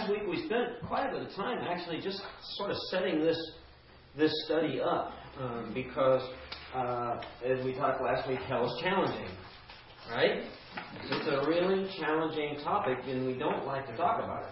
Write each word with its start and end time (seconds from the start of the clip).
last 0.00 0.10
week 0.10 0.22
we 0.28 0.44
spent 0.46 0.80
quite 0.86 1.08
a 1.08 1.12
bit 1.12 1.22
of 1.26 1.34
time 1.34 1.58
actually 1.68 2.00
just 2.00 2.22
sort 2.56 2.70
of 2.70 2.76
setting 2.90 3.20
this 3.20 3.36
this 4.16 4.32
study 4.46 4.80
up 4.80 5.12
um, 5.38 5.72
because 5.74 6.22
uh, 6.74 7.20
as 7.44 7.62
we 7.64 7.74
talked 7.74 8.02
last 8.02 8.26
week, 8.28 8.40
hell 8.40 8.64
is 8.64 8.72
challenging, 8.82 9.28
right? 10.10 10.42
It's 11.10 11.28
a 11.28 11.46
really 11.48 11.88
challenging 11.98 12.58
topic, 12.62 12.98
and 13.06 13.26
we 13.26 13.38
don't 13.38 13.66
like 13.66 13.86
to 13.86 13.96
talk 13.96 14.22
about 14.22 14.44
it. 14.44 14.50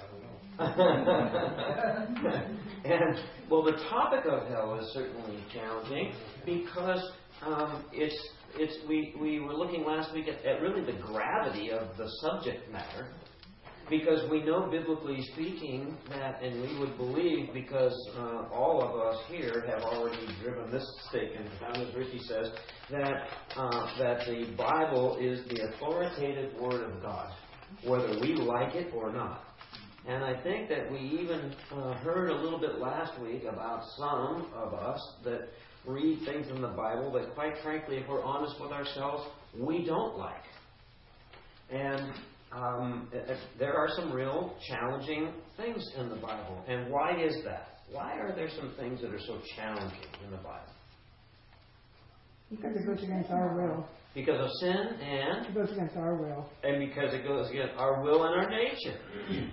and 2.84 3.18
well, 3.48 3.62
the 3.62 3.76
topic 3.88 4.24
of 4.26 4.48
hell 4.48 4.76
is 4.80 4.92
certainly 4.92 5.38
challenging 5.52 6.12
because 6.44 7.12
um, 7.42 7.84
it's 7.92 8.18
it's 8.56 8.76
we 8.88 9.14
we 9.20 9.38
were 9.40 9.54
looking 9.54 9.84
last 9.84 10.12
week 10.12 10.26
at, 10.28 10.44
at 10.44 10.60
really 10.60 10.84
the 10.84 10.98
gravity 11.00 11.70
of 11.70 11.96
the 11.96 12.08
subject 12.20 12.68
matter 12.70 13.08
because 13.90 14.28
we 14.30 14.42
know, 14.42 14.68
biblically 14.70 15.22
speaking, 15.32 15.96
that, 16.10 16.42
and 16.42 16.60
we 16.60 16.78
would 16.78 16.96
believe, 16.96 17.48
because 17.54 17.94
uh, 18.16 18.44
all 18.52 18.82
of 18.82 19.00
us 19.00 19.22
here 19.28 19.64
have 19.66 19.82
already 19.82 20.26
driven 20.42 20.70
this 20.70 20.84
stake 21.08 21.30
into 21.36 21.50
ground, 21.58 21.76
as 21.82 22.26
says, 22.26 22.50
that 22.90 23.28
uh, 23.56 23.98
that 23.98 24.26
the 24.26 24.54
Bible 24.56 25.16
is 25.20 25.46
the 25.48 25.68
authoritative 25.68 26.58
Word 26.60 26.90
of 26.90 27.02
God, 27.02 27.32
whether 27.84 28.18
we 28.20 28.34
like 28.34 28.74
it 28.74 28.92
or 28.94 29.12
not. 29.12 29.44
And 30.06 30.24
I 30.24 30.42
think 30.42 30.68
that 30.70 30.90
we 30.90 30.98
even 30.98 31.54
uh, 31.70 31.94
heard 31.98 32.30
a 32.30 32.34
little 32.34 32.58
bit 32.58 32.78
last 32.78 33.20
week 33.20 33.42
about 33.44 33.82
some 33.98 34.50
of 34.54 34.72
us 34.72 35.00
that 35.24 35.48
read 35.86 36.20
things 36.24 36.48
in 36.48 36.62
the 36.62 36.68
Bible 36.68 37.12
that, 37.12 37.34
quite 37.34 37.54
frankly, 37.62 37.98
if 37.98 38.08
we're 38.08 38.22
honest 38.22 38.54
with 38.60 38.72
ourselves, 38.72 39.28
we 39.58 39.84
don't 39.84 40.16
like. 40.16 40.44
And 41.70 42.12
um, 42.52 43.08
there 43.58 43.74
are 43.74 43.88
some 43.96 44.12
real 44.12 44.56
challenging 44.68 45.32
things 45.56 45.84
in 45.96 46.08
the 46.08 46.16
Bible. 46.16 46.64
And 46.66 46.90
why 46.90 47.22
is 47.22 47.36
that? 47.44 47.80
Why 47.90 48.14
are 48.14 48.34
there 48.34 48.48
some 48.48 48.72
things 48.78 49.00
that 49.02 49.12
are 49.12 49.20
so 49.20 49.38
challenging 49.56 49.98
in 50.24 50.30
the 50.30 50.38
Bible? 50.38 50.72
Because 52.50 52.76
it 52.76 52.86
goes 52.86 53.02
against 53.02 53.30
our 53.30 53.54
will. 53.54 53.86
Because 54.14 54.40
of 54.40 54.50
sin 54.60 54.98
and? 55.02 55.46
It 55.46 55.54
goes 55.54 55.70
against 55.70 55.96
our 55.96 56.16
will. 56.16 56.48
And 56.64 56.88
because 56.88 57.12
it 57.12 57.26
goes 57.26 57.50
against 57.50 57.74
our 57.76 58.02
will 58.02 58.24
and 58.24 58.34
our 58.34 58.50
nature. 58.50 58.98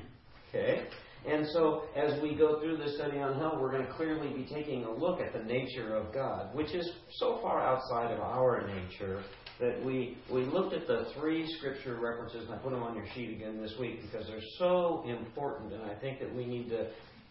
okay? 0.50 0.88
And 1.28 1.46
so, 1.54 1.84
as 1.96 2.22
we 2.22 2.36
go 2.36 2.60
through 2.62 2.78
this 2.78 2.96
study 2.96 3.18
on 3.18 3.40
hell, 3.40 3.58
we're 3.60 3.72
going 3.72 3.86
to 3.86 3.94
clearly 3.94 4.30
be 4.30 4.46
taking 4.46 4.86
a 4.86 4.92
look 4.92 5.20
at 5.20 5.34
the 5.34 5.44
nature 5.44 5.96
of 5.96 6.14
God, 6.14 6.54
which 6.54 6.74
is 6.74 6.90
so 7.14 7.40
far 7.42 7.62
outside 7.62 8.12
of 8.12 8.20
our 8.20 8.68
nature 8.68 9.24
that 9.60 9.84
we, 9.84 10.18
we 10.32 10.46
looked 10.46 10.74
at 10.74 10.88
the 10.88 11.08
three 11.18 11.48
scripture 11.58 11.96
references, 11.96 12.46
and 12.46 12.54
I 12.54 12.58
put 12.58 12.72
them 12.72 12.84
on 12.84 12.96
your 12.96 13.06
sheet 13.14 13.32
again 13.32 13.62
this 13.62 13.74
week 13.80 14.02
because 14.02 14.28
they're 14.28 14.40
so 14.58 15.04
important, 15.08 15.74
and 15.74 15.84
I 15.84 15.96
think 15.96 16.20
that 16.20 16.34
we 16.34 16.46
need 16.46 16.70
to, 16.70 16.90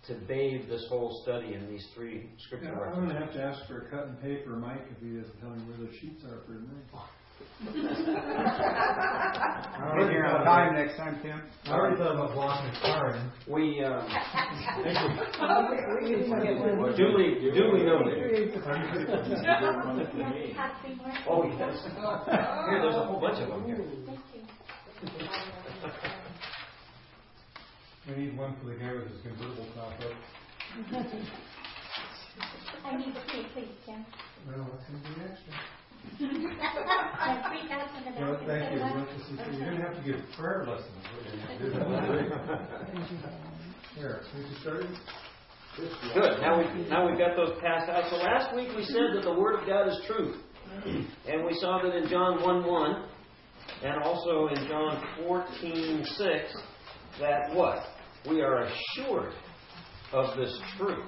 to 0.08 0.14
bathe 0.26 0.68
this 0.68 0.86
whole 0.88 1.22
study 1.22 1.54
in 1.54 1.68
these 1.68 1.86
three 1.94 2.30
scripture 2.38 2.68
yeah, 2.68 2.78
references. 2.78 2.98
I'm 2.98 3.08
going 3.08 3.16
to 3.16 3.26
have 3.26 3.34
to 3.34 3.42
ask 3.42 3.66
for 3.68 3.86
a 3.86 3.90
cut 3.90 4.06
and 4.06 4.20
paper, 4.22 4.50
Mike, 4.50 4.86
if 4.90 5.02
he 5.02 5.16
doesn't 5.16 5.38
tell 5.40 5.50
me 5.50 5.62
where 5.64 5.86
the 5.86 5.92
sheets 5.98 6.24
are 6.24 6.40
for 6.46 6.54
tonight. 6.54 7.04
I'll 7.66 7.72
be 9.96 10.02
here 10.12 10.26
on 10.26 10.44
time 10.44 10.74
next 10.74 10.96
time, 10.96 11.18
Tim. 11.22 11.40
I 11.66 11.70
already 11.72 11.96
thought 11.96 12.14
about 12.14 12.34
blocking 12.34 12.70
the 12.72 12.78
car 12.80 13.14
in. 13.16 13.30
We, 13.52 13.82
um, 13.84 14.06
duly, 16.96 17.50
duly 17.52 17.82
noted. 17.84 18.14
Oh, 21.28 21.44
yes. 21.58 21.76
Here, 22.68 22.80
there's 22.82 22.96
a 22.96 23.04
whole 23.06 23.20
bunch 23.20 23.38
of 23.42 23.48
them 23.48 23.64
here. 23.64 23.84
We 28.08 28.14
need 28.16 28.36
one 28.36 28.54
for 28.60 28.66
the 28.68 28.74
guy 28.76 28.92
with 28.92 29.08
his 29.10 29.20
convertible 29.22 29.66
top 29.74 29.92
up. 30.00 30.12
I 32.84 32.96
need 32.96 33.14
to 33.14 33.20
see, 33.30 33.42
please, 33.54 33.68
Tim. 33.86 34.04
Well, 34.46 34.66
it's 34.74 34.84
going 34.90 35.02
to 35.02 35.08
be 35.08 35.14
extra. 35.24 35.52
Well, 38.20 38.38
thank 38.46 38.72
you. 38.72 38.78
You 39.52 39.64
didn't 39.64 39.80
have 39.80 39.96
to 39.96 40.02
give 40.04 40.20
prayer 40.36 40.66
lessons. 40.66 41.04
Here, 43.96 44.20
we 44.36 44.42
just? 44.50 44.64
Good. 46.14 46.40
Now 46.40 46.58
we 46.58 46.64
now 46.88 47.08
we've 47.08 47.18
got 47.18 47.34
those 47.36 47.58
passed 47.60 47.88
out. 47.90 48.08
So 48.08 48.16
last 48.16 48.54
week 48.54 48.68
we 48.76 48.84
said 48.84 49.14
that 49.14 49.22
the 49.24 49.32
Word 49.32 49.58
of 49.60 49.66
God 49.66 49.88
is 49.88 50.00
truth, 50.06 50.36
and 51.26 51.44
we 51.44 51.54
saw 51.54 51.80
that 51.82 51.96
in 51.96 52.08
John 52.08 52.40
one 52.42 52.64
one, 52.64 53.08
and 53.82 54.02
also 54.02 54.46
in 54.48 54.68
John 54.68 55.02
fourteen 55.18 56.04
six, 56.04 56.54
that 57.18 57.52
what 57.54 57.80
we 58.28 58.40
are 58.40 58.62
assured 58.62 59.34
of 60.12 60.36
this 60.36 60.56
truth 60.78 61.04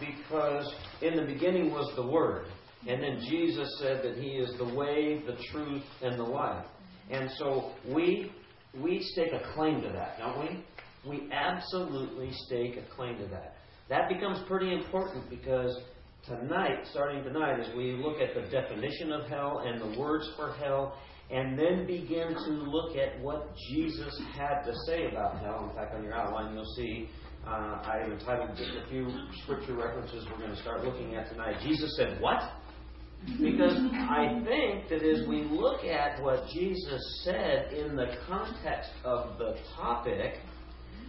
because 0.00 0.74
in 1.00 1.14
the 1.14 1.22
beginning 1.22 1.70
was 1.70 1.92
the 1.94 2.06
Word, 2.06 2.46
and 2.88 3.02
then 3.02 3.20
Jesus 3.28 3.68
said 3.80 4.02
that 4.04 4.16
He 4.16 4.30
is 4.30 4.52
the 4.58 4.74
way, 4.74 5.22
the 5.26 5.36
truth, 5.52 5.82
and 6.02 6.18
the 6.18 6.24
life. 6.24 6.66
And 7.10 7.30
so 7.38 7.72
we 7.92 8.32
we 8.80 9.02
stake 9.12 9.32
a 9.32 9.54
claim 9.54 9.82
to 9.82 9.88
that, 9.88 10.18
don't 10.18 10.40
we? 10.40 10.64
We 11.08 11.30
absolutely 11.32 12.30
stake 12.46 12.76
a 12.76 12.94
claim 12.94 13.18
to 13.18 13.26
that. 13.26 13.56
That 13.88 14.08
becomes 14.08 14.38
pretty 14.48 14.72
important 14.72 15.28
because 15.28 15.76
tonight, 16.26 16.86
starting 16.90 17.22
tonight, 17.24 17.60
as 17.60 17.74
we 17.76 17.92
look 17.92 18.18
at 18.20 18.34
the 18.34 18.48
definition 18.50 19.12
of 19.12 19.28
hell 19.28 19.62
and 19.66 19.80
the 19.80 19.98
words 19.98 20.30
for 20.36 20.52
hell, 20.54 20.96
and 21.30 21.58
then 21.58 21.86
begin 21.86 22.28
to 22.28 22.50
look 22.50 22.96
at 22.96 23.20
what 23.20 23.50
Jesus 23.70 24.20
had 24.34 24.62
to 24.62 24.72
say 24.86 25.06
about 25.10 25.40
hell. 25.40 25.68
In 25.68 25.76
fact, 25.76 25.94
on 25.94 26.04
your 26.04 26.14
outline, 26.14 26.54
you'll 26.54 26.74
see 26.76 27.08
uh, 27.46 27.82
I've 27.84 28.12
entitled 28.12 28.56
just 28.56 28.70
a 28.70 28.88
few 28.88 29.08
scripture 29.42 29.74
references 29.74 30.24
we're 30.30 30.38
going 30.38 30.54
to 30.54 30.62
start 30.62 30.84
looking 30.84 31.16
at 31.16 31.28
tonight. 31.28 31.56
Jesus 31.62 31.92
said, 31.96 32.20
What? 32.20 32.40
Because 33.26 33.78
I 33.94 34.42
think 34.44 34.88
that 34.88 35.02
as 35.02 35.26
we 35.28 35.42
look 35.44 35.84
at 35.84 36.20
what 36.22 36.48
Jesus 36.52 37.22
said 37.24 37.72
in 37.72 37.94
the 37.94 38.16
context 38.26 38.90
of 39.04 39.38
the 39.38 39.56
topic, 39.76 40.40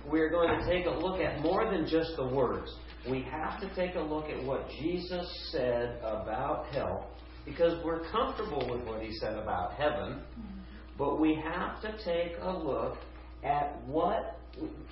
we're 0.08 0.30
going 0.30 0.60
to 0.60 0.66
take 0.66 0.86
a 0.86 0.92
look 0.92 1.20
at 1.20 1.42
more 1.42 1.72
than 1.72 1.88
just 1.88 2.16
the 2.18 2.28
words. 2.28 2.72
We 3.10 3.24
have 3.24 3.60
to 3.62 3.76
take 3.76 3.96
a 3.96 4.00
look 4.02 4.30
at 4.30 4.44
what 4.44 4.70
Jesus 4.80 5.50
said 5.52 6.00
about 6.04 6.68
hell 6.68 7.10
because 7.46 7.84
we're 7.84 8.08
comfortable 8.10 8.68
with 8.70 8.86
what 8.86 9.02
he 9.02 9.12
said 9.20 9.36
about 9.36 9.74
heaven, 9.74 10.22
but 10.98 11.20
we 11.20 11.36
have 11.36 11.82
to 11.82 11.92
take 12.04 12.38
a 12.42 12.52
look 12.52 12.98
at 13.44 13.82
what 13.88 14.40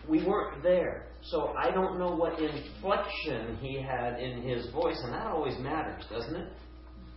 we 0.07 0.25
weren't 0.25 0.61
there. 0.63 1.05
So 1.21 1.53
I 1.57 1.71
don't 1.71 1.99
know 1.99 2.15
what 2.15 2.39
inflection 2.39 3.57
he 3.61 3.81
had 3.81 4.19
in 4.19 4.41
his 4.41 4.69
voice, 4.71 4.99
and 5.03 5.13
that 5.13 5.27
always 5.27 5.57
matters, 5.59 6.03
doesn't 6.09 6.35
it? 6.35 6.51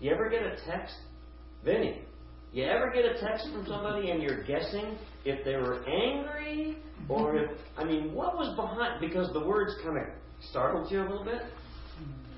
You 0.01 0.13
ever 0.13 0.29
get 0.29 0.43
a 0.43 0.57
text? 0.67 0.95
Vinny, 1.65 2.03
you 2.53 2.65
ever 2.65 2.93
get 2.95 3.05
a 3.05 3.19
text 3.21 3.49
from 3.53 3.67
somebody 3.67 4.11
and 4.11 4.23
you're 4.23 4.45
guessing 4.45 4.97
if 5.25 5.45
they 5.45 5.57
were 5.57 5.85
angry 5.89 6.77
or 7.09 7.37
if, 7.37 7.51
I 7.77 7.85
mean, 7.85 8.13
what 8.13 8.37
was 8.37 8.55
behind, 8.57 9.01
because 9.01 9.33
the 9.33 9.45
words 9.45 9.73
kind 9.83 9.99
of 9.99 10.05
startled 10.51 10.91
you 10.91 11.01
a 11.01 11.03
little 11.03 11.25
bit? 11.25 11.43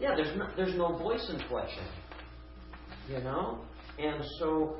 Yeah, 0.00 0.14
there's 0.14 0.36
no, 0.36 0.48
there's 0.56 0.76
no 0.76 0.96
voice 0.96 1.30
inflection. 1.30 1.84
You 3.10 3.18
know? 3.18 3.60
And 3.98 4.22
so 4.38 4.76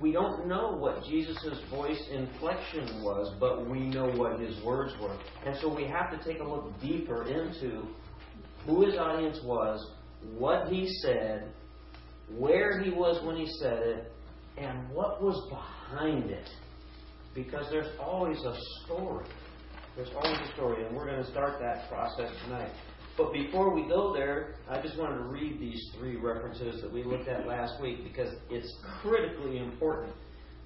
we 0.00 0.12
don't 0.12 0.48
know 0.48 0.72
what 0.76 1.04
Jesus' 1.04 1.60
voice 1.70 2.02
inflection 2.10 3.02
was, 3.02 3.34
but 3.38 3.68
we 3.68 3.80
know 3.80 4.06
what 4.06 4.40
his 4.40 4.62
words 4.64 4.92
were. 5.00 5.16
And 5.44 5.56
so 5.60 5.72
we 5.72 5.84
have 5.84 6.10
to 6.10 6.24
take 6.24 6.40
a 6.40 6.44
look 6.44 6.72
deeper 6.80 7.24
into 7.24 7.86
who 8.66 8.84
his 8.84 8.96
audience 8.96 9.38
was, 9.44 9.90
what 10.36 10.68
he 10.68 10.88
said, 11.02 11.52
where 12.30 12.80
he 12.80 12.90
was 12.90 13.24
when 13.24 13.36
he 13.36 13.46
said 13.60 13.78
it, 13.78 14.12
and 14.56 14.88
what 14.90 15.22
was 15.22 15.48
behind 15.50 16.30
it. 16.30 16.48
Because 17.34 17.66
there's 17.70 17.94
always 18.00 18.38
a 18.38 18.56
story. 18.84 19.26
There's 19.94 20.10
always 20.14 20.38
a 20.48 20.52
story, 20.54 20.84
and 20.84 20.96
we're 20.96 21.06
going 21.06 21.22
to 21.22 21.30
start 21.30 21.58
that 21.60 21.88
process 21.88 22.30
tonight. 22.44 22.70
But 23.16 23.32
before 23.32 23.74
we 23.74 23.88
go 23.88 24.12
there, 24.12 24.56
I 24.68 24.80
just 24.82 24.98
wanted 24.98 25.18
to 25.18 25.24
read 25.24 25.58
these 25.58 25.80
three 25.98 26.16
references 26.16 26.82
that 26.82 26.92
we 26.92 27.02
looked 27.02 27.28
at 27.28 27.46
last 27.46 27.80
week 27.80 28.04
because 28.04 28.34
it's 28.50 28.70
critically 29.00 29.58
important 29.58 30.12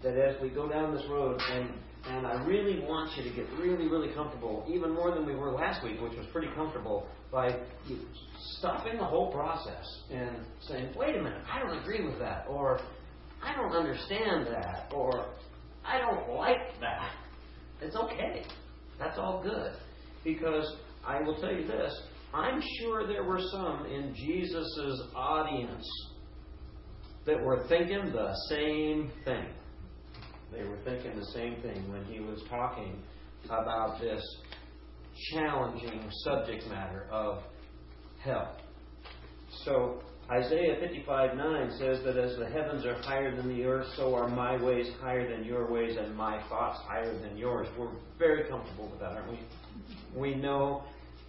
that 0.02 0.16
as 0.16 0.40
we 0.42 0.48
go 0.48 0.68
down 0.68 0.94
this 0.94 1.04
road, 1.08 1.40
and, 1.52 1.70
and 2.08 2.26
I 2.26 2.43
really 2.44 2.81
want 2.81 3.17
you 3.17 3.25
to 3.25 3.31
get 3.31 3.47
really, 3.58 3.88
really 3.88 4.12
comfortable, 4.14 4.64
even 4.69 4.93
more 4.93 5.14
than 5.14 5.26
we 5.26 5.35
were 5.35 5.52
last 5.52 5.85
week, 5.85 6.00
which 6.00 6.17
was 6.17 6.26
pretty 6.32 6.49
comfortable, 6.55 7.06
by 7.31 7.61
stopping 8.58 8.97
the 8.97 9.05
whole 9.05 9.32
process 9.32 9.87
and 10.11 10.38
saying, 10.61 10.93
wait 10.97 11.17
a 11.17 11.23
minute, 11.23 11.43
I 11.50 11.61
don't 11.61 11.79
agree 11.79 12.05
with 12.05 12.19
that, 12.19 12.47
or 12.49 12.81
I 13.43 13.55
don't 13.55 13.73
understand 13.73 14.47
that, 14.47 14.93
or 14.94 15.26
I 15.85 15.99
don't 15.99 16.37
like 16.37 16.81
that. 16.81 17.12
It's 17.81 17.97
okay. 17.97 18.44
That's 18.99 19.19
all 19.19 19.43
good. 19.43 19.73
Because 20.25 20.76
I 21.06 21.20
will 21.23 21.41
tell 21.41 21.52
you 21.52 21.67
this 21.67 21.93
I'm 22.32 22.62
sure 22.79 23.06
there 23.08 23.25
were 23.25 23.41
some 23.50 23.87
in 23.87 24.14
Jesus' 24.14 25.02
audience 25.17 25.88
that 27.26 27.43
were 27.43 27.67
thinking 27.69 28.12
the 28.12 28.35
same 28.49 29.11
thing. 29.25 29.47
They 30.52 30.64
were 30.64 30.79
thinking 30.85 31.19
the 31.19 31.26
same 31.26 31.61
thing 31.62 31.91
when 31.91 32.05
he 32.05 32.20
was 32.20 32.43
talking 32.49 33.02
about 33.44 34.00
this 34.00 34.23
challenging 35.32 36.11
subject 36.25 36.67
matter 36.69 37.06
of 37.11 37.43
hell. 38.23 38.56
So, 39.64 40.02
Isaiah 40.31 40.76
55 40.81 41.37
9 41.37 41.70
says 41.79 42.05
that 42.05 42.17
as 42.17 42.37
the 42.37 42.47
heavens 42.47 42.87
are 42.87 42.94
higher 43.02 43.35
than 43.35 43.49
the 43.49 43.64
earth, 43.64 43.88
so 43.97 44.14
are 44.14 44.29
my 44.29 44.62
ways 44.62 44.87
higher 45.00 45.29
than 45.29 45.44
your 45.44 45.70
ways, 45.70 45.97
and 45.99 46.14
my 46.14 46.41
thoughts 46.49 46.79
higher 46.87 47.19
than 47.20 47.37
yours. 47.37 47.67
We're 47.76 47.91
very 48.19 48.49
comfortable 48.49 48.88
with 48.88 49.00
that, 49.00 49.12
aren't 49.12 49.31
we? 49.31 49.41
We 50.14 50.35
know 50.37 50.85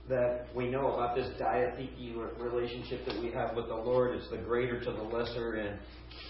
that 0.07 0.47
we 0.55 0.69
know 0.69 0.93
about 0.93 1.15
this 1.15 1.29
diatheke 1.39 2.15
relationship 2.39 3.05
that 3.05 3.19
we 3.21 3.31
have 3.31 3.55
with 3.55 3.67
the 3.67 3.75
Lord. 3.75 4.15
It's 4.15 4.29
the 4.29 4.37
greater 4.37 4.79
to 4.79 4.91
the 4.91 5.01
lesser, 5.01 5.53
and 5.53 5.79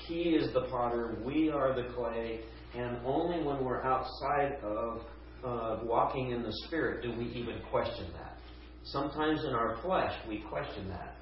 He 0.07 0.35
is 0.35 0.53
the 0.53 0.61
potter, 0.69 1.17
we 1.25 1.49
are 1.49 1.73
the 1.75 1.93
clay, 1.93 2.41
and 2.75 2.97
only 3.05 3.43
when 3.43 3.63
we're 3.63 3.83
outside 3.83 4.57
of 4.63 5.01
uh, 5.43 5.79
walking 5.83 6.31
in 6.31 6.43
the 6.43 6.53
Spirit 6.67 7.01
do 7.01 7.11
we 7.17 7.25
even 7.25 7.55
question 7.69 8.07
that. 8.13 8.37
Sometimes 8.83 9.43
in 9.43 9.53
our 9.53 9.77
flesh, 9.81 10.13
we 10.27 10.39
question 10.49 10.87
that. 10.89 11.15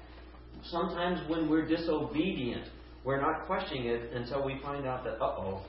Sometimes 0.64 1.28
when 1.28 1.48
we're 1.48 1.66
disobedient, 1.66 2.66
we're 3.04 3.20
not 3.20 3.46
questioning 3.46 3.86
it 3.86 4.12
until 4.12 4.44
we 4.44 4.60
find 4.62 4.86
out 4.86 5.04
that, 5.04 5.14
uh 5.20 5.36
oh, 5.38 5.62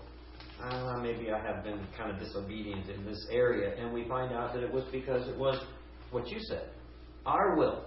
uh, 0.61 0.97
maybe 1.01 1.31
I 1.31 1.39
have 1.41 1.63
been 1.63 1.79
kind 1.97 2.11
of 2.11 2.19
disobedient 2.19 2.89
in 2.89 3.05
this 3.05 3.25
area. 3.31 3.75
And 3.81 3.93
we 3.93 4.07
find 4.07 4.33
out 4.33 4.53
that 4.53 4.63
it 4.63 4.71
was 4.71 4.83
because 4.91 5.27
it 5.27 5.37
was 5.37 5.63
what 6.11 6.27
you 6.27 6.37
said 6.41 6.69
our 7.25 7.55
will, 7.55 7.85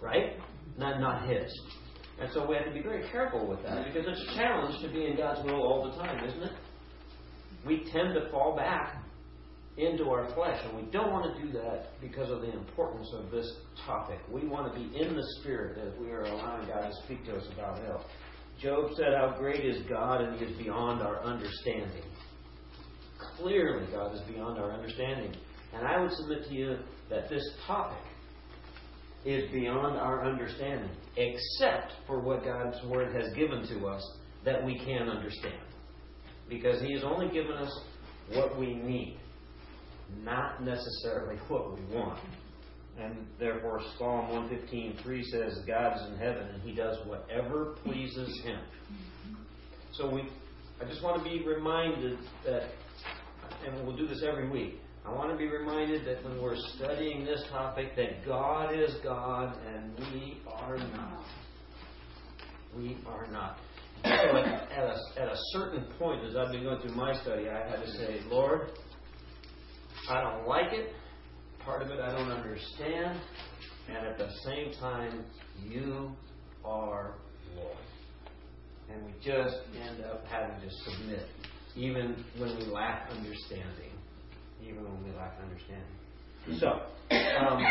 right? 0.00 0.36
Not, 0.76 1.00
not 1.00 1.26
His. 1.28 1.50
And 2.20 2.30
so 2.32 2.46
we 2.46 2.54
have 2.56 2.66
to 2.66 2.72
be 2.72 2.82
very 2.82 3.08
careful 3.10 3.46
with 3.46 3.62
that 3.62 3.86
because 3.86 4.04
it's 4.06 4.20
a 4.30 4.36
challenge 4.36 4.80
to 4.82 4.88
be 4.88 5.06
in 5.06 5.16
God's 5.16 5.44
will 5.44 5.62
all 5.62 5.90
the 5.90 5.96
time, 5.96 6.24
isn't 6.24 6.42
it? 6.42 6.52
We 7.66 7.84
tend 7.92 8.14
to 8.14 8.30
fall 8.30 8.56
back 8.56 8.96
into 9.76 10.10
our 10.10 10.32
flesh, 10.34 10.60
and 10.64 10.76
we 10.76 10.90
don't 10.92 11.10
want 11.10 11.34
to 11.34 11.42
do 11.42 11.52
that 11.52 12.00
because 12.00 12.30
of 12.30 12.40
the 12.42 12.52
importance 12.52 13.08
of 13.12 13.30
this 13.30 13.50
topic. 13.84 14.18
We 14.30 14.46
want 14.46 14.72
to 14.72 14.78
be 14.78 14.96
in 14.96 15.14
the 15.14 15.26
Spirit 15.40 15.78
as 15.78 15.98
we 16.00 16.10
are 16.10 16.22
allowing 16.22 16.68
God 16.68 16.88
to 16.88 16.94
speak 17.04 17.24
to 17.26 17.36
us 17.36 17.44
about 17.52 17.78
hell. 17.78 18.04
Job 18.60 18.90
said, 18.96 19.14
How 19.18 19.34
great 19.36 19.64
is 19.64 19.82
God, 19.88 20.20
and 20.20 20.38
He 20.38 20.44
is 20.44 20.56
beyond 20.58 21.02
our 21.02 21.22
understanding. 21.24 22.04
Clearly, 23.36 23.86
God 23.90 24.14
is 24.14 24.20
beyond 24.22 24.58
our 24.58 24.72
understanding. 24.72 25.34
And 25.72 25.86
I 25.86 26.00
would 26.00 26.12
submit 26.12 26.44
to 26.48 26.54
you 26.54 26.78
that 27.10 27.28
this 27.28 27.42
topic 27.66 27.98
is 29.24 29.50
beyond 29.50 29.96
our 29.96 30.24
understanding, 30.24 30.90
except 31.16 31.94
for 32.06 32.20
what 32.20 32.44
God's 32.44 32.76
Word 32.86 33.12
has 33.14 33.32
given 33.34 33.66
to 33.68 33.86
us 33.86 34.18
that 34.44 34.64
we 34.64 34.78
can 34.78 35.08
understand. 35.08 35.60
Because 36.48 36.80
He 36.82 36.92
has 36.94 37.04
only 37.04 37.28
given 37.28 37.52
us 37.52 37.80
what 38.32 38.58
we 38.58 38.74
need, 38.74 39.18
not 40.22 40.62
necessarily 40.62 41.36
what 41.48 41.74
we 41.74 41.94
want. 41.94 42.18
And 42.98 43.26
therefore, 43.38 43.80
Psalm 43.98 44.28
115.3 44.50 45.22
says, 45.24 45.58
God 45.66 45.96
is 45.96 46.12
in 46.12 46.18
heaven 46.18 46.48
and 46.48 46.62
He 46.62 46.74
does 46.74 46.96
whatever 47.06 47.74
pleases 47.84 48.40
Him. 48.44 48.60
So 49.92 50.12
we, 50.12 50.22
I 50.80 50.84
just 50.88 51.02
want 51.02 51.22
to 51.22 51.28
be 51.28 51.44
reminded 51.44 52.18
that, 52.44 52.70
and 53.66 53.86
we'll 53.86 53.96
do 53.96 54.06
this 54.06 54.24
every 54.26 54.48
week, 54.48 54.78
I 55.04 55.12
want 55.12 55.30
to 55.30 55.36
be 55.36 55.48
reminded 55.48 56.06
that 56.06 56.24
when 56.24 56.40
we're 56.40 56.56
studying 56.76 57.24
this 57.26 57.44
topic, 57.50 57.94
that 57.96 58.24
God 58.24 58.74
is 58.74 58.94
God 59.02 59.54
and 59.66 59.92
we 59.98 60.40
are 60.46 60.78
not. 60.78 61.24
We 62.74 62.96
are 63.06 63.26
not. 63.30 63.58
So 64.04 64.10
at, 64.10 64.70
at, 64.70 64.84
a, 64.84 65.20
at 65.20 65.28
a 65.28 65.36
certain 65.52 65.84
point, 65.98 66.24
as 66.24 66.36
I've 66.36 66.52
been 66.52 66.62
going 66.62 66.80
through 66.80 66.94
my 66.94 67.14
study, 67.22 67.48
I 67.48 67.68
had 67.68 67.84
to 67.84 67.90
say, 67.92 68.20
Lord, 68.28 68.70
I 70.08 70.20
don't 70.20 70.46
like 70.46 70.72
it. 70.72 70.92
Part 71.60 71.82
of 71.82 71.88
it 71.88 72.00
I 72.00 72.10
don't 72.10 72.30
understand. 72.30 73.20
And 73.88 74.06
at 74.06 74.18
the 74.18 74.28
same 74.44 74.72
time, 74.80 75.24
you 75.66 76.10
are 76.64 77.14
Lord. 77.56 77.76
And 78.90 79.04
we 79.06 79.12
just 79.24 79.56
end 79.80 80.04
up 80.04 80.26
having 80.26 80.60
to 80.60 80.74
submit, 80.84 81.26
even 81.74 82.24
when 82.38 82.56
we 82.56 82.64
lack 82.64 83.10
understanding 83.10 83.94
even 84.68 84.84
when 84.84 85.04
we 85.04 85.10
lack 85.16 85.34
understanding. 85.42 85.84
So, 86.58 86.68
um, 87.46 87.62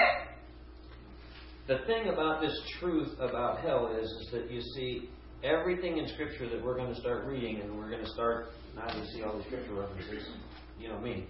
the 1.68 1.80
thing 1.85 2.09
about 2.09 2.41
this 2.41 2.57
truth 2.80 3.13
about 3.19 3.62
hell 3.62 3.95
is, 4.00 4.09
is 4.09 4.30
that 4.31 4.51
you 4.51 4.62
see 4.75 5.09
everything 5.44 5.98
in 5.98 6.07
Scripture 6.10 6.50
that 6.50 6.63
we're 6.63 6.75
going 6.75 6.94
to 6.94 7.00
start 7.00 7.25
reading, 7.25 7.62
and 7.62 7.78
we're 7.78 7.90
going 7.90 8.04
to 8.04 8.10
start, 8.12 8.48
now 8.75 8.88
you 8.98 9.06
see 9.13 9.22
all 9.22 9.38
the 9.38 9.44
Scripture 9.44 9.74
references, 9.74 10.28
you 10.80 10.88
know 10.88 11.00
me. 11.00 11.28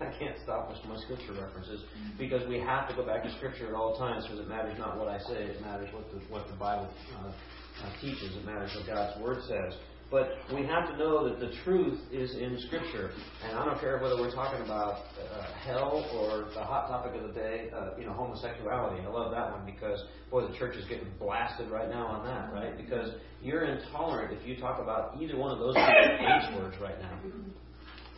I 0.00 0.10
can't 0.18 0.36
stop 0.42 0.70
with 0.70 0.78
my 0.88 0.96
scripture 1.04 1.34
references 1.34 1.84
because 2.18 2.48
we 2.48 2.58
have 2.58 2.88
to 2.88 2.94
go 2.96 3.04
back 3.04 3.22
to 3.22 3.30
scripture 3.36 3.68
at 3.68 3.74
all 3.74 3.98
times 3.98 4.24
because 4.24 4.40
it 4.40 4.48
matters 4.48 4.78
not 4.78 4.96
what 4.96 5.08
I 5.08 5.18
say, 5.18 5.44
it 5.44 5.60
matters 5.60 5.92
what 5.92 6.10
the, 6.10 6.16
what 6.32 6.48
the 6.48 6.56
Bible 6.56 6.88
uh, 7.20 7.28
uh, 7.28 8.00
teaches, 8.00 8.34
it 8.34 8.46
matters 8.46 8.74
what 8.74 8.86
God's 8.86 9.20
Word 9.20 9.42
says. 9.46 9.74
But 10.10 10.38
we 10.52 10.66
have 10.66 10.90
to 10.90 10.96
know 10.96 11.28
that 11.28 11.38
the 11.38 11.52
truth 11.62 12.00
is 12.10 12.34
in 12.34 12.58
Scripture. 12.66 13.12
And 13.44 13.56
I 13.56 13.64
don't 13.64 13.80
care 13.80 13.98
whether 13.98 14.16
we're 14.16 14.34
talking 14.34 14.60
about 14.64 15.04
uh, 15.32 15.42
hell 15.64 16.04
or 16.12 16.48
the 16.52 16.64
hot 16.64 16.88
topic 16.88 17.14
of 17.14 17.28
the 17.28 17.32
day, 17.32 17.70
uh, 17.72 17.90
you 17.96 18.06
know, 18.06 18.12
homosexuality. 18.12 19.02
I 19.06 19.08
love 19.08 19.30
that 19.30 19.52
one 19.52 19.64
because, 19.64 20.02
boy, 20.28 20.48
the 20.48 20.58
church 20.58 20.76
is 20.76 20.84
getting 20.86 21.06
blasted 21.20 21.70
right 21.70 21.88
now 21.88 22.06
on 22.06 22.26
that, 22.26 22.52
right? 22.52 22.76
Because 22.76 23.12
you're 23.40 23.64
intolerant 23.64 24.36
if 24.36 24.44
you 24.46 24.56
talk 24.56 24.80
about 24.80 25.16
either 25.20 25.36
one 25.36 25.52
of 25.52 25.60
those 25.60 25.76
H 25.76 26.56
words 26.56 26.76
right 26.80 27.00
now. 27.00 27.18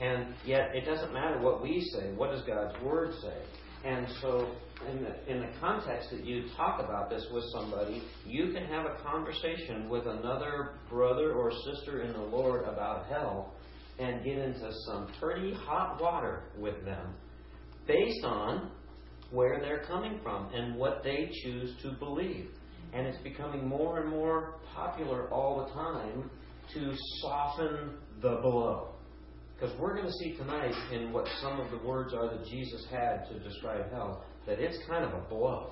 And 0.01 0.35
yet, 0.47 0.75
it 0.75 0.87
doesn't 0.87 1.13
matter 1.13 1.39
what 1.41 1.63
we 1.63 1.81
say. 1.93 2.13
What 2.17 2.31
does 2.31 2.43
God's 2.43 2.75
Word 2.83 3.13
say? 3.21 3.37
And 3.85 4.07
so, 4.21 4.53
in 4.91 5.03
the, 5.03 5.31
in 5.31 5.41
the 5.41 5.49
context 5.61 6.11
that 6.11 6.25
you 6.25 6.45
talk 6.57 6.81
about 6.81 7.11
this 7.11 7.27
with 7.33 7.45
somebody, 7.53 8.03
you 8.27 8.53
can 8.53 8.65
have 8.65 8.87
a 8.87 8.97
conversation 9.03 9.89
with 9.89 10.07
another 10.07 10.75
brother 10.89 11.33
or 11.33 11.53
sister 11.65 12.03
in 12.03 12.13
the 12.13 12.21
Lord 12.21 12.65
about 12.65 13.07
hell 13.07 13.55
and 13.99 14.25
get 14.25 14.39
into 14.39 14.71
some 14.87 15.13
pretty 15.21 15.53
hot 15.55 16.01
water 16.01 16.45
with 16.59 16.85
them 16.85 17.15
based 17.87 18.25
on 18.25 18.71
where 19.31 19.61
they're 19.61 19.85
coming 19.85 20.21
from 20.23 20.53
and 20.53 20.77
what 20.77 21.03
they 21.03 21.31
choose 21.43 21.75
to 21.83 21.93
believe. 21.93 22.51
And 22.93 23.07
it's 23.07 23.19
becoming 23.23 23.67
more 23.67 24.01
and 24.01 24.11
more 24.11 24.57
popular 24.75 25.29
all 25.31 25.67
the 25.67 25.73
time 25.73 26.31
to 26.75 26.95
soften 27.21 27.95
the 28.21 28.39
blow. 28.43 28.92
Because 29.63 29.79
we're 29.79 29.95
going 29.95 30.09
to 30.09 30.13
see 30.15 30.37
tonight 30.37 30.75
in 30.91 31.13
what 31.13 31.29
some 31.41 31.61
of 31.61 31.71
the 31.71 31.79
words 31.87 32.13
are 32.13 32.27
that 32.27 32.45
Jesus 32.47 32.85
had 32.91 33.29
to 33.29 33.39
describe 33.39 33.93
hell 33.93 34.25
that 34.45 34.59
it's 34.59 34.77
kind 34.89 35.05
of 35.05 35.13
a 35.13 35.21
blow. 35.29 35.71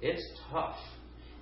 It's 0.00 0.20
tough. 0.50 0.74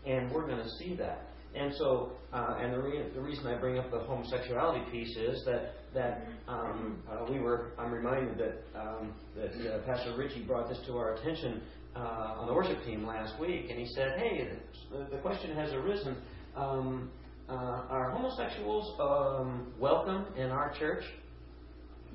And 0.06 0.30
we're 0.30 0.46
going 0.46 0.62
to 0.62 0.68
see 0.78 0.94
that. 0.96 1.30
And 1.54 1.72
so, 1.78 2.12
uh, 2.34 2.58
and 2.60 2.74
the, 2.74 2.78
re- 2.82 3.08
the 3.14 3.20
reason 3.20 3.46
I 3.46 3.56
bring 3.56 3.78
up 3.78 3.90
the 3.90 4.00
homosexuality 4.00 4.90
piece 4.90 5.16
is 5.16 5.42
that 5.46 5.72
that 5.94 6.26
um, 6.48 7.02
uh, 7.10 7.24
we 7.30 7.38
were. 7.38 7.70
I'm 7.78 7.92
reminded 7.92 8.36
that 8.36 8.78
um, 8.78 9.14
that 9.34 9.52
uh, 9.52 9.78
Pastor 9.86 10.16
Richie 10.18 10.42
brought 10.42 10.68
this 10.68 10.80
to 10.86 10.98
our 10.98 11.14
attention 11.14 11.62
uh, 11.96 12.40
on 12.40 12.46
the 12.46 12.52
worship 12.52 12.84
team 12.84 13.06
last 13.06 13.40
week, 13.40 13.70
and 13.70 13.78
he 13.78 13.86
said, 13.94 14.18
"Hey, 14.18 14.50
the, 14.90 15.16
the 15.16 15.22
question 15.22 15.54
has 15.54 15.72
arisen: 15.72 16.16
um, 16.56 17.10
uh, 17.48 17.52
Are 17.52 18.10
homosexuals 18.10 19.00
um, 19.00 19.72
welcome 19.78 20.26
in 20.36 20.50
our 20.50 20.74
church?" 20.76 21.04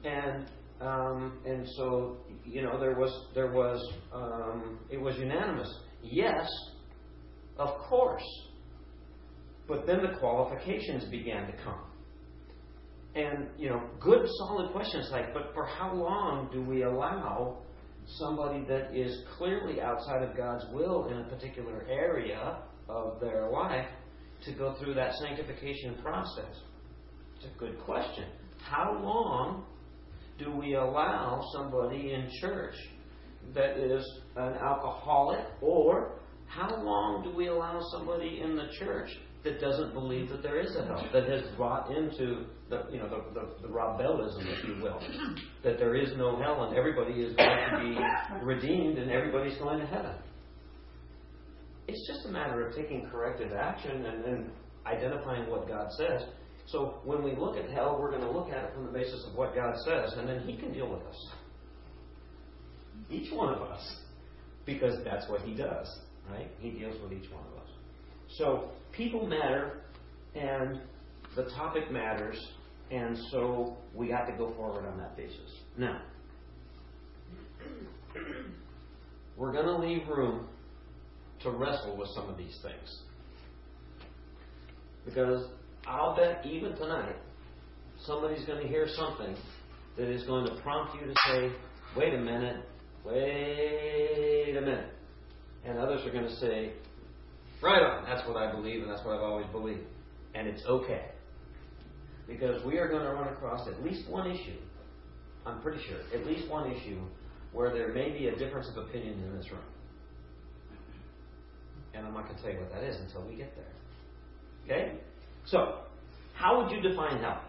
And 0.03 0.45
um, 0.81 1.39
and 1.45 1.67
so 1.75 2.17
you 2.45 2.61
know 2.61 2.79
there 2.79 2.95
was 2.95 3.27
there 3.35 3.51
was 3.51 3.81
um, 4.13 4.79
it 4.89 4.99
was 4.99 5.17
unanimous. 5.17 5.73
Yes, 6.01 6.47
of 7.57 7.77
course. 7.79 8.23
But 9.67 9.85
then 9.85 10.01
the 10.01 10.17
qualifications 10.17 11.05
began 11.05 11.45
to 11.45 11.53
come. 11.63 11.81
And, 13.15 13.47
you 13.57 13.69
know, 13.69 13.81
good, 13.99 14.27
solid 14.37 14.71
questions 14.71 15.09
like, 15.11 15.33
but 15.33 15.51
for 15.53 15.65
how 15.65 15.93
long 15.93 16.49
do 16.51 16.63
we 16.63 16.83
allow 16.83 17.57
somebody 18.17 18.63
that 18.65 18.95
is 18.95 19.23
clearly 19.37 19.81
outside 19.81 20.23
of 20.23 20.35
God's 20.35 20.65
will 20.73 21.07
in 21.09 21.17
a 21.17 21.23
particular 21.23 21.85
area 21.89 22.59
of 22.87 23.19
their 23.19 23.49
life 23.49 23.87
to 24.45 24.53
go 24.53 24.75
through 24.79 24.95
that 24.95 25.13
sanctification 25.15 25.95
process? 26.01 26.55
It's 27.37 27.45
a 27.45 27.59
good 27.59 27.79
question. 27.81 28.25
How 28.61 28.99
long 29.03 29.65
do 30.39 30.51
we 30.51 30.75
allow 30.75 31.43
somebody 31.53 32.13
in 32.13 32.29
church 32.39 32.75
that 33.53 33.77
is 33.77 34.03
an 34.35 34.53
alcoholic 34.53 35.45
or 35.61 36.19
how 36.47 36.69
long 36.83 37.23
do 37.23 37.35
we 37.35 37.47
allow 37.47 37.79
somebody 37.91 38.41
in 38.41 38.55
the 38.55 38.67
church 38.79 39.09
that 39.43 39.61
doesn't 39.61 39.93
believe 39.93 40.29
that 40.29 40.41
there 40.41 40.59
is 40.59 40.75
a 40.75 40.85
hell, 40.85 41.07
that 41.13 41.29
has 41.29 41.43
bought 41.57 41.95
into 41.95 42.45
the 42.69 42.83
you 42.91 42.99
know 42.99 43.07
the, 43.07 43.39
the, 43.39 43.67
the 43.67 44.49
if 44.49 44.67
you 44.67 44.83
will, 44.83 44.99
that 45.63 45.77
there 45.77 45.95
is 45.95 46.09
no 46.17 46.37
hell 46.41 46.63
and 46.65 46.77
everybody 46.77 47.13
is 47.21 47.35
going 47.35 47.49
to 47.49 47.79
be 47.79 48.45
redeemed 48.45 48.97
and 48.97 49.11
everybody's 49.11 49.57
going 49.57 49.79
to 49.79 49.85
heaven. 49.85 50.15
It's 51.87 52.07
just 52.07 52.27
a 52.27 52.31
matter 52.31 52.67
of 52.67 52.75
taking 52.75 53.07
corrective 53.09 53.53
action 53.53 54.05
and, 54.05 54.25
and 54.25 54.51
identifying 54.85 55.49
what 55.49 55.67
God 55.67 55.87
says. 55.97 56.23
So 56.71 56.99
when 57.03 57.23
we 57.23 57.35
look 57.35 57.57
at 57.57 57.69
hell, 57.71 57.97
we're 57.99 58.11
going 58.11 58.23
to 58.23 58.31
look 58.31 58.49
at 58.49 58.63
it 58.63 58.73
from 58.73 58.85
the 58.85 58.91
basis 58.91 59.25
of 59.27 59.35
what 59.35 59.55
God 59.55 59.75
says, 59.85 60.13
and 60.17 60.27
then 60.27 60.41
He 60.41 60.55
can 60.55 60.71
deal 60.71 60.89
with 60.89 61.01
us. 61.01 61.27
each 63.09 63.31
one 63.31 63.53
of 63.53 63.61
us 63.61 63.95
because 64.65 65.03
that's 65.03 65.27
what 65.29 65.41
He 65.41 65.55
does, 65.55 65.87
right? 66.29 66.47
He 66.59 66.69
deals 66.71 66.95
with 67.01 67.11
each 67.11 67.31
one 67.31 67.43
of 67.51 67.63
us. 67.63 67.69
So 68.37 68.69
people 68.91 69.25
matter, 69.25 69.81
and 70.35 70.79
the 71.35 71.45
topic 71.55 71.91
matters, 71.91 72.37
and 72.91 73.17
so 73.31 73.77
we 73.95 74.07
got 74.09 74.25
to 74.25 74.37
go 74.37 74.53
forward 74.55 74.85
on 74.85 74.97
that 74.99 75.17
basis. 75.17 75.51
Now, 75.75 76.01
we're 79.37 79.53
going 79.53 79.65
to 79.65 79.77
leave 79.77 80.07
room 80.07 80.47
to 81.41 81.51
wrestle 81.51 81.97
with 81.97 82.09
some 82.13 82.29
of 82.29 82.37
these 82.37 82.59
things. 82.61 82.99
Because 85.05 85.47
I'll 85.87 86.15
bet 86.15 86.45
even 86.45 86.75
tonight, 86.75 87.15
somebody's 88.05 88.45
going 88.45 88.61
to 88.61 88.67
hear 88.67 88.87
something 88.95 89.35
that 89.97 90.07
is 90.07 90.23
going 90.25 90.45
to 90.45 90.61
prompt 90.61 90.95
you 90.95 91.07
to 91.07 91.13
say, 91.27 91.51
wait 91.97 92.13
a 92.13 92.17
minute, 92.17 92.63
wait 93.03 94.55
a 94.57 94.61
minute. 94.61 94.93
And 95.65 95.77
others 95.77 96.05
are 96.05 96.11
going 96.11 96.25
to 96.25 96.35
say, 96.37 96.73
right 97.61 97.81
on, 97.81 98.05
that's 98.05 98.27
what 98.27 98.37
I 98.37 98.51
believe 98.51 98.81
and 98.83 98.91
that's 98.91 99.05
what 99.05 99.15
I've 99.15 99.23
always 99.23 99.47
believed. 99.47 99.83
And 100.35 100.47
it's 100.47 100.63
okay. 100.65 101.05
Because 102.27 102.63
we 102.63 102.77
are 102.77 102.87
going 102.87 103.03
to 103.03 103.09
run 103.09 103.33
across 103.33 103.67
at 103.67 103.83
least 103.83 104.09
one 104.09 104.29
issue, 104.29 104.57
I'm 105.45 105.61
pretty 105.61 105.83
sure, 105.87 105.97
at 106.13 106.25
least 106.27 106.47
one 106.49 106.71
issue 106.71 107.01
where 107.51 107.73
there 107.73 107.91
may 107.91 108.11
be 108.11 108.27
a 108.27 108.35
difference 108.35 108.69
of 108.69 108.77
opinion 108.77 109.19
in 109.23 109.35
this 109.35 109.49
room. 109.51 109.61
And 111.93 112.05
I'm 112.05 112.13
not 112.13 112.25
going 112.25 112.35
to 112.35 112.41
tell 112.43 112.51
you 112.51 112.59
what 112.59 112.71
that 112.71 112.83
is 112.83 112.97
until 112.97 113.27
we 113.27 113.35
get 113.35 113.53
there. 113.55 113.65
Okay? 114.65 114.99
So, 115.45 115.79
how 116.35 116.61
would 116.61 116.71
you 116.71 116.81
define 116.81 117.21
hell? 117.21 117.41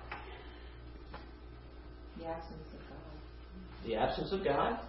The 2.18 2.26
absence 2.26 2.66
of 2.73 2.80
God. 2.88 3.87
The 3.87 3.94
absence 3.97 4.32
of 4.32 4.44
God? 4.44 4.80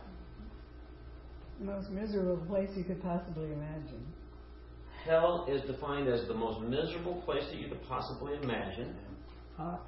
The 1.59 1.65
most 1.65 1.89
miserable 1.89 2.43
place 2.47 2.69
you 2.75 2.83
could 2.83 3.01
possibly 3.01 3.51
imagine. 3.51 4.05
Hell 5.05 5.47
is 5.49 5.61
defined 5.63 6.07
as 6.07 6.27
the 6.27 6.33
most 6.33 6.61
miserable 6.61 7.21
place 7.25 7.43
that 7.51 7.57
you 7.57 7.67
could 7.69 7.83
possibly 7.87 8.35
imagine. 8.41 8.95
Hot. 9.57 9.81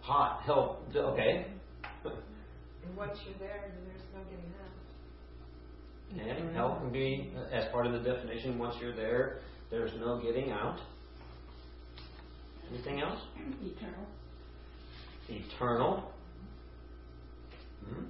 Hot. 0.00 0.42
Hell. 0.44 0.82
Okay. 0.94 1.46
And 2.86 2.96
once 2.96 3.18
you're 3.24 3.38
there, 3.38 3.72
there's 3.86 4.02
no 4.14 4.20
getting 4.24 4.52
out. 6.38 6.46
And 6.46 6.54
hell 6.54 6.78
can 6.80 6.92
be, 6.92 7.32
as 7.50 7.70
part 7.72 7.86
of 7.86 7.92
the 7.92 7.98
definition, 7.98 8.58
once 8.58 8.76
you're 8.80 8.94
there, 8.94 9.40
there's 9.70 9.92
no 9.98 10.20
getting 10.20 10.50
out. 10.50 10.78
Anything 12.72 13.00
else? 13.00 13.20
Eternal. 13.62 14.06
Eternal. 15.28 16.12
Hmm? 17.84 18.04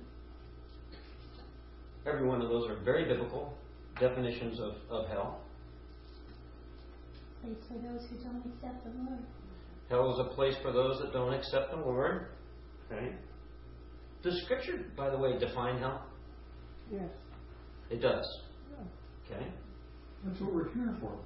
Every 2.06 2.26
one 2.26 2.42
of 2.42 2.48
those 2.48 2.68
are 2.70 2.76
very 2.84 3.04
biblical 3.04 3.56
definitions 3.98 4.60
of, 4.60 4.74
of 4.90 5.08
hell. 5.08 5.40
Place 7.42 7.56
for 7.68 7.74
those 7.74 8.00
who 8.10 8.16
don't 8.24 8.42
accept 8.46 8.84
the 8.84 8.90
Lord. 8.90 9.20
Hell 9.90 10.14
is 10.14 10.26
a 10.26 10.34
place 10.34 10.54
for 10.62 10.72
those 10.72 10.98
that 11.00 11.12
don't 11.12 11.34
accept 11.34 11.70
the 11.70 11.76
Lord. 11.76 12.28
Okay. 12.90 13.12
Does 14.22 14.40
Scripture, 14.44 14.86
by 14.96 15.10
the 15.10 15.18
way, 15.18 15.38
define 15.38 15.78
hell? 15.78 16.06
Yes. 16.90 17.10
It 17.90 18.00
does. 18.00 18.24
Okay. 19.26 19.46
That's 20.24 20.40
what 20.40 20.54
we're 20.54 20.72
here 20.72 20.94
for. 21.00 21.18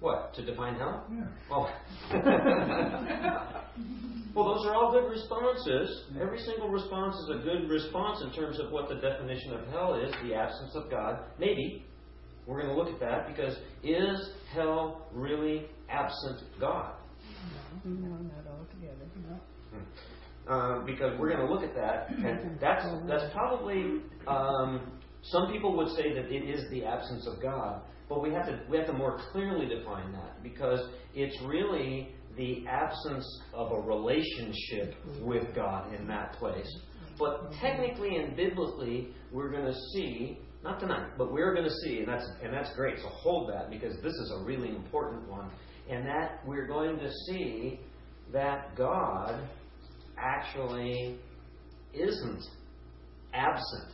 What? 0.00 0.34
To 0.34 0.44
define 0.44 0.74
hell? 0.76 1.06
Yeah. 1.12 1.24
Oh. 1.50 1.70
well, 4.34 4.54
those 4.54 4.66
are 4.66 4.74
all 4.74 4.90
good 4.92 5.08
responses. 5.10 6.04
Every 6.20 6.38
single 6.38 6.68
response 6.70 7.14
is 7.16 7.30
a 7.36 7.38
good 7.44 7.68
response 7.68 8.22
in 8.22 8.32
terms 8.32 8.58
of 8.58 8.72
what 8.72 8.88
the 8.88 8.94
definition 8.96 9.52
of 9.52 9.68
hell 9.68 9.94
is 9.94 10.12
the 10.26 10.34
absence 10.34 10.74
of 10.74 10.90
God. 10.90 11.20
Maybe. 11.38 11.84
We're 12.46 12.62
going 12.62 12.74
to 12.74 12.82
look 12.82 12.88
at 12.88 12.98
that 13.00 13.26
because 13.28 13.58
is 13.84 14.30
hell 14.54 15.06
really 15.12 15.66
absent 15.90 16.40
God? 16.58 16.94
No, 17.84 17.92
not 17.92 18.46
altogether. 18.50 19.06
No. 19.28 19.38
Um, 20.52 20.86
because 20.86 21.16
we're 21.18 21.28
going 21.28 21.46
to 21.46 21.52
look 21.52 21.62
at 21.62 21.74
that, 21.74 22.08
and 22.10 22.58
that's 22.60 22.84
that's 23.06 23.30
probably 23.32 24.00
um, 24.26 24.98
some 25.22 25.52
people 25.52 25.76
would 25.76 25.94
say 25.94 26.12
that 26.14 26.32
it 26.32 26.48
is 26.48 26.68
the 26.70 26.84
absence 26.84 27.26
of 27.28 27.40
God, 27.42 27.82
but 28.10 28.20
we 28.20 28.30
have 28.32 28.44
to 28.46 28.60
we 28.68 28.76
have 28.76 28.88
to 28.88 28.92
more 28.92 29.18
clearly 29.32 29.66
define 29.66 30.12
that 30.12 30.42
because 30.42 30.80
it's 31.14 31.40
really 31.44 32.08
the 32.36 32.66
absence 32.66 33.24
of 33.54 33.72
a 33.72 33.80
relationship 33.80 34.94
with 35.22 35.54
God 35.54 35.94
in 35.94 36.06
that 36.08 36.32
place. 36.34 36.70
But 37.18 37.52
technically 37.60 38.16
and 38.16 38.36
biblically, 38.36 39.14
we're 39.32 39.50
going 39.50 39.66
to 39.66 39.78
see 39.94 40.38
not 40.64 40.80
tonight, 40.80 41.12
but 41.16 41.32
we're 41.32 41.54
going 41.54 41.66
to 41.66 41.74
see, 41.84 42.00
and 42.00 42.08
that's 42.08 42.28
and 42.42 42.52
that's 42.52 42.74
great. 42.74 42.98
So 42.98 43.08
hold 43.08 43.50
that 43.50 43.70
because 43.70 43.94
this 44.02 44.12
is 44.12 44.32
a 44.40 44.44
really 44.44 44.68
important 44.68 45.28
one, 45.28 45.50
and 45.88 46.04
that 46.06 46.40
we're 46.44 46.66
going 46.66 46.98
to 46.98 47.10
see 47.28 47.80
that 48.32 48.76
God 48.76 49.48
actually 50.18 51.18
isn't 51.94 52.42
absent, 53.32 53.92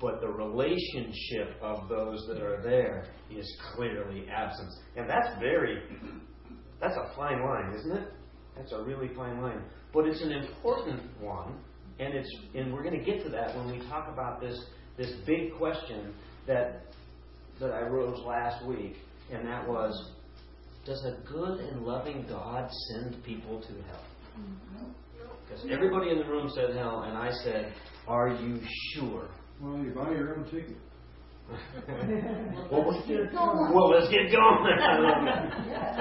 but 0.00 0.20
the 0.20 0.28
relationship 0.28 1.56
of 1.60 1.88
those 1.88 2.24
that 2.28 2.42
are 2.42 2.62
there 2.62 3.06
is 3.30 3.46
clearly 3.74 4.26
absent. 4.30 4.70
And 4.96 5.08
that's 5.08 5.38
very, 5.40 5.82
that's 6.80 6.96
a 6.96 7.16
fine 7.16 7.44
line, 7.44 7.74
isn't 7.74 7.92
it? 7.92 8.12
That's 8.56 8.72
a 8.72 8.82
really 8.82 9.08
fine 9.14 9.40
line. 9.40 9.62
But 9.92 10.06
it's 10.06 10.22
an 10.22 10.32
important 10.32 11.00
one, 11.20 11.54
and 11.98 12.14
it's 12.14 12.30
and 12.54 12.72
we're 12.72 12.82
going 12.82 12.98
to 12.98 13.04
get 13.04 13.22
to 13.24 13.30
that 13.30 13.56
when 13.56 13.70
we 13.70 13.86
talk 13.88 14.08
about 14.12 14.40
this 14.40 14.58
this 14.96 15.12
big 15.26 15.56
question 15.56 16.12
that 16.46 16.82
that 17.60 17.72
I 17.72 17.80
rose 17.82 18.18
last 18.24 18.64
week, 18.66 18.96
and 19.32 19.46
that 19.46 19.66
was, 19.66 20.12
does 20.84 21.04
a 21.04 21.20
good 21.26 21.60
and 21.60 21.82
loving 21.82 22.24
God 22.28 22.70
send 22.90 23.22
people 23.24 23.60
to 23.60 23.68
hell? 23.68 24.04
Mm-hmm. 24.38 24.90
Because 25.48 25.64
everybody 25.70 26.10
in 26.10 26.18
the 26.18 26.24
room 26.24 26.48
said 26.54 26.76
hell, 26.76 27.02
and 27.02 27.16
I 27.16 27.30
said, 27.42 27.72
Are 28.06 28.28
you 28.28 28.60
sure? 28.94 29.28
Well, 29.60 29.78
you 29.78 29.90
buy 29.90 30.10
your 30.12 30.36
own 30.36 30.44
ticket. 30.44 30.76
well, 32.70 32.92
let's 32.92 33.06
get 33.08 33.32
going. 33.32 33.74
Well, 33.74 33.90
let's 33.90 34.10
get 34.10 34.30
going. 34.30 34.66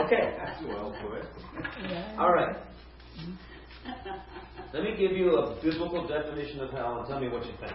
okay. 0.05 0.35
That's 0.37 0.63
well 0.67 0.95
put. 1.01 1.23
Yeah. 1.89 2.15
All 2.19 2.33
right. 2.33 2.55
Let 4.73 4.83
me 4.83 4.95
give 4.97 5.11
you 5.13 5.37
a 5.37 5.55
biblical 5.63 6.05
definition 6.07 6.59
of 6.59 6.71
hell 6.71 6.99
and 6.99 7.07
tell 7.07 7.19
me 7.19 7.29
what 7.29 7.45
you 7.45 7.53
think. 7.59 7.73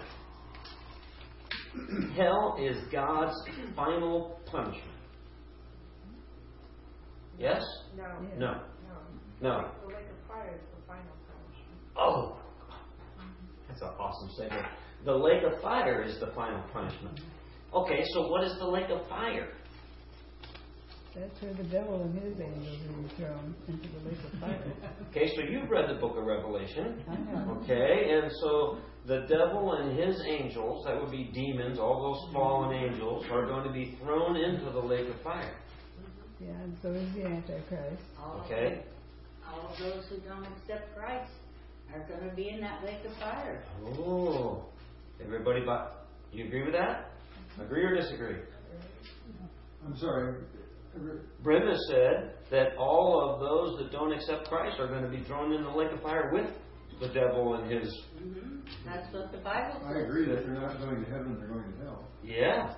hell 2.16 2.56
is 2.60 2.76
God's 2.92 3.34
final 3.74 4.38
punishment. 4.46 4.84
Yes? 7.38 7.62
No. 7.96 8.04
Yeah. 8.04 8.38
No. 8.38 8.52
No. 8.52 8.60
No. 9.40 9.70
The 9.80 9.88
lake 9.88 9.96
of 9.96 10.28
fire 10.28 10.54
is 10.54 10.60
the 10.60 10.86
final 10.86 11.16
punishment. 11.26 11.80
Oh, 11.96 12.36
that's 13.68 13.80
an 13.80 13.88
awesome 13.98 14.30
statement. 14.34 14.66
The 15.04 15.12
lake 15.12 15.42
of 15.42 15.60
fire 15.60 16.02
is 16.02 16.18
the 16.20 16.28
final 16.34 16.62
punishment. 16.72 17.20
Okay, 17.74 18.04
so 18.12 18.28
what 18.28 18.44
is 18.44 18.56
the 18.58 18.66
lake 18.66 18.90
of 18.90 19.08
fire? 19.08 19.48
That's 21.14 21.42
where 21.42 21.52
the 21.52 21.64
devil 21.64 22.02
and 22.02 22.14
his 22.22 22.40
angels 22.40 22.78
are 22.88 23.16
thrown 23.16 23.54
into 23.68 23.88
the 23.88 24.08
lake 24.08 24.18
of 24.32 24.40
fire. 24.40 24.64
Okay, 25.10 25.28
so 25.36 25.42
you've 25.42 25.68
read 25.68 25.90
the 25.90 26.00
book 26.00 26.16
of 26.16 26.24
Revelation. 26.24 27.02
I 27.06 27.16
know. 27.16 27.60
Okay, 27.62 28.12
and 28.12 28.32
so 28.40 28.78
the 29.06 29.26
devil 29.28 29.74
and 29.74 29.98
his 29.98 30.22
angels, 30.26 30.86
that 30.86 30.98
would 30.98 31.10
be 31.10 31.24
demons, 31.34 31.78
all 31.78 32.14
those 32.14 32.32
fallen 32.32 32.70
mm-hmm. 32.70 32.94
angels, 32.94 33.26
are 33.30 33.44
going 33.44 33.64
to 33.64 33.72
be 33.72 33.98
thrown 34.02 34.36
into 34.36 34.70
the 34.70 34.78
lake 34.78 35.06
of 35.06 35.20
fire. 35.20 35.54
Yeah, 36.40 36.50
and 36.62 36.76
so 36.82 36.92
is 36.92 37.14
the 37.14 37.26
Antichrist. 37.26 38.02
All 38.18 38.42
Okay? 38.46 38.82
All 39.46 39.74
those 39.78 40.06
who 40.08 40.16
don't 40.20 40.46
accept 40.46 40.96
Christ 40.96 41.30
are 41.92 42.00
going 42.08 42.28
to 42.28 42.34
be 42.34 42.48
in 42.48 42.60
that 42.60 42.82
lake 42.84 43.04
of 43.04 43.12
fire. 43.18 43.62
Oh, 43.98 44.64
everybody, 45.24 45.62
but 45.64 46.06
you 46.32 46.46
agree 46.46 46.62
with 46.62 46.72
that? 46.72 47.10
Agree 47.60 47.84
or 47.84 47.94
disagree? 47.94 48.36
I'm 49.84 49.96
sorry. 49.96 50.42
Brenda 51.42 51.74
said 51.88 52.34
that 52.50 52.76
all 52.76 53.30
of 53.30 53.40
those 53.40 53.78
that 53.78 53.92
don't 53.92 54.12
accept 54.12 54.48
Christ 54.48 54.78
are 54.78 54.88
going 54.88 55.02
to 55.02 55.08
be 55.08 55.22
thrown 55.24 55.52
in 55.52 55.62
the 55.62 55.70
lake 55.70 55.90
of 55.90 56.02
fire 56.02 56.30
with 56.32 56.46
the 57.00 57.08
devil 57.08 57.54
and 57.54 57.70
his. 57.70 58.02
hmm 58.18 58.60
That's 58.84 59.12
what 59.12 59.32
the 59.32 59.38
Bible 59.38 59.80
says. 59.80 59.96
I 59.96 60.00
agree 60.00 60.26
that 60.26 60.44
they're 60.44 60.54
not 60.54 60.78
going 60.78 61.04
to 61.04 61.10
heaven, 61.10 61.36
they're 61.38 61.48
going 61.48 61.72
to 61.72 61.84
hell. 61.84 62.08
Yeah. 62.22 62.74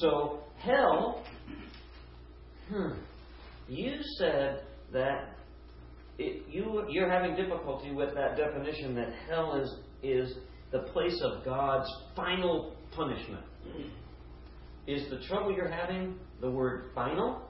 So 0.00 0.44
hell. 0.58 1.24
Hmm. 2.68 2.92
You 3.68 3.96
said 4.18 4.64
that 4.92 5.36
it, 6.18 6.44
you 6.48 6.84
you're 6.88 7.10
having 7.10 7.34
difficulty 7.34 7.92
with 7.92 8.14
that 8.14 8.36
definition 8.36 8.94
that 8.94 9.12
hell 9.28 9.60
is 9.60 9.74
is 10.02 10.38
the 10.72 10.80
place 10.92 11.20
of 11.24 11.44
God's 11.44 11.88
final 12.16 12.76
punishment. 12.92 13.44
Is 14.86 15.08
the 15.10 15.20
trouble 15.28 15.52
you're 15.52 15.68
having 15.70 16.16
the 16.40 16.50
word 16.50 16.86
final? 16.94 17.42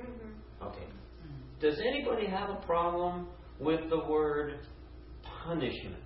Mm-hmm. 0.00 0.64
Okay. 0.66 0.86
Does 1.60 1.78
anybody 1.78 2.26
have 2.26 2.50
a 2.50 2.56
problem 2.66 3.28
with 3.60 3.88
the 3.90 3.98
word 4.08 4.60
punishment? 5.44 5.96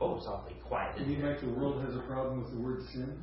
Oh, 0.00 0.16
it's 0.16 0.26
awfully 0.26 0.56
quiet 0.66 0.96
in 0.98 1.04
Do 1.04 1.10
you 1.10 1.16
here. 1.16 1.36
think 1.38 1.52
the 1.54 1.58
world 1.60 1.82
has 1.84 1.94
a 1.94 2.00
problem 2.00 2.42
with 2.42 2.52
the 2.52 2.60
word 2.60 2.80
sin? 2.92 3.16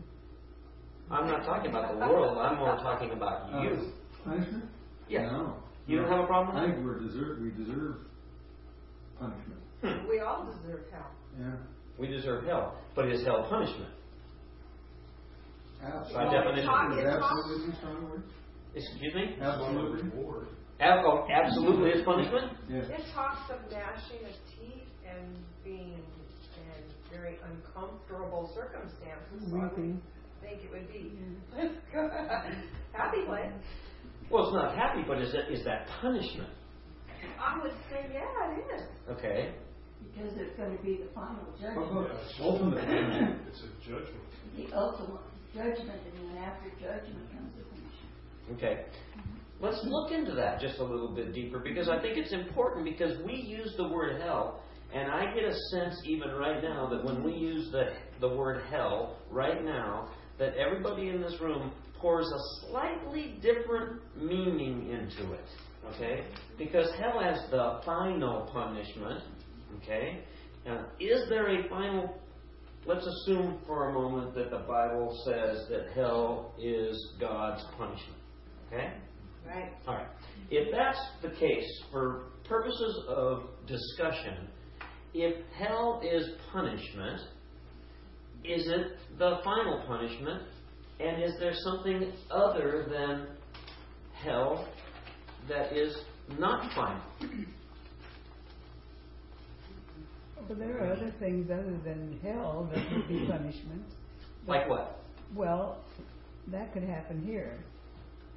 I'm 1.10 1.28
not 1.28 1.46
talking 1.46 1.70
about 1.70 1.94
the 1.94 2.00
world. 2.08 2.38
I'm 2.38 2.58
more 2.58 2.76
talking 2.78 3.12
about 3.12 3.54
Uh, 3.54 3.62
you. 3.62 3.92
Punishment? 4.26 4.66
Yes. 5.08 5.32
No. 5.32 5.56
You 5.88 6.00
don't 6.02 6.10
have 6.12 6.20
a 6.24 6.28
problem 6.28 6.58
I 6.58 6.66
think 6.72 6.84
we're 6.86 7.00
deserve, 7.00 7.40
we 7.40 7.52
deserve 7.52 7.96
punishment. 9.20 9.62
Hmm. 9.84 10.08
We 10.10 10.20
all 10.20 10.46
deserve 10.46 10.82
hell. 10.92 11.12
Yeah. 11.40 11.52
We 12.00 12.08
deserve 12.08 12.46
hell, 12.46 12.78
but 12.96 13.08
is 13.10 13.24
hell 13.26 13.46
punishment? 13.50 13.92
By 15.82 15.88
Absolutely. 15.90 16.38
definition. 16.38 16.66
talk- 16.70 16.92
Is 16.94 16.98
it's 16.98 17.16
talk- 17.18 17.32
absolutely 17.38 17.76
strong 17.78 18.10
word? 18.10 18.24
Excuse 18.76 19.14
me? 19.16 19.38
Absolutely. 19.42 20.12
Ab- 20.80 21.06
oh, 21.06 21.28
absolutely 21.32 21.90
is 21.92 22.06
punishment. 22.06 22.52
Yeah. 22.70 22.78
It 22.78 23.02
talks 23.14 23.50
of 23.52 23.60
gnashing 23.72 24.26
of 24.26 24.34
teeth 24.58 24.88
and 25.08 25.38
being 25.64 25.94
in 25.94 26.84
very 27.12 27.38
uncomfortable 27.46 28.52
circumstances. 28.54 29.50
So 29.50 29.58
I 29.58 29.64
would 29.64 29.76
think 30.42 30.64
it 30.64 30.72
would 30.72 30.88
be 30.88 31.18
happy 32.94 33.24
one. 33.28 33.54
Well, 34.30 34.46
it's 34.48 34.54
not 34.56 34.76
happy, 34.76 35.04
but 35.08 35.20
is 35.20 35.32
that 35.32 35.52
is 35.52 35.64
that 35.66 35.88
punishment? 36.02 36.50
I 37.40 37.62
would 37.62 37.74
say, 37.90 38.10
yeah, 38.14 38.54
it 38.54 38.82
is. 38.82 38.88
Okay. 39.10 39.54
Because 40.14 40.34
it's 40.38 40.56
going 40.58 40.76
to 40.76 40.84
be 40.84 40.98
the 40.98 41.10
final 41.14 41.44
What 41.46 41.60
judgment, 41.60 41.92
about 41.92 42.22
Ultimately, 42.40 42.82
It's 43.48 43.62
a 43.64 43.90
judgment. 43.90 44.24
the 44.56 44.76
ultimate 44.76 45.22
judgment, 45.54 46.02
and 46.06 46.30
then 46.30 46.38
after 46.44 46.70
judgment 46.80 47.32
comes 47.32 47.52
the 47.58 47.64
punishment. 47.64 48.58
Okay. 48.58 48.86
Let's 49.60 49.80
look 49.86 50.12
into 50.12 50.34
that 50.36 50.60
just 50.62 50.80
a 50.80 50.84
little 50.84 51.14
bit 51.16 51.34
deeper 51.34 51.60
because 51.60 51.90
I 51.90 52.00
think 52.00 52.18
it's 52.18 52.32
important 52.32 52.86
because 52.86 53.18
we 53.26 53.34
use 53.34 53.74
the 53.78 53.88
word 53.88 54.22
hell, 54.22 54.62
and 54.94 55.12
I 55.12 55.34
get 55.34 55.44
a 55.46 55.56
sense 55.72 55.96
even 56.06 56.30
right 56.32 56.62
now 56.62 56.88
that 56.90 57.04
when 57.04 57.24
we 57.24 57.34
use 57.34 57.72
the, 57.72 57.94
the 58.20 58.30
word 58.36 58.64
hell 58.70 59.18
right 59.32 59.64
now, 59.66 60.10
that 60.38 60.54
everybody 60.56 61.10
in 61.10 61.22
this 61.22 61.42
room 61.42 61.72
pours 62.00 62.28
a 62.28 62.68
slightly 62.68 63.40
different 63.42 64.00
meaning 64.16 64.90
into 64.92 65.34
it. 65.34 65.46
Okay? 65.94 66.26
Because 66.58 66.88
hell 67.00 67.20
has 67.20 67.40
the 67.52 67.82
final 67.86 68.50
punishment. 68.52 69.24
Okay? 69.82 70.24
Now, 70.66 70.86
is 71.00 71.30
there 71.30 71.48
a 71.48 71.70
final 71.70 72.20
Let's 72.88 73.06
assume 73.06 73.60
for 73.68 73.90
a 73.90 73.94
moment 73.94 74.34
that 74.36 74.50
the 74.50 74.60
Bible 74.60 75.14
says 75.26 75.68
that 75.70 75.88
hell 75.94 76.54
is 76.58 77.16
God's 77.20 77.62
punishment. 77.78 78.18
Okay? 78.68 78.94
Right. 79.46 79.74
All 79.86 79.96
right. 79.96 80.08
If 80.50 80.72
that's 80.72 80.98
the 81.22 81.38
case, 81.38 81.68
for 81.92 82.28
purposes 82.48 83.04
of 83.10 83.44
discussion, 83.68 84.48
if 85.14 85.36
hell 85.60 86.02
is 86.02 86.30
punishment, 86.54 87.20
is 88.46 88.70
it 88.70 88.98
the 89.20 89.40
final 89.44 89.84
punishment? 89.86 90.44
And 91.02 91.22
is 91.22 91.34
there 91.42 91.54
something 91.56 92.14
other 92.32 92.88
than 92.90 93.28
hell 94.14 94.66
that 95.50 95.74
is 95.74 95.96
not 96.40 96.72
final? 96.74 97.02
Well, 100.36 100.58
there 100.58 100.78
are 100.84 100.94
other 100.94 101.14
things 101.20 101.50
other 101.52 101.78
than 101.84 102.20
hell 102.24 102.70
that 102.74 102.92
would 102.92 103.08
be 103.08 103.20
punishment. 103.30 103.84
Like 104.48 104.70
what? 104.70 105.04
Well, 105.36 105.86
that 106.48 106.74
could 106.74 106.84
happen 106.84 107.22
here 107.22 107.66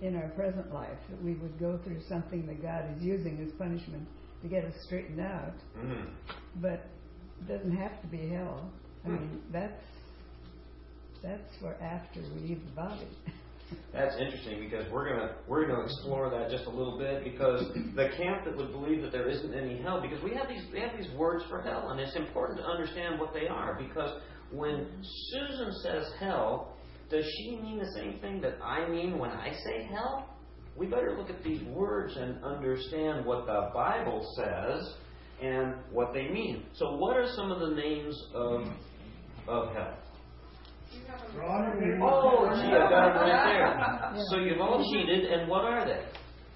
in 0.00 0.16
our 0.16 0.28
present 0.30 0.72
life, 0.72 0.98
that 1.10 1.22
we 1.22 1.34
would 1.34 1.58
go 1.58 1.78
through 1.84 2.00
something 2.08 2.46
that 2.46 2.62
God 2.62 2.96
is 2.96 3.02
using 3.02 3.40
as 3.46 3.52
punishment 3.52 4.08
to 4.42 4.48
get 4.48 4.64
us 4.64 4.74
straightened 4.86 5.20
out, 5.20 5.54
Mm. 5.76 6.14
but 6.56 6.90
it 7.40 7.46
doesn't 7.48 7.76
have 7.76 8.00
to 8.02 8.08
be 8.08 8.28
hell. 8.28 8.72
I 9.04 9.08
mean, 9.08 9.42
that's 9.52 9.82
that's 11.22 11.56
for 11.60 11.74
after 11.82 12.22
we 12.22 12.40
leave 12.40 12.64
the 12.64 12.72
body. 12.72 13.08
That's 13.92 14.16
interesting 14.16 14.60
because 14.60 14.90
we're 14.90 15.08
gonna 15.08 15.34
we're 15.48 15.66
gonna 15.66 15.84
explore 15.84 16.30
that 16.30 16.50
just 16.50 16.66
a 16.66 16.70
little 16.70 16.98
bit 16.98 17.24
because 17.24 17.72
the 17.96 18.08
camp 18.16 18.44
that 18.44 18.56
would 18.56 18.72
believe 18.72 19.02
that 19.02 19.12
there 19.12 19.28
isn't 19.28 19.52
any 19.52 19.82
hell 19.82 20.00
because 20.00 20.22
we 20.22 20.34
have 20.34 20.48
these 20.48 20.62
we 20.72 20.80
have 20.80 20.96
these 20.96 21.10
words 21.16 21.44
for 21.48 21.60
hell 21.60 21.90
and 21.90 22.00
it's 22.00 22.14
important 22.16 22.58
to 22.58 22.64
understand 22.64 23.18
what 23.18 23.32
they 23.34 23.48
are 23.48 23.76
because 23.78 24.20
when 24.52 24.86
Susan 25.30 25.72
says 25.82 26.06
hell, 26.18 26.76
does 27.10 27.24
she 27.36 27.56
mean 27.56 27.78
the 27.78 27.92
same 27.94 28.18
thing 28.20 28.40
that 28.40 28.58
I 28.62 28.88
mean 28.88 29.18
when 29.18 29.30
I 29.30 29.52
say 29.52 29.88
hell? 29.92 30.28
We 30.76 30.86
better 30.86 31.16
look 31.16 31.30
at 31.30 31.42
these 31.42 31.62
words 31.64 32.16
and 32.16 32.42
understand 32.44 33.26
what 33.26 33.46
the 33.46 33.70
Bible 33.74 34.24
says 34.36 34.94
and 35.42 35.74
what 35.90 36.12
they 36.12 36.28
mean. 36.28 36.64
So 36.74 36.96
what 36.96 37.16
are 37.16 37.26
some 37.34 37.50
of 37.50 37.60
the 37.60 37.74
names 37.74 38.16
of 38.34 38.66
of 39.48 39.74
hell? 39.74 39.88
Do 39.88 39.88
you 39.88 39.88
have 39.88 39.98
a 39.98 40.79
Oh, 42.02 42.50
gee, 42.60 42.68
I 42.68 42.90
got 42.90 43.14
them 43.14 43.22
right 43.22 44.12
there. 44.14 44.24
So 44.30 44.36
you've 44.38 44.60
all 44.60 44.82
cheated, 44.92 45.24
and 45.30 45.48
what 45.48 45.64
are 45.64 45.84
they? 45.86 46.04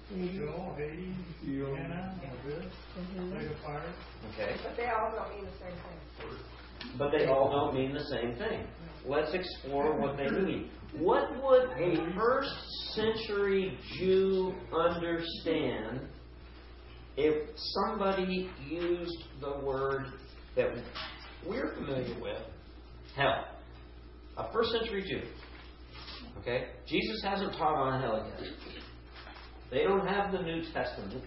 Sheol, 0.09 0.75
Hades, 0.77 1.15
Feel- 1.43 1.73
Abyss, 1.75 2.65
Mhm. 2.97 3.33
Lake 3.37 3.49
of 3.49 3.57
Fire. 3.59 3.81
Okay. 4.33 4.55
But 4.63 4.75
they 4.77 4.87
all 4.89 5.11
don't 5.11 5.35
mean 5.35 5.45
the 5.45 5.51
same 5.57 5.75
thing. 5.75 6.97
But 6.97 7.11
they 7.11 7.25
all 7.25 7.49
don't 7.51 7.73
mean 7.73 7.93
the 7.93 8.03
same 8.03 8.35
thing. 8.35 8.67
Let's 9.05 9.33
explore 9.33 9.95
what 9.99 10.17
they 10.17 10.29
mean. 10.29 10.69
What 10.97 11.29
would 11.43 11.69
a 11.77 12.13
first 12.13 12.53
century 12.93 13.77
Jew 13.97 14.53
understand 14.73 16.07
if 17.17 17.49
somebody 17.55 18.49
used 18.67 19.23
the 19.41 19.59
word 19.63 20.07
that 20.55 20.69
we're 21.45 21.73
familiar 21.75 22.19
with, 22.21 22.41
hell? 23.15 23.45
A 24.37 24.51
first 24.51 24.71
century 24.71 25.03
Jew. 25.07 25.21
Okay? 26.39 26.67
Jesus 26.87 27.21
hasn't 27.23 27.53
taught 27.53 27.75
on 27.75 28.01
hell 28.01 28.25
yet. 28.27 28.49
They 29.71 29.83
don't 29.83 30.05
have 30.05 30.31
the 30.31 30.41
New 30.41 30.61
Testament. 30.73 31.23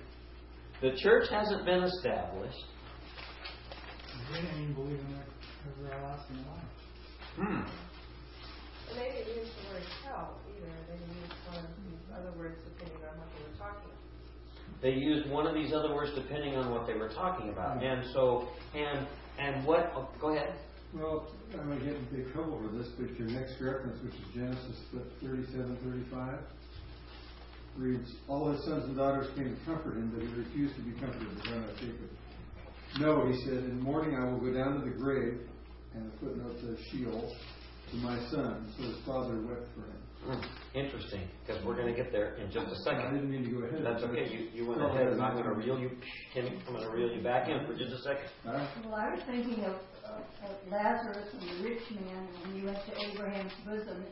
The 0.81 0.93
church 0.97 1.29
hasn't 1.31 1.65
been 1.65 1.83
established. 1.83 2.65
They 4.33 4.41
didn't 4.41 4.63
even 4.63 4.75
believe 4.75 5.01
in 5.01 5.13
their 5.13 5.93
everlasting 5.93 6.37
life. 6.37 6.65
Hmm. 7.37 7.63
And 8.91 8.99
they 8.99 9.11
didn't 9.19 9.37
use 9.37 9.49
the 9.49 9.75
word 9.75 9.83
hell 10.05 10.39
either. 10.49 10.73
They 10.89 10.95
used 10.95 11.35
one 11.51 11.65
of 11.65 11.71
these 11.85 12.09
other 12.17 12.39
words 12.39 12.59
depending 12.65 13.05
on 13.05 13.19
what 13.19 13.29
they 13.35 13.43
were 13.43 13.59
talking 13.59 13.91
about. 13.91 14.83
they 14.83 14.93
used 14.93 15.31
one 15.31 15.47
of 15.47 15.55
these 15.55 15.73
other 15.73 15.95
words 15.95 16.13
depending 16.15 16.57
on 16.57 16.71
what 16.71 16.87
they 16.87 16.95
were 16.95 17.09
talking 17.09 17.49
about. 17.51 17.83
And 17.83 18.05
so, 18.13 18.49
and 18.75 19.07
and 19.39 19.67
what? 19.67 19.93
Oh, 19.95 20.09
go 20.21 20.35
ahead. 20.35 20.55
Well, 20.95 21.31
I'm 21.53 21.69
gonna 21.69 21.81
get 21.85 21.95
in 21.97 22.05
big 22.11 22.33
trouble 22.33 22.59
for 22.63 22.75
this, 22.77 22.89
but 22.99 23.11
your 23.19 23.29
next 23.29 23.61
reference, 23.61 24.03
which 24.03 24.15
is 24.15 24.27
Genesis 24.35 24.77
thirty-seven, 25.23 25.77
thirty-five, 25.85 26.39
reads, 27.77 28.11
All 28.27 28.51
his 28.51 28.65
sons 28.65 28.85
and 28.85 28.97
daughters 28.97 29.29
came 29.37 29.55
to 29.55 29.65
comfort 29.67 29.97
him, 29.97 30.11
but 30.15 30.23
he 30.23 30.29
refused 30.35 30.75
to 30.77 30.83
be 30.83 30.93
comforted, 30.99 31.29
the 31.37 31.43
son 31.45 31.65
of 31.65 31.77
Jacob. 31.77 32.11
No, 33.01 33.27
he 33.31 33.37
said, 33.45 33.65
in 33.69 33.77
the 33.79 33.83
morning 33.85 34.17
I 34.17 34.25
will 34.25 34.41
go 34.41 34.53
down 34.53 34.81
to 34.81 34.85
the 34.85 34.97
grave, 34.97 35.41
and 35.95 36.11
the 36.11 36.17
footnote 36.19 36.57
says 36.61 36.79
Sheol, 36.91 37.35
to 37.91 37.97
my 37.99 38.19
son. 38.31 38.73
So 38.79 38.85
his 38.85 38.97
father 39.05 39.39
wept 39.43 39.69
for 39.77 39.83
him. 39.85 39.95
Hmm, 40.25 40.41
Interesting, 40.75 41.29
because 41.47 41.65
we're 41.65 41.77
going 41.77 41.95
to 41.95 42.03
get 42.03 42.11
there 42.11 42.35
in 42.37 42.51
just 42.51 42.67
a 42.67 42.71
I 42.71 42.83
second. 42.85 43.01
I 43.07 43.11
didn't 43.13 43.31
mean 43.31 43.45
to 43.45 43.51
go 43.51 43.59
ahead. 43.67 43.85
That's 43.85 44.03
okay. 44.03 44.27
You, 44.33 44.49
you 44.53 44.67
went 44.69 44.83
ahead, 44.83 45.07
and 45.09 45.23
I'm 45.23 45.35
going 45.35 45.45
to 45.45 45.53
reel 45.55 45.79
you, 45.79 45.91
Timmy. 46.35 46.59
I'm 46.67 46.73
going 46.75 46.83
to 46.85 46.91
reel 46.91 47.13
you 47.15 47.23
back 47.23 47.49
in 47.49 47.65
for 47.67 47.75
just 47.77 47.93
a 47.93 47.99
second. 48.03 48.27
All 48.47 48.53
right. 48.55 48.69
Well, 48.85 48.95
I 48.97 49.15
was 49.15 49.23
thinking 49.27 49.63
of, 49.65 49.75
of, 49.75 49.79
of 49.79 49.98
Lazarus 50.71 51.29
and 51.33 51.43
the 51.43 51.69
rich 51.69 51.83
man 51.91 52.29
when 52.43 52.61
he 52.61 52.67
went 52.67 52.79
to 52.87 52.93
Abraham's 53.01 53.53
bosom, 53.65 54.05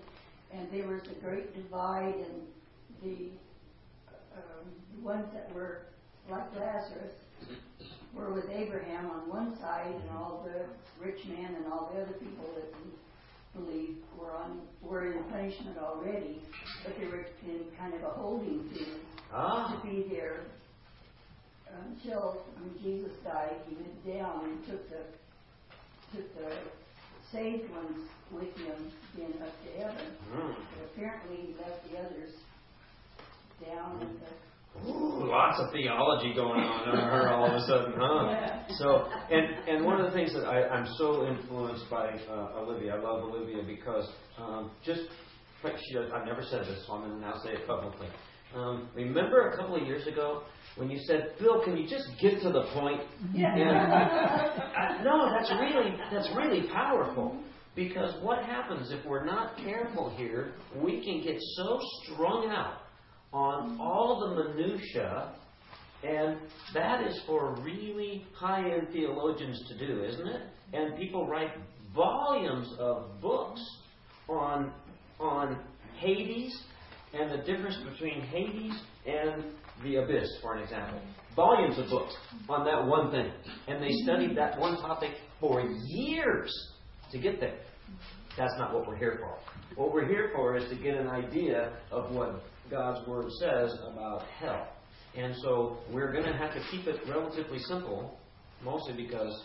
and 0.52 0.68
there 0.72 0.86
was 0.86 1.02
a 1.08 1.20
great 1.24 1.54
divide, 1.54 2.14
and 2.14 2.42
the 3.02 3.30
um, 4.36 4.66
the 4.94 5.02
ones 5.04 5.26
that 5.32 5.54
were 5.54 5.82
like 6.30 6.44
Lazarus 6.58 7.12
were 8.14 8.32
with 8.32 8.48
Abraham 8.50 9.10
on 9.10 9.28
one 9.28 9.58
side, 9.58 9.94
and 9.94 10.10
all 10.16 10.46
the 10.46 10.64
rich 11.04 11.24
man 11.26 11.54
and 11.54 11.66
all 11.72 11.90
the 11.94 12.02
other 12.02 12.12
people 12.14 12.48
that 12.54 12.72
didn't 12.72 12.98
believe 13.54 13.96
were 14.18 14.34
on 14.34 14.60
were 14.82 15.12
in 15.12 15.22
punishment 15.24 15.76
already, 15.78 16.40
but 16.84 16.98
they 16.98 17.06
were 17.06 17.26
in 17.46 17.64
kind 17.78 17.94
of 17.94 18.02
a 18.02 18.10
holding 18.10 18.68
period 18.70 19.00
Ah, 19.32 19.74
to 19.74 19.86
be 19.86 20.06
there 20.08 20.40
until 21.84 22.42
when 22.58 22.82
Jesus 22.82 23.12
died, 23.24 23.56
he 23.68 23.74
went 23.74 24.06
down 24.06 24.44
and 24.44 24.66
took 24.66 24.88
the 24.88 25.02
took 26.14 26.34
the 26.36 26.52
saved 27.32 27.70
ones 27.70 28.08
with 28.30 28.54
him 28.56 28.92
then 29.16 29.32
up 29.42 29.54
to 29.64 29.80
heaven. 29.80 30.06
But 30.32 30.90
apparently 30.92 31.36
he 31.36 31.54
left 31.58 31.82
the 31.90 31.98
others 31.98 32.32
down 33.64 34.02
at 34.02 34.20
the 34.20 34.36
Ooh, 34.84 35.30
lots 35.30 35.58
of 35.58 35.72
theology 35.72 36.34
going 36.34 36.60
on 36.60 36.94
in 36.94 37.00
her 37.00 37.32
all 37.32 37.46
of 37.46 37.54
a 37.54 37.60
sudden, 37.66 37.94
huh? 37.96 38.28
Yeah. 38.30 38.62
So, 38.78 39.08
and 39.30 39.68
and 39.68 39.84
one 39.86 39.98
of 39.98 40.06
the 40.06 40.12
things 40.12 40.34
that 40.34 40.44
I, 40.44 40.68
I'm 40.68 40.86
so 40.98 41.26
influenced 41.26 41.88
by 41.90 42.08
uh, 42.28 42.60
Olivia, 42.60 42.96
I 42.96 43.00
love 43.00 43.24
Olivia 43.24 43.62
because 43.66 44.06
um, 44.38 44.70
just 44.84 45.00
she, 45.64 45.98
I've 45.98 46.26
never 46.26 46.42
said 46.42 46.62
this, 46.66 46.84
so 46.86 46.92
I'm 46.92 47.08
going 47.08 47.18
to 47.18 47.20
now 47.20 47.40
say 47.42 47.52
it 47.52 47.66
publicly. 47.66 48.08
Um, 48.54 48.88
remember 48.94 49.50
a 49.50 49.56
couple 49.56 49.76
of 49.76 49.86
years 49.86 50.06
ago 50.06 50.42
when 50.76 50.90
you 50.90 50.98
said, 51.06 51.32
"Bill, 51.38 51.62
can 51.64 51.76
you 51.76 51.88
just 51.88 52.08
get 52.20 52.40
to 52.42 52.50
the 52.50 52.64
point?" 52.74 53.02
Yeah. 53.34 53.48
I, 54.76 55.02
no, 55.02 55.30
that's 55.30 55.50
really 55.60 55.96
that's 56.12 56.28
really 56.36 56.68
powerful 56.68 57.36
because 57.74 58.14
what 58.22 58.44
happens 58.44 58.90
if 58.90 59.04
we're 59.04 59.24
not 59.24 59.56
careful 59.58 60.10
here? 60.16 60.54
We 60.82 61.02
can 61.04 61.22
get 61.22 61.40
so 61.56 61.80
strung 62.02 62.50
out 62.50 62.82
on 63.32 63.78
all 63.80 64.20
the 64.20 64.54
minutia, 64.54 65.34
and 66.02 66.38
that 66.74 67.06
is 67.06 67.20
for 67.26 67.54
really 67.60 68.24
high-end 68.34 68.88
theologians 68.92 69.62
to 69.68 69.86
do, 69.86 70.04
isn't 70.04 70.26
it? 70.26 70.42
And 70.72 70.96
people 70.96 71.26
write 71.26 71.52
volumes 71.94 72.74
of 72.78 73.20
books 73.20 73.60
on 74.28 74.72
on 75.18 75.58
Hades 75.98 76.58
and 77.14 77.30
the 77.30 77.38
difference 77.44 77.76
between 77.90 78.20
Hades 78.20 78.74
and 79.06 79.44
the 79.82 79.96
abyss, 79.96 80.28
for 80.40 80.56
an 80.56 80.62
example. 80.62 81.00
Volumes 81.34 81.78
of 81.78 81.88
books 81.90 82.14
on 82.48 82.64
that 82.64 82.86
one 82.86 83.10
thing. 83.10 83.30
And 83.68 83.82
they 83.82 83.90
studied 84.04 84.36
that 84.36 84.58
one 84.58 84.76
topic 84.76 85.10
for 85.40 85.60
years 85.86 86.50
to 87.12 87.18
get 87.18 87.40
there. 87.40 87.58
That's 88.36 88.54
not 88.58 88.74
what 88.74 88.86
we're 88.86 88.96
here 88.96 89.18
for. 89.20 89.38
What 89.80 89.92
we're 89.92 90.08
here 90.08 90.30
for 90.34 90.56
is 90.56 90.68
to 90.70 90.76
get 90.76 90.94
an 90.94 91.08
idea 91.08 91.72
of 91.90 92.10
what 92.12 92.42
God's 92.70 93.06
Word 93.06 93.26
says 93.40 93.76
about 93.92 94.22
hell. 94.40 94.68
And 95.16 95.34
so 95.42 95.78
we're 95.90 96.12
going 96.12 96.24
to 96.24 96.36
have 96.36 96.52
to 96.52 96.60
keep 96.70 96.86
it 96.86 97.00
relatively 97.08 97.58
simple, 97.60 98.18
mostly 98.62 98.94
because 98.94 99.42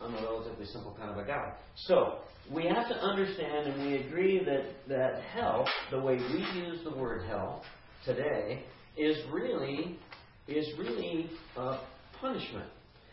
I'm 0.00 0.14
a 0.14 0.22
relatively 0.22 0.66
simple 0.66 0.94
kind 0.98 1.10
of 1.10 1.18
a 1.18 1.26
guy. 1.26 1.52
So 1.74 2.18
we 2.52 2.66
have 2.66 2.88
to 2.88 2.94
understand 2.94 3.68
and 3.68 3.86
we 3.86 3.98
agree 3.98 4.42
that, 4.44 4.88
that 4.88 5.22
hell, 5.34 5.66
the 5.90 6.00
way 6.00 6.16
we 6.16 6.60
use 6.60 6.80
the 6.84 6.94
word 6.94 7.26
hell 7.26 7.64
today, 8.04 8.64
is 9.00 9.16
really 9.30 9.98
is 10.46 10.66
really 10.78 11.30
a 11.56 11.78
punishment. 12.20 12.68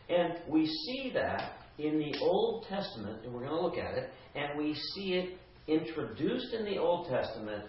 And 0.09 0.33
we 0.47 0.65
see 0.65 1.11
that 1.13 1.53
in 1.77 1.99
the 1.99 2.17
Old 2.19 2.65
Testament, 2.67 3.23
and 3.23 3.33
we're 3.33 3.45
going 3.45 3.51
to 3.51 3.61
look 3.61 3.77
at 3.77 3.93
it, 3.93 4.09
and 4.35 4.57
we 4.57 4.73
see 4.95 5.13
it 5.13 5.37
introduced 5.67 6.53
in 6.53 6.65
the 6.65 6.77
Old 6.77 7.09
Testament, 7.09 7.65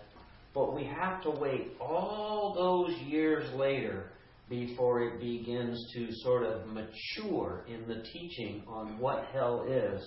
but 0.55 0.75
we 0.75 0.85
have 0.85 1.23
to 1.23 1.31
wait 1.31 1.73
all 1.81 2.55
those 2.55 2.97
years 3.03 3.53
later 3.55 4.11
before 4.49 5.03
it 5.03 5.21
begins 5.21 5.79
to 5.95 6.09
sort 6.23 6.45
of 6.45 6.67
mature 6.69 7.65
in 7.69 7.87
the 7.87 8.03
teaching 8.13 8.63
on 8.67 8.99
what 8.99 9.27
hell 9.33 9.67
is 9.69 10.03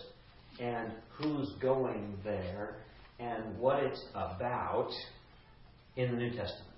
and 0.59 0.91
who's 1.11 1.53
going 1.61 2.17
there 2.23 2.77
and 3.19 3.57
what 3.59 3.83
it's 3.83 4.03
about 4.15 4.89
in 5.95 6.11
the 6.11 6.17
New 6.17 6.31
Testament. 6.31 6.71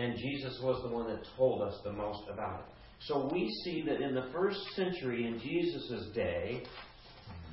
And 0.00 0.16
Jesus 0.16 0.58
was 0.62 0.82
the 0.82 0.88
one 0.88 1.08
that 1.08 1.20
told 1.36 1.60
us 1.60 1.78
the 1.84 1.92
most 1.92 2.22
about 2.32 2.60
it. 2.60 2.66
So 3.00 3.28
we 3.30 3.50
see 3.64 3.82
that 3.82 4.00
in 4.00 4.14
the 4.14 4.30
first 4.32 4.58
century, 4.74 5.26
in 5.26 5.38
Jesus' 5.38 6.08
day, 6.14 6.62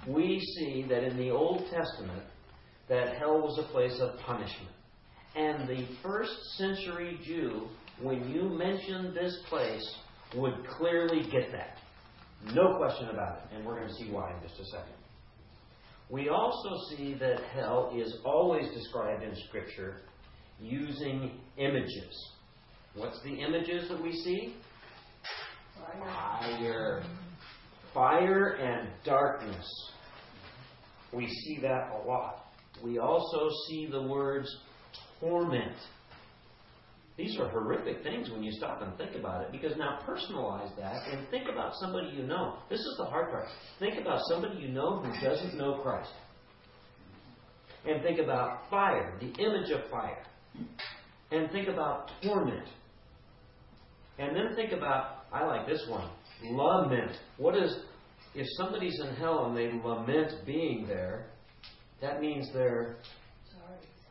we 0.08 0.40
see 0.58 0.86
that 0.88 1.04
in 1.04 1.18
the 1.18 1.30
Old 1.30 1.66
Testament, 1.70 2.24
that 2.88 3.18
hell 3.18 3.42
was 3.42 3.60
a 3.60 3.70
place 3.74 4.00
of 4.00 4.18
punishment. 4.20 4.72
And 5.36 5.68
the 5.68 5.86
first 6.02 6.32
century 6.56 7.20
Jew, 7.26 7.68
when 8.02 8.30
you 8.30 8.44
mentioned 8.44 9.14
this 9.14 9.38
place, 9.50 9.96
would 10.34 10.66
clearly 10.78 11.24
get 11.30 11.52
that. 11.52 11.80
No 12.54 12.78
question 12.78 13.10
about 13.10 13.40
it. 13.40 13.56
And 13.56 13.66
we're 13.66 13.76
going 13.76 13.90
to 13.90 13.96
see 13.96 14.10
why 14.10 14.34
in 14.34 14.42
just 14.48 14.58
a 14.58 14.66
second. 14.68 14.94
We 16.10 16.30
also 16.30 16.70
see 16.96 17.14
that 17.16 17.42
hell 17.54 17.92
is 17.94 18.20
always 18.24 18.74
described 18.74 19.24
in 19.24 19.36
Scripture 19.50 19.98
using 20.62 21.42
images. 21.58 22.32
What's 22.98 23.22
the 23.22 23.30
images 23.30 23.90
that 23.90 24.02
we 24.02 24.12
see? 24.12 24.56
Fire. 26.00 27.04
Fire 27.94 28.50
and 28.54 28.90
darkness. 29.06 29.66
We 31.14 31.28
see 31.28 31.60
that 31.62 31.92
a 31.94 32.08
lot. 32.08 32.46
We 32.84 32.98
also 32.98 33.50
see 33.70 33.88
the 33.92 34.02
words 34.02 34.48
torment. 35.20 35.76
These 37.18 37.38
are 37.40 37.50
horrific 37.50 38.02
things 38.04 38.32
when 38.32 38.44
you 38.44 38.52
stop 38.52 38.82
and 38.82 38.96
think 38.98 39.16
about 39.16 39.44
it. 39.44 39.52
Because 39.52 39.78
now 39.78 40.00
personalize 40.08 40.76
that 40.78 41.08
and 41.12 41.28
think 41.30 41.50
about 41.52 41.74
somebody 41.80 42.10
you 42.16 42.24
know. 42.24 42.58
This 42.70 42.80
is 42.80 42.96
the 42.98 43.06
hard 43.06 43.30
part. 43.30 43.46
Think 43.80 44.00
about 44.00 44.22
somebody 44.28 44.60
you 44.60 44.70
know 44.70 45.00
who 45.00 45.28
doesn't 45.28 45.56
know 45.56 45.80
Christ. 45.84 46.12
And 47.86 48.02
think 48.02 48.20
about 48.20 48.70
fire, 48.72 49.18
the 49.20 49.32
image 49.42 49.70
of 49.72 49.90
fire. 49.92 50.24
And 51.32 51.52
think 51.52 51.68
about 51.68 52.12
torment. 52.24 52.68
And 54.20 54.36
then 54.36 54.56
think 54.56 54.72
about, 54.72 55.26
I 55.32 55.46
like 55.46 55.68
this 55.68 55.86
one, 55.90 56.10
lament. 56.44 57.12
What 57.38 57.56
is, 57.56 57.76
if 58.34 58.48
somebody's 58.58 59.00
in 59.00 59.16
hell 59.16 59.46
and 59.46 59.56
they 59.56 59.72
lament 59.84 60.46
being 60.46 60.88
there, 60.88 61.28
that 62.02 62.20
means 62.22 62.50
they're, 62.54 62.98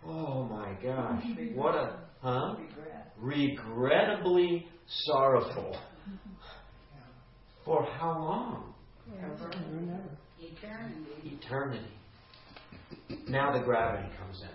oh 0.06 0.44
my 0.44 0.74
gosh, 0.82 1.24
what 1.54 1.74
a, 1.74 1.98
huh? 2.20 2.54
Regrettably 3.18 4.66
sorrowful. 4.88 5.76
For 7.64 7.84
how 7.84 8.12
long? 8.12 8.74
Eternity. 10.38 11.10
Eternity. 11.24 11.92
Now 13.28 13.52
the 13.58 13.64
gravity 13.64 14.08
comes 14.18 14.40
in. 14.42 14.48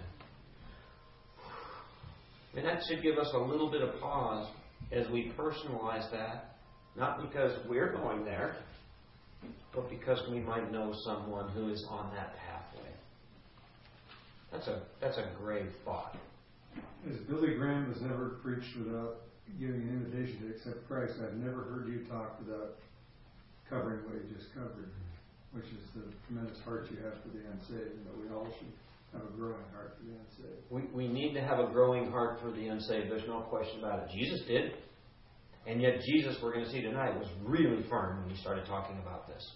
And 2.59 2.65
that 2.67 2.83
should 2.87 3.01
give 3.01 3.17
us 3.17 3.29
a 3.33 3.39
little 3.39 3.69
bit 3.71 3.81
of 3.81 3.99
pause 3.99 4.47
as 4.91 5.07
we 5.09 5.31
personalize 5.37 6.09
that, 6.11 6.55
not 6.95 7.21
because 7.21 7.53
we're 7.67 7.93
going 7.93 8.25
there, 8.25 8.55
but 9.73 9.89
because 9.89 10.19
we 10.29 10.39
might 10.39 10.71
know 10.71 10.93
someone 11.05 11.49
who 11.49 11.69
is 11.69 11.85
on 11.89 12.11
that 12.13 12.35
pathway. 12.37 12.89
That's 14.51 14.67
a 14.67 14.81
that's 14.99 15.17
a 15.17 15.29
grave 15.41 15.71
thought. 15.85 16.17
As 17.09 17.17
Billy 17.29 17.55
Graham 17.55 17.91
has 17.91 18.01
never 18.01 18.39
preached 18.43 18.75
without 18.77 19.21
giving 19.59 19.81
an 19.81 20.05
invitation 20.05 20.47
to 20.47 20.55
accept 20.55 20.87
Christ, 20.87 21.13
I've 21.23 21.35
never 21.35 21.63
heard 21.63 21.87
you 21.87 22.05
talk 22.09 22.39
without 22.39 22.75
covering 23.69 24.03
what 24.03 24.15
you 24.15 24.35
just 24.35 24.53
covered, 24.53 24.91
which 25.53 25.65
is 25.65 25.83
the 25.95 26.03
tremendous 26.27 26.59
heart 26.63 26.87
you 26.91 26.97
have 27.03 27.15
for 27.23 27.29
the 27.31 27.39
unsaved, 27.47 27.95
and 27.95 28.05
that 28.05 28.17
we 28.19 28.27
all 28.35 28.45
should 28.59 28.71
have 29.13 29.21
a 29.21 29.37
growing 29.37 29.63
heart 29.73 29.97
for 29.97 30.05
the 30.05 30.11
unsaved. 30.11 30.63
We, 30.69 30.81
we 30.93 31.07
need 31.11 31.33
to 31.33 31.41
have 31.41 31.59
a 31.59 31.67
growing 31.71 32.09
heart 32.09 32.39
for 32.41 32.51
the 32.51 32.67
unsaved. 32.67 33.09
There's 33.09 33.27
no 33.27 33.41
question 33.41 33.79
about 33.79 34.03
it. 34.03 34.09
Jesus 34.17 34.41
did. 34.47 34.71
And 35.67 35.81
yet, 35.81 36.01
Jesus, 36.01 36.37
we're 36.41 36.53
going 36.53 36.65
to 36.65 36.71
see 36.71 36.81
tonight, 36.81 37.17
was 37.17 37.27
really 37.43 37.83
firm 37.89 38.21
when 38.21 38.33
he 38.33 38.41
started 38.41 38.65
talking 38.65 38.97
about 38.99 39.27
this. 39.27 39.47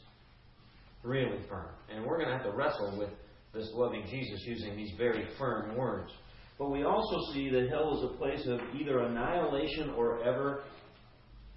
Really 1.04 1.40
firm. 1.50 1.70
And 1.90 2.06
we're 2.06 2.18
going 2.18 2.30
to 2.30 2.38
have 2.38 2.46
to 2.46 2.52
wrestle 2.52 2.98
with 2.98 3.10
this 3.54 3.70
loving 3.74 4.06
Jesus 4.10 4.42
using 4.46 4.76
these 4.76 4.92
very 4.98 5.26
firm 5.40 5.76
words. 5.76 6.12
But 6.60 6.70
we 6.70 6.84
also 6.84 7.34
see 7.34 7.50
that 7.50 7.70
hell 7.70 7.98
is 7.98 8.04
a 8.04 8.18
place 8.18 8.46
of 8.48 8.60
either 8.80 9.00
annihilation 9.00 9.92
or 9.92 10.24
ever, 10.24 10.64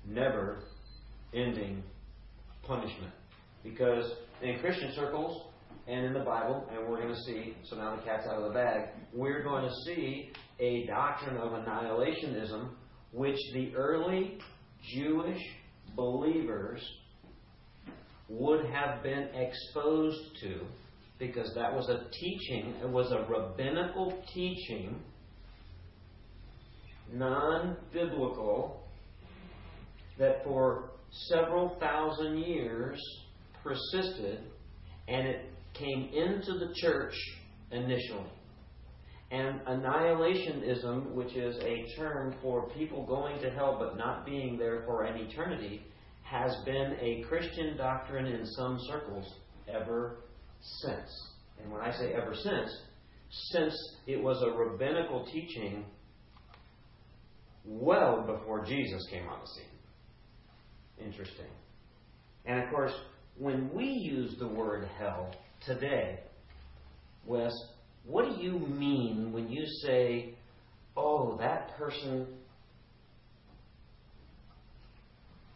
never 0.06 0.62
ending 1.34 1.82
punishment. 2.62 3.12
Because 3.62 4.10
in 4.42 4.58
Christian 4.60 4.92
circles 4.94 5.47
and 5.88 6.04
in 6.04 6.12
the 6.12 6.20
Bible, 6.20 6.68
and 6.70 6.86
we're 6.86 7.00
going 7.00 7.14
to 7.14 7.20
see, 7.22 7.56
so 7.64 7.76
now 7.76 7.96
the 7.96 8.02
cat's 8.02 8.26
out 8.26 8.42
of 8.42 8.48
the 8.48 8.54
bag, 8.54 8.90
we're 9.14 9.42
going 9.42 9.64
to 9.64 9.74
see 9.86 10.30
a 10.60 10.86
doctrine 10.86 11.38
of 11.38 11.52
annihilationism 11.52 12.68
which 13.12 13.38
the 13.54 13.74
early 13.74 14.38
Jewish 14.94 15.40
believers 15.96 16.82
would 18.28 18.66
have 18.66 19.02
been 19.02 19.28
exposed 19.34 20.20
to 20.42 20.60
because 21.18 21.50
that 21.54 21.72
was 21.72 21.88
a 21.88 22.04
teaching, 22.12 22.74
it 22.82 22.88
was 22.88 23.10
a 23.10 23.26
rabbinical 23.32 24.22
teaching, 24.34 25.00
non 27.12 27.78
biblical, 27.94 28.82
that 30.18 30.44
for 30.44 30.90
several 31.30 31.78
thousand 31.80 32.38
years 32.38 33.00
persisted 33.64 34.40
and 35.08 35.26
it 35.26 35.46
came 35.78 36.10
into 36.12 36.58
the 36.58 36.72
church 36.76 37.14
initially. 37.70 38.30
And 39.30 39.60
annihilationism, 39.60 41.12
which 41.12 41.34
is 41.34 41.56
a 41.62 41.84
term 41.96 42.34
for 42.42 42.70
people 42.70 43.04
going 43.04 43.40
to 43.42 43.50
hell 43.50 43.76
but 43.78 43.98
not 43.98 44.24
being 44.24 44.56
there 44.56 44.82
for 44.86 45.04
an 45.04 45.16
eternity, 45.18 45.82
has 46.22 46.56
been 46.64 46.96
a 47.00 47.22
Christian 47.28 47.76
doctrine 47.76 48.26
in 48.26 48.46
some 48.46 48.78
circles 48.88 49.34
ever 49.68 50.20
since. 50.82 51.28
And 51.62 51.70
when 51.70 51.82
I 51.82 51.92
say 51.92 52.12
ever 52.14 52.34
since, 52.34 52.70
since 53.52 53.74
it 54.06 54.22
was 54.22 54.42
a 54.42 54.50
rabbinical 54.50 55.26
teaching 55.30 55.84
well 57.64 58.22
before 58.26 58.64
Jesus 58.64 59.06
came 59.10 59.26
on 59.28 59.40
the 59.40 59.46
scene. 59.46 61.06
Interesting. 61.06 61.46
And 62.46 62.62
of 62.62 62.70
course, 62.70 62.92
when 63.36 63.70
we 63.74 63.84
use 63.84 64.36
the 64.38 64.48
word 64.48 64.88
hell 64.98 65.30
today, 65.66 66.20
Wes, 67.26 67.52
what 68.04 68.24
do 68.24 68.42
you 68.42 68.58
mean 68.58 69.32
when 69.32 69.48
you 69.48 69.64
say, 69.82 70.34
oh, 70.96 71.36
that 71.38 71.76
person, 71.76 72.26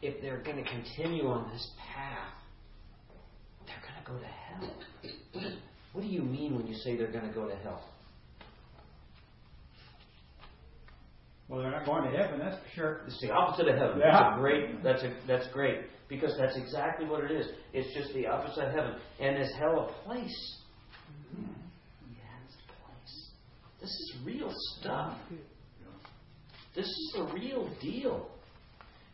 if 0.03 0.21
they're 0.21 0.43
going 0.43 0.63
to 0.63 0.71
continue 0.71 1.27
on 1.27 1.51
this 1.51 1.71
path, 1.79 2.35
they're 3.67 3.77
going 3.81 4.05
to 4.05 4.11
go 4.11 4.19
to 4.19 4.27
hell? 4.27 5.57
What 5.93 6.03
do 6.03 6.09
you 6.09 6.23
mean 6.23 6.57
when 6.57 6.67
you 6.67 6.75
say 6.75 6.97
they're 6.97 7.13
going 7.13 7.29
to 7.29 7.35
go 7.35 7.49
to 7.49 7.57
hell? 7.57 7.92
Well, 11.49 11.61
they're 11.61 11.71
not 11.71 11.85
going 11.85 12.11
to 12.11 12.17
heaven, 12.17 12.39
that's 12.39 12.57
for 12.57 12.75
sure. 12.75 13.01
It's 13.07 13.21
the 13.21 13.31
opposite 13.31 13.69
of 13.69 13.77
heaven. 13.77 13.99
Yeah. 13.99 14.13
That's 14.13 14.39
great. 14.39 14.83
That's 14.83 15.03
a 15.03 15.15
that's 15.27 15.47
great 15.49 15.81
because 16.09 16.35
that's 16.39 16.57
exactly 16.57 17.07
what 17.07 17.25
it 17.25 17.31
is. 17.31 17.47
It's 17.73 17.95
just 17.95 18.15
the 18.15 18.27
opposite 18.27 18.69
of 18.69 18.73
heaven. 18.73 18.95
And 19.21 19.41
is 19.41 19.53
hell 19.59 19.91
a 19.91 20.07
place? 20.07 20.57
Yeah, 21.37 22.45
it's 22.47 22.55
a 22.55 22.67
place. 22.85 23.31
This 23.81 23.91
is 23.91 24.17
real 24.25 24.53
stuff. 24.79 25.17
This 26.75 26.87
is 26.87 27.17
a 27.19 27.25
real 27.35 27.69
deal. 27.81 28.29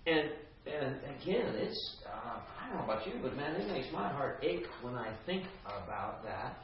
And 0.06 0.30
and 0.66 0.96
again, 1.20 1.54
it's 1.54 1.96
uh, 2.06 2.40
I 2.60 2.68
don't 2.68 2.78
know 2.78 2.84
about 2.84 3.06
you, 3.06 3.14
but 3.22 3.36
man, 3.36 3.56
it 3.56 3.68
makes 3.68 3.88
my 3.92 4.08
heart 4.08 4.40
ache 4.42 4.66
when 4.82 4.94
I 4.94 5.12
think 5.26 5.44
about 5.64 6.22
that. 6.24 6.58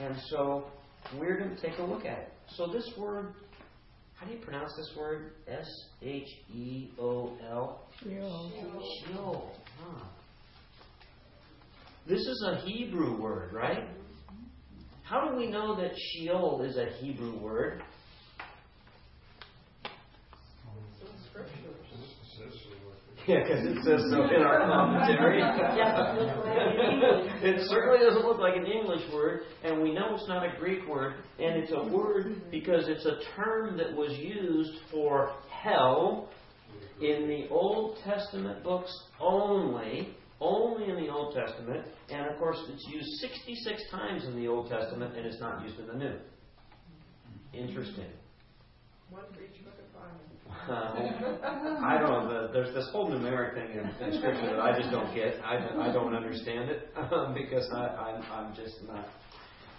And 0.00 0.16
so 0.28 0.64
we're 1.18 1.38
going 1.38 1.54
to 1.54 1.60
take 1.60 1.78
a 1.78 1.82
look 1.82 2.04
at 2.04 2.18
it. 2.18 2.32
So 2.56 2.66
this 2.72 2.88
word, 2.96 3.34
how 4.20 4.26
do 4.26 4.34
you 4.34 4.38
pronounce 4.40 4.76
this 4.76 4.92
word? 4.98 5.32
S 5.48 5.66
H 6.02 6.28
E 6.52 6.90
O 7.00 7.32
L. 7.50 7.86
Sheol. 8.02 8.52
Sheol. 9.06 9.52
Huh. 9.78 10.04
This 12.06 12.20
is 12.20 12.44
a 12.46 12.56
Hebrew 12.56 13.18
word, 13.18 13.54
right? 13.54 13.88
How 15.04 15.26
do 15.26 15.36
we 15.36 15.50
know 15.50 15.74
that 15.76 15.92
Sheol 15.96 16.62
is 16.62 16.76
a 16.76 16.90
Hebrew 17.00 17.38
word? 17.38 17.82
Yeah, 23.26 23.42
because 23.42 23.66
it 23.66 23.84
says 23.84 24.00
so 24.10 24.24
in 24.24 24.42
our 24.42 24.66
commentary. 24.66 25.42
it 27.42 27.68
certainly 27.68 27.98
doesn't 27.98 28.24
look 28.24 28.38
like 28.38 28.56
an 28.56 28.66
English 28.66 29.02
word, 29.12 29.42
and 29.62 29.82
we 29.82 29.92
know 29.92 30.14
it's 30.14 30.28
not 30.28 30.44
a 30.44 30.58
Greek 30.58 30.86
word, 30.88 31.14
and 31.38 31.56
it's 31.56 31.72
a 31.72 31.88
word 31.88 32.42
because 32.50 32.88
it's 32.88 33.04
a 33.04 33.18
term 33.36 33.76
that 33.76 33.94
was 33.94 34.16
used 34.18 34.78
for 34.90 35.34
hell 35.50 36.30
in 37.00 37.28
the 37.28 37.48
Old 37.50 37.98
Testament 38.04 38.62
books 38.62 38.90
only, 39.20 40.14
only 40.40 40.88
in 40.88 40.96
the 40.96 41.08
Old 41.08 41.34
Testament, 41.34 41.86
and 42.10 42.26
of 42.26 42.38
course 42.38 42.58
it's 42.68 42.86
used 42.88 43.08
66 43.20 43.82
times 43.90 44.24
in 44.24 44.36
the 44.36 44.48
Old 44.48 44.70
Testament, 44.70 45.16
and 45.16 45.26
it's 45.26 45.40
not 45.40 45.62
used 45.62 45.78
in 45.78 45.86
the 45.86 45.94
New. 45.94 46.14
Interesting. 47.52 48.06
One 49.10 49.24
for 49.34 49.40
each 49.40 49.64
book 49.64 49.74
Uh, 50.68 50.72
I 51.82 51.98
don't 51.98 52.10
know. 52.10 52.28
The, 52.28 52.52
there's 52.52 52.74
this 52.74 52.88
whole 52.92 53.10
numeric 53.10 53.54
thing 53.54 53.78
in, 53.78 54.06
in 54.06 54.18
Scripture 54.18 54.46
that 54.46 54.60
I 54.60 54.78
just 54.78 54.90
don't 54.90 55.14
get. 55.14 55.40
I, 55.44 55.88
I 55.88 55.92
don't 55.92 56.14
understand 56.14 56.70
it 56.70 56.92
um, 57.12 57.34
because 57.34 57.68
I, 57.74 57.86
I'm, 57.86 58.22
I'm 58.32 58.54
just 58.54 58.76
not. 58.86 59.08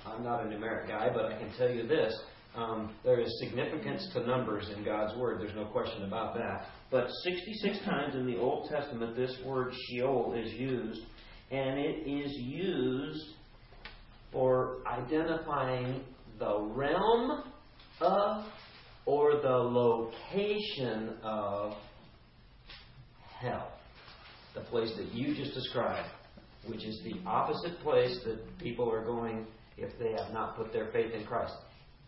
I'm 0.05 0.23
not 0.23 0.45
a 0.45 0.49
numeric 0.49 0.88
guy, 0.88 1.10
but 1.13 1.25
I 1.25 1.38
can 1.38 1.51
tell 1.57 1.69
you 1.69 1.88
this: 1.88 2.13
um, 2.55 2.93
there 3.03 3.19
is 3.19 3.29
significance 3.39 4.10
to 4.13 4.25
numbers 4.25 4.69
in 4.75 4.84
God's 4.84 5.17
Word. 5.17 5.39
There's 5.39 5.55
no 5.55 5.65
question 5.65 6.03
about 6.03 6.36
that. 6.36 6.67
But 6.89 7.07
66 7.23 7.86
times 7.86 8.15
in 8.15 8.25
the 8.25 8.38
Old 8.38 8.69
Testament, 8.69 9.15
this 9.15 9.34
word 9.45 9.73
Sheol 9.88 10.34
is 10.38 10.51
used, 10.53 11.01
and 11.51 11.79
it 11.79 12.07
is 12.10 12.31
used 12.38 13.25
for 14.34 14.79
identifying 14.88 16.01
the 16.39 16.60
realm 16.60 17.43
of 18.01 18.45
or 19.05 19.41
the 19.41 19.49
location 19.49 21.15
of 21.23 21.73
hell. 23.39 23.71
The 24.53 24.61
place 24.61 24.91
that 24.97 25.13
you 25.13 25.35
just 25.35 25.53
described, 25.53 26.09
which 26.67 26.83
is 26.83 27.01
the 27.03 27.15
opposite 27.27 27.79
place 27.79 28.19
that 28.25 28.39
people 28.59 28.91
are 28.91 29.03
going 29.03 29.47
if 29.77 29.97
they 29.97 30.11
have 30.11 30.33
not 30.33 30.55
put 30.57 30.71
their 30.73 30.91
faith 30.91 31.13
in 31.13 31.25
Christ. 31.25 31.53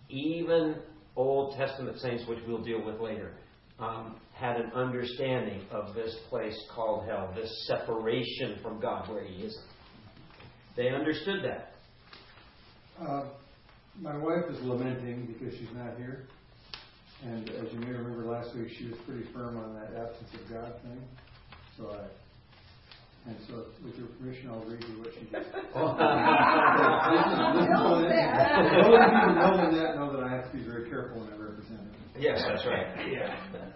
Even 0.09 0.75
Old 1.15 1.55
Testament 1.57 1.99
saints, 1.99 2.23
which 2.27 2.39
we'll 2.47 2.63
deal 2.63 2.83
with 2.85 2.99
later, 2.99 3.33
um, 3.79 4.15
had 4.33 4.57
an 4.57 4.71
understanding 4.73 5.61
of 5.71 5.95
this 5.95 6.15
place 6.29 6.57
called 6.73 7.05
hell, 7.07 7.31
this 7.35 7.51
separation 7.67 8.57
from 8.61 8.79
God 8.79 9.09
where 9.09 9.23
He 9.23 9.43
isn't. 9.43 9.65
They 10.75 10.89
understood 10.89 11.43
that. 11.43 11.71
Uh, 13.01 13.25
my 13.99 14.17
wife 14.17 14.45
is 14.49 14.61
lamenting 14.63 15.27
because 15.27 15.57
she's 15.57 15.69
not 15.75 15.97
here. 15.97 16.27
And 17.23 17.49
as 17.49 17.71
you 17.71 17.79
may 17.79 17.91
remember 17.91 18.25
last 18.25 18.53
week, 18.55 18.69
she 18.77 18.85
was 18.87 18.97
pretty 19.05 19.23
firm 19.33 19.57
on 19.57 19.73
that 19.75 19.95
absence 19.95 20.29
of 20.33 20.49
God 20.51 20.73
thing. 20.83 21.01
So 21.77 21.89
I, 21.89 22.07
and 23.25 23.37
so 23.47 23.65
with 23.85 23.95
your 23.95 24.07
permission, 24.19 24.49
I'll 24.49 24.65
read 24.65 24.83
you 24.83 24.99
what 24.99 25.13
she 25.13 25.23
did. 25.31 25.31
Listen, 25.31 25.95
listen 27.55 27.79
to 27.79 28.03
this. 28.03 28.19
Those 28.75 28.91
of 28.91 29.07
you 29.07 29.23
who 29.23 29.33
know 29.39 29.55
that 29.71 29.95
know 29.95 30.11
that 30.11 30.23
I 30.23 30.29
have 30.29 30.51
to 30.51 30.57
be 30.57 30.63
very 30.65 30.89
careful 30.89 31.21
when 31.21 31.31
I 31.31 31.37
represent 31.37 31.79
him. 31.79 31.95
Yes, 32.19 32.43
that's 32.45 32.65
right. 32.65 32.87
Yeah. 33.09 33.33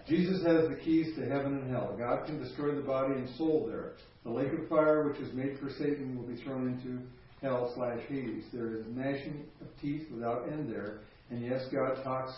Jesus 0.07 0.43
has 0.45 0.67
the 0.67 0.75
keys 0.83 1.15
to 1.15 1.25
heaven 1.25 1.57
and 1.57 1.71
hell. 1.71 1.95
God 1.97 2.25
can 2.25 2.37
destroy 2.43 2.75
the 2.75 2.81
body 2.81 3.13
and 3.15 3.29
soul 3.37 3.65
there. 3.67 3.93
The 4.25 4.29
lake 4.29 4.51
of 4.51 4.67
fire, 4.67 5.07
which 5.07 5.19
is 5.21 5.33
made 5.33 5.57
for 5.59 5.69
Satan, 5.69 6.17
will 6.17 6.27
be 6.27 6.35
thrown 6.43 6.67
into 6.67 6.99
hell 7.41 7.71
slash 7.75 8.01
Hades. 8.09 8.43
There 8.51 8.75
is 8.75 8.85
gnashing 8.89 9.45
of 9.61 9.67
teeth 9.81 10.11
without 10.13 10.49
end 10.51 10.69
there. 10.69 10.99
And 11.29 11.41
yes, 11.41 11.65
God 11.71 12.03
talks 12.03 12.33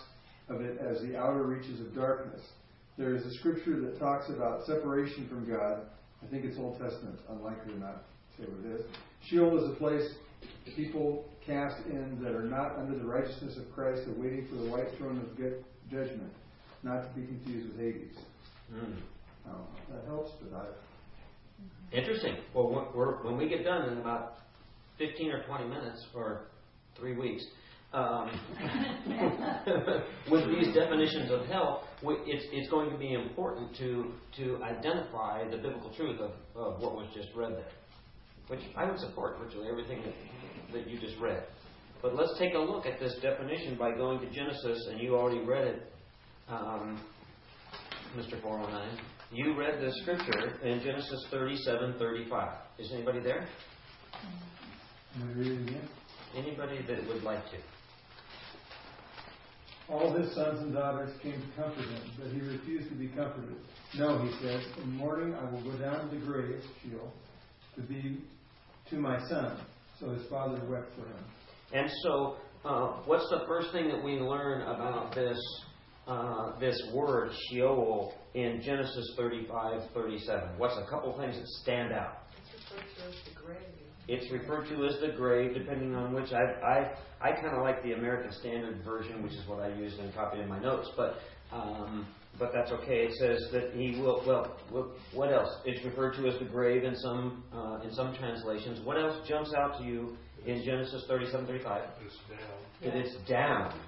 of 0.49 0.61
it 0.61 0.79
as 0.79 1.01
the 1.01 1.17
outer 1.17 1.43
reaches 1.43 1.79
of 1.79 1.93
darkness. 1.95 2.41
There 2.97 3.15
is 3.15 3.25
a 3.25 3.33
scripture 3.39 3.79
that 3.81 3.99
talks 3.99 4.29
about 4.29 4.65
separation 4.65 5.27
from 5.27 5.49
God. 5.49 5.81
I 6.21 6.27
think 6.27 6.43
it's 6.45 6.57
Old 6.57 6.79
Testament, 6.79 7.19
unlikely 7.29 7.73
to 7.73 7.79
not 7.79 8.03
say 8.37 8.45
what 8.45 8.65
it 8.65 8.79
is. 8.79 8.85
Sheol 9.29 9.57
is 9.63 9.69
a 9.71 9.75
place 9.75 10.13
people 10.75 11.25
cast 11.45 11.85
in 11.87 12.19
that 12.21 12.33
are 12.33 12.43
not 12.43 12.77
under 12.77 12.97
the 12.97 13.05
righteousness 13.05 13.57
of 13.57 13.71
Christ, 13.73 14.03
awaiting 14.07 14.47
for 14.47 14.55
the 14.55 14.69
white 14.69 14.87
throne 14.97 15.17
of 15.19 15.37
judgment, 15.89 16.31
not 16.83 17.01
to 17.01 17.19
be 17.19 17.25
confused 17.25 17.69
with 17.69 17.79
Hades. 17.79 18.17
Mm. 18.73 18.97
Um, 19.47 19.65
that 19.91 20.05
helps, 20.05 20.31
but 20.41 20.57
I, 20.57 20.65
Interesting. 21.91 22.37
Well, 22.53 22.87
when 23.23 23.37
we 23.37 23.49
get 23.49 23.63
done 23.63 23.89
in 23.89 23.97
about 23.97 24.35
15 24.99 25.31
or 25.31 25.43
20 25.43 25.67
minutes, 25.67 26.05
or 26.13 26.41
three 26.95 27.15
weeks, 27.15 27.43
um, 27.93 28.29
with 30.31 30.45
these 30.47 30.73
definitions 30.75 31.31
of 31.31 31.45
hell, 31.47 31.87
we, 32.03 32.15
it's, 32.25 32.45
it's 32.51 32.69
going 32.69 32.91
to 32.91 32.97
be 32.97 33.13
important 33.13 33.75
to, 33.77 34.11
to 34.37 34.61
identify 34.63 35.47
the 35.49 35.57
biblical 35.57 35.91
truth 35.95 36.19
of, 36.19 36.31
of 36.55 36.81
what 36.81 36.95
was 36.95 37.07
just 37.13 37.29
read 37.35 37.53
there, 37.53 37.71
which 38.47 38.61
I 38.75 38.85
would 38.85 38.99
support 38.99 39.39
virtually 39.39 39.67
everything 39.69 40.03
that, 40.03 40.13
that 40.73 40.89
you 40.89 40.99
just 40.99 41.17
read. 41.19 41.43
But 42.01 42.15
let's 42.15 42.37
take 42.39 42.53
a 42.53 42.59
look 42.59 42.85
at 42.85 42.99
this 42.99 43.15
definition 43.21 43.75
by 43.77 43.91
going 43.91 44.19
to 44.19 44.29
Genesis, 44.29 44.87
and 44.89 44.99
you 45.01 45.15
already 45.15 45.43
read 45.43 45.67
it, 45.67 45.93
um, 46.47 47.01
Mr. 48.15 48.41
409. 48.41 48.99
You 49.31 49.57
read 49.57 49.81
the 49.81 49.91
scripture 50.01 50.59
in 50.63 50.81
Genesis 50.81 51.25
37 51.29 51.95
35. 51.99 52.49
Is 52.79 52.91
anybody 52.93 53.19
there? 53.19 53.47
am 55.15 55.29
I 55.29 55.33
reading 55.33 55.59
it 55.59 55.69
again? 55.69 55.89
Anybody 56.35 56.81
that 56.87 57.07
would 57.07 57.23
like 57.23 57.43
to? 57.51 57.57
All 59.89 60.13
his 60.13 60.33
sons 60.35 60.59
and 60.59 60.73
daughters 60.73 61.09
came 61.21 61.33
to 61.33 61.61
comfort 61.61 61.85
him, 61.85 62.11
but 62.19 62.31
he 62.31 62.41
refused 62.41 62.89
to 62.89 62.95
be 62.95 63.07
comforted. 63.07 63.55
No, 63.97 64.19
he 64.19 64.31
said, 64.41 64.61
in 64.83 64.91
the 64.91 64.97
morning 64.97 65.33
I 65.33 65.49
will 65.49 65.63
go 65.63 65.75
down 65.79 66.07
to 66.07 66.15
the 66.15 66.23
grave, 66.23 66.61
Sheol, 66.83 67.11
to 67.75 67.81
be 67.81 68.21
to 68.91 68.95
my 68.97 69.19
son. 69.27 69.59
So 69.99 70.11
his 70.11 70.27
father 70.29 70.61
wept 70.69 70.93
for 70.95 71.01
him. 71.01 71.23
And 71.73 71.89
so, 72.03 72.37
uh, 72.63 73.01
what's 73.05 73.27
the 73.29 73.45
first 73.47 73.71
thing 73.71 73.87
that 73.89 74.03
we 74.03 74.13
learn 74.13 74.61
about 74.61 75.13
this 75.15 75.39
uh, 76.07 76.57
this 76.59 76.81
word 76.93 77.31
Sheol 77.49 78.13
in 78.33 78.61
Genesis 78.63 79.13
35 79.17 79.89
37? 79.93 80.49
What's 80.57 80.77
a 80.77 80.89
couple 80.89 81.17
things 81.17 81.35
that 81.35 81.47
stand 81.61 81.93
out? 81.93 82.23
It's 82.41 82.71
referred 82.71 82.85
to 82.97 83.07
as 83.07 83.15
the 83.25 83.41
grave. 83.41 83.78
It's 84.09 84.31
referred 84.31 84.67
to 84.69 84.85
as 84.85 84.99
the 85.01 85.13
grave, 85.15 85.53
depending 85.53 85.93
on 85.95 86.13
which 86.13 86.31
I 86.33 86.41
I, 86.65 87.29
I 87.29 87.31
kind 87.33 87.55
of 87.55 87.61
like 87.61 87.83
the 87.83 87.93
American 87.93 88.31
Standard 88.31 88.83
Version, 88.83 89.21
which 89.21 89.33
is 89.33 89.47
what 89.47 89.59
I 89.59 89.67
used 89.75 89.99
and 89.99 90.13
copied 90.15 90.41
in 90.41 90.49
my 90.49 90.59
notes. 90.59 90.89
But 90.97 91.19
um, 91.51 92.07
but 92.39 92.51
that's 92.53 92.71
okay. 92.71 93.07
It 93.07 93.13
says 93.19 93.51
that 93.51 93.73
he 93.73 93.99
will. 94.01 94.23
Well, 94.71 94.91
what 95.13 95.31
else? 95.31 95.49
It's 95.65 95.83
referred 95.85 96.15
to 96.15 96.27
as 96.27 96.39
the 96.39 96.45
grave 96.45 96.83
in 96.83 96.95
some 96.95 97.43
uh, 97.53 97.81
in 97.83 97.93
some 97.93 98.15
translations. 98.15 98.83
What 98.85 98.97
else 98.97 99.27
jumps 99.27 99.53
out 99.53 99.77
to 99.77 99.83
you 99.83 100.17
in 100.45 100.63
Genesis 100.63 101.05
37 101.07 101.45
35? 101.45 101.83
It's 102.03 102.15
down. 102.29 102.39
that 102.83 102.95
it's 102.95 103.15
down. 103.29 103.79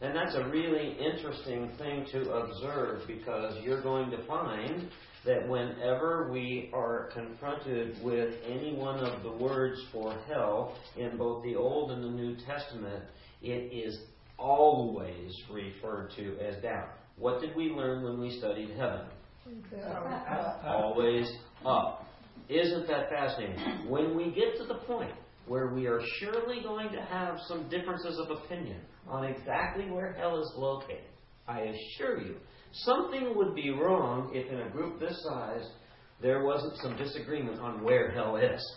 And 0.00 0.16
that's 0.16 0.34
a 0.34 0.48
really 0.48 0.96
interesting 0.98 1.70
thing 1.78 2.04
to 2.10 2.32
observe 2.32 3.02
because 3.06 3.62
you're 3.62 3.82
going 3.82 4.10
to 4.10 4.26
find 4.26 4.88
that 5.24 5.48
whenever 5.48 6.30
we 6.32 6.70
are 6.72 7.10
confronted 7.14 7.96
with 8.02 8.34
any 8.48 8.74
one 8.74 8.98
of 8.98 9.22
the 9.22 9.30
words 9.30 9.80
for 9.92 10.16
hell 10.28 10.76
in 10.96 11.16
both 11.16 11.44
the 11.44 11.54
Old 11.54 11.92
and 11.92 12.02
the 12.02 12.10
New 12.10 12.36
Testament, 12.44 13.04
it 13.40 13.72
is 13.72 13.98
always 14.38 15.32
referred 15.50 16.10
to 16.16 16.36
as 16.40 16.60
down. 16.62 16.88
What 17.16 17.40
did 17.40 17.54
we 17.54 17.70
learn 17.70 18.02
when 18.02 18.20
we 18.20 18.36
studied 18.38 18.70
heaven? 18.70 19.06
Always 20.66 21.30
up. 21.64 22.06
Isn't 22.48 22.86
that 22.88 23.08
fascinating? 23.08 23.88
When 23.88 24.16
we 24.16 24.32
get 24.32 24.56
to 24.58 24.64
the 24.64 24.80
point 24.86 25.12
where 25.46 25.68
we 25.68 25.86
are 25.86 26.00
surely 26.18 26.62
going 26.62 26.90
to 26.92 27.00
have 27.00 27.38
some 27.46 27.68
differences 27.68 28.18
of 28.18 28.30
opinion 28.44 28.80
on 29.08 29.24
exactly 29.24 29.90
where 29.90 30.12
hell 30.12 30.40
is 30.40 30.52
located, 30.56 31.04
I 31.46 31.60
assure 31.60 32.20
you, 32.20 32.36
something 32.72 33.36
would 33.36 33.54
be 33.54 33.70
wrong 33.70 34.30
if 34.34 34.50
in 34.50 34.60
a 34.60 34.70
group 34.70 35.00
this 35.00 35.22
size 35.24 35.68
there 36.20 36.44
wasn't 36.44 36.76
some 36.78 36.96
disagreement 36.96 37.60
on 37.60 37.82
where 37.82 38.10
hell 38.10 38.36
is. 38.36 38.76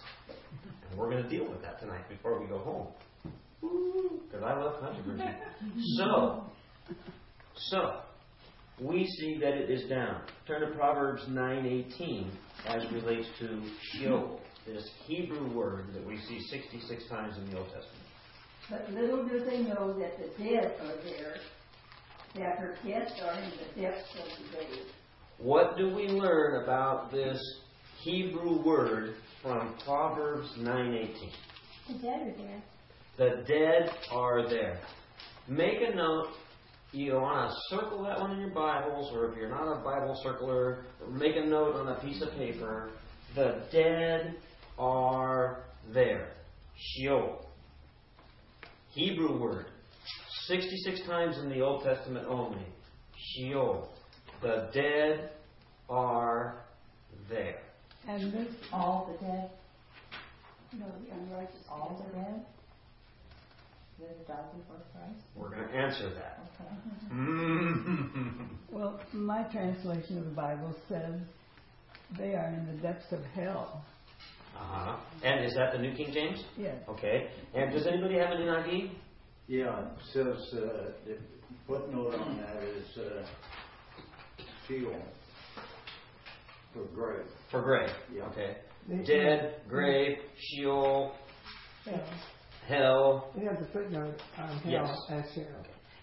And 0.89 0.99
we're 0.99 1.09
going 1.09 1.23
to 1.23 1.29
deal 1.29 1.49
with 1.49 1.61
that 1.61 1.79
tonight 1.79 2.07
before 2.09 2.41
we 2.41 2.47
go 2.47 2.59
home. 2.59 2.87
Because 3.61 4.43
I 4.43 4.59
love 4.59 4.79
controversy. 4.79 5.23
So, 5.97 6.43
so, 7.55 8.01
we 8.79 9.05
see 9.05 9.37
that 9.39 9.53
it 9.53 9.69
is 9.69 9.87
down. 9.89 10.21
Turn 10.47 10.61
to 10.61 10.75
Proverbs 10.75 11.23
9.18 11.29 12.29
as 12.67 12.83
relates 12.91 13.27
to 13.39 13.61
Sheol, 13.91 14.39
this 14.65 14.89
Hebrew 15.05 15.51
word 15.53 15.93
that 15.93 16.05
we 16.05 16.17
see 16.17 16.39
66 16.49 17.07
times 17.09 17.37
in 17.37 17.49
the 17.49 17.57
Old 17.57 17.67
Testament. 17.67 18.05
But 18.69 18.89
little 18.91 19.25
do 19.27 19.45
they 19.45 19.59
know 19.59 19.93
that 19.99 20.17
the 20.17 20.43
dead 20.43 20.75
are 20.81 21.03
there, 21.03 21.35
that 22.35 22.59
her 22.59 22.75
guests 22.85 23.19
are 23.23 23.39
in 23.39 23.49
the 23.51 23.81
depths 23.81 24.13
of 24.13 24.25
the 24.25 24.57
grave. 24.57 24.85
What 25.37 25.77
do 25.77 25.93
we 25.93 26.07
learn 26.07 26.63
about 26.63 27.11
this 27.11 27.39
Hebrew 28.01 28.63
word 28.63 29.15
from 29.41 29.75
Proverbs 29.85 30.49
9.18? 30.59 31.31
The 31.87 31.93
dead 32.01 32.21
are 32.21 32.37
there. 32.37 32.63
The 33.17 33.43
dead 33.47 33.89
are 34.11 34.49
there. 34.49 34.79
Make 35.47 35.81
a 35.81 35.95
note. 35.95 36.27
You 36.91 37.15
want 37.15 37.51
to 37.51 37.75
circle 37.75 38.03
that 38.03 38.19
one 38.19 38.31
in 38.31 38.39
your 38.39 38.51
Bibles, 38.51 39.11
or 39.13 39.29
if 39.29 39.37
you're 39.37 39.49
not 39.49 39.67
a 39.67 39.83
Bible 39.83 40.17
circler, 40.25 40.83
make 41.11 41.35
a 41.35 41.45
note 41.45 41.75
on 41.75 41.89
a 41.89 41.99
piece 41.99 42.21
of 42.21 42.31
paper. 42.31 42.91
The 43.35 43.63
dead 43.71 44.35
are 44.79 45.63
there. 45.93 46.29
Sheol. 46.77 47.45
Hebrew 48.91 49.39
word. 49.39 49.65
66 50.47 51.01
times 51.07 51.37
in 51.37 51.49
the 51.49 51.61
Old 51.61 51.83
Testament 51.83 52.25
only. 52.27 52.65
Sheol. 53.17 53.89
The 54.41 54.69
dead 54.73 55.31
are 55.89 56.65
there. 57.29 57.59
And 58.07 58.31
this, 58.31 58.47
All 58.71 59.09
the 59.11 59.25
dead. 59.25 59.49
No, 60.73 60.85
the 60.85 61.15
unrighteous. 61.15 61.55
All 61.69 62.05
the 62.05 62.17
dead? 62.17 62.45
That 63.99 64.27
died 64.27 64.43
before 64.57 64.81
Christ? 64.91 65.23
We're 65.35 65.49
going 65.49 65.67
to 65.69 65.73
answer 65.73 66.13
that. 66.13 66.39
Okay. 66.59 67.15
well, 68.71 68.99
my 69.13 69.43
translation 69.43 70.17
of 70.17 70.25
the 70.25 70.31
Bible 70.31 70.75
says 70.89 71.15
they 72.17 72.35
are 72.35 72.47
in 72.47 72.67
the 72.67 72.81
depths 72.81 73.11
of 73.11 73.23
hell. 73.33 73.85
Uh-huh. 74.55 74.97
And 75.23 75.45
is 75.45 75.53
that 75.55 75.71
the 75.73 75.79
New 75.79 75.95
King 75.95 76.11
James? 76.13 76.43
Yes. 76.57 76.75
Okay. 76.89 77.29
And 77.53 77.71
does 77.71 77.87
anybody 77.87 78.15
have 78.15 78.31
an 78.31 78.41
NIV? 78.41 78.91
Yeah, 79.47 79.79
it 79.79 79.87
says, 80.11 80.53
uh, 80.53 80.91
the 81.05 81.17
footnote 81.67 82.15
on 82.15 82.37
that 82.37 82.63
is, 82.63 82.97
uh, 82.97 83.25
Sheol 84.67 84.99
for 86.73 86.83
grave. 86.95 87.25
For 87.51 87.61
grave. 87.61 87.89
Yeah. 88.11 88.23
Okay. 88.29 88.57
They- 88.87 89.03
Dead, 89.03 89.61
grave, 89.67 90.17
Sheol, 90.37 91.15
Yeah, 91.85 92.03
hell. 92.67 93.31
it 93.35 93.43
has 93.47 93.61
a 93.61 93.71
footnote 93.71 94.19
on 94.37 94.61
Yes. 94.65 94.87
hell 95.07 95.19
as 95.19 95.31
Sheol. 95.33 95.45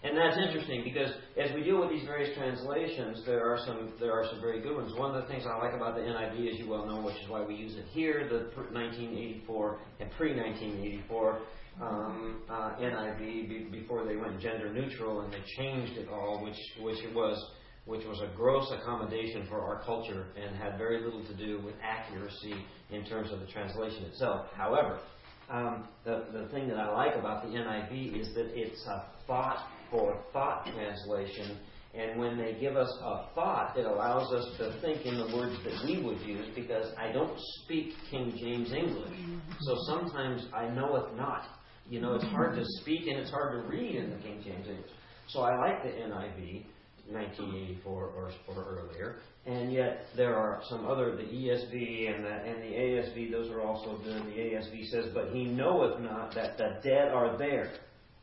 And 0.03 0.17
that's 0.17 0.37
interesting 0.37 0.83
because 0.83 1.13
as 1.37 1.53
we 1.53 1.63
deal 1.63 1.79
with 1.79 1.89
these 1.89 2.03
various 2.05 2.35
translations, 2.37 3.23
there 3.25 3.45
are 3.49 3.57
some 3.59 3.93
there 3.99 4.11
are 4.13 4.25
some 4.27 4.41
very 4.41 4.59
good 4.59 4.75
ones. 4.75 4.93
One 4.95 5.15
of 5.15 5.21
the 5.21 5.27
things 5.29 5.45
I 5.45 5.55
like 5.57 5.73
about 5.73 5.95
the 5.95 6.01
NIV, 6.01 6.49
as 6.49 6.59
you 6.59 6.67
well 6.69 6.85
know, 6.85 7.01
which 7.01 7.15
is 7.21 7.29
why 7.29 7.41
we 7.41 7.55
use 7.55 7.75
it 7.77 7.85
here, 7.85 8.27
the 8.27 8.49
pr- 8.53 8.71
1984 8.73 9.79
and 10.01 10.11
pre-1984 10.11 11.39
uh, 12.49 12.75
NIV 12.79 13.49
be, 13.49 13.67
before 13.71 14.05
they 14.05 14.15
went 14.15 14.39
gender 14.39 14.71
neutral 14.73 15.21
and 15.21 15.33
they 15.33 15.41
changed 15.57 15.93
it 15.97 16.09
all, 16.09 16.43
which 16.43 16.57
which 16.81 17.03
it 17.03 17.13
was 17.13 17.51
which 17.85 18.05
was 18.05 18.21
a 18.21 18.33
gross 18.35 18.71
accommodation 18.71 19.45
for 19.49 19.59
our 19.59 19.83
culture 19.83 20.27
and 20.41 20.55
had 20.55 20.77
very 20.77 21.03
little 21.03 21.23
to 21.25 21.35
do 21.35 21.59
with 21.65 21.75
accuracy 21.83 22.55
in 22.91 23.03
terms 23.05 23.31
of 23.31 23.41
the 23.41 23.45
translation 23.47 24.05
itself. 24.05 24.47
However, 24.55 24.99
um, 25.49 25.87
the, 26.05 26.25
the 26.31 26.47
thing 26.47 26.69
that 26.69 26.77
I 26.77 26.91
like 26.93 27.15
about 27.15 27.43
the 27.43 27.49
NIV 27.49 28.19
is 28.19 28.33
that 28.35 28.57
it's 28.57 28.85
a 28.87 29.05
thought 29.27 29.67
for 29.91 30.17
thought 30.31 30.65
translation, 30.73 31.59
and 31.93 32.19
when 32.19 32.37
they 32.37 32.57
give 32.59 32.75
us 32.75 32.89
a 33.03 33.27
thought, 33.35 33.77
it 33.77 33.85
allows 33.85 34.31
us 34.33 34.57
to 34.57 34.79
think 34.81 35.05
in 35.05 35.15
the 35.15 35.35
words 35.35 35.55
that 35.63 35.85
we 35.85 36.01
would 36.01 36.19
use 36.21 36.47
because 36.55 36.87
I 36.97 37.11
don't 37.11 37.37
speak 37.63 37.93
King 38.09 38.33
James 38.39 38.71
English. 38.71 39.19
So 39.61 39.75
sometimes 39.87 40.47
I 40.55 40.69
know 40.69 40.95
it 40.95 41.15
not. 41.15 41.43
You 41.93 42.01
know, 42.01 42.15
it's 42.15 42.25
hard 42.25 42.55
to 42.55 42.65
speak 42.81 43.05
and 43.05 43.19
it's 43.19 43.29
hard 43.29 43.51
to 43.51 43.69
read 43.69 43.95
in 43.95 44.09
the 44.09 44.15
King 44.15 44.41
James 44.43 44.67
English. 44.67 44.89
So 45.27 45.41
I 45.41 45.55
like 45.59 45.83
the 45.83 45.89
NIV, 45.89 46.63
1984 47.11 47.93
or, 47.93 48.31
or 48.47 48.79
earlier, 48.79 49.17
and 49.45 49.71
yet 49.71 50.07
there 50.17 50.35
are 50.35 50.59
some 50.71 50.87
other, 50.87 51.15
the 51.15 51.21
ESV 51.21 52.15
and 52.15 52.25
the, 52.25 52.31
and 52.31 52.63
the 52.63 52.75
ASV, 52.75 53.31
those 53.31 53.51
are 53.51 53.61
also 53.61 53.99
good. 54.03 54.23
The 54.25 54.31
ASV 54.31 54.89
says, 54.89 55.05
But 55.13 55.33
he 55.33 55.45
knoweth 55.45 56.01
not 56.01 56.33
that 56.33 56.57
the 56.57 56.79
dead 56.83 57.09
are 57.09 57.37
there, 57.37 57.73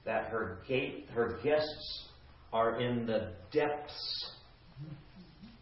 that 0.05 0.31
her 0.31 0.59
gate, 0.67 1.07
her 1.15 1.39
guests 1.45 2.09
are 2.53 2.81
in 2.81 3.07
the 3.07 3.35
depths. 3.53 4.33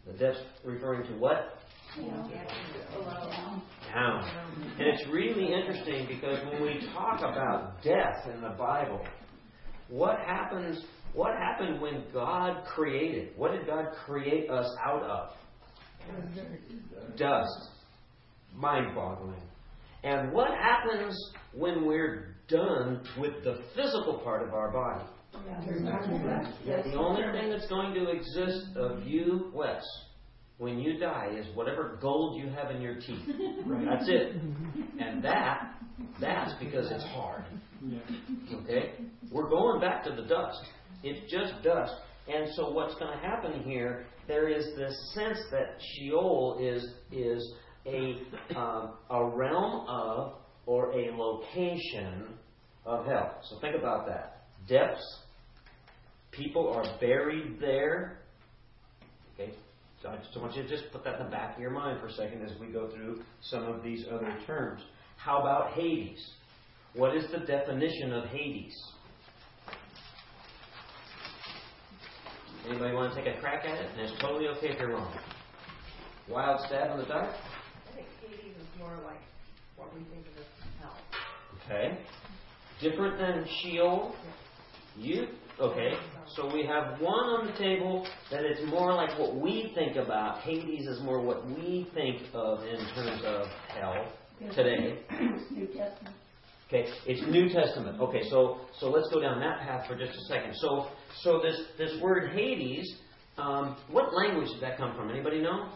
The 0.07 0.13
depths 0.13 0.41
referring 0.65 1.05
to 1.09 1.13
what? 1.19 1.58
Down. 3.93 4.23
And 4.77 4.87
it's 4.87 5.07
really 5.11 5.53
interesting 5.53 6.07
because 6.07 6.37
when 6.51 6.61
we 6.61 6.87
talk 6.93 7.19
about 7.19 7.81
death 7.83 8.27
in 8.33 8.41
the 8.41 8.49
Bible, 8.49 9.05
what 9.89 10.17
happens 10.25 10.83
what 11.13 11.35
happened 11.37 11.81
when 11.81 12.03
God 12.13 12.65
created? 12.65 13.29
What 13.35 13.51
did 13.51 13.65
God 13.65 13.85
create 14.05 14.49
us 14.49 14.67
out 14.85 15.03
of? 15.03 15.29
Dust. 17.17 17.69
Mind 18.55 18.93
boggling. 18.95 19.41
And 20.03 20.31
what 20.31 20.49
happens 20.51 21.15
when 21.53 21.85
we're 21.85 22.35
done 22.47 23.01
with 23.17 23.43
the 23.43 23.59
physical 23.75 24.19
part 24.23 24.47
of 24.47 24.53
our 24.53 24.71
body? 24.71 25.03
The 26.93 26.95
only 26.97 27.23
thing 27.31 27.49
that's 27.49 27.67
going 27.67 27.93
to 27.93 28.09
exist 28.09 28.75
of 28.75 29.03
you, 29.03 29.51
Wes, 29.53 29.83
when 30.59 30.77
you 30.77 30.99
die 30.99 31.29
is 31.35 31.47
whatever 31.55 31.97
gold 32.01 32.37
you 32.37 32.49
have 32.49 32.69
in 32.69 32.81
your 32.81 32.95
teeth. 32.95 33.25
That's 33.89 34.07
it. 34.07 34.35
And 34.99 35.23
that, 35.23 35.75
that's 36.19 36.53
because 36.59 36.91
it's 36.91 37.03
hard. 37.05 37.45
Okay? 38.53 38.93
We're 39.31 39.49
going 39.49 39.79
back 39.79 40.03
to 40.03 40.11
the 40.11 40.23
dust. 40.23 40.59
It's 41.01 41.31
just 41.31 41.63
dust. 41.63 41.93
And 42.27 42.47
so 42.55 42.71
what's 42.71 42.93
going 42.95 43.17
to 43.17 43.25
happen 43.25 43.63
here, 43.63 44.05
there 44.27 44.49
is 44.49 44.65
this 44.77 45.11
sense 45.13 45.39
that 45.51 45.77
Sheol 45.79 46.57
is, 46.61 46.85
is 47.11 47.53
a, 47.85 48.15
um, 48.55 48.93
a 49.09 49.25
realm 49.25 49.87
of 49.87 50.33
or 50.65 50.91
a 50.91 51.15
location 51.15 52.25
of 52.85 53.05
hell. 53.05 53.39
So 53.49 53.59
think 53.61 53.75
about 53.75 54.07
that. 54.07 54.43
Depths. 54.67 55.19
People 56.31 56.69
are 56.69 56.85
buried 56.99 57.59
there. 57.59 58.18
So 60.01 60.09
I 60.09 60.15
just 60.15 60.35
want 60.37 60.55
you 60.55 60.63
to 60.63 60.69
just 60.69 60.91
put 60.91 61.03
that 61.03 61.19
in 61.19 61.25
the 61.25 61.31
back 61.31 61.55
of 61.55 61.61
your 61.61 61.71
mind 61.71 61.99
for 61.99 62.07
a 62.07 62.13
second 62.13 62.43
as 62.43 62.57
we 62.59 62.67
go 62.67 62.89
through 62.89 63.21
some 63.41 63.65
of 63.65 63.83
these 63.83 64.05
other 64.09 64.33
terms. 64.47 64.81
How 65.17 65.39
about 65.39 65.73
Hades? 65.73 66.25
What 66.93 67.15
is 67.15 67.29
the 67.31 67.39
definition 67.39 68.13
of 68.13 68.25
Hades? 68.25 68.73
Anybody 72.67 72.93
want 72.93 73.13
to 73.13 73.23
take 73.23 73.35
a 73.35 73.39
crack 73.41 73.65
at 73.65 73.77
it? 73.77 73.89
And 73.91 74.01
it's 74.01 74.21
totally 74.21 74.47
okay 74.47 74.69
if 74.69 74.79
you're 74.79 74.91
wrong. 74.91 75.13
Wild 76.29 76.61
stab 76.67 76.91
in 76.91 76.97
the 76.99 77.05
dark? 77.05 77.35
I 77.91 77.95
think 77.95 78.07
Hades 78.21 78.55
is 78.55 78.79
more 78.79 78.95
like 79.03 79.19
what 79.75 79.93
we 79.93 80.01
think 80.05 80.25
of 80.27 80.37
as 80.37 80.45
hell. 80.79 80.95
Okay. 81.65 81.97
Different 82.81 83.17
than 83.17 83.45
Sheol? 83.61 84.15
You? 84.97 85.27
Okay. 85.59 85.91
So 86.35 86.49
we 86.53 86.65
have 86.65 87.01
one 87.01 87.25
on 87.25 87.47
the 87.47 87.53
table 87.53 88.07
that 88.31 88.45
it's 88.45 88.61
more 88.69 88.93
like 88.93 89.19
what 89.19 89.35
we 89.35 89.73
think 89.75 89.97
about. 89.97 90.39
Hades 90.41 90.87
is 90.87 91.01
more 91.01 91.21
what 91.21 91.45
we 91.45 91.89
think 91.93 92.21
of 92.33 92.59
in 92.63 92.79
terms 92.95 93.21
of 93.25 93.47
hell 93.67 94.09
today. 94.53 94.99
New 95.51 95.67
Testament. 95.67 96.15
Okay, 96.67 96.85
it's 97.05 97.21
New 97.27 97.49
Testament. 97.49 97.99
Okay, 97.99 98.21
so 98.29 98.61
so 98.79 98.89
let's 98.89 99.09
go 99.11 99.19
down 99.19 99.41
that 99.41 99.59
path 99.59 99.85
for 99.87 99.97
just 99.97 100.17
a 100.17 100.21
second. 100.29 100.53
So 100.55 100.87
so 101.23 101.41
this 101.41 101.59
this 101.77 101.99
word 102.01 102.31
Hades, 102.31 102.95
um, 103.37 103.75
what 103.89 104.13
language 104.13 104.47
did 104.53 104.61
that 104.61 104.77
come 104.77 104.95
from? 104.95 105.09
Anybody 105.09 105.41
know? 105.41 105.73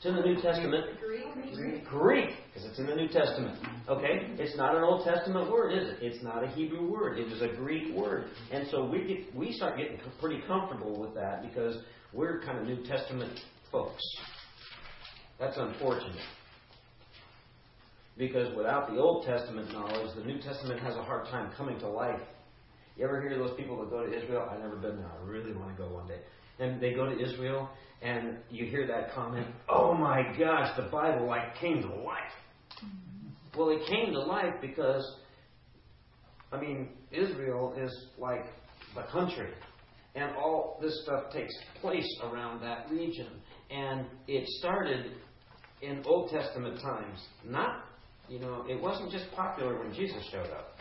It's 0.00 0.06
in 0.06 0.16
the 0.16 0.22
New 0.22 0.40
Testament. 0.40 0.86
Greek? 0.98 1.84
Greek, 1.84 2.30
because 2.54 2.70
it's 2.70 2.78
in 2.78 2.86
the 2.86 2.94
New 2.94 3.08
Testament. 3.08 3.58
Okay, 3.86 4.30
it's 4.38 4.56
not 4.56 4.74
an 4.74 4.82
Old 4.82 5.04
Testament 5.04 5.50
word, 5.50 5.72
is 5.72 5.90
it? 5.90 5.98
It's 6.00 6.24
not 6.24 6.42
a 6.42 6.46
Hebrew 6.46 6.90
word. 6.90 7.18
It 7.18 7.30
is 7.30 7.42
a 7.42 7.48
Greek 7.48 7.94
word, 7.94 8.30
and 8.50 8.66
so 8.70 8.86
we 8.86 9.04
get 9.04 9.36
we 9.36 9.52
start 9.52 9.76
getting 9.76 9.98
pretty 10.18 10.40
comfortable 10.46 10.98
with 10.98 11.14
that 11.16 11.42
because 11.42 11.76
we're 12.14 12.40
kind 12.40 12.58
of 12.58 12.64
New 12.64 12.82
Testament 12.86 13.40
folks. 13.70 14.02
That's 15.38 15.58
unfortunate. 15.58 16.16
Because 18.16 18.56
without 18.56 18.90
the 18.90 18.96
Old 18.96 19.26
Testament 19.26 19.70
knowledge, 19.70 20.16
the 20.16 20.24
New 20.24 20.40
Testament 20.40 20.80
has 20.80 20.96
a 20.96 21.02
hard 21.02 21.26
time 21.26 21.52
coming 21.58 21.78
to 21.78 21.88
life. 21.88 22.20
You 22.96 23.04
ever 23.04 23.20
hear 23.20 23.36
those 23.36 23.54
people 23.54 23.78
that 23.80 23.90
go 23.90 24.06
to 24.06 24.10
Israel? 24.10 24.48
I've 24.50 24.60
never 24.60 24.76
been 24.76 24.96
there. 24.96 25.10
I 25.12 25.26
really 25.26 25.52
want 25.52 25.76
to 25.76 25.82
go 25.82 25.92
one 25.92 26.08
day. 26.08 26.20
And 26.58 26.80
they 26.80 26.92
go 26.92 27.06
to 27.06 27.18
Israel, 27.18 27.68
and 28.02 28.38
you 28.50 28.66
hear 28.66 28.86
that 28.86 29.14
comment, 29.14 29.46
oh 29.68 29.94
my 29.94 30.22
gosh, 30.38 30.76
the 30.76 30.88
Bible 30.90 31.26
like 31.26 31.56
came 31.60 31.82
to 31.82 31.88
life. 31.88 32.32
Well, 33.56 33.70
it 33.70 33.86
came 33.88 34.12
to 34.12 34.20
life 34.20 34.54
because, 34.60 35.04
I 36.52 36.60
mean, 36.60 36.90
Israel 37.10 37.74
is 37.78 37.92
like 38.18 38.46
the 38.94 39.02
country. 39.10 39.50
And 40.14 40.34
all 40.36 40.78
this 40.80 41.02
stuff 41.04 41.32
takes 41.32 41.52
place 41.80 42.08
around 42.24 42.62
that 42.62 42.90
region. 42.90 43.28
And 43.70 44.06
it 44.26 44.48
started 44.58 45.12
in 45.82 46.02
Old 46.06 46.30
Testament 46.30 46.80
times. 46.80 47.20
Not, 47.44 47.84
you 48.28 48.40
know, 48.40 48.64
it 48.68 48.80
wasn't 48.80 49.12
just 49.12 49.30
popular 49.32 49.78
when 49.78 49.92
Jesus 49.94 50.22
showed 50.32 50.50
up. 50.50 50.74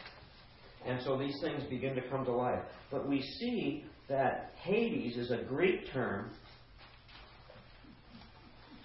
And 0.85 1.01
so 1.03 1.17
these 1.17 1.35
things 1.41 1.63
begin 1.69 1.95
to 1.95 2.01
come 2.09 2.25
to 2.25 2.31
life. 2.31 2.63
But 2.89 3.07
we 3.07 3.21
see 3.21 3.85
that 4.07 4.53
Hades 4.61 5.17
is 5.17 5.31
a 5.31 5.43
Greek 5.43 5.91
term. 5.93 6.31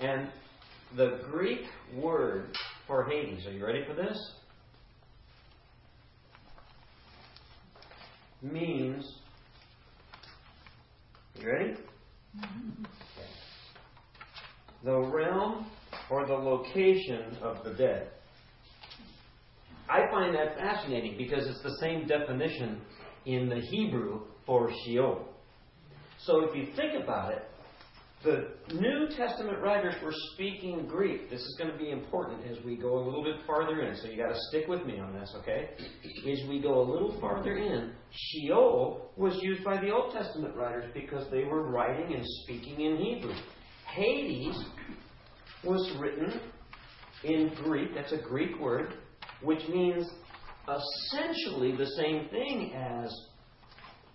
And 0.01 0.29
the 0.97 1.21
Greek 1.31 1.61
word 1.95 2.57
for 2.87 3.05
Hades, 3.05 3.47
are 3.47 3.53
you 3.53 3.65
ready 3.65 3.85
for 3.87 3.95
this? 3.95 4.17
Means, 8.43 9.11
you 11.41 11.51
ready? 11.51 11.75
Mm-hmm. 12.37 12.85
The 14.85 14.99
realm 14.99 15.67
or 16.11 16.27
the 16.27 16.35
location 16.35 17.37
of 17.43 17.65
the 17.65 17.73
dead. 17.73 18.09
I 19.89 20.11
find 20.11 20.35
that 20.35 20.57
fascinating 20.57 21.17
because 21.17 21.47
it's 21.47 21.63
the 21.63 21.77
same 21.81 22.07
definition 22.07 22.81
in 23.27 23.49
the 23.49 23.61
Hebrew 23.61 24.23
for 24.47 24.71
Sheol. 24.85 25.27
So 26.19 26.49
if 26.49 26.57
you 26.57 26.75
think 26.75 27.03
about 27.03 27.33
it, 27.33 27.43
the 28.25 28.49
New 28.75 29.09
Testament 29.15 29.59
writers 29.61 29.95
were 30.03 30.15
speaking 30.33 30.87
Greek. 30.87 31.29
This 31.31 31.41
is 31.41 31.57
going 31.59 31.71
to 31.71 31.77
be 31.77 31.91
important 31.91 32.41
as 32.51 32.65
we 32.65 32.75
go 32.77 32.99
a 32.99 33.03
little 33.05 33.23
bit 33.23 33.37
farther 33.47 33.83
in, 33.83 33.95
so 33.97 34.09
you 34.09 34.17
got 34.17 34.33
to 34.33 34.41
stick 34.49 34.67
with 34.67 34.85
me 34.87 34.99
on 34.99 35.13
this, 35.13 35.31
okay? 35.37 35.71
As 36.31 36.49
we 36.49 36.61
go 36.61 36.81
a 36.81 36.87
little 36.91 37.19
farther 37.21 37.57
in, 37.57 37.93
Sheol 38.11 39.11
was 39.17 39.39
used 39.43 39.63
by 39.63 39.79
the 39.79 39.91
Old 39.91 40.15
Testament 40.15 40.57
writers 40.57 40.91
because 40.95 41.31
they 41.31 41.45
were 41.45 41.71
writing 41.71 42.15
and 42.15 42.25
speaking 42.43 42.81
in 42.81 42.97
Hebrew. 42.97 43.35
Hades 43.95 44.57
was 45.63 45.93
written 46.01 46.41
in 47.25 47.53
Greek, 47.63 47.95
that's 47.95 48.13
a 48.13 48.19
Greek 48.19 48.59
word, 48.59 48.95
which 49.43 49.69
means 49.69 50.09
essentially 50.67 51.77
the 51.77 51.87
same 51.99 52.29
thing 52.31 52.73
as 52.73 53.15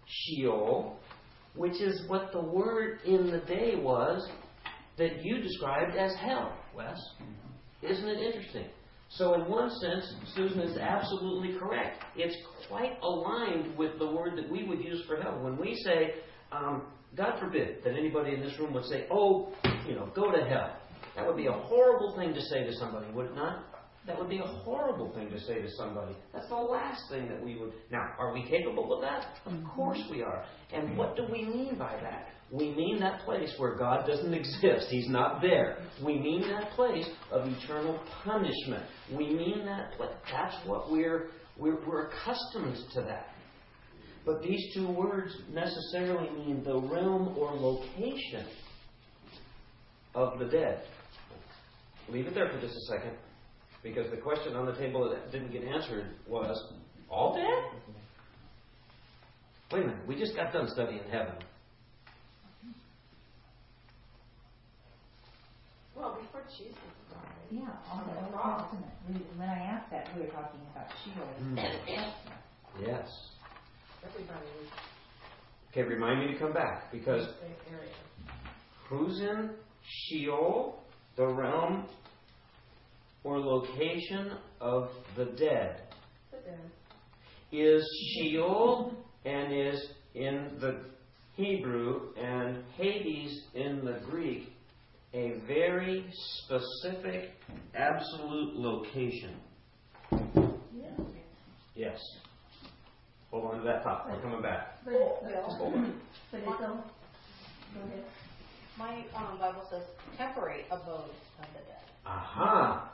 Sheol, 0.07 0.98
which 1.59 1.81
is 1.81 2.03
what 2.07 2.31
the 2.31 2.39
word 2.39 3.01
in 3.05 3.29
the 3.29 3.39
day 3.39 3.75
was 3.75 4.25
that 4.97 5.25
you 5.25 5.41
described 5.41 5.93
as 5.93 6.15
hell, 6.15 6.57
Wes. 6.73 6.97
Isn't 7.81 8.07
it 8.07 8.17
interesting? 8.17 8.67
So, 9.09 9.33
in 9.33 9.41
one 9.41 9.69
sense, 9.69 10.05
Susan 10.35 10.61
is 10.61 10.77
absolutely 10.77 11.59
correct. 11.59 12.01
It's 12.15 12.37
quite 12.69 12.93
aligned 13.03 13.77
with 13.77 13.99
the 13.99 14.09
word 14.09 14.37
that 14.37 14.49
we 14.49 14.63
would 14.63 14.79
use 14.79 15.03
for 15.05 15.17
hell. 15.21 15.37
When 15.43 15.57
we 15.57 15.75
say, 15.83 16.13
um, 16.53 16.83
God 17.17 17.37
forbid 17.41 17.83
that 17.83 17.91
anybody 17.91 18.35
in 18.35 18.39
this 18.39 18.57
room 18.57 18.73
would 18.73 18.85
say, 18.85 19.07
oh, 19.11 19.51
you 19.85 19.95
know, 19.95 20.09
go 20.15 20.31
to 20.31 20.45
hell. 20.47 20.77
That 21.17 21.27
would 21.27 21.35
be 21.35 21.47
a 21.47 21.51
horrible 21.51 22.15
thing 22.17 22.33
to 22.33 22.41
say 22.41 22.63
to 22.63 22.73
somebody, 22.75 23.11
would 23.11 23.25
it 23.25 23.35
not? 23.35 23.65
That 24.07 24.17
would 24.17 24.29
be 24.29 24.39
a 24.39 24.45
horrible 24.45 25.13
thing 25.13 25.29
to 25.29 25.39
say 25.39 25.61
to 25.61 25.69
somebody. 25.71 26.15
That's 26.33 26.47
the 26.47 26.55
last 26.55 27.01
thing 27.09 27.27
that 27.27 27.43
we 27.43 27.57
would. 27.57 27.73
Now, 27.91 28.13
are 28.17 28.33
we 28.33 28.43
capable 28.47 28.93
of 28.93 29.01
that? 29.01 29.25
Of 29.45 29.53
mm-hmm. 29.53 29.67
course 29.69 30.01
we 30.09 30.23
are. 30.23 30.45
And 30.73 30.97
what 30.97 31.15
do 31.15 31.25
we 31.29 31.43
mean 31.43 31.77
by 31.77 31.95
that? 32.01 32.29
We 32.51 32.73
mean 32.73 32.99
that 33.01 33.21
place 33.21 33.53
where 33.57 33.75
God 33.75 34.07
doesn't 34.07 34.33
exist. 34.41 34.87
He's 34.89 35.09
not 35.09 35.41
there. 35.41 35.77
We 36.03 36.17
mean 36.17 36.41
that 36.49 36.71
place 36.71 37.07
of 37.31 37.47
eternal 37.47 37.99
punishment. 38.23 38.83
We 39.11 39.33
mean 39.33 39.65
that 39.65 39.93
place. 39.97 40.09
That's 40.31 40.55
what 40.65 40.91
we're, 40.91 41.29
we're, 41.57 41.85
we're 41.85 42.07
accustomed 42.07 42.77
to 42.93 43.01
that. 43.01 43.27
But 44.25 44.41
these 44.41 44.73
two 44.73 44.89
words 44.89 45.35
necessarily 45.51 46.29
mean 46.31 46.63
the 46.63 46.79
realm 46.79 47.35
or 47.37 47.53
location 47.53 48.45
of 50.15 50.39
the 50.39 50.45
dead. 50.45 50.83
Leave 52.09 52.27
it 52.27 52.33
there 52.33 52.49
for 52.51 52.59
just 52.59 52.75
a 52.75 52.81
second. 52.91 53.17
Because 53.83 54.09
the 54.11 54.17
question 54.17 54.55
on 54.55 54.65
the 54.65 54.75
table 54.75 55.09
that 55.09 55.31
didn't 55.31 55.51
get 55.51 55.63
answered 55.63 56.07
was, 56.27 56.73
all 57.09 57.33
dead? 57.35 57.81
Wait 59.71 59.83
a 59.83 59.87
minute, 59.87 60.07
we 60.07 60.15
just 60.15 60.35
got 60.35 60.51
done 60.51 60.67
studying 60.73 61.01
heaven. 61.11 61.35
Well, 65.95 66.17
before 66.21 66.41
Jesus 66.57 66.75
died. 67.11 67.21
Yeah, 67.51 67.69
on 67.91 68.07
the 68.07 68.13
Old 68.37 68.59
Testament. 68.61 68.93
We- 69.09 69.37
When 69.39 69.49
I 69.49 69.59
asked 69.59 69.91
that, 69.91 70.07
we 70.15 70.21
were 70.21 70.27
talking 70.27 70.59
about 70.73 70.87
Sheol. 71.03 71.27
Mm. 71.43 71.55
Yes. 71.87 72.13
Yes. 72.79 73.29
Everybody 74.03 74.45
was 74.61 74.69
Okay, 75.71 75.83
remind 75.83 76.19
me 76.19 76.33
to 76.33 76.39
come 76.39 76.51
back 76.53 76.91
because 76.91 77.21
in 77.27 77.27
the 77.27 77.33
same 77.41 77.75
area. 77.77 77.93
who's 78.87 79.19
in 79.19 79.51
Sheol, 79.83 80.81
the 81.15 81.27
realm 81.27 81.85
or 83.29 83.39
location 83.39 84.31
of 84.59 84.89
the 85.15 85.25
dead? 85.25 85.81
Is 87.51 87.83
Sheol 88.13 88.93
and 89.25 89.53
is 89.53 89.79
in 90.15 90.57
the 90.59 90.81
Hebrew 91.35 92.13
and 92.15 92.63
Hades 92.75 93.43
in 93.53 93.83
the 93.85 93.99
Greek 94.09 94.51
a 95.13 95.33
very 95.47 96.05
specific, 96.43 97.31
absolute 97.75 98.55
location? 98.55 99.35
Yes. 101.75 101.97
Hold 103.31 103.45
on 103.53 103.57
to 103.59 103.63
that 103.65 103.83
thought. 103.83 104.09
We're 104.09 104.21
coming 104.21 104.41
back. 104.41 104.79
But 104.83 104.93
it's, 104.95 105.19
but 105.23 105.31
it's, 105.31 105.39
all- 105.47 105.71
go 107.73 107.81
ahead. 107.81 108.03
My 108.77 109.03
um, 109.15 109.37
Bible 109.39 109.67
says 109.69 109.83
temporary 110.17 110.63
abode 110.71 111.09
of 111.39 111.45
the 111.53 111.59
dead. 111.67 111.83
Aha. 112.05 112.91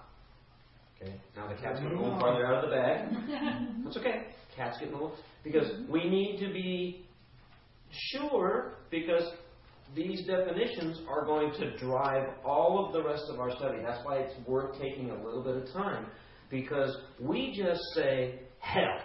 Okay. 1.02 1.14
Now 1.36 1.48
the 1.48 1.56
cat's 1.56 1.80
getting 1.80 1.98
a 1.98 2.02
little 2.02 2.20
farther 2.20 2.46
out 2.46 2.64
of 2.64 2.70
the 2.70 2.76
bag. 2.76 3.10
That's 3.84 3.98
okay. 3.98 4.28
Cat's 4.56 4.80
getting 4.80 4.94
a 4.94 4.98
little 4.98 5.18
because 5.44 5.68
we 5.90 6.10
need 6.10 6.40
to 6.40 6.54
be 6.54 7.06
sure 7.92 8.76
because 8.90 9.24
these 9.96 10.26
definitions 10.26 11.02
are 11.08 11.26
going 11.26 11.52
to 11.54 11.78
drive 11.78 12.30
all 12.44 12.86
of 12.86 12.94
the 12.94 13.04
rest 13.04 13.26
of 13.30 13.40
our 13.40 13.52
study. 13.56 13.80
That's 13.86 14.04
why 14.06 14.18
it's 14.18 14.34
worth 14.48 14.80
taking 14.80 15.12
a 15.12 15.16
little 15.24 15.44
bit 15.44 15.58
of 15.58 15.72
time 15.74 16.08
because 16.50 16.96
we 17.20 17.54
just 17.56 17.82
say 17.94 18.40
hell. 18.60 19.00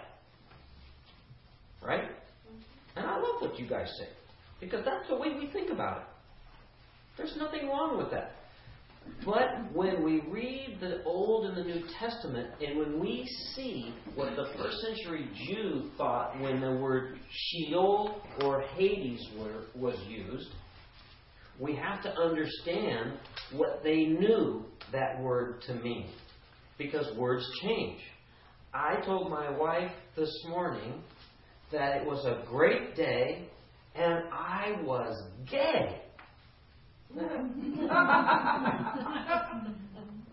Right? 1.83 2.09
And 2.95 3.05
I 3.05 3.15
love 3.15 3.41
what 3.41 3.59
you 3.59 3.67
guys 3.67 3.91
say 3.99 4.09
because 4.59 4.85
that's 4.85 5.07
the 5.09 5.15
way 5.15 5.29
we 5.37 5.51
think 5.51 5.71
about 5.71 5.97
it. 5.97 6.03
There's 7.17 7.35
nothing 7.37 7.67
wrong 7.67 7.97
with 7.97 8.11
that. 8.11 8.35
But 9.25 9.71
when 9.73 10.03
we 10.03 10.21
read 10.31 10.77
the 10.79 11.03
Old 11.03 11.45
and 11.45 11.57
the 11.57 11.63
New 11.63 11.83
Testament, 11.99 12.49
and 12.59 12.77
when 12.79 12.99
we 12.99 13.27
see 13.55 13.93
what 14.15 14.35
the 14.35 14.47
first 14.57 14.77
century 14.81 15.29
Jew 15.47 15.91
thought 15.97 16.39
when 16.39 16.59
the 16.59 16.71
word 16.71 17.19
Sheol 17.29 18.21
or 18.43 18.61
Hades 18.61 19.21
were, 19.37 19.65
was 19.75 19.95
used, 20.07 20.49
we 21.59 21.75
have 21.75 22.01
to 22.03 22.09
understand 22.09 23.13
what 23.53 23.83
they 23.83 24.05
knew 24.05 24.65
that 24.91 25.21
word 25.21 25.61
to 25.67 25.75
mean. 25.75 26.09
Because 26.79 27.15
words 27.15 27.45
change. 27.61 28.01
I 28.73 28.95
told 29.05 29.29
my 29.29 29.49
wife 29.55 29.91
this 30.15 30.33
morning 30.49 31.03
that 31.71 31.97
it 31.97 32.07
was 32.07 32.25
a 32.25 32.43
great 32.49 32.95
day 32.95 33.47
and 33.93 34.23
I 34.31 34.81
was 34.83 35.21
gay. 35.49 36.00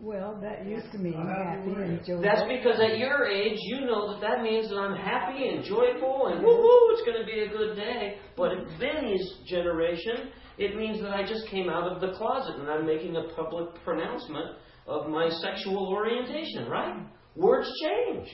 Well, 0.00 0.38
that 0.40 0.64
used 0.64 0.92
to 0.92 0.98
mean 0.98 1.14
happy 1.14 1.72
and 1.82 1.98
joyful. 2.04 2.22
That's 2.22 2.42
because 2.48 2.80
at 2.80 2.98
your 2.98 3.26
age, 3.26 3.58
you 3.62 3.80
know 3.80 4.12
that 4.12 4.20
that 4.20 4.42
means 4.42 4.68
that 4.68 4.76
I'm 4.76 4.96
happy 4.96 5.48
and 5.48 5.64
joyful 5.64 6.28
and 6.28 6.42
woo 6.42 6.56
woo, 6.56 6.90
it's 6.92 7.02
going 7.04 7.18
to 7.20 7.26
be 7.26 7.40
a 7.40 7.48
good 7.48 7.74
day. 7.74 8.18
But 8.36 8.52
in 8.52 8.64
Benny's 8.78 9.34
generation, 9.46 10.30
it 10.56 10.76
means 10.76 11.00
that 11.02 11.10
I 11.10 11.26
just 11.26 11.48
came 11.48 11.68
out 11.68 11.90
of 11.90 12.00
the 12.00 12.16
closet 12.16 12.60
and 12.60 12.70
I'm 12.70 12.86
making 12.86 13.16
a 13.16 13.24
public 13.34 13.74
pronouncement 13.84 14.56
of 14.86 15.08
my 15.08 15.28
sexual 15.28 15.88
orientation, 15.88 16.68
right? 16.68 17.04
Words 17.34 17.68
change. 17.82 18.28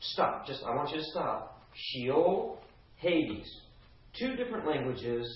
Stop. 0.00 0.46
Just, 0.46 0.62
I 0.64 0.74
want 0.74 0.90
you 0.90 0.96
to 0.98 1.04
stop. 1.12 1.62
Sheol, 1.74 2.58
Hades. 2.96 3.48
Two 4.18 4.34
different 4.36 4.66
languages, 4.66 5.26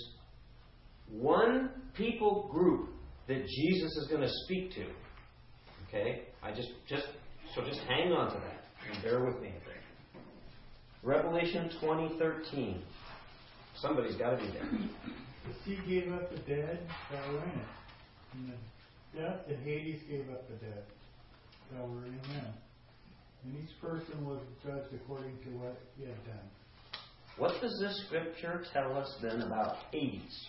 one 1.11 1.70
people 1.94 2.48
group 2.50 2.90
that 3.28 3.46
Jesus 3.46 3.96
is 3.96 4.09
going 4.09 4.22
to 4.22 4.32
speak 4.44 4.72
to. 4.74 4.86
Okay? 5.88 6.22
I 6.42 6.53
just 6.53 6.70
just 6.88 7.07
so 7.55 7.62
just 7.64 7.80
hang 7.80 8.12
on 8.12 8.32
to 8.32 8.38
that 8.38 8.64
and 8.92 9.03
bear 9.03 9.24
with 9.24 9.40
me 9.40 9.48
a 9.48 9.53
bit. 9.53 10.22
Revelation 11.03 11.70
20:13. 11.82 12.80
Somebody's 13.76 14.16
got 14.16 14.30
to 14.30 14.36
be 14.36 14.50
there. 14.53 14.68
The 15.48 15.55
sea 15.64 15.78
gave 15.88 16.12
up 16.12 16.30
the 16.30 16.38
dead 16.38 16.78
that 17.11 17.28
were 17.28 17.42
in 17.42 17.50
it. 17.50 17.66
And 18.34 18.53
the 18.53 19.20
death 19.20 19.40
and 19.48 19.59
Hades 19.64 20.03
gave 20.09 20.30
up 20.30 20.46
the 20.48 20.55
dead 20.64 20.84
that 21.72 21.88
were 21.88 22.05
in. 22.05 22.20
And 23.44 23.59
each 23.59 23.80
person 23.80 24.24
was 24.24 24.40
judged 24.64 24.94
according 24.94 25.36
to 25.44 25.48
what 25.59 25.80
he 25.96 26.05
had 26.05 26.24
done. 26.24 26.48
What 27.38 27.61
does 27.61 27.76
this 27.80 28.05
scripture 28.07 28.64
tell 28.72 28.96
us 28.96 29.16
then 29.20 29.42
about 29.42 29.76
Hades? 29.90 30.46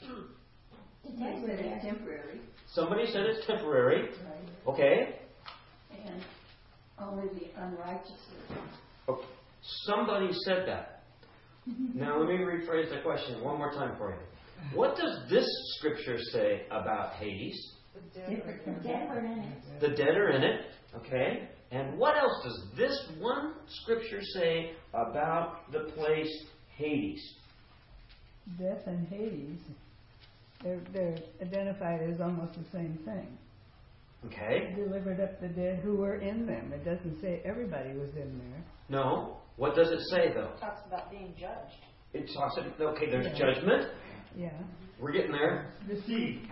They 0.00 1.40
said 1.46 1.60
it's 1.60 1.84
temporary, 1.84 2.40
Somebody 2.72 3.06
said 3.06 3.22
it's 3.26 3.46
temporary. 3.46 4.02
right? 4.02 4.48
Okay? 4.66 5.20
And 5.90 6.22
only 6.98 7.28
the 7.28 7.62
unrighteous 7.62 8.10
okay. 8.50 8.60
Oh, 9.08 9.24
somebody 9.84 10.28
said 10.44 10.64
that. 10.66 11.02
Now 11.94 12.18
let 12.20 12.28
me 12.28 12.36
rephrase 12.36 12.90
the 12.90 13.00
question 13.02 13.42
one 13.42 13.58
more 13.58 13.72
time 13.72 13.96
for 13.98 14.10
you. 14.10 14.76
What 14.76 14.96
does 14.96 15.28
this 15.30 15.46
scripture 15.78 16.18
say 16.32 16.62
about 16.70 17.14
Hades? 17.14 17.72
The 17.94 18.20
dead 18.20 18.42
are 18.46 18.72
The 18.72 18.88
dead 18.88 19.08
were 19.08 19.18
in 19.18 19.38
it. 19.38 19.80
The 19.80 19.88
dead 19.88 20.16
are 20.16 20.30
in 20.30 20.42
it. 20.42 20.60
Okay? 20.96 21.48
And 21.72 21.98
what 21.98 22.16
else 22.16 22.44
does 22.44 22.68
this 22.76 23.08
one 23.18 23.54
scripture 23.82 24.20
say 24.34 24.72
about 24.94 25.70
the 25.72 25.90
place 25.94 26.44
Hades? 26.76 27.34
Death 28.58 28.82
and 28.86 29.08
Hades, 29.08 29.58
they're, 30.62 30.80
they're 30.92 31.16
identified 31.42 32.00
as 32.10 32.20
almost 32.20 32.54
the 32.54 32.64
same 32.72 32.98
thing. 33.04 33.38
Okay? 34.26 34.74
Delivered 34.74 35.20
up 35.20 35.40
the 35.40 35.48
dead 35.48 35.80
who 35.84 35.96
were 35.96 36.16
in 36.16 36.46
them. 36.46 36.72
It 36.72 36.84
doesn't 36.84 37.20
say 37.20 37.42
everybody 37.44 37.90
was 37.90 38.10
in 38.16 38.38
there. 38.38 38.64
No. 38.88 39.36
What 39.56 39.74
does 39.74 39.90
it 39.90 40.00
say 40.10 40.32
though? 40.34 40.52
It 40.56 40.60
Talks 40.60 40.82
about 40.86 41.10
being 41.10 41.34
judged. 41.38 41.76
It 42.12 42.30
talks 42.34 42.56
about, 42.56 42.94
okay, 42.96 43.10
there's 43.10 43.26
Yeah. 43.26 43.38
judgment. 43.54 43.92
Yeah. 44.34 44.50
We're 45.00 45.12
getting 45.12 45.32
there. 45.32 45.72
The 45.88 46.00
Sea. 46.02 46.42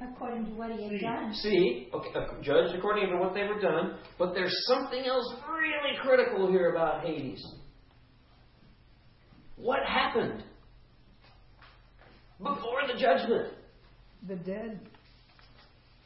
According 0.00 0.46
to 0.46 0.52
what 0.52 0.72
he 0.72 0.88
had 0.88 1.00
done. 1.00 1.34
See, 1.34 1.88
okay, 1.94 2.08
uh, 2.14 2.40
judged 2.42 2.74
according 2.76 3.08
to 3.10 3.16
what 3.16 3.32
they 3.32 3.44
were 3.44 3.60
done, 3.60 3.96
but 4.18 4.34
there's 4.34 4.54
something 4.66 5.04
else 5.06 5.32
really 5.48 5.96
critical 6.02 6.50
here 6.50 6.74
about 6.74 7.04
Hades. 7.04 7.40
What 9.56 9.78
happened 9.86 10.42
before 12.44 12.82
the 12.86 12.98
judgment? 13.00 13.52
The 14.28 14.36
dead 14.36 14.80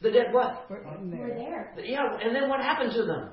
The 0.01 0.11
dead 0.11 0.27
what? 0.33 0.69
were 0.69 0.79
in 0.97 1.11
We're 1.11 1.35
there. 1.35 1.73
there. 1.75 1.85
Yeah, 1.85 2.17
and 2.23 2.35
then 2.35 2.49
what 2.49 2.59
happened 2.61 2.91
to 2.93 3.03
them? 3.05 3.29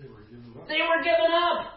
They 0.00 0.08
were 0.08 0.22
given 0.22 0.52
up. 0.60 0.68
They 0.68 0.80
were 0.80 1.02
given 1.02 1.32
up. 1.32 1.76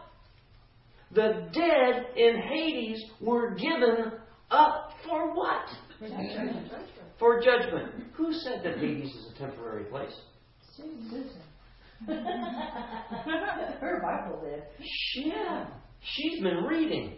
The 1.14 1.50
dead 1.54 2.06
in 2.18 2.42
Hades 2.42 3.00
were 3.22 3.54
given 3.56 4.14
up 4.52 4.92
for 5.08 5.34
what? 5.36 5.68
For 6.00 6.08
judgment. 6.10 6.72
For 7.20 7.40
judgment. 7.42 7.92
Who 8.14 8.34
said 8.34 8.62
that 8.64 8.78
Hades 8.80 9.14
is 9.14 9.28
a 9.36 9.40
temporary 9.40 9.86
place? 9.86 10.14
Her 13.80 14.02
Bible 14.02 14.42
did. 14.44 14.64
Yeah, 15.26 15.68
she's 16.02 16.42
been 16.42 16.64
reading. 16.66 17.18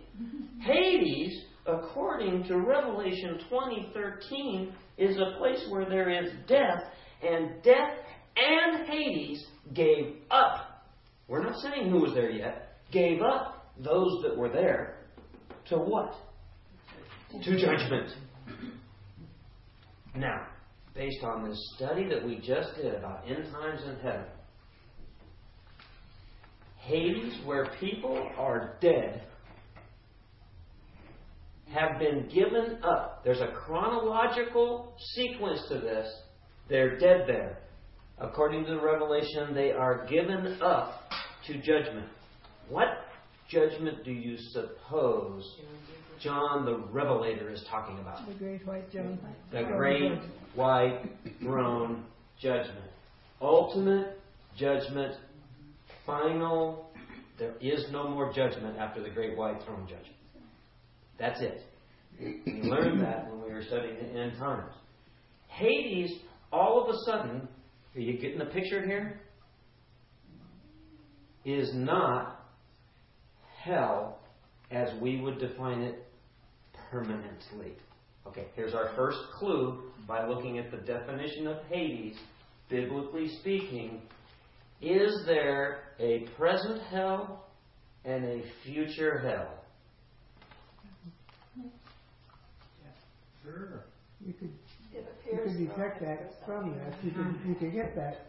Hades, 0.61 1.45
according 1.65 2.43
to 2.45 2.57
Revelation 2.59 3.39
20:13, 3.49 4.73
is 4.97 5.17
a 5.17 5.37
place 5.37 5.65
where 5.69 5.85
there 5.85 6.09
is 6.09 6.31
death, 6.47 6.83
and 7.21 7.61
death 7.63 7.97
and 8.37 8.87
Hades 8.87 9.45
gave 9.73 10.17
up. 10.29 10.85
We're 11.27 11.43
not 11.43 11.59
saying 11.59 11.89
who 11.89 11.99
was 12.01 12.13
there 12.13 12.29
yet. 12.29 12.77
Gave 12.91 13.21
up 13.21 13.71
those 13.77 14.21
that 14.23 14.37
were 14.37 14.49
there 14.49 14.99
to 15.69 15.77
what? 15.77 16.13
To 17.43 17.59
judgment. 17.59 18.11
Now, 20.15 20.47
based 20.93 21.23
on 21.23 21.49
this 21.49 21.59
study 21.75 22.07
that 22.07 22.23
we 22.25 22.37
just 22.37 22.75
did 22.75 22.93
about 22.93 23.27
end 23.27 23.51
times 23.51 23.81
and 23.83 23.97
heaven, 24.01 24.27
Hades, 26.77 27.39
where 27.45 27.65
people 27.79 28.29
are 28.37 28.77
dead, 28.79 29.23
have 31.73 31.99
been 31.99 32.29
given 32.33 32.79
up. 32.83 33.23
There's 33.23 33.41
a 33.41 33.51
chronological 33.65 34.93
sequence 35.13 35.65
to 35.69 35.79
this. 35.79 36.07
They're 36.69 36.97
dead 36.97 37.25
there. 37.27 37.59
According 38.17 38.65
to 38.65 38.71
the 38.71 38.79
Revelation, 38.79 39.53
they 39.53 39.71
are 39.71 40.05
given 40.07 40.57
up 40.61 41.01
to 41.47 41.53
judgment. 41.61 42.07
What 42.69 42.87
judgment 43.49 44.03
do 44.03 44.11
you 44.11 44.37
suppose 44.37 45.43
John 46.21 46.65
the 46.65 46.77
Revelator 46.91 47.49
is 47.49 47.63
talking 47.69 47.99
about? 47.99 48.25
The 48.27 48.33
great 48.35 48.65
white 48.65 48.91
John. 48.91 49.19
The 49.51 49.63
great 49.63 50.19
white 50.55 51.01
throne 51.41 52.05
judgment. 52.41 52.91
Ultimate 53.41 54.19
judgment. 54.57 55.15
Final. 56.05 56.89
There 57.37 57.55
is 57.59 57.85
no 57.91 58.07
more 58.07 58.31
judgment 58.33 58.77
after 58.77 59.03
the 59.03 59.09
great 59.09 59.37
white 59.37 59.61
throne 59.65 59.85
judgment. 59.87 60.15
That's 61.19 61.41
it. 61.41 61.61
We 62.19 62.61
learned 62.63 63.01
that 63.01 63.29
when 63.29 63.43
we 63.43 63.53
were 63.53 63.63
studying 63.63 63.95
the 63.95 64.19
end 64.19 64.37
times. 64.37 64.73
Hades, 65.47 66.11
all 66.51 66.83
of 66.83 66.89
a 66.89 66.97
sudden, 67.05 67.47
are 67.95 67.99
you 67.99 68.17
getting 68.19 68.39
the 68.39 68.45
picture 68.45 68.85
here? 68.85 69.21
Is 71.45 71.71
not 71.73 72.45
hell 73.61 74.19
as 74.71 74.89
we 75.01 75.21
would 75.21 75.39
define 75.39 75.81
it 75.81 76.05
permanently. 76.89 77.73
Okay, 78.27 78.47
here's 78.55 78.73
our 78.73 78.91
first 78.95 79.19
clue 79.37 79.83
by 80.07 80.27
looking 80.27 80.57
at 80.57 80.71
the 80.71 80.77
definition 80.77 81.47
of 81.47 81.57
Hades, 81.69 82.15
biblically 82.69 83.29
speaking. 83.39 84.01
Is 84.81 85.23
there 85.25 85.93
a 85.99 86.27
present 86.37 86.81
hell 86.89 87.45
and 88.03 88.25
a 88.25 88.43
future 88.63 89.19
hell? 89.19 89.64
Sure. 93.45 93.85
You 94.25 94.33
could, 94.33 94.49
It 94.93 95.05
you 95.25 95.31
appears 95.31 95.57
could 95.57 95.67
detect 95.67 96.01
that 96.01 96.31
from 96.45 96.71
that. 96.75 96.93
You 97.03 97.11
could, 97.11 97.35
you 97.47 97.55
could 97.55 97.73
get 97.73 97.95
that. 97.95 98.27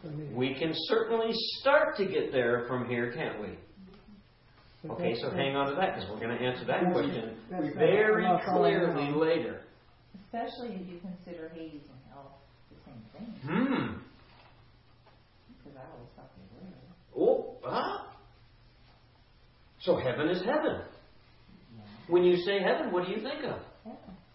from 0.00 0.18
the- 0.18 0.34
We 0.34 0.54
can 0.54 0.72
certainly 0.88 1.30
start 1.60 1.96
to 1.98 2.06
get 2.06 2.32
there 2.32 2.64
from 2.68 2.88
here, 2.88 3.12
can't 3.12 3.40
we? 3.40 3.58
but 4.82 4.94
Okay, 4.94 5.14
so 5.20 5.30
hang 5.30 5.54
on 5.56 5.68
to 5.68 5.74
that 5.76 5.94
because 5.94 6.10
we're 6.10 6.18
going 6.20 6.36
to 6.36 6.44
answer 6.44 6.64
that 6.64 6.92
question 6.92 7.36
very 7.50 8.40
clearly 8.44 9.12
later. 9.12 9.60
Especially 10.26 10.74
if 10.74 10.88
you 10.88 10.98
consider 11.00 11.50
Hades 11.50 11.82
and 11.88 11.98
hell 12.12 12.38
the 12.70 12.76
same 12.84 13.02
thing. 13.12 13.34
Hmm. 13.48 13.98
Because 15.58 15.78
I 15.78 15.84
always 15.92 16.08
thought 16.16 16.30
they 16.36 17.20
were. 17.20 17.28
Oh, 17.30 17.56
ah. 17.64 18.08
So 19.80 19.96
heaven 19.96 20.28
is 20.28 20.42
heaven. 20.42 20.80
Yeah. 20.80 21.82
When 22.08 22.24
you 22.24 22.36
say 22.38 22.60
heaven, 22.60 22.92
what 22.92 23.06
do 23.06 23.12
you 23.12 23.20
think 23.20 23.44
of? 23.44 23.60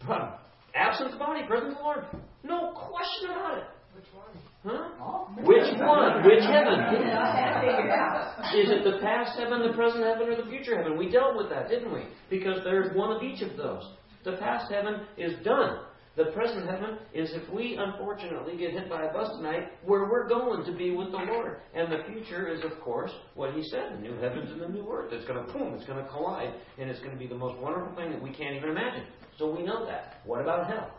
Yeah. 0.08 0.16
Huh. 0.16 0.38
Absent 0.76 1.12
the 1.12 1.18
body, 1.18 1.46
present 1.48 1.76
the 1.76 1.82
Lord. 1.82 2.06
No 2.44 2.72
question 2.72 3.32
about 3.32 3.58
it. 3.58 3.64
Which 3.96 4.06
one? 4.14 4.30
Huh? 4.64 4.90
Oh. 5.02 5.28
Which 5.38 5.80
one? 5.80 6.24
Which 6.24 6.44
heaven? 6.44 6.80
I 6.80 7.36
had 7.36 7.62
to 7.62 7.68
figure 7.68 7.90
it. 7.90 8.64
Is 8.64 8.70
it 8.70 8.84
the 8.84 9.00
past 9.02 9.40
heaven, 9.40 9.68
the 9.68 9.74
present 9.74 10.04
heaven, 10.04 10.30
or 10.30 10.36
the 10.36 10.50
future 10.50 10.78
heaven? 10.78 10.98
We 10.98 11.10
dealt 11.10 11.36
with 11.36 11.50
that, 11.50 11.70
didn't 11.70 11.94
we? 11.94 12.04
Because 12.30 12.60
there's 12.64 12.96
one 12.96 13.12
of 13.12 13.24
each 13.24 13.42
of 13.42 13.58
those. 13.58 13.84
The 14.24 14.38
past 14.38 14.72
heaven 14.72 15.02
is 15.18 15.34
done. 15.44 15.80
The 16.18 16.32
present 16.32 16.68
heaven 16.68 16.98
is 17.14 17.32
if 17.34 17.48
we 17.54 17.78
unfortunately 17.80 18.58
get 18.58 18.72
hit 18.72 18.90
by 18.90 19.04
a 19.04 19.14
bus 19.14 19.30
tonight, 19.38 19.70
where 19.86 20.10
we're 20.10 20.28
going 20.28 20.66
to 20.66 20.76
be 20.76 20.90
with 20.90 21.12
the 21.12 21.18
Lord. 21.18 21.58
And 21.76 21.92
the 21.92 22.04
future 22.12 22.48
is, 22.48 22.64
of 22.64 22.80
course, 22.82 23.12
what 23.36 23.54
He 23.54 23.62
said 23.70 23.94
the 23.94 24.02
new 24.02 24.16
heavens 24.16 24.52
and 24.52 24.60
the 24.60 24.68
new 24.68 24.88
earth. 24.92 25.14
It's 25.14 25.26
going 25.26 25.46
to 25.46 25.54
boom, 25.54 25.76
it's 25.76 25.86
going 25.86 26.04
to 26.04 26.10
collide, 26.10 26.54
and 26.80 26.90
it's 26.90 27.00
going 27.00 27.12
to 27.12 27.18
be 27.18 27.28
the 27.28 27.36
most 27.36 27.60
wonderful 27.60 27.96
thing 27.96 28.12
that 28.12 28.22
we 28.22 28.32
can't 28.32 28.56
even 28.56 28.70
imagine. 28.70 29.04
So 29.38 29.56
we 29.56 29.64
know 29.64 29.86
that. 29.86 30.16
What 30.26 30.42
about 30.42 30.68
hell? 30.68 30.92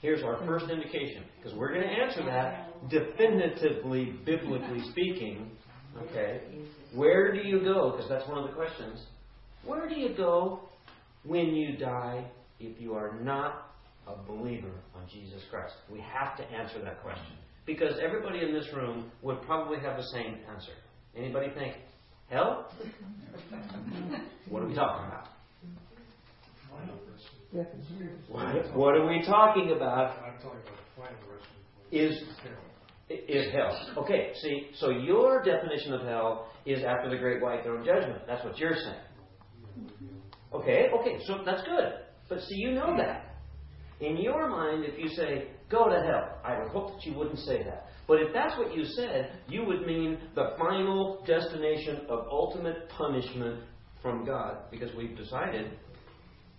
Here's 0.00 0.22
our 0.22 0.38
first 0.46 0.70
indication, 0.70 1.24
because 1.36 1.58
we're 1.58 1.72
going 1.72 1.82
to 1.82 1.88
answer 1.88 2.24
that 2.24 2.88
definitively, 2.88 4.14
biblically 4.24 4.82
speaking. 4.90 5.50
Okay? 5.96 6.42
Where 6.94 7.32
do 7.32 7.40
you 7.46 7.60
go? 7.60 7.90
Because 7.90 8.08
that's 8.08 8.28
one 8.28 8.38
of 8.38 8.46
the 8.48 8.54
questions. 8.54 9.00
Where 9.64 9.88
do 9.88 9.96
you 9.96 10.14
go 10.16 10.60
when 11.24 11.54
you 11.54 11.76
die 11.76 12.24
if 12.60 12.80
you 12.80 12.94
are 12.94 13.18
not 13.20 13.72
a 14.06 14.14
believer 14.30 14.70
on 14.94 15.08
Jesus 15.10 15.42
Christ? 15.50 15.74
We 15.90 16.00
have 16.00 16.36
to 16.36 16.44
answer 16.44 16.80
that 16.84 17.02
question. 17.02 17.34
Because 17.66 17.94
everybody 18.00 18.40
in 18.40 18.52
this 18.52 18.66
room 18.74 19.10
would 19.22 19.42
probably 19.42 19.78
have 19.80 19.96
the 19.96 20.06
same 20.14 20.36
answer. 20.54 20.72
Anybody 21.16 21.50
think, 21.58 21.74
hell? 22.30 22.72
What 24.48 24.62
are 24.62 24.66
we 24.66 24.74
talking 24.74 25.06
about? 25.08 25.28
What, 28.28 28.76
what 28.76 28.94
are 28.94 29.06
we 29.06 29.22
talking 29.24 29.72
about? 29.74 30.18
I'm 30.22 30.40
talking 30.42 30.60
about 30.66 30.76
the 30.76 31.02
final 31.02 31.16
version. 31.26 31.48
Is 31.90 32.22
is 33.08 33.50
hell. 33.52 34.02
Okay, 34.04 34.32
see, 34.42 34.68
so 34.74 34.90
your 34.90 35.42
definition 35.42 35.94
of 35.94 36.02
hell 36.02 36.50
is 36.66 36.84
after 36.84 37.08
the 37.08 37.16
great 37.16 37.42
white 37.42 37.64
throne 37.64 37.84
judgment. 37.84 38.22
That's 38.26 38.44
what 38.44 38.58
you're 38.58 38.74
saying. 38.74 39.88
Okay, 40.52 40.88
okay, 41.00 41.18
so 41.26 41.38
that's 41.44 41.62
good. 41.62 41.92
But 42.28 42.40
see, 42.40 42.56
you 42.56 42.72
know 42.72 42.96
that. 42.98 43.36
In 44.00 44.16
your 44.16 44.48
mind, 44.48 44.84
if 44.84 44.98
you 44.98 45.08
say, 45.08 45.48
go 45.70 45.88
to 45.88 46.02
hell, 46.02 46.38
I 46.44 46.58
would 46.58 46.68
hope 46.68 46.94
that 46.94 47.06
you 47.06 47.16
wouldn't 47.16 47.38
say 47.40 47.62
that. 47.62 47.86
But 48.06 48.20
if 48.20 48.32
that's 48.32 48.56
what 48.56 48.74
you 48.74 48.84
said, 48.84 49.32
you 49.48 49.64
would 49.64 49.86
mean 49.86 50.18
the 50.34 50.54
final 50.58 51.24
destination 51.26 52.02
of 52.08 52.26
ultimate 52.30 52.88
punishment 52.90 53.64
from 54.00 54.24
God. 54.24 54.70
Because 54.70 54.94
we've 54.96 55.16
decided, 55.16 55.72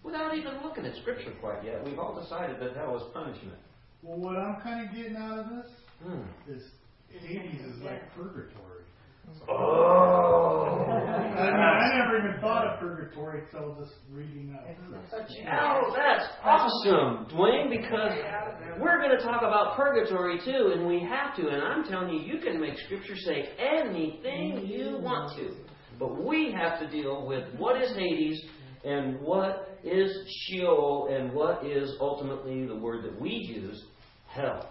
without 0.03 0.35
even 0.37 0.61
looking 0.63 0.85
at 0.85 0.95
Scripture 0.97 1.31
quite 1.41 1.63
yet, 1.63 1.83
we've 1.85 1.99
all 1.99 2.19
decided 2.19 2.59
that 2.59 2.75
hell 2.75 2.95
is 2.97 3.03
punishment. 3.13 3.57
Well, 4.01 4.17
what 4.17 4.37
I'm 4.37 4.61
kind 4.61 4.87
of 4.87 4.95
getting 4.95 5.15
out 5.17 5.39
of 5.39 5.45
this 5.49 5.71
Hmm. 6.03 6.21
is 6.51 6.63
Hades 7.09 7.59
is 7.61 7.81
like 7.83 8.01
purgatory. 8.15 8.83
Oh! 9.47 10.85
I, 10.89 11.21
mean, 11.21 11.37
I 11.37 11.97
never 11.97 12.17
even 12.29 12.41
thought 12.41 12.65
of 12.65 12.79
purgatory 12.79 13.43
until 13.45 13.75
just 13.79 13.93
reading 14.11 14.51
that. 14.53 14.75
verse. 14.89 15.21
Oh, 15.51 15.93
that's 15.95 16.25
awesome, 16.43 17.27
Dwayne, 17.31 17.69
because 17.69 18.13
we're 18.79 18.97
going 18.99 19.15
to 19.17 19.23
talk 19.23 19.41
about 19.41 19.75
purgatory 19.75 20.39
too, 20.43 20.71
and 20.73 20.87
we 20.87 20.99
have 21.01 21.35
to. 21.35 21.47
And 21.47 21.61
I'm 21.61 21.83
telling 21.83 22.09
you, 22.15 22.21
you 22.21 22.39
can 22.41 22.59
make 22.59 22.77
Scripture 22.85 23.15
say 23.17 23.49
anything 23.59 24.65
you 24.65 24.97
want 24.99 25.37
to. 25.37 25.55
But 25.99 26.23
we 26.25 26.51
have 26.53 26.79
to 26.79 26.87
deal 26.89 27.27
with 27.27 27.43
what 27.57 27.79
is 27.81 27.91
Hades 27.95 28.41
and 28.83 29.19
what 29.21 29.77
is 29.83 30.25
Sheol 30.45 31.09
and 31.11 31.33
what 31.33 31.65
is 31.65 31.95
ultimately 31.99 32.65
the 32.65 32.75
word 32.75 33.03
that 33.03 33.19
we 33.19 33.29
use, 33.29 33.83
hell. 34.27 34.69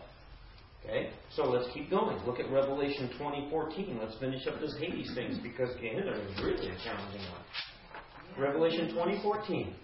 Okay? 0.84 1.10
So 1.34 1.44
let's 1.44 1.68
keep 1.74 1.90
going. 1.90 2.16
Look 2.26 2.40
at 2.40 2.50
Revelation 2.50 3.10
20:14. 3.18 3.98
Let's 4.00 4.16
finish 4.18 4.46
up 4.46 4.60
this 4.60 4.76
Hades 4.78 5.12
things 5.14 5.38
because 5.38 5.74
Gehenna 5.76 6.12
is 6.12 6.42
really 6.42 6.68
a 6.68 6.76
challenging 6.84 7.20
one. 7.30 8.38
Revelation 8.38 8.94
20:14. 8.94 9.74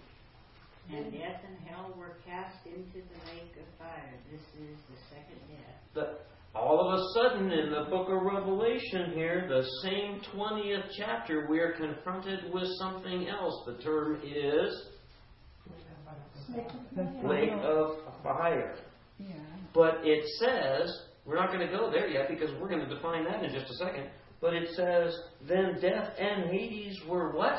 And 0.91 1.11
death 1.11 1.41
and 1.47 1.67
hell 1.67 1.93
were 1.97 2.17
cast 2.25 2.65
into 2.65 3.01
the 3.01 3.31
lake 3.31 3.53
of 3.57 3.65
fire. 3.79 4.13
This 4.31 4.41
is 4.41 4.77
the 4.89 4.97
second 5.09 5.39
death. 5.49 5.75
The, 5.93 6.17
all 6.55 6.79
of 6.79 6.99
a 6.99 7.03
sudden, 7.13 7.51
in 7.51 7.69
the 7.69 7.89
book 7.89 8.07
of 8.09 8.21
Revelation 8.21 9.11
here, 9.13 9.45
the 9.47 9.63
same 9.83 10.21
20th 10.33 10.89
chapter, 10.97 11.47
we 11.49 11.59
are 11.59 11.73
confronted 11.73 12.51
with 12.53 12.67
something 12.79 13.27
else. 13.27 13.63
The 13.65 13.83
term 13.83 14.21
is 14.23 14.87
lake 17.23 17.51
of 17.61 17.97
fire. 18.23 18.75
Yeah. 19.19 19.35
But 19.73 19.99
it 20.03 20.23
says, 20.39 20.91
we're 21.25 21.35
not 21.35 21.51
going 21.51 21.67
to 21.67 21.75
go 21.75 21.91
there 21.91 22.07
yet 22.07 22.29
because 22.29 22.49
we're 22.61 22.69
going 22.69 22.87
to 22.87 22.93
define 22.93 23.25
that 23.25 23.43
in 23.43 23.51
just 23.51 23.69
a 23.71 23.75
second. 23.75 24.09
But 24.39 24.53
it 24.53 24.69
says, 24.75 25.17
then 25.47 25.79
death 25.81 26.11
and 26.19 26.51
Hades 26.51 26.97
were 27.07 27.35
what? 27.35 27.55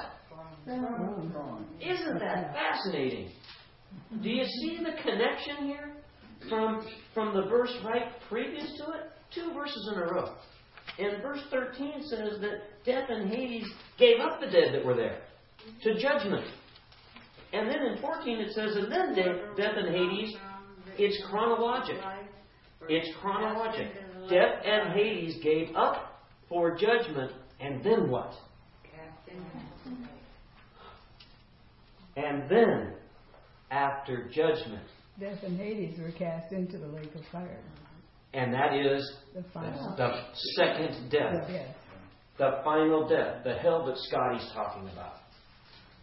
Isn't 1.80 2.18
that 2.18 2.54
fascinating? 2.54 3.30
Do 4.22 4.28
you 4.28 4.44
see 4.44 4.78
the 4.78 5.00
connection 5.02 5.66
here 5.66 5.95
from, 6.48 6.86
from 7.14 7.34
the 7.34 7.48
verse 7.48 7.74
right 7.84 8.12
previous 8.28 8.76
to 8.78 8.92
it? 8.92 9.10
Two 9.34 9.52
verses 9.52 9.90
in 9.92 10.02
a 10.02 10.06
row. 10.06 10.34
And 10.98 11.22
verse 11.22 11.40
13 11.50 12.02
says 12.02 12.40
that 12.40 12.84
death 12.84 13.08
and 13.08 13.28
Hades 13.28 13.66
gave 13.98 14.20
up 14.20 14.40
the 14.40 14.46
dead 14.46 14.72
that 14.72 14.84
were 14.84 14.94
there 14.94 15.20
to 15.82 15.94
judgment. 16.00 16.46
And 17.52 17.68
then 17.68 17.82
in 17.82 17.98
14 18.00 18.40
it 18.40 18.52
says, 18.52 18.76
and 18.76 18.90
then 18.90 19.14
death, 19.14 19.56
death 19.56 19.74
and 19.76 19.94
Hades, 19.94 20.36
it's 20.98 21.22
chronologic. 21.28 21.96
It's 22.88 23.08
chronologic. 23.20 23.92
Death 24.28 24.62
and 24.64 24.92
Hades 24.92 25.42
gave 25.42 25.74
up 25.76 26.22
for 26.48 26.76
judgment, 26.76 27.32
and 27.60 27.82
then 27.84 28.10
what? 28.10 28.32
And 32.16 32.48
then, 32.48 32.94
after 33.70 34.28
judgment, 34.28 34.86
Death 35.18 35.42
and 35.44 35.58
Hades 35.58 35.98
were 35.98 36.10
cast 36.12 36.52
into 36.52 36.78
the 36.78 36.86
lake 36.88 37.14
of 37.14 37.22
fire. 37.32 37.60
and 38.34 38.52
that 38.52 38.74
is 38.74 39.02
The 39.34 39.42
final. 39.54 39.96
the 39.96 40.12
second 40.56 41.10
death. 41.10 41.48
Yes. 41.50 41.74
the 42.38 42.60
final 42.64 43.08
death, 43.08 43.42
the 43.44 43.54
hell 43.54 43.86
that 43.86 43.96
Scotty's 43.96 44.46
talking 44.52 44.88
about. 44.92 45.14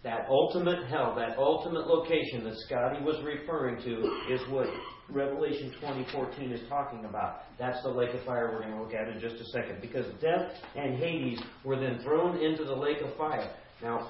That 0.03 0.25
ultimate 0.29 0.87
hell, 0.89 1.13
that 1.15 1.37
ultimate 1.37 1.87
location 1.87 2.43
that 2.43 2.55
Scotty 2.67 3.03
was 3.03 3.21
referring 3.23 3.81
to 3.83 4.33
is 4.33 4.41
what 4.49 4.67
Revelation 5.09 5.71
2014 5.79 6.51
is 6.51 6.67
talking 6.67 7.05
about. 7.05 7.41
That's 7.59 7.81
the 7.83 7.89
lake 7.89 8.13
of 8.13 8.23
fire 8.25 8.51
we're 8.51 8.61
going 8.63 8.73
to 8.75 8.81
look 8.81 8.93
at 8.93 9.07
in 9.07 9.19
just 9.21 9.35
a 9.35 9.45
second. 9.45 9.79
Because 9.79 10.05
death 10.19 10.51
and 10.75 10.97
Hades 10.97 11.39
were 11.63 11.79
then 11.79 11.99
thrown 12.03 12.37
into 12.41 12.65
the 12.65 12.75
lake 12.75 12.97
of 13.01 13.15
fire. 13.15 13.49
Now, 13.81 14.09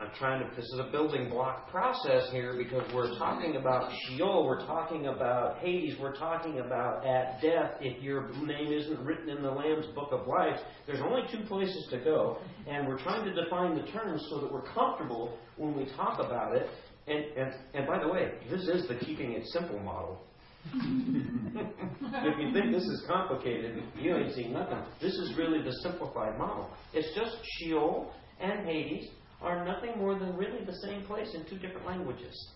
I'm 0.00 0.10
trying 0.18 0.40
to, 0.40 0.56
this 0.56 0.64
is 0.64 0.80
a 0.80 0.90
building 0.90 1.28
block 1.28 1.70
process 1.70 2.30
here 2.32 2.54
because 2.56 2.90
we're 2.94 3.18
talking 3.18 3.56
about 3.56 3.92
Sheol, 4.06 4.46
we're 4.46 4.64
talking 4.64 5.08
about 5.08 5.58
Hades, 5.58 5.94
we're 6.00 6.16
talking 6.16 6.60
about 6.60 7.04
at 7.06 7.42
death. 7.42 7.72
If 7.82 8.02
your 8.02 8.32
name 8.42 8.72
isn't 8.72 8.98
written 9.00 9.28
in 9.28 9.42
the 9.42 9.50
Lamb's 9.50 9.88
book 9.94 10.08
of 10.12 10.26
life, 10.26 10.58
there's 10.86 11.00
only 11.00 11.20
two 11.30 11.46
places 11.46 11.86
to 11.90 11.98
go. 11.98 12.38
And 12.66 12.88
we're 12.88 12.98
trying 12.98 13.26
to 13.26 13.44
define 13.44 13.74
the 13.74 13.86
terms 13.92 14.26
so 14.30 14.40
that 14.40 14.50
we're 14.50 14.72
comfortable 14.72 15.36
when 15.58 15.76
we 15.76 15.84
talk 15.96 16.18
about 16.18 16.56
it. 16.56 16.66
And, 17.06 17.24
and, 17.36 17.54
and 17.74 17.86
by 17.86 17.98
the 17.98 18.08
way, 18.08 18.32
this 18.50 18.62
is 18.62 18.88
the 18.88 18.94
keeping 19.04 19.32
it 19.32 19.46
simple 19.48 19.80
model. 19.80 20.22
if 20.74 22.38
you 22.38 22.52
think 22.54 22.72
this 22.72 22.84
is 22.84 23.04
complicated, 23.06 23.82
you 23.98 24.16
ain't 24.16 24.34
seen 24.34 24.54
nothing. 24.54 24.78
This 24.98 25.12
is 25.12 25.34
really 25.36 25.62
the 25.62 25.72
simplified 25.82 26.38
model. 26.38 26.70
It's 26.94 27.14
just 27.14 27.36
Sheol 27.58 28.12
and 28.40 28.66
Hades 28.66 29.10
are 29.42 29.64
nothing 29.64 29.98
more 29.98 30.18
than 30.18 30.36
really 30.36 30.64
the 30.64 30.76
same 30.76 31.04
place 31.04 31.34
in 31.34 31.44
two 31.44 31.58
different 31.58 31.86
languages. 31.86 32.48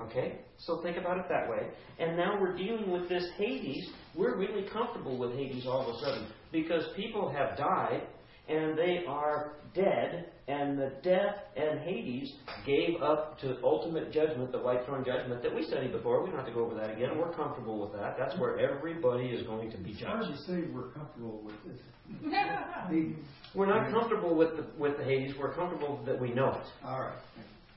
Okay? 0.00 0.40
So 0.58 0.82
think 0.82 0.96
about 0.96 1.18
it 1.18 1.24
that 1.28 1.48
way. 1.48 1.68
And 1.98 2.16
now 2.16 2.38
we're 2.40 2.56
dealing 2.56 2.90
with 2.90 3.08
this 3.08 3.28
Hades. 3.36 3.88
We're 4.14 4.36
really 4.36 4.68
comfortable 4.68 5.18
with 5.18 5.32
Hades 5.32 5.66
all 5.66 5.88
of 5.88 5.94
a 5.94 5.98
sudden 5.98 6.26
because 6.52 6.84
people 6.94 7.30
have 7.30 7.56
died 7.56 8.02
and 8.48 8.78
they 8.78 9.04
are 9.08 9.54
dead, 9.74 10.32
and 10.48 10.78
the 10.78 10.92
death 11.02 11.36
and 11.56 11.80
Hades 11.80 12.32
gave 12.64 13.02
up 13.02 13.38
to 13.40 13.56
ultimate 13.64 14.12
judgment, 14.12 14.52
the 14.52 14.58
white 14.58 14.84
throne 14.86 15.04
judgment 15.04 15.42
that 15.42 15.52
we 15.52 15.64
studied 15.64 15.90
before. 15.92 16.22
We 16.22 16.30
don't 16.30 16.38
have 16.38 16.46
to 16.46 16.52
go 16.54 16.64
over 16.64 16.74
that 16.76 16.90
again. 16.90 17.18
We're 17.18 17.32
comfortable 17.32 17.80
with 17.80 17.92
that. 18.00 18.16
That's 18.16 18.38
where 18.38 18.58
everybody 18.58 19.26
is 19.26 19.44
going 19.46 19.72
to 19.72 19.78
be 19.78 19.90
It's 19.90 20.02
hard 20.02 20.22
judged. 20.24 20.38
to 20.38 20.44
say 20.46 20.64
we're 20.72 20.90
comfortable 20.90 21.42
with 21.44 21.56
this. 21.64 21.80
We're 23.54 23.66
not 23.66 23.90
comfortable 23.90 24.36
with 24.36 24.56
the, 24.56 24.66
with 24.78 24.96
the 24.98 25.04
Hades. 25.04 25.32
We're 25.38 25.54
comfortable 25.54 26.00
that 26.06 26.20
we 26.20 26.32
know 26.32 26.50
it. 26.50 26.66
All 26.84 27.00
right. 27.00 27.18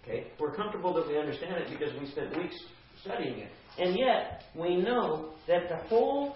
Okay? 0.03 0.27
We're 0.39 0.53
comfortable 0.53 0.93
that 0.93 1.07
we 1.07 1.17
understand 1.17 1.55
it 1.55 1.69
because 1.71 1.99
we 1.99 2.05
spent 2.11 2.37
weeks 2.37 2.55
studying 3.01 3.39
it. 3.39 3.51
And 3.79 3.97
yet, 3.97 4.43
we 4.55 4.75
know 4.75 5.31
that 5.47 5.69
the 5.69 5.77
whole 5.87 6.35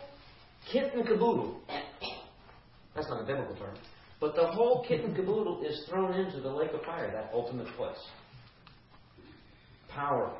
kit 0.71 0.93
and 0.95 1.05
caboodle, 1.05 1.61
that's 2.95 3.09
not 3.09 3.21
a 3.21 3.25
biblical 3.25 3.55
term, 3.55 3.75
but 4.23 4.35
the 4.35 4.47
whole 4.47 4.85
kit 4.87 5.03
and 5.03 5.13
caboodle 5.13 5.61
is 5.67 5.85
thrown 5.89 6.13
into 6.13 6.39
the 6.39 6.47
lake 6.49 6.71
of 6.73 6.81
fire, 6.83 7.11
that 7.11 7.29
ultimate 7.33 7.67
place. 7.75 7.99
Powerful. 9.89 10.37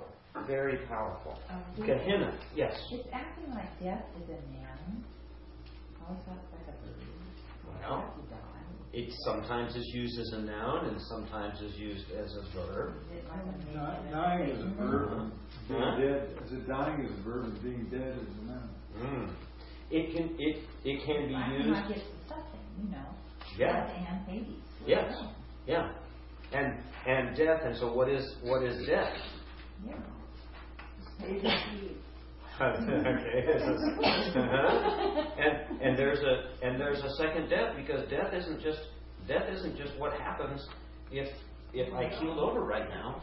Very 0.48 0.78
powerful. 0.88 1.38
Um, 1.50 1.62
Gehenna, 1.86 2.40
yes. 2.56 2.74
It's 2.94 3.08
acting 3.12 3.54
like 3.54 3.68
death 3.84 4.06
is 4.24 4.30
a 4.30 4.40
noun. 4.56 5.04
Also 6.08 6.32
acts 6.32 6.48
like 6.54 6.74
a 6.74 6.80
verb. 6.80 7.82
Well, 7.82 8.14
it 8.94 9.14
sometimes 9.26 9.76
is 9.76 9.86
used 9.94 10.18
as 10.18 10.40
a 10.40 10.42
noun 10.44 10.86
and 10.86 11.02
sometimes 11.02 11.60
is 11.60 11.76
used 11.76 12.06
as 12.12 12.34
a 12.38 12.56
verb. 12.56 12.94
Is 13.12 13.18
it 13.18 13.26
like 13.28 13.42
a 13.42 13.74
Di- 13.74 14.04
negative 14.06 14.12
Dying 14.14 14.50
is 14.50 14.58
a 14.60 14.62
statement? 14.62 14.78
verb. 14.92 15.32
Being 15.68 15.82
Huh? 15.82 15.98
dead, 16.00 16.30
is 16.46 16.52
it 16.54 16.68
dying 16.70 17.02
is 17.04 17.12
a 17.20 17.22
verb 17.24 17.44
and 17.46 17.62
being 17.62 17.86
dead 17.92 18.18
is 18.18 18.28
a 18.40 18.46
noun. 18.46 18.70
Mm. 19.02 19.34
It 19.92 20.16
can 20.16 20.36
it 20.40 20.64
it 20.86 21.06
can 21.06 21.28
be 21.28 21.36
Acting 21.36 21.58
used. 21.68 21.70
like 21.70 21.98
it's 21.98 22.08
something, 22.30 22.62
you 22.82 22.90
know. 22.90 23.06
Yeah. 23.58 23.90
And 23.90 24.28
Hades. 24.28 24.56
Yes. 24.86 25.14
Yeah. 25.68 25.92
And 26.52 26.78
and 27.08 27.36
death, 27.36 27.62
and 27.66 27.76
so 27.78 27.94
what 27.94 28.10
is 28.10 28.36
what 28.44 28.64
is 28.64 28.86
death? 28.86 29.14
Yeah. 29.86 29.94
okay. 31.24 32.84
uh-huh. 34.36 35.24
And 35.38 35.82
and 35.82 35.98
there's 35.98 36.20
a 36.20 36.66
and 36.66 36.80
there's 36.80 37.00
a 37.00 37.10
second 37.16 37.50
death 37.50 37.76
because 37.76 38.08
death 38.10 38.34
isn't 38.34 38.62
just 38.62 38.80
death 39.28 39.50
isn't 39.50 39.78
just 39.78 39.98
what 39.98 40.14
happens 40.14 40.68
if 41.12 41.30
if 41.74 41.94
I 41.94 42.10
keeled 42.20 42.40
over 42.40 42.62
right 42.62 42.90
now. 42.90 43.22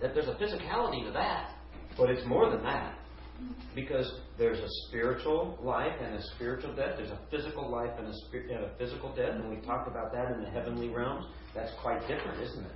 That 0.00 0.14
there's 0.14 0.28
a 0.28 0.34
physicality 0.34 1.04
to 1.06 1.10
that, 1.12 1.54
but 1.96 2.08
it's 2.08 2.26
more 2.26 2.48
than 2.50 2.62
that. 2.62 2.96
Because 3.74 4.12
there's 4.36 4.58
a 4.58 4.68
spiritual 4.88 5.58
life 5.62 5.92
and 6.02 6.14
a 6.14 6.22
spiritual 6.34 6.74
death. 6.74 6.94
There's 6.96 7.10
a 7.10 7.20
physical 7.30 7.70
life 7.70 7.92
and 7.98 8.08
a, 8.08 8.14
spir- 8.26 8.48
and 8.50 8.64
a 8.64 8.70
physical 8.78 9.14
death, 9.14 9.34
and 9.34 9.48
we 9.48 9.56
talked 9.64 9.86
about 9.86 10.12
that 10.12 10.32
in 10.32 10.42
the 10.42 10.50
heavenly 10.50 10.88
realms. 10.88 11.26
That's 11.54 11.72
quite 11.80 12.00
different, 12.08 12.42
isn't 12.42 12.64
it? 12.64 12.72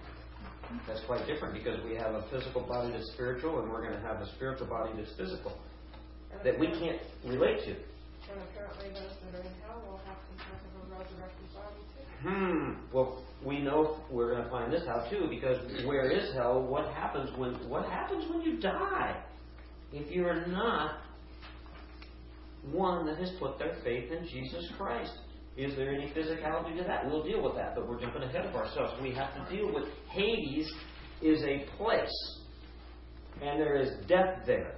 That's 0.87 1.01
quite 1.07 1.27
different 1.27 1.55
because 1.55 1.83
we 1.85 1.95
have 1.97 2.15
a 2.15 2.25
physical 2.31 2.63
body 2.63 2.93
that's 2.93 3.11
spiritual 3.13 3.61
and 3.61 3.71
we're 3.71 3.83
going 3.83 4.01
to 4.01 4.07
have 4.07 4.21
a 4.21 4.27
spiritual 4.37 4.69
body 4.69 4.93
that's 4.97 5.13
physical 5.17 5.59
that 6.45 6.59
we 6.59 6.67
can't 6.69 7.01
relate 7.27 7.59
to. 7.65 7.73
And 7.73 8.41
apparently 8.51 8.89
those 8.89 9.13
that 9.21 9.39
are 9.39 9.43
in 9.43 9.53
hell 9.67 9.83
will 9.87 10.01
have 10.07 10.17
some 10.39 10.81
of 10.81 10.93
a 10.93 10.99
resurrected 10.99 11.49
body 11.53 11.83
too. 11.93 12.29
Hmm. 12.29 12.95
Well, 12.95 13.23
we 13.45 13.61
know 13.61 13.99
we're 14.11 14.33
going 14.33 14.45
to 14.45 14.51
find 14.51 14.73
this 14.73 14.87
out 14.89 15.11
too 15.11 15.27
because 15.29 15.59
where 15.85 16.11
is 16.11 16.33
hell? 16.35 16.63
What 16.63 16.87
happens 16.95 17.37
when 17.37 17.55
what 17.69 17.85
happens 17.87 18.25
when 18.31 18.41
you 18.43 18.59
die? 18.61 19.23
If 19.93 20.15
you 20.15 20.27
are 20.27 20.47
not 20.47 21.03
one 22.71 23.07
that 23.07 23.19
has 23.19 23.31
put 23.39 23.59
their 23.59 23.75
faith 23.83 24.11
in 24.13 24.27
Jesus 24.27 24.71
Christ. 24.77 25.13
Is 25.57 25.77
there 25.77 25.93
any 25.93 26.13
physicality 26.13 26.77
to 26.79 26.85
that? 26.85 27.07
We'll 27.07 27.25
deal 27.25 27.43
with 27.43 27.55
that, 27.57 27.75
but 27.75 27.89
we're 27.89 28.01
jumping 28.01 28.23
ahead 28.23 28.47
of 28.47 28.55
ourselves. 28.55 28.95
We 29.03 29.13
have 29.15 29.35
to 29.35 29.55
deal 29.55 29.73
with 29.73 29.85
Hades 30.11 30.73
is 31.21 31.43
a 31.43 31.67
place, 31.77 32.41
and 33.43 33.61
there 33.61 33.77
is 33.77 33.91
death 34.09 34.39
there, 34.47 34.75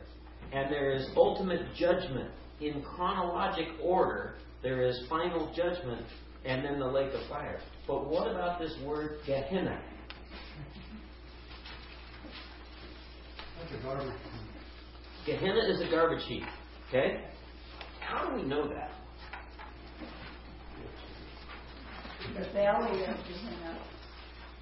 and 0.52 0.70
there 0.70 0.92
is 0.92 1.06
ultimate 1.16 1.74
judgment 1.74 2.30
in 2.60 2.82
chronologic 2.82 3.68
order. 3.82 4.34
There 4.62 4.82
is 4.82 5.06
final 5.08 5.52
judgment, 5.54 6.06
and 6.44 6.64
then 6.64 6.78
the 6.78 6.86
lake 6.86 7.12
of 7.14 7.26
fire. 7.28 7.60
But 7.86 8.06
what 8.06 8.30
about 8.30 8.58
this 8.58 8.74
word 8.84 9.18
Gehenna? 9.26 9.80
That's 13.60 13.80
a 13.80 13.82
garbage. 13.82 14.12
Gehenna 15.26 15.60
is 15.70 15.80
a 15.80 15.90
garbage 15.90 16.22
heap. 16.26 16.44
Okay? 16.88 17.20
How 18.00 18.28
do 18.28 18.36
we 18.36 18.42
know 18.42 18.68
that? 18.68 18.90
The 22.34 22.52
valley 22.52 23.04
of 23.04 23.16
Gehenna, 23.28 23.78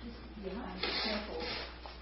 just 0.05 0.45
behind 0.45 0.81
the 0.81 0.89
temple, 1.05 1.43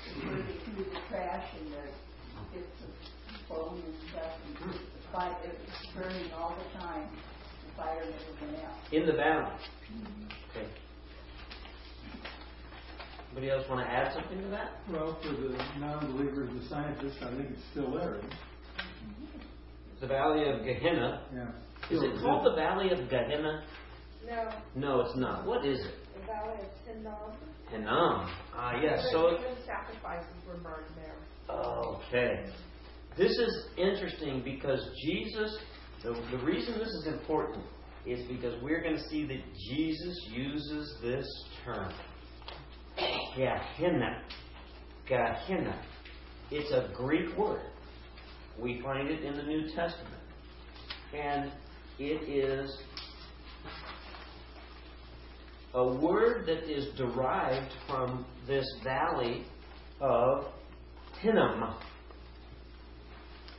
is 0.08 0.24
where 0.24 0.36
they 0.36 0.58
threw 0.64 0.84
the 0.84 1.00
trash 1.08 1.46
and 1.58 1.72
the 1.72 2.58
bits 2.58 2.82
of 2.82 3.48
bone 3.48 3.82
and 3.84 4.10
stuff, 4.10 4.32
and 4.46 4.72
the 4.72 4.78
fire, 5.12 5.36
it 5.44 5.58
was 5.58 5.94
burning 5.94 6.32
all 6.32 6.56
the 6.56 6.78
time. 6.78 7.08
The 7.66 7.82
fire 7.82 8.04
never 8.04 8.52
went 8.52 8.64
out. 8.64 8.92
In 8.92 9.06
the 9.06 9.12
valley. 9.12 9.52
Okay. 10.50 10.68
Anybody 13.32 13.50
else 13.50 13.68
want 13.70 13.86
to 13.86 13.90
add 13.90 14.12
something 14.12 14.42
to 14.42 14.48
that? 14.48 14.72
Well, 14.90 15.18
for 15.22 15.28
the 15.30 15.56
non-believers, 15.78 16.50
the 16.62 16.68
scientists, 16.68 17.18
I 17.22 17.30
think 17.36 17.50
it's 17.52 17.62
still 17.70 17.92
there. 17.92 18.20
The 20.00 20.06
valley 20.06 20.48
of 20.48 20.64
Gehenna. 20.64 21.22
Yeah. 21.34 21.48
Is 21.90 22.02
it 22.02 22.20
called 22.22 22.46
the 22.46 22.54
valley 22.56 22.90
of 22.90 23.08
Gehenna? 23.10 23.62
No, 24.26 24.50
No, 24.74 25.00
it's 25.00 25.16
not. 25.16 25.46
What 25.46 25.64
is 25.64 25.78
it? 25.80 25.94
the 26.20 26.26
valley 26.26 26.58
of 26.60 26.86
Hinnom. 26.86 27.32
Hinnom. 27.70 28.30
Ah, 28.54 28.72
yes. 28.82 29.02
Where 29.12 29.12
So, 29.12 29.36
Human 29.38 29.56
sacrifices 29.66 30.34
were 30.46 30.58
burned 30.58 30.86
there. 30.96 31.16
okay. 31.48 32.44
This 33.16 33.30
is 33.32 33.68
interesting 33.76 34.42
because 34.44 34.80
Jesus, 35.04 35.56
the, 36.02 36.12
the 36.30 36.44
reason 36.44 36.78
this 36.78 36.88
is 36.88 37.06
important 37.08 37.64
is 38.06 38.26
because 38.28 38.54
we're 38.62 38.82
going 38.82 38.96
to 38.96 39.08
see 39.08 39.26
that 39.26 39.40
Jesus 39.70 40.16
uses 40.32 40.98
this 41.02 41.26
term. 41.64 41.92
Gehenna. 43.36 44.22
Gehenna. 45.08 45.82
It's 46.50 46.70
a 46.72 46.92
Greek 46.94 47.36
word. 47.36 47.62
We 48.60 48.80
find 48.82 49.08
it 49.08 49.24
in 49.24 49.36
the 49.36 49.42
New 49.42 49.68
Testament. 49.74 50.14
And 51.14 51.50
it 51.98 52.28
is 52.28 52.78
a 55.74 55.86
word 55.86 56.46
that 56.46 56.70
is 56.70 56.88
derived 56.96 57.72
from 57.88 58.26
this 58.46 58.64
valley 58.84 59.44
of 60.00 60.46
Hinnom. 61.20 61.74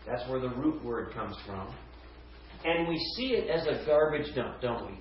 That's 0.06 0.28
where 0.30 0.40
the 0.40 0.50
root 0.50 0.84
word 0.84 1.14
comes 1.14 1.36
from. 1.46 1.74
And 2.64 2.88
we 2.88 2.98
see 3.16 3.34
it 3.34 3.50
as 3.50 3.66
a 3.66 3.86
garbage 3.86 4.36
dump, 4.36 4.62
don't 4.62 4.88
we? 4.88 5.00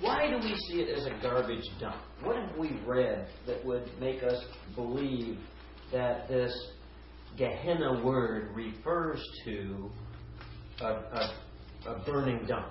Why 0.00 0.28
do 0.28 0.36
we 0.36 0.54
see 0.68 0.80
it 0.80 0.98
as 0.98 1.06
a 1.06 1.22
garbage 1.22 1.64
dump? 1.80 1.96
What 2.22 2.36
have 2.36 2.56
we 2.58 2.80
read 2.84 3.28
that 3.46 3.64
would 3.64 3.88
make 4.00 4.22
us 4.22 4.44
believe 4.74 5.38
that 5.92 6.28
this 6.28 6.52
Gehenna 7.36 8.02
word 8.04 8.54
refers 8.54 9.20
to 9.44 9.90
a, 10.80 10.86
a, 10.86 11.34
a 11.86 11.98
burning 12.04 12.44
dump? 12.46 12.68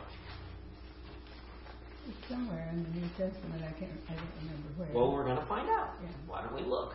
It's 2.08 2.30
somewhere 2.30 2.70
in 2.72 2.84
the 2.84 2.90
New 3.00 3.08
Testament. 3.10 3.64
I 3.64 3.72
can't. 3.80 3.92
I 4.10 4.14
don't 4.14 4.28
remember 4.42 4.68
where. 4.78 4.90
Well, 4.94 5.12
we're 5.14 5.26
going 5.26 5.38
to 5.38 5.46
find 5.46 5.70
out. 5.70 5.96
Yeah. 6.02 6.10
Why 6.28 6.42
don't 6.42 6.56
we 6.56 6.68
look? 6.68 6.94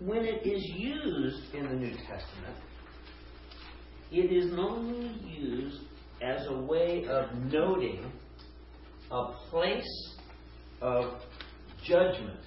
When 0.00 0.24
it 0.24 0.46
is 0.46 0.64
used 0.76 1.54
in 1.54 1.68
the 1.68 1.74
New 1.74 1.90
Testament, 1.90 2.56
it 4.12 4.32
is 4.32 4.52
normally 4.52 5.10
used 5.26 5.82
as 6.22 6.46
a 6.46 6.60
way 6.60 7.06
of 7.06 7.34
noting 7.52 8.10
a 9.10 9.32
place 9.50 10.14
of 10.80 11.14
judgment 11.82 12.40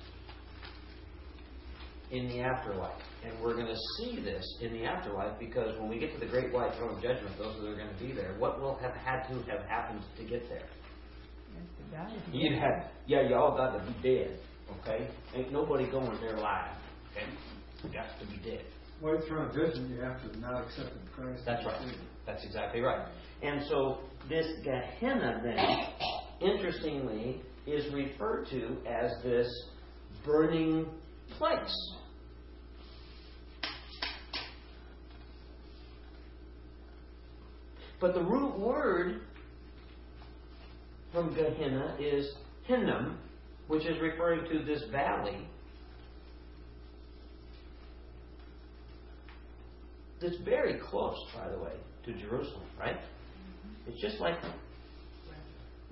in 2.11 2.27
the 2.27 2.41
afterlife. 2.41 3.01
And 3.23 3.39
we're 3.41 3.53
going 3.53 3.67
to 3.67 3.77
see 3.99 4.19
this 4.19 4.43
in 4.61 4.73
the 4.73 4.83
afterlife 4.83 5.37
because 5.39 5.79
when 5.79 5.89
we 5.89 5.99
get 5.99 6.11
to 6.13 6.19
the 6.19 6.25
great 6.25 6.51
white 6.51 6.73
throne 6.75 6.95
of 6.95 7.03
judgment, 7.03 7.37
those 7.37 7.55
that 7.61 7.67
are 7.67 7.75
going 7.75 7.93
to 7.93 8.03
be 8.03 8.11
there, 8.13 8.33
what 8.39 8.59
will 8.59 8.75
have 8.77 8.93
had 8.95 9.27
to 9.27 9.35
have 9.51 9.63
happened 9.67 10.01
to 10.17 10.23
get 10.23 10.49
there? 10.49 10.67
That's 11.53 11.69
the 11.77 11.95
guy. 11.95 12.33
You 12.33 12.55
had, 12.57 12.89
yeah, 13.05 13.29
y'all 13.29 13.55
got 13.55 13.77
to 13.77 13.85
be 13.85 13.93
dead, 14.01 14.39
okay? 14.79 15.07
Ain't 15.35 15.51
nobody 15.51 15.89
going 15.89 16.19
there 16.19 16.35
alive. 16.35 16.75
okay? 17.11 17.27
You 17.83 17.89
got 17.91 18.07
to 18.19 18.25
be 18.25 18.37
dead. 18.37 18.65
White 19.01 19.23
throne 19.27 19.49
of 19.49 19.55
judgment, 19.55 19.89
you 19.91 20.01
have 20.01 20.19
to 20.21 20.39
not 20.39 20.63
accept 20.65 20.89
Christ. 21.15 21.43
That's 21.45 21.65
right. 21.65 21.95
That's 22.25 22.43
exactly 22.43 22.81
right. 22.81 23.07
And 23.43 23.63
so 23.67 23.99
this 24.29 24.45
Gehenna 24.63 25.41
then, 25.43 26.49
interestingly, 26.51 27.41
is 27.67 27.91
referred 27.93 28.47
to 28.51 28.77
as 28.87 29.11
this 29.23 29.47
burning 30.25 30.87
place. 31.37 31.75
But 38.01 38.15
the 38.15 38.21
root 38.21 38.57
word 38.57 39.21
from 41.13 41.35
Gehenna 41.35 41.95
is 41.99 42.33
Hinnom, 42.65 43.19
which 43.67 43.85
is 43.85 44.01
referring 44.01 44.49
to 44.51 44.65
this 44.65 44.83
valley 44.91 45.47
that's 50.19 50.37
very 50.43 50.79
close, 50.79 51.17
by 51.35 51.49
the 51.49 51.59
way, 51.59 51.73
to 52.05 52.13
Jerusalem, 52.13 52.63
right? 52.79 52.97
Mm-hmm. 52.97 53.91
It's 53.91 54.01
just 54.01 54.19
like 54.19 54.35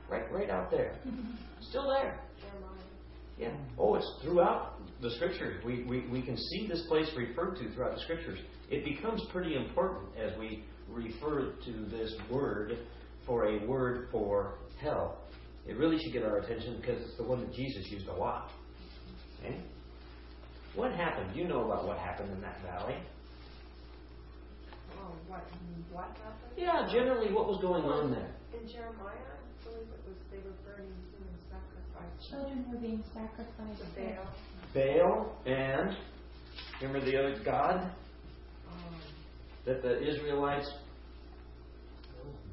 right, 0.09 0.31
right 0.31 0.49
out 0.49 0.71
there, 0.71 0.95
mm-hmm. 1.07 1.31
still 1.61 1.89
there. 1.89 2.19
Yeah. 3.37 3.55
Oh, 3.77 3.95
it's 3.95 4.11
throughout 4.21 4.73
the 5.01 5.11
scriptures. 5.11 5.63
We, 5.63 5.83
we, 5.83 6.05
we 6.07 6.21
can 6.21 6.35
see 6.35 6.67
this 6.67 6.81
place 6.89 7.07
referred 7.15 7.55
to 7.55 7.71
throughout 7.73 7.95
the 7.95 8.01
scriptures. 8.01 8.39
It 8.69 8.83
becomes 8.83 9.21
pretty 9.31 9.55
important 9.55 10.09
as 10.17 10.37
we 10.37 10.65
refer 10.91 11.53
to 11.65 11.71
this 11.91 12.13
word 12.29 12.77
for 13.25 13.45
a 13.45 13.65
word 13.65 14.07
for 14.11 14.55
hell. 14.81 15.19
It 15.67 15.77
really 15.77 15.97
should 15.99 16.13
get 16.13 16.23
our 16.23 16.37
attention 16.37 16.77
because 16.81 17.01
it's 17.01 17.17
the 17.17 17.23
one 17.23 17.41
that 17.41 17.53
Jesus 17.53 17.85
used 17.91 18.07
a 18.07 18.13
lot. 18.13 18.49
Okay? 19.39 19.61
What 20.75 20.91
happened? 20.93 21.35
You 21.35 21.47
know 21.47 21.65
about 21.65 21.85
what 21.85 21.97
happened 21.97 22.31
in 22.31 22.41
that 22.41 22.61
valley. 22.63 22.95
Oh, 24.97 25.11
what, 25.27 25.43
what 25.91 26.05
happened? 26.05 26.53
Yeah, 26.57 26.87
generally, 26.91 27.31
what 27.31 27.47
was 27.47 27.59
going 27.61 27.83
on 27.83 28.11
there? 28.11 28.31
In 28.53 28.67
Jeremiah, 28.67 29.13
I 29.13 29.63
believe 29.63 29.87
it 29.93 30.01
was, 30.07 30.17
they 30.31 30.37
were 30.37 30.55
burning 30.65 30.93
human 31.13 31.37
sacrifices. 31.49 32.29
Children 32.29 32.65
were 32.71 32.77
being 32.77 33.03
sacrificed. 33.13 33.79
The 33.95 34.01
Baal. 34.01 34.25
Baal 34.73 35.37
and 35.45 35.97
remember 36.81 37.05
the 37.05 37.17
other 37.17 37.43
god 37.43 37.91
that 39.65 39.81
the 39.81 40.01
Israelites 40.07 40.69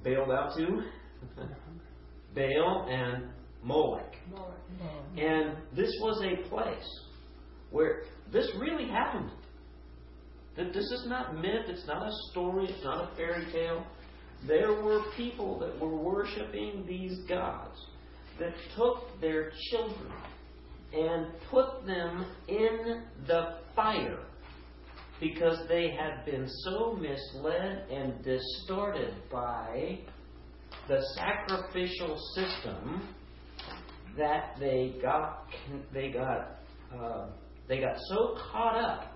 bailed 0.02 0.30
out 0.30 0.56
to? 0.56 0.82
Baal 2.34 2.88
and 2.90 3.28
Molech. 3.62 4.14
Moloch. 4.30 4.54
And 5.16 5.56
this 5.74 5.90
was 6.00 6.22
a 6.24 6.48
place 6.48 7.00
where 7.70 8.02
this 8.32 8.48
really 8.58 8.88
happened. 8.88 9.30
That 10.56 10.72
this 10.72 10.84
is 10.84 11.06
not 11.06 11.34
myth, 11.34 11.66
it's 11.68 11.86
not 11.86 12.06
a 12.06 12.10
story, 12.30 12.66
it's 12.68 12.84
not 12.84 13.12
a 13.12 13.16
fairy 13.16 13.46
tale. 13.52 13.84
There 14.46 14.82
were 14.82 15.02
people 15.16 15.58
that 15.58 15.78
were 15.80 15.96
worshiping 15.96 16.84
these 16.86 17.18
gods 17.28 17.78
that 18.38 18.54
took 18.76 19.20
their 19.20 19.50
children 19.70 20.12
and 20.92 21.26
put 21.50 21.86
them 21.86 22.26
in 22.48 23.02
the 23.26 23.58
fire 23.74 24.20
because 25.20 25.58
they 25.68 25.90
had 25.90 26.24
been 26.24 26.46
so 26.64 26.92
misled 27.00 27.86
and 27.90 28.22
distorted 28.22 29.14
by 29.30 29.98
the 30.88 31.00
sacrificial 31.16 32.18
system 32.34 33.08
that 34.16 34.56
they 34.58 34.94
got 35.02 35.46
they 35.92 36.10
got 36.10 36.58
uh, 36.94 37.28
They 37.68 37.80
got 37.80 37.96
so 38.08 38.36
caught 38.52 38.78
up 38.78 39.12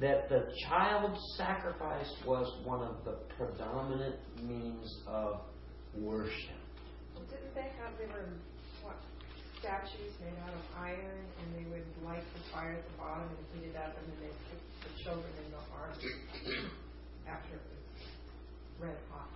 that 0.00 0.28
the 0.30 0.48
child 0.68 1.16
sacrifice 1.36 2.10
was 2.26 2.46
one 2.64 2.80
of 2.80 3.04
the 3.04 3.18
predominant 3.36 4.16
means 4.42 5.02
of 5.06 5.40
worship. 5.94 6.56
Well, 7.14 7.24
didn't 7.28 7.54
they 7.54 7.68
have, 7.76 7.98
they 7.98 8.06
were, 8.06 8.32
what, 8.82 8.96
statues 9.60 10.16
made 10.24 10.32
out 10.42 10.54
of 10.54 10.64
iron, 10.78 11.20
and 11.36 11.46
they 11.54 11.68
would 11.70 11.84
light 12.02 12.24
the 12.32 12.40
fire 12.50 12.72
at 12.80 12.84
the 12.90 12.96
bottom 12.96 13.28
and 13.28 13.44
heat 13.52 13.68
it 13.68 13.76
up, 13.76 13.92
and 13.92 14.08
then 14.08 14.16
they'd 14.24 14.40
kick 14.48 14.56
the 14.56 14.69
children 15.02 15.32
in 15.44 15.50
the 15.50 15.58
arms 15.74 15.98
after 17.28 17.54
it 17.54 17.60
was 17.70 18.88
red 18.88 18.96
hot. 19.10 19.28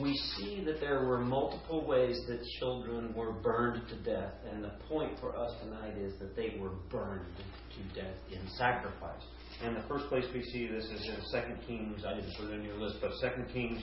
We 0.00 0.16
see 0.36 0.64
that 0.64 0.80
there 0.80 1.04
were 1.04 1.18
multiple 1.18 1.86
ways 1.86 2.18
that 2.28 2.40
children 2.58 3.14
were 3.14 3.32
burned 3.32 3.86
to 3.88 3.96
death, 3.96 4.32
and 4.50 4.64
the 4.64 4.72
point 4.88 5.18
for 5.20 5.36
us 5.36 5.52
tonight 5.62 5.96
is 5.98 6.18
that 6.18 6.34
they 6.34 6.56
were 6.58 6.70
burned 6.90 7.26
to 7.36 8.00
death 8.00 8.16
in 8.30 8.40
sacrifice. 8.56 9.22
And 9.62 9.76
the 9.76 9.86
first 9.88 10.06
place 10.06 10.24
we 10.34 10.42
see 10.44 10.66
this 10.66 10.84
is 10.84 11.08
in 11.08 11.42
2 11.56 11.66
Kings, 11.66 12.04
I 12.06 12.14
didn't 12.14 12.34
put 12.36 12.50
it 12.50 12.54
in 12.54 12.64
your 12.64 12.78
list, 12.78 12.96
but 13.00 13.12
2 13.20 13.52
Kings 13.52 13.82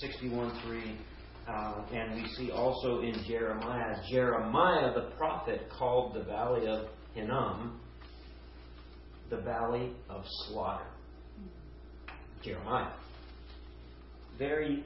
61 0.00 0.58
3. 0.64 0.98
Uh, 1.48 1.84
and 1.92 2.14
we 2.14 2.28
see 2.36 2.50
also 2.52 3.00
in 3.00 3.14
Jeremiah, 3.26 3.96
Jeremiah 4.08 4.94
the 4.94 5.10
prophet 5.16 5.68
called 5.76 6.14
the 6.14 6.22
valley 6.22 6.68
of 6.68 6.86
Hinnom 7.14 7.80
the 9.32 9.38
valley 9.38 9.90
of 10.10 10.24
slaughter. 10.46 10.84
Jeremiah. 12.44 12.92
Very 14.38 14.84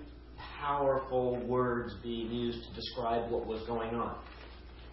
powerful 0.60 1.44
words 1.46 1.94
being 2.02 2.30
used 2.30 2.68
to 2.68 2.74
describe 2.74 3.30
what 3.30 3.46
was 3.46 3.62
going 3.66 3.94
on. 3.94 4.16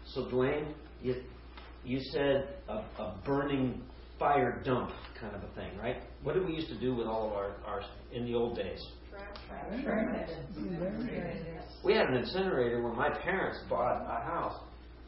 So, 0.08 0.26
Dwayne, 0.26 0.74
you, 1.04 1.22
you 1.86 2.00
said 2.12 2.56
a, 2.68 2.78
a 3.02 3.20
burning 3.26 3.82
fire 4.18 4.62
dump 4.66 4.92
kind 5.20 5.36
of 5.36 5.44
a 5.44 5.54
thing, 5.54 5.78
right? 5.78 5.98
What 6.24 6.34
did 6.34 6.46
we 6.46 6.54
used 6.54 6.70
to 6.70 6.80
do 6.80 6.96
with 6.96 7.06
all 7.06 7.28
of 7.28 7.34
our, 7.34 7.56
our 7.66 7.84
in 8.12 8.26
the 8.26 8.34
old 8.34 8.58
days? 8.58 8.80
We 11.84 11.94
had 11.94 12.08
an 12.08 12.16
incinerator 12.16 12.82
when 12.82 12.96
my 12.96 13.10
parents 13.10 13.60
bought 13.70 14.02
a 14.02 14.24
house, 14.26 14.60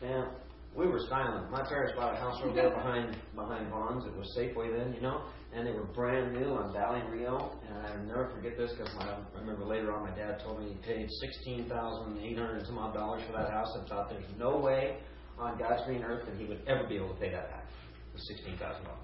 and 0.03 0.27
we 0.75 0.87
were 0.87 0.99
styling. 1.07 1.49
My 1.49 1.63
parents 1.63 1.93
bought 1.95 2.13
a 2.13 2.17
house 2.17 2.39
over 2.43 2.53
there 2.53 2.69
behind 2.75 3.17
behind 3.35 3.69
Vons'. 3.71 4.05
It 4.05 4.15
was 4.15 4.35
Safeway 4.37 4.75
then, 4.77 4.93
you 4.93 5.01
know, 5.01 5.21
and 5.53 5.65
they 5.65 5.71
were 5.71 5.85
brand 5.85 6.33
new 6.33 6.53
on 6.53 6.73
Valley 6.73 7.01
Rio. 7.09 7.57
And 7.67 7.77
I'll 7.77 8.05
never 8.05 8.31
forget 8.35 8.57
this 8.57 8.71
because 8.77 8.93
I 8.99 9.17
remember 9.39 9.65
later 9.65 9.93
on 9.93 10.03
my 10.03 10.15
dad 10.15 10.39
told 10.43 10.59
me 10.59 10.69
he 10.69 10.75
paid 10.85 11.07
sixteen 11.21 11.69
thousand 11.69 12.19
eight 12.19 12.37
hundred 12.37 12.65
some 12.65 12.77
odd 12.77 12.93
dollars 12.93 13.23
for 13.25 13.33
that 13.33 13.49
house. 13.51 13.67
I 13.75 13.87
thought 13.87 14.09
there's 14.09 14.25
no 14.37 14.57
way 14.57 14.97
on 15.39 15.57
God's 15.57 15.83
green 15.85 16.03
earth 16.03 16.25
that 16.25 16.35
he 16.37 16.45
would 16.45 16.61
ever 16.67 16.87
be 16.87 16.95
able 16.95 17.13
to 17.13 17.19
pay 17.19 17.31
that 17.31 17.49
back. 17.49 17.65
It 18.09 18.13
was 18.13 18.27
sixteen 18.27 18.57
thousand 18.57 18.83
dollars. 18.83 19.01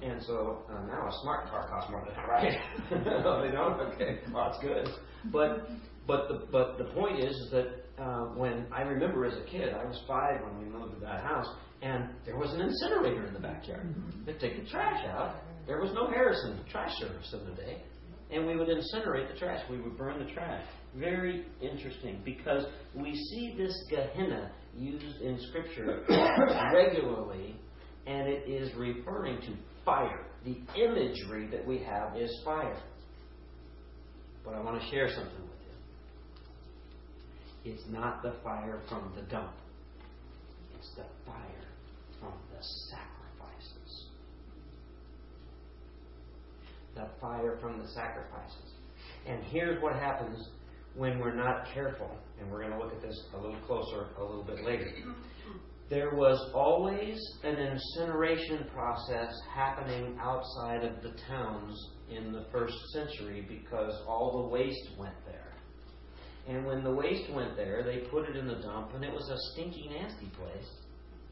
And 0.00 0.22
so 0.22 0.62
uh, 0.70 0.86
now 0.86 1.08
a 1.08 1.12
smart 1.22 1.48
car 1.50 1.68
costs 1.68 1.90
more 1.90 2.04
than 2.04 2.14
that, 2.14 2.28
right? 2.28 3.52
don't. 3.52 3.80
Okay, 3.94 4.20
well 4.32 4.50
that's 4.50 4.62
good. 4.62 4.88
But 5.32 5.68
but 6.06 6.28
the 6.28 6.46
but 6.52 6.78
the 6.78 6.84
point 6.94 7.18
is, 7.18 7.34
is 7.34 7.50
that 7.50 7.87
uh, 8.00 8.24
when 8.36 8.66
I 8.72 8.82
remember 8.82 9.24
as 9.24 9.36
a 9.36 9.44
kid, 9.50 9.74
I 9.74 9.84
was 9.84 10.00
five 10.06 10.40
when 10.42 10.58
we 10.58 10.78
moved 10.78 10.94
to 10.94 11.00
that 11.00 11.22
house, 11.24 11.48
and 11.82 12.10
there 12.24 12.36
was 12.36 12.52
an 12.52 12.60
incinerator 12.60 13.26
in 13.26 13.34
the 13.34 13.40
backyard. 13.40 13.94
They'd 14.26 14.38
take 14.40 14.62
the 14.62 14.70
trash 14.70 15.04
out. 15.06 15.36
There 15.66 15.80
was 15.80 15.92
no 15.94 16.06
Harrison 16.08 16.60
trash 16.70 16.92
service 16.98 17.32
in 17.32 17.44
the 17.50 17.56
day, 17.56 17.82
and 18.30 18.46
we 18.46 18.56
would 18.56 18.68
incinerate 18.68 19.32
the 19.32 19.38
trash. 19.38 19.60
We 19.70 19.80
would 19.80 19.96
burn 19.96 20.24
the 20.24 20.32
trash. 20.32 20.64
Very 20.96 21.44
interesting 21.60 22.20
because 22.24 22.64
we 22.94 23.14
see 23.14 23.54
this 23.56 23.74
Gehenna 23.90 24.50
used 24.76 25.20
in 25.20 25.38
Scripture 25.48 26.04
regularly, 26.72 27.56
and 28.06 28.28
it 28.28 28.48
is 28.48 28.74
referring 28.76 29.40
to 29.42 29.54
fire. 29.84 30.26
The 30.44 30.56
imagery 30.80 31.48
that 31.50 31.66
we 31.66 31.78
have 31.78 32.16
is 32.16 32.30
fire. 32.44 32.80
But 34.44 34.54
I 34.54 34.60
want 34.60 34.80
to 34.80 34.88
share 34.88 35.08
something. 35.08 35.47
It's 37.64 37.82
not 37.90 38.22
the 38.22 38.34
fire 38.42 38.80
from 38.88 39.12
the 39.16 39.22
dump, 39.22 39.52
it's 40.78 40.90
the 40.96 41.04
fire 41.26 41.68
from 42.20 42.32
the 42.52 42.62
sacrifices. 42.90 44.06
The 46.94 47.08
fire 47.20 47.58
from 47.60 47.78
the 47.78 47.88
sacrifices. 47.88 48.72
And 49.26 49.44
here's 49.44 49.82
what 49.82 49.94
happens 49.94 50.48
when 50.96 51.18
we're 51.18 51.34
not 51.34 51.66
careful, 51.72 52.10
and 52.40 52.50
we're 52.50 52.60
going 52.60 52.72
to 52.72 52.78
look 52.78 52.92
at 52.92 53.02
this 53.02 53.20
a 53.34 53.36
little 53.36 53.60
closer 53.66 54.08
a 54.18 54.24
little 54.24 54.42
bit 54.44 54.64
later. 54.64 54.90
There 55.90 56.14
was 56.14 56.50
always 56.54 57.18
an 57.44 57.56
incineration 57.56 58.66
process 58.74 59.32
happening 59.54 60.18
outside 60.20 60.84
of 60.84 61.02
the 61.02 61.12
towns 61.26 61.88
in 62.10 62.32
the 62.32 62.44
first 62.52 62.74
century 62.92 63.46
because 63.48 63.94
all 64.06 64.42
the 64.42 64.48
waste 64.48 64.90
went 64.98 65.14
there. 65.24 65.47
And 66.48 66.64
when 66.64 66.82
the 66.82 66.90
waste 66.90 67.30
went 67.32 67.56
there, 67.56 67.82
they 67.82 68.08
put 68.10 68.28
it 68.28 68.36
in 68.36 68.46
the 68.46 68.54
dump, 68.54 68.94
and 68.94 69.04
it 69.04 69.12
was 69.12 69.28
a 69.28 69.36
stinky, 69.52 69.90
nasty 69.90 70.30
place, 70.36 70.66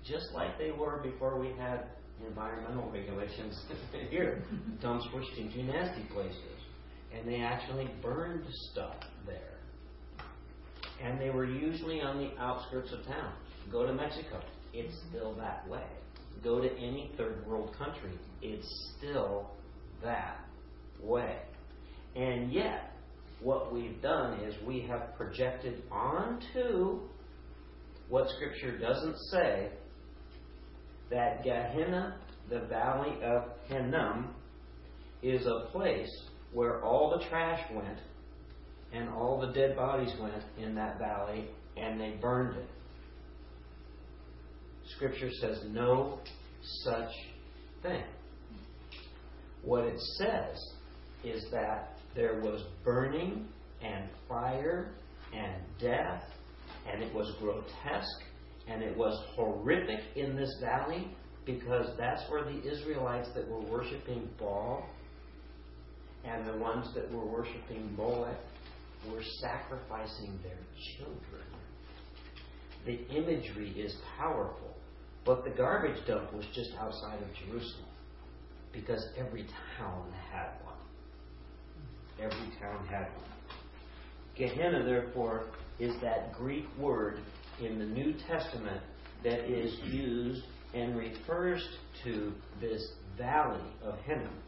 just 0.05 0.27
like 0.35 0.59
they 0.59 0.73
were 0.73 1.01
before 1.03 1.41
we 1.41 1.49
had 1.59 1.87
environmental 2.27 2.91
regulations 2.91 3.59
here. 4.11 4.43
Dumps 4.83 5.07
were 5.14 5.23
stinky, 5.33 5.62
nasty 5.62 6.05
places. 6.12 6.43
And 7.17 7.27
they 7.27 7.41
actually 7.41 7.89
burned 8.03 8.45
stuff 8.73 8.97
there. 9.27 9.57
And 11.03 11.21
they 11.21 11.31
were 11.31 11.47
usually 11.47 12.01
on 12.01 12.19
the 12.19 12.31
outskirts 12.41 12.93
of 12.93 13.05
town. 13.07 13.33
Go 13.71 13.87
to 13.87 13.93
Mexico, 13.93 14.41
it's 14.73 14.95
still 15.09 15.35
that 15.35 15.67
way. 15.69 15.85
Go 16.45 16.61
to 16.61 16.71
any 16.77 17.11
third 17.17 17.47
world 17.47 17.75
country, 17.77 18.12
it's 18.43 18.93
still 18.97 19.51
that 20.03 20.45
way. 21.01 21.39
And 22.14 22.53
yet, 22.53 22.95
what 23.41 23.72
we've 23.72 24.01
done 24.03 24.41
is 24.41 24.55
we 24.66 24.80
have 24.82 25.14
projected 25.16 25.82
onto 25.91 27.01
what 28.09 28.28
Scripture 28.37 28.78
doesn't 28.78 29.16
say 29.30 29.70
that 31.11 31.43
Gehenna, 31.45 32.16
the 32.49 32.61
valley 32.61 33.16
of 33.22 33.45
Hinnom, 33.68 34.34
is 35.22 35.47
a 35.47 35.68
place 35.72 36.11
where 36.53 36.82
all 36.82 37.18
the 37.18 37.24
trash 37.28 37.61
went 37.72 37.99
and 38.93 39.09
all 39.11 39.41
the 39.41 39.53
dead 39.53 39.76
bodies 39.76 40.12
went 40.20 40.43
in 40.59 40.74
that 40.74 40.99
valley 40.99 41.49
and 41.76 42.01
they 42.01 42.16
burned 42.20 42.57
it. 42.57 42.68
Scripture 44.95 45.30
says 45.41 45.59
no 45.68 46.20
such 46.84 47.11
thing. 47.82 48.05
What 49.62 49.84
it 49.84 49.99
says 50.18 50.57
is 51.24 51.45
that 51.51 51.95
there 52.17 52.41
was 52.41 52.62
burning 52.85 53.47
and 53.83 54.09
fire 54.29 54.95
and 55.33 55.62
death, 55.79 56.23
and 56.91 57.03
it 57.03 57.14
was 57.14 57.33
grotesque 57.41 58.27
and 58.69 58.83
it 58.83 58.97
was 58.97 59.17
horrific 59.35 60.01
in 60.17 60.37
this 60.37 60.53
valley 60.61 61.09
because 61.45 61.97
that's 61.97 62.23
where 62.29 62.45
the 62.45 62.61
Israelites 62.69 63.29
that 63.35 63.49
were 63.49 63.61
worshiping 63.61 64.29
Baal 64.39 64.85
and 66.25 66.47
the 66.47 66.57
ones 66.57 66.89
that 66.95 67.11
were 67.12 67.25
worshiping 67.25 67.95
Molech 67.97 68.39
were 69.09 69.23
sacrificing 69.41 70.39
their 70.43 70.59
children. 70.97 71.47
The 72.85 73.07
imagery 73.17 73.71
is 73.71 73.95
powerful, 74.19 74.75
but 75.25 75.45
the 75.45 75.51
garbage 75.51 76.05
dump 76.07 76.33
was 76.33 76.45
just 76.53 76.71
outside 76.81 77.23
of 77.23 77.29
Jerusalem 77.35 77.91
because 78.73 79.07
every 79.17 79.47
town 79.79 80.12
had 80.33 80.51
one. 80.64 80.66
Every 82.19 82.51
town 82.61 82.87
had 82.87 83.09
one. 83.17 83.27
Gehenna, 84.37 84.85
therefore, 84.85 85.47
is 85.79 85.95
that 86.03 86.33
Greek 86.33 86.64
word 86.79 87.21
in 87.61 87.79
the 87.79 87.85
New 87.85 88.14
Testament 88.27 88.81
that 89.25 89.51
is 89.51 89.79
used 89.85 90.43
and 90.75 90.97
refers 90.97 91.67
to 92.05 92.33
this 92.61 92.93
valley 93.19 93.62
of 93.83 93.99
Hinnom. 94.01 94.39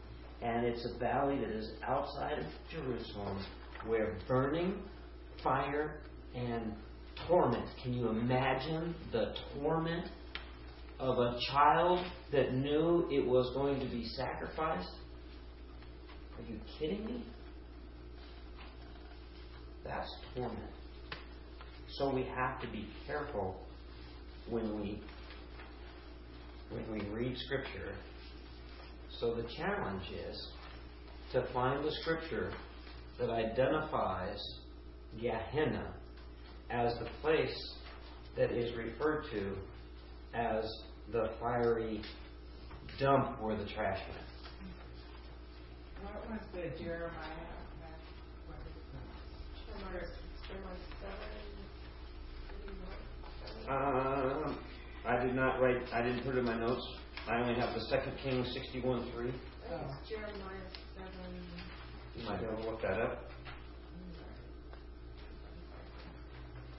And 0.41 0.65
it's 0.65 0.85
a 0.85 0.97
valley 0.99 1.37
that 1.39 1.49
is 1.49 1.71
outside 1.85 2.39
of 2.39 2.45
Jerusalem 2.71 3.43
where 3.85 4.17
burning, 4.27 4.81
fire, 5.43 5.99
and 6.35 6.73
torment. 7.27 7.65
Can 7.83 7.93
you 7.93 8.09
imagine 8.09 8.95
the 9.11 9.33
torment 9.55 10.07
of 10.99 11.17
a 11.17 11.39
child 11.51 12.05
that 12.31 12.53
knew 12.53 13.07
it 13.11 13.25
was 13.25 13.53
going 13.53 13.79
to 13.79 13.85
be 13.87 14.05
sacrificed? 14.05 14.91
Are 16.37 16.51
you 16.51 16.59
kidding 16.77 17.05
me? 17.05 17.23
That's 19.83 20.09
torment. 20.35 20.59
So 21.91 22.13
we 22.13 22.23
have 22.23 22.61
to 22.61 22.67
be 22.67 22.87
careful 23.07 23.59
when 24.49 24.79
we 24.79 25.01
when 26.69 26.91
we 26.91 27.01
read 27.09 27.35
scripture. 27.37 27.93
So 29.19 29.33
the 29.33 29.47
challenge 29.57 30.03
is 30.11 30.47
to 31.33 31.47
find 31.51 31.83
the 31.83 31.91
scripture 32.01 32.53
that 33.19 33.29
identifies 33.29 34.39
Gehenna 35.19 35.93
as 36.69 36.93
the 36.99 37.07
place 37.21 37.73
that 38.37 38.51
is 38.51 38.75
referred 38.75 39.25
to 39.31 39.55
as 40.33 40.63
the 41.11 41.31
fiery 41.39 42.01
dump 42.99 43.41
where 43.41 43.57
the 43.57 43.65
trash 43.65 43.99
went. 44.07 44.29
What 46.03 46.29
was 46.29 46.39
the 46.53 46.83
Jeremiah? 46.83 47.58
Um, 53.69 54.57
I 55.05 55.23
did 55.23 55.35
not 55.35 55.61
write. 55.61 55.77
I 55.93 56.01
didn't 56.01 56.23
put 56.23 56.35
it 56.35 56.39
in 56.39 56.45
my 56.45 56.57
notes. 56.57 56.85
I 57.27 57.39
only 57.39 57.53
have 57.59 57.75
the 57.75 57.81
Second 57.81 58.13
Kings 58.23 58.49
sixty-one 58.53 59.11
three. 59.11 59.31
Jeremiah 60.09 60.33
seven. 60.97 61.43
You 62.15 62.25
might 62.25 62.39
be 62.39 62.45
able 62.47 62.63
to 62.63 62.69
look 62.69 62.81
that 62.81 62.99
up. 62.99 63.29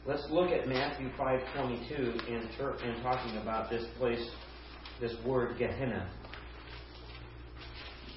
Let's 0.07 0.26
look 0.30 0.51
at 0.51 0.66
Matthew 0.66 1.11
five 1.16 1.40
twenty-two 1.55 2.12
in 2.26 2.48
ter- 2.59 2.76
in 2.82 3.01
talking 3.03 3.36
about 3.36 3.70
this 3.70 3.84
place, 3.96 4.28
this 5.01 5.14
word 5.24 5.57
Gehenna. 5.59 6.11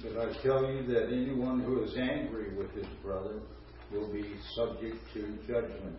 But 0.02 0.18
I 0.18 0.42
tell 0.42 0.70
you 0.70 0.84
that 0.88 1.12
anyone 1.12 1.60
who 1.60 1.84
is 1.84 1.96
angry 1.96 2.54
with 2.56 2.72
his 2.72 2.86
brother 3.02 3.40
will 3.94 4.12
be 4.12 4.24
subject 4.54 4.96
to 5.14 5.38
judgment. 5.46 5.98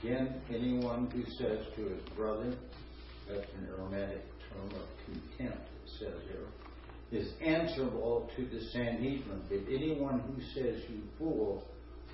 Again, 0.00 0.40
anyone 0.48 1.10
who 1.10 1.24
says 1.38 1.66
to 1.76 1.82
his 1.82 2.02
brother, 2.16 2.54
that's 3.28 3.46
an 3.58 3.68
Aramaic 3.76 4.22
term 4.50 4.80
of 4.80 4.86
contempt, 5.04 5.68
it 5.84 5.90
says 5.98 6.14
here, 6.30 7.20
is 7.20 7.32
answerable 7.44 8.30
to 8.36 8.46
the 8.46 8.60
Sanhedrin. 8.72 9.42
But 9.48 9.60
anyone 9.68 10.20
who 10.20 10.42
says 10.54 10.82
you 10.88 11.02
fool 11.18 11.64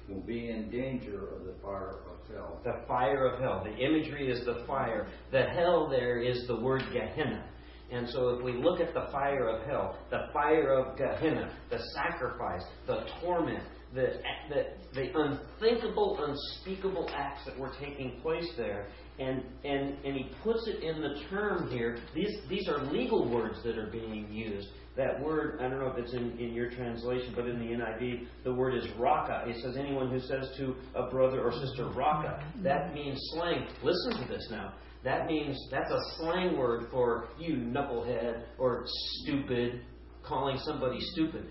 will 0.09 0.21
be 0.21 0.51
in 0.51 0.71
danger 0.71 1.29
of 1.35 1.45
the 1.45 1.55
fire 1.63 2.01
of 2.11 2.35
hell. 2.35 2.61
The 2.65 2.87
fire 2.87 3.27
of 3.27 3.41
hell. 3.41 3.65
The 3.65 3.77
imagery 3.77 4.31
is 4.31 4.45
the 4.45 4.65
fire. 4.67 5.07
The 5.31 5.43
hell 5.43 5.89
there 5.89 6.21
is 6.21 6.47
the 6.49 6.61
word 6.61 6.83
Gehenna. 6.93 7.45
And 7.93 8.09
so 8.11 8.31
if 8.31 8.45
we 8.45 8.53
look 8.53 8.81
at 8.81 8.95
the 8.95 9.09
fire 9.11 9.49
of 9.49 9.67
hell, 9.67 9.99
the 10.11 10.29
fire 10.33 10.75
of 10.75 10.97
Gehenna, 10.97 11.53
the 11.71 11.81
sacrifice, 11.95 12.63
the 12.87 13.05
torment, 13.21 13.65
the, 13.95 14.21
the, 14.49 14.67
the 14.95 15.11
unthinkable, 15.19 16.25
unspeakable 16.25 17.09
acts 17.15 17.45
that 17.47 17.59
were 17.59 17.73
taking 17.81 18.21
place 18.23 18.49
there, 18.57 18.87
and, 19.19 19.43
and, 19.65 19.97
and 20.05 20.17
he 20.17 20.31
puts 20.43 20.67
it 20.67 20.83
in 20.83 21.01
the 21.01 21.21
term 21.29 21.71
here. 21.71 21.99
These, 22.15 22.39
these 22.49 22.69
are 22.69 22.83
legal 22.85 23.29
words 23.29 23.63
that 23.65 23.77
are 23.77 23.91
being 23.91 24.33
used. 24.33 24.69
That 24.97 25.21
word, 25.21 25.61
I 25.61 25.69
don't 25.69 25.79
know 25.79 25.89
if 25.89 25.99
it's 25.99 26.15
in, 26.15 26.39
in 26.39 26.53
your 26.53 26.71
translation, 26.71 27.33
but 27.35 27.47
in 27.47 27.59
the 27.59 27.67
NIV, 27.67 28.27
the 28.45 28.53
word 28.53 28.75
is 28.75 28.85
raca. 28.99 29.45
It 29.47 29.57
says 29.63 29.77
anyone 29.77 30.11
who 30.11 30.21
says 30.21 30.51
to 30.59 30.75
a 30.95 31.09
brother 31.11 31.43
or 31.43 31.53
sister 31.53 31.89
raka. 31.95 32.45
That 32.63 32.93
means 32.93 33.19
slang. 33.35 33.69
Listen 33.83 34.23
to 34.23 34.29
this 34.29 34.47
now. 34.51 34.75
That 35.05 35.27
means 35.27 35.57
that's 35.71 35.91
a 35.91 36.01
slang 36.19 36.59
word 36.59 36.89
for 36.91 37.29
you 37.39 37.57
knucklehead 37.57 38.43
or 38.59 38.85
stupid, 39.23 39.83
calling 40.23 40.59
somebody 40.65 40.99
stupid. 41.13 41.47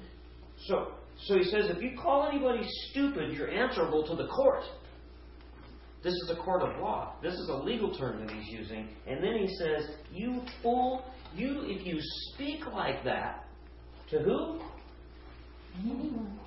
So, 0.68 0.94
so 1.26 1.38
he 1.38 1.44
says 1.44 1.70
if 1.70 1.82
you 1.82 1.98
call 2.02 2.28
anybody 2.28 2.68
stupid, 2.90 3.34
you're 3.34 3.50
answerable 3.50 4.08
to 4.08 4.16
the 4.16 4.28
court. 4.28 4.64
This 6.02 6.14
is 6.14 6.32
a 6.32 6.36
court 6.42 6.62
of 6.62 6.80
law. 6.82 7.16
This 7.22 7.34
is 7.34 7.50
a 7.50 7.56
legal 7.56 7.94
term 7.94 8.26
that 8.26 8.34
he's 8.34 8.48
using. 8.48 8.88
And 9.06 9.22
then 9.22 9.36
he 9.38 9.48
says, 9.58 9.96
You 10.14 10.42
fool, 10.64 11.04
you 11.36 11.64
if 11.66 11.86
you 11.86 12.00
speak 12.34 12.66
like 12.68 13.04
that, 13.04 13.46
to 14.12 14.20
who? 14.20 14.62
Anyone. 15.80 16.40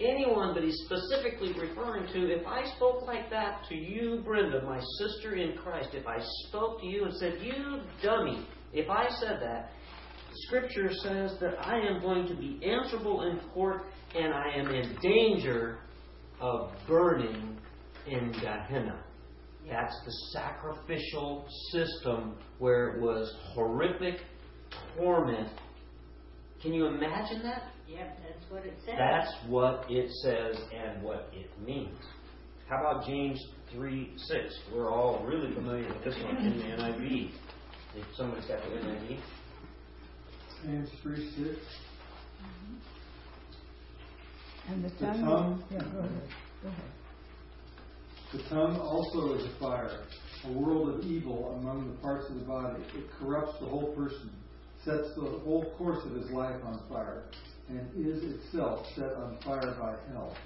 Anyone, 0.00 0.54
but 0.54 0.64
he's 0.64 0.76
specifically 0.86 1.52
referring 1.52 2.12
to 2.12 2.32
if 2.32 2.44
I 2.46 2.64
spoke 2.76 3.06
like 3.06 3.30
that 3.30 3.60
to 3.68 3.76
you, 3.76 4.22
Brenda, 4.24 4.62
my 4.62 4.80
sister 4.98 5.36
in 5.36 5.56
Christ, 5.56 5.90
if 5.92 6.06
I 6.06 6.16
spoke 6.48 6.80
to 6.80 6.86
you 6.86 7.04
and 7.04 7.14
said, 7.14 7.38
You 7.40 7.80
dummy, 8.02 8.46
if 8.72 8.88
I 8.88 9.08
said 9.20 9.38
that, 9.42 9.70
Scripture 10.46 10.90
says 11.02 11.36
that 11.40 11.54
I 11.60 11.78
am 11.78 12.00
going 12.00 12.26
to 12.26 12.34
be 12.34 12.58
answerable 12.64 13.22
in 13.22 13.38
court 13.50 13.82
and 14.14 14.32
I 14.32 14.52
am 14.56 14.68
in 14.68 14.96
danger 15.02 15.78
of 16.40 16.70
burning 16.86 17.56
in 18.06 18.32
Gehenna. 18.32 19.02
That's 19.68 19.96
the 20.04 20.12
sacrificial 20.32 21.46
system 21.72 22.36
where 22.58 22.90
it 22.90 23.00
was 23.00 23.34
horrific 23.54 24.20
torment. 24.96 25.48
Can 26.60 26.72
you 26.72 26.86
imagine 26.86 27.42
that? 27.42 27.72
Yep, 27.88 28.18
that's 28.22 28.50
what 28.50 28.64
it 28.64 28.74
says. 28.84 28.94
That's 28.98 29.34
what 29.48 29.86
it 29.90 30.10
says 30.22 30.56
and 30.74 31.02
what 31.02 31.30
it 31.32 31.50
means. 31.64 31.98
How 32.68 32.80
about 32.80 33.06
James 33.06 33.42
3 33.72 34.12
6? 34.16 34.54
We're 34.72 34.90
all 34.90 35.24
really 35.26 35.54
familiar 35.54 35.88
with 35.88 36.04
this 36.04 36.16
one 36.24 36.36
in 36.38 36.58
the 36.58 36.64
NIV. 36.64 37.30
If 37.96 38.06
somebody's 38.16 38.46
got 38.46 38.62
the 38.62 38.70
NIV. 38.70 39.20
James 40.64 40.90
3 41.02 41.30
6. 41.36 41.58
And 44.68 44.84
the 44.84 44.88
The 44.88 45.06
tongue. 45.06 45.20
tongue? 45.24 45.64
Yeah, 45.70 45.78
go 45.78 45.98
ahead. 45.98 46.10
Go 46.62 46.68
ahead. 46.68 46.84
The 48.32 48.42
tongue 48.48 48.80
also 48.80 49.34
is 49.34 49.44
a 49.44 49.58
fire, 49.60 50.00
a 50.44 50.52
world 50.52 50.88
of 50.88 51.04
evil 51.04 51.56
among 51.60 51.88
the 51.90 51.96
parts 52.00 52.28
of 52.30 52.36
the 52.36 52.44
body. 52.44 52.82
It 52.96 53.04
corrupts 53.20 53.58
the 53.60 53.66
whole 53.66 53.94
person, 53.94 54.30
sets 54.84 55.14
the 55.14 55.22
whole 55.44 55.72
course 55.78 56.04
of 56.04 56.12
his 56.16 56.30
life 56.30 56.60
on 56.64 56.80
fire, 56.88 57.24
and 57.68 57.80
is 57.94 58.24
itself 58.24 58.86
set 58.96 59.12
on 59.14 59.38
fire 59.44 59.76
by 59.80 59.94
hell. 60.12 60.36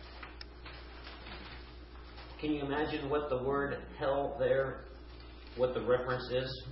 Can 2.41 2.53
you 2.53 2.63
imagine 2.63 3.09
what 3.09 3.31
the 3.31 3.43
word 3.43 3.79
hell 3.99 4.37
there, 4.39 4.81
what 5.57 5.73
the 5.75 5.81
reference 5.81 6.29
is 6.31 6.65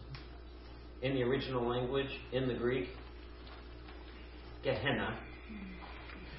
in 1.02 1.14
the 1.14 1.22
original 1.22 1.66
language, 1.66 2.10
in 2.32 2.46
the 2.46 2.54
Greek? 2.54 2.88
Gehenna. 4.62 5.18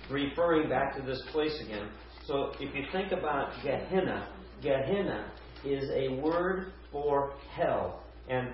Referring 0.09 0.69
back 0.69 0.95
to 0.95 1.01
this 1.01 1.21
place 1.31 1.59
again. 1.65 1.89
So 2.25 2.51
if 2.59 2.73
you 2.73 2.83
think 2.91 3.11
about 3.11 3.51
Gehenna, 3.63 4.29
Gehenna 4.61 5.31
is 5.65 5.89
a 5.93 6.19
word 6.21 6.71
for 6.91 7.33
hell. 7.53 8.03
And 8.29 8.49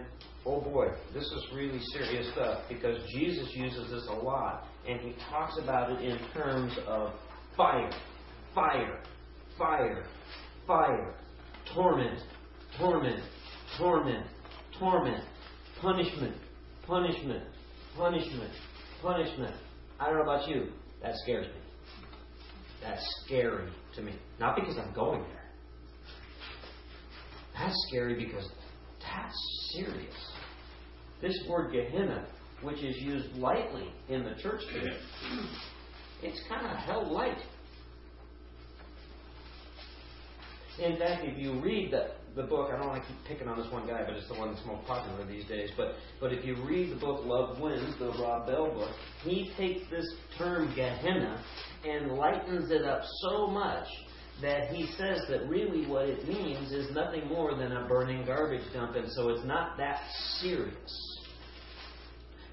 oh 0.45 0.61
boy, 0.61 0.87
this 1.13 1.23
is 1.23 1.47
really 1.55 1.79
serious 1.93 2.31
stuff 2.33 2.63
because 2.69 2.97
Jesus 3.11 3.49
uses 3.53 3.89
this 3.89 4.07
a 4.09 4.13
lot. 4.13 4.67
And 4.87 4.99
he 4.99 5.15
talks 5.29 5.57
about 5.57 5.91
it 5.91 6.01
in 6.01 6.19
terms 6.33 6.77
of 6.87 7.13
fire, 7.55 7.91
fire, 8.53 9.01
fire, 9.57 10.05
fire, 10.67 11.15
torment, 11.73 12.19
torment, 12.77 13.19
torment, 13.77 14.25
torment, 14.79 15.23
punishment, 15.81 16.35
punishment, 16.85 17.43
punishment, 17.97 18.51
punishment. 19.01 19.55
I 19.99 20.07
don't 20.07 20.15
know 20.15 20.23
about 20.23 20.47
you. 20.47 20.67
That 21.03 21.15
scares 21.17 21.45
me. 21.47 21.61
That's 22.81 23.05
scary 23.25 23.69
to 23.95 24.01
me. 24.01 24.13
Not 24.39 24.55
because 24.55 24.77
I'm 24.77 24.93
going 24.93 25.21
there. 25.21 25.43
That's 27.53 27.75
scary 27.87 28.15
because 28.15 28.49
that's 28.99 29.71
serious. 29.73 30.15
This 31.21 31.37
word 31.47 31.71
Gehenna, 31.71 32.25
which 32.61 32.81
is 32.81 32.97
used 32.97 33.35
lightly 33.35 33.89
in 34.09 34.23
the 34.23 34.33
church 34.41 34.61
today, 34.73 34.97
it's 36.23 36.41
kind 36.49 36.65
of 36.65 36.77
hell 36.77 37.13
light. 37.13 37.37
In 40.79 40.97
fact, 40.97 41.23
if 41.25 41.37
you 41.37 41.61
read 41.61 41.91
the, 41.91 42.11
the 42.35 42.43
book, 42.43 42.71
I 42.73 42.77
don't 42.77 42.87
want 42.87 43.03
to 43.03 43.07
keep 43.07 43.17
picking 43.25 43.47
on 43.47 43.59
this 43.59 43.71
one 43.71 43.87
guy, 43.87 44.03
but 44.05 44.15
it's 44.15 44.27
the 44.27 44.33
one 44.33 44.53
that's 44.53 44.65
most 44.65 44.87
popular 44.87 45.25
these 45.25 45.45
days. 45.45 45.69
But 45.77 45.95
but 46.19 46.33
if 46.33 46.43
you 46.45 46.55
read 46.65 46.91
the 46.91 46.99
book 46.99 47.21
Love 47.25 47.59
Wins, 47.59 47.97
the 47.99 48.09
Rob 48.19 48.47
Bell 48.47 48.73
book, 48.73 48.91
he 49.23 49.51
takes 49.57 49.89
this 49.91 50.05
term 50.37 50.73
Gehenna 50.75 51.43
and 51.85 52.13
lightens 52.13 52.71
it 52.71 52.85
up 52.85 53.01
so 53.21 53.47
much 53.47 53.87
that 54.41 54.69
he 54.69 54.87
says 54.97 55.21
that 55.29 55.47
really 55.47 55.85
what 55.85 56.05
it 56.05 56.27
means 56.27 56.71
is 56.71 56.91
nothing 56.91 57.27
more 57.27 57.55
than 57.55 57.71
a 57.71 57.87
burning 57.87 58.25
garbage 58.25 58.63
dump, 58.73 58.95
and 58.95 59.11
so 59.11 59.29
it's 59.29 59.45
not 59.45 59.77
that 59.77 60.01
serious. 60.39 61.19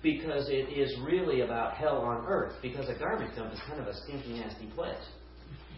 Because 0.02 0.48
it 0.48 0.72
is 0.72 0.94
really 1.02 1.42
about 1.42 1.74
hell 1.74 1.98
on 1.98 2.24
earth, 2.26 2.54
because 2.62 2.88
a 2.88 2.98
garbage 2.98 3.34
dump 3.36 3.52
is 3.52 3.60
kind 3.66 3.80
of 3.80 3.86
a 3.86 3.94
stinky, 3.94 4.40
nasty 4.40 4.66
place. 4.74 4.96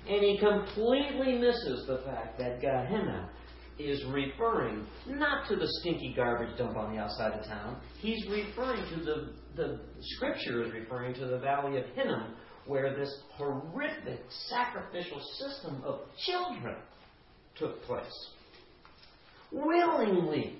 And 0.09 0.22
he 0.22 0.38
completely 0.38 1.38
misses 1.38 1.86
the 1.86 2.03
fact 2.05 2.38
that 2.38 2.61
Gehenna 2.61 3.30
is 3.79 4.05
referring 4.07 4.87
not 5.07 5.49
to 5.49 5.57
the 5.57 5.66
stinky 5.81 6.12
garbage 6.14 6.57
dump 6.59 6.77
on 6.77 6.95
the 6.95 7.01
outside 7.01 7.33
of 7.33 7.47
town. 7.47 7.81
He's 7.99 8.25
referring 8.29 8.83
to 8.91 9.05
the, 9.05 9.33
the 9.57 9.81
scripture 10.01 10.62
is 10.64 10.73
referring 10.73 11.14
to 11.14 11.27
the 11.27 11.39
valley 11.39 11.79
of 11.79 11.87
Hinnom, 11.95 12.35
where 12.66 12.95
this 12.97 13.12
horrific 13.33 14.20
sacrificial 14.49 15.20
system 15.39 15.83
of 15.85 16.01
children 16.27 16.77
took 17.57 17.83
place. 17.85 18.29
Willingly, 19.51 20.59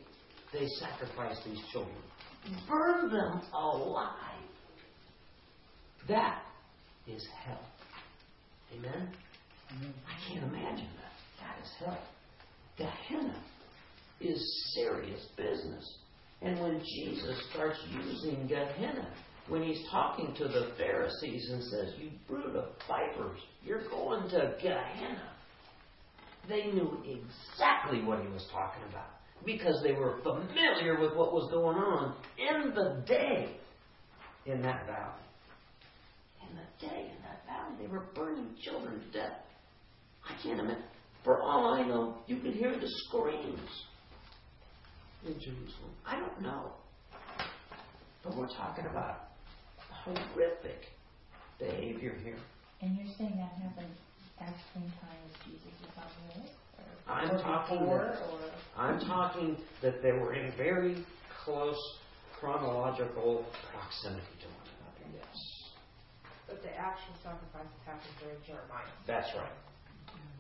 they 0.53 0.67
sacrificed 0.79 1.45
these 1.47 1.61
children, 1.73 1.97
burned 2.69 3.13
them 3.13 3.41
alive. 3.55 4.09
That 6.09 6.43
is 7.07 7.27
hell. 7.45 7.65
Amen? 8.77 9.09
I 9.71 10.29
can't 10.29 10.45
imagine 10.45 10.89
that. 10.97 11.41
That 11.41 11.65
is 11.65 11.71
hell. 11.79 11.99
Gehenna 12.77 13.43
is 14.21 14.73
serious 14.75 15.27
business. 15.37 15.99
And 16.41 16.61
when 16.61 16.81
Jesus 16.81 17.41
starts 17.51 17.79
using 17.93 18.47
Gehenna, 18.49 19.09
when 19.49 19.63
he's 19.63 19.85
talking 19.91 20.35
to 20.39 20.49
the 20.49 20.73
Pharisees 20.77 21.51
and 21.51 21.63
says, 21.65 21.95
You 21.99 22.11
brood 22.29 22.57
of 22.57 22.71
vipers, 22.89 23.39
you're 23.65 23.89
going 23.89 24.29
to 24.31 24.55
Gehenna. 24.61 25.31
They 26.49 26.67
knew 26.67 26.99
exactly 27.05 28.03
what 28.03 28.21
he 28.21 28.29
was 28.29 28.45
talking 28.53 28.83
about 28.89 29.11
because 29.45 29.81
they 29.83 29.93
were 29.93 30.21
familiar 30.23 31.01
with 31.01 31.15
what 31.15 31.33
was 31.33 31.51
going 31.53 31.77
on 31.77 32.15
in 32.39 32.75
the 32.75 33.03
day 33.07 33.57
in 34.47 34.63
that 34.63 34.87
valley. 34.87 35.23
In 36.49 36.57
the 36.57 36.87
day 36.87 37.11
in 37.11 37.23
that 37.23 37.45
valley, 37.47 37.77
they 37.81 37.87
were 37.87 38.07
burning 38.15 38.55
children 38.63 39.01
to 39.01 39.19
death. 39.19 39.39
I 40.29 40.43
can't 40.43 40.61
imagine. 40.61 40.83
For 41.25 41.41
all 41.41 41.75
I 41.75 41.83
know, 41.87 42.17
you 42.27 42.37
could 42.39 42.55
hear 42.55 42.73
the 42.73 42.89
screams 43.07 43.85
in 45.25 45.35
Jerusalem. 45.35 45.95
I 46.07 46.17
don't 46.19 46.41
know. 46.43 46.73
But 48.25 48.37
we're 48.37 48.49
talking 48.49 48.87
about 48.87 49.29
horrific 50.05 50.87
behavior 51.59 52.15
here. 52.25 52.39
And 52.81 52.97
you're 52.97 53.15
saying 53.17 53.37
that 53.37 53.53
happened 53.63 53.95
at 54.41 54.49
the 54.49 54.81
same 54.81 54.91
time 55.01 55.19
as 55.31 55.47
Jesus 55.47 55.71
was 55.81 55.91
on 55.99 56.11
the 56.29 56.43
earth? 56.43 56.51
Or, 56.79 57.13
I'm 57.13 57.29
talking 57.41 57.79
before, 57.79 57.99
that- 57.99 58.23
or 58.23 58.83
I'm 58.83 59.01
talking 59.01 59.57
that 59.81 60.03
they 60.03 60.13
were 60.13 60.35
in 60.35 60.51
very 60.57 61.05
close 61.45 61.79
chronological 62.41 63.45
proximity 63.71 64.27
to 64.41 64.47
one 64.49 64.67
another. 64.67 65.19
Yes, 65.19 65.71
But 66.49 66.63
the 66.63 66.75
actual 66.77 67.15
sacrifices 67.23 67.71
happened 67.87 68.15
during 68.21 68.43
Jeremiah. 68.45 68.87
that's 69.07 69.33
right. 69.37 69.53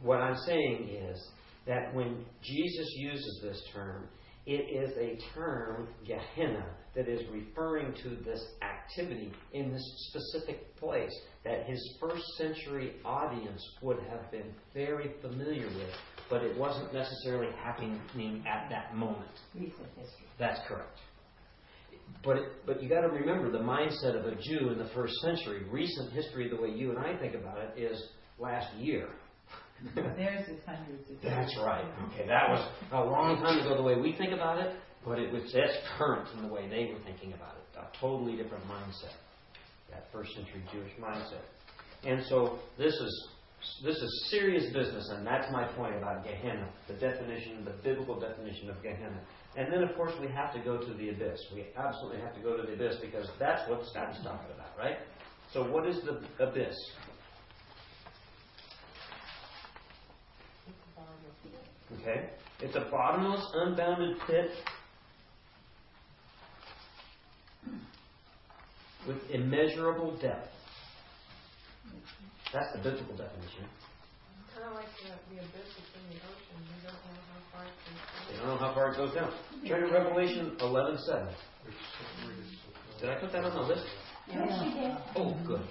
What 0.03 0.20
I'm 0.20 0.36
saying 0.46 0.88
is 0.88 1.28
that 1.66 1.94
when 1.94 2.24
Jesus 2.42 2.86
uses 2.96 3.40
this 3.42 3.62
term, 3.72 4.09
it 4.46 4.50
is 4.53 4.96
a 4.96 5.18
term, 5.34 5.88
Gehenna, 6.05 6.66
that 6.94 7.09
is 7.09 7.22
referring 7.30 7.94
to 8.03 8.16
this 8.24 8.44
activity 8.61 9.32
in 9.53 9.72
this 9.72 10.11
specific 10.11 10.76
place 10.76 11.12
that 11.44 11.64
his 11.66 11.96
first 12.00 12.24
century 12.36 12.94
audience 13.05 13.62
would 13.80 13.98
have 14.11 14.30
been 14.30 14.53
very 14.74 15.12
familiar 15.22 15.66
with, 15.68 15.90
but 16.28 16.42
it 16.42 16.59
wasn't 16.59 16.92
necessarily 16.92 17.53
happening 17.62 18.44
at 18.46 18.68
that 18.68 18.94
moment. 18.96 19.30
recent 19.55 19.88
history. 19.96 20.26
That's 20.38 20.61
correct. 20.68 20.98
But 22.24 22.36
it, 22.36 22.48
but 22.66 22.82
you 22.82 22.88
got 22.88 23.03
to 23.03 23.09
remember 23.09 23.50
the 23.50 23.64
mindset 23.64 24.18
of 24.18 24.26
a 24.26 24.34
Jew 24.34 24.70
in 24.70 24.78
the 24.78 24.90
first 24.94 25.14
century. 25.22 25.64
Recent 25.70 26.12
history, 26.12 26.48
the 26.48 26.61
way 26.61 26.70
you 26.70 26.90
and 26.90 26.98
I 26.98 27.16
think 27.16 27.34
about 27.34 27.59
it, 27.59 27.80
is 27.80 28.11
last 28.38 28.74
year. 28.76 29.09
Theirs 29.95 30.49
is 30.49 30.61
hundreds 30.66 31.11
of 31.11 31.22
years. 31.22 31.22
That's 31.22 31.57
right. 31.59 31.85
Okay, 32.12 32.26
that 32.26 32.49
was 32.49 32.68
a 32.93 33.05
long 33.05 33.37
time 33.37 33.59
ago 33.59 33.76
the 33.76 33.83
way 33.83 33.97
we 33.97 34.14
think 34.16 34.33
about 34.33 34.59
it, 34.59 34.76
but 35.05 35.18
it 35.18 35.33
was 35.33 35.43
that's 35.53 35.76
current 35.99 36.28
in 36.37 36.43
the 36.47 36.53
way 36.53 36.68
they 36.68 36.93
were 36.93 37.01
thinking 37.05 37.33
about 37.33 37.57
it. 37.57 37.78
A 37.78 37.99
totally 37.99 38.37
different 38.37 38.64
mindset. 38.66 39.14
That 39.91 40.07
first 40.12 40.35
century 40.35 40.62
Jewish 40.72 40.93
mindset. 41.01 41.43
And 42.05 42.24
so 42.28 42.59
this 42.78 42.95
is 42.95 43.28
this 43.85 43.97
is 43.97 44.28
serious 44.30 44.72
business, 44.72 45.09
and 45.12 45.26
that's 45.26 45.51
my 45.53 45.64
point 45.74 45.97
about 45.97 46.24
Gehenna, 46.24 46.68
the 46.89 46.95
definition, 46.95 47.64
the 47.64 47.74
biblical 47.83 48.18
definition 48.18 48.70
of 48.70 48.83
Gehenna. 48.83 49.20
And 49.57 49.72
then, 49.72 49.83
of 49.83 49.95
course, 49.97 50.12
we 50.20 50.28
have 50.28 50.53
to 50.55 50.61
go 50.61 50.78
to 50.78 50.95
the 50.95 51.11
abyss. 51.11 51.39
We 51.55 51.66
absolutely 51.76 52.20
have 52.20 52.35
to 52.35 52.41
go 52.41 52.57
to 52.57 52.62
the 52.62 52.72
abyss 52.72 52.97
because 53.01 53.28
that's 53.39 53.68
what 53.68 53.85
Scott's 53.87 54.18
talking 54.24 54.51
about, 54.55 54.76
right? 54.78 54.97
So, 55.53 55.70
what 55.70 55.87
is 55.87 56.01
the 56.03 56.22
abyss? 56.45 56.74
Okay? 62.01 62.30
It's 62.61 62.76
a 62.76 62.88
bottomless, 62.90 63.45
unbounded 63.55 64.16
pit 64.26 64.51
with 69.07 69.18
immeasurable 69.30 70.16
depth. 70.20 70.49
That's 72.53 72.66
the 72.76 72.82
biblical 72.82 73.16
definition. 73.16 73.64
Kind 74.55 74.68
of 74.68 74.74
like 74.74 74.86
the, 75.03 75.34
the 75.34 75.40
abyss 75.40 75.68
that's 75.72 75.93
in 75.97 76.05
the 76.11 76.20
ocean. 76.22 76.57
We 76.61 76.76
don't 76.84 76.93
know 76.93 77.18
how 77.32 77.40
far 77.53 77.64
it 77.64 77.72
You 78.30 78.36
goes. 78.36 78.38
don't 78.38 78.49
know 78.49 78.57
how 78.59 78.74
far 78.74 78.93
it 78.93 78.97
goes 78.97 79.14
down. 79.14 79.32
Turn 79.66 79.88
to 79.88 79.93
Revelation 79.93 80.57
11:7. 80.61 81.34
Did 83.01 83.11
I 83.11 83.14
put 83.20 83.32
that 83.32 83.45
on 83.45 83.55
the 83.55 83.62
list? 83.62 83.86
Yes, 84.28 84.62
you 84.64 84.70
did. 84.80 84.97
Oh, 85.16 85.34
good. 85.47 85.62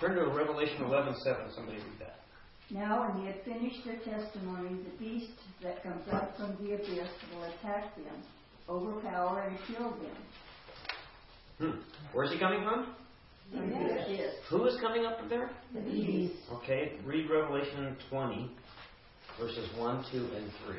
Turn 0.00 0.14
to 0.14 0.24
Revelation 0.32 0.78
11:7. 0.84 1.54
Somebody 1.54 1.78
read 1.78 1.98
that. 1.98 2.20
Now, 2.70 3.08
when 3.08 3.20
they 3.24 3.32
had 3.32 3.42
finished 3.44 3.84
their 3.84 3.98
testimony, 3.98 4.78
the 4.84 5.04
beast 5.04 5.32
that 5.62 5.82
comes 5.82 6.06
up 6.12 6.36
from 6.36 6.56
the 6.60 6.74
abyss 6.74 7.08
will 7.34 7.44
attack 7.44 7.96
them, 7.96 8.22
overpower 8.68 9.42
and 9.42 9.58
kill 9.66 9.90
them. 9.90 10.16
Hmm. 11.58 11.80
Where's 12.12 12.32
he 12.32 12.38
coming 12.38 12.62
from? 12.62 12.94
From 13.50 13.70
the 13.70 13.76
abyss. 13.76 14.34
Who 14.50 14.64
is 14.66 14.80
coming 14.80 15.04
up 15.04 15.18
from 15.18 15.28
there? 15.28 15.50
The 15.74 15.80
beast. 15.80 16.34
Okay, 16.52 16.92
read 17.04 17.28
Revelation 17.28 17.96
20, 18.08 18.50
verses 19.40 19.68
1, 19.76 20.04
2, 20.12 20.18
and 20.18 20.50
3. 20.66 20.76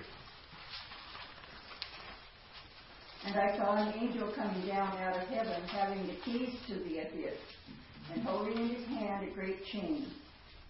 And 3.25 3.35
I 3.37 3.57
saw 3.57 3.75
an 3.75 3.93
angel 3.99 4.31
coming 4.33 4.65
down 4.65 4.97
out 4.97 5.21
of 5.21 5.27
heaven, 5.27 5.61
having 5.67 6.07
the 6.07 6.15
keys 6.23 6.55
to 6.67 6.75
the 6.75 6.99
abyss, 6.99 7.37
and 8.13 8.23
holding 8.23 8.57
in 8.57 8.69
his 8.69 8.87
hand 8.87 9.27
a 9.27 9.35
great 9.35 9.63
chain. 9.65 10.07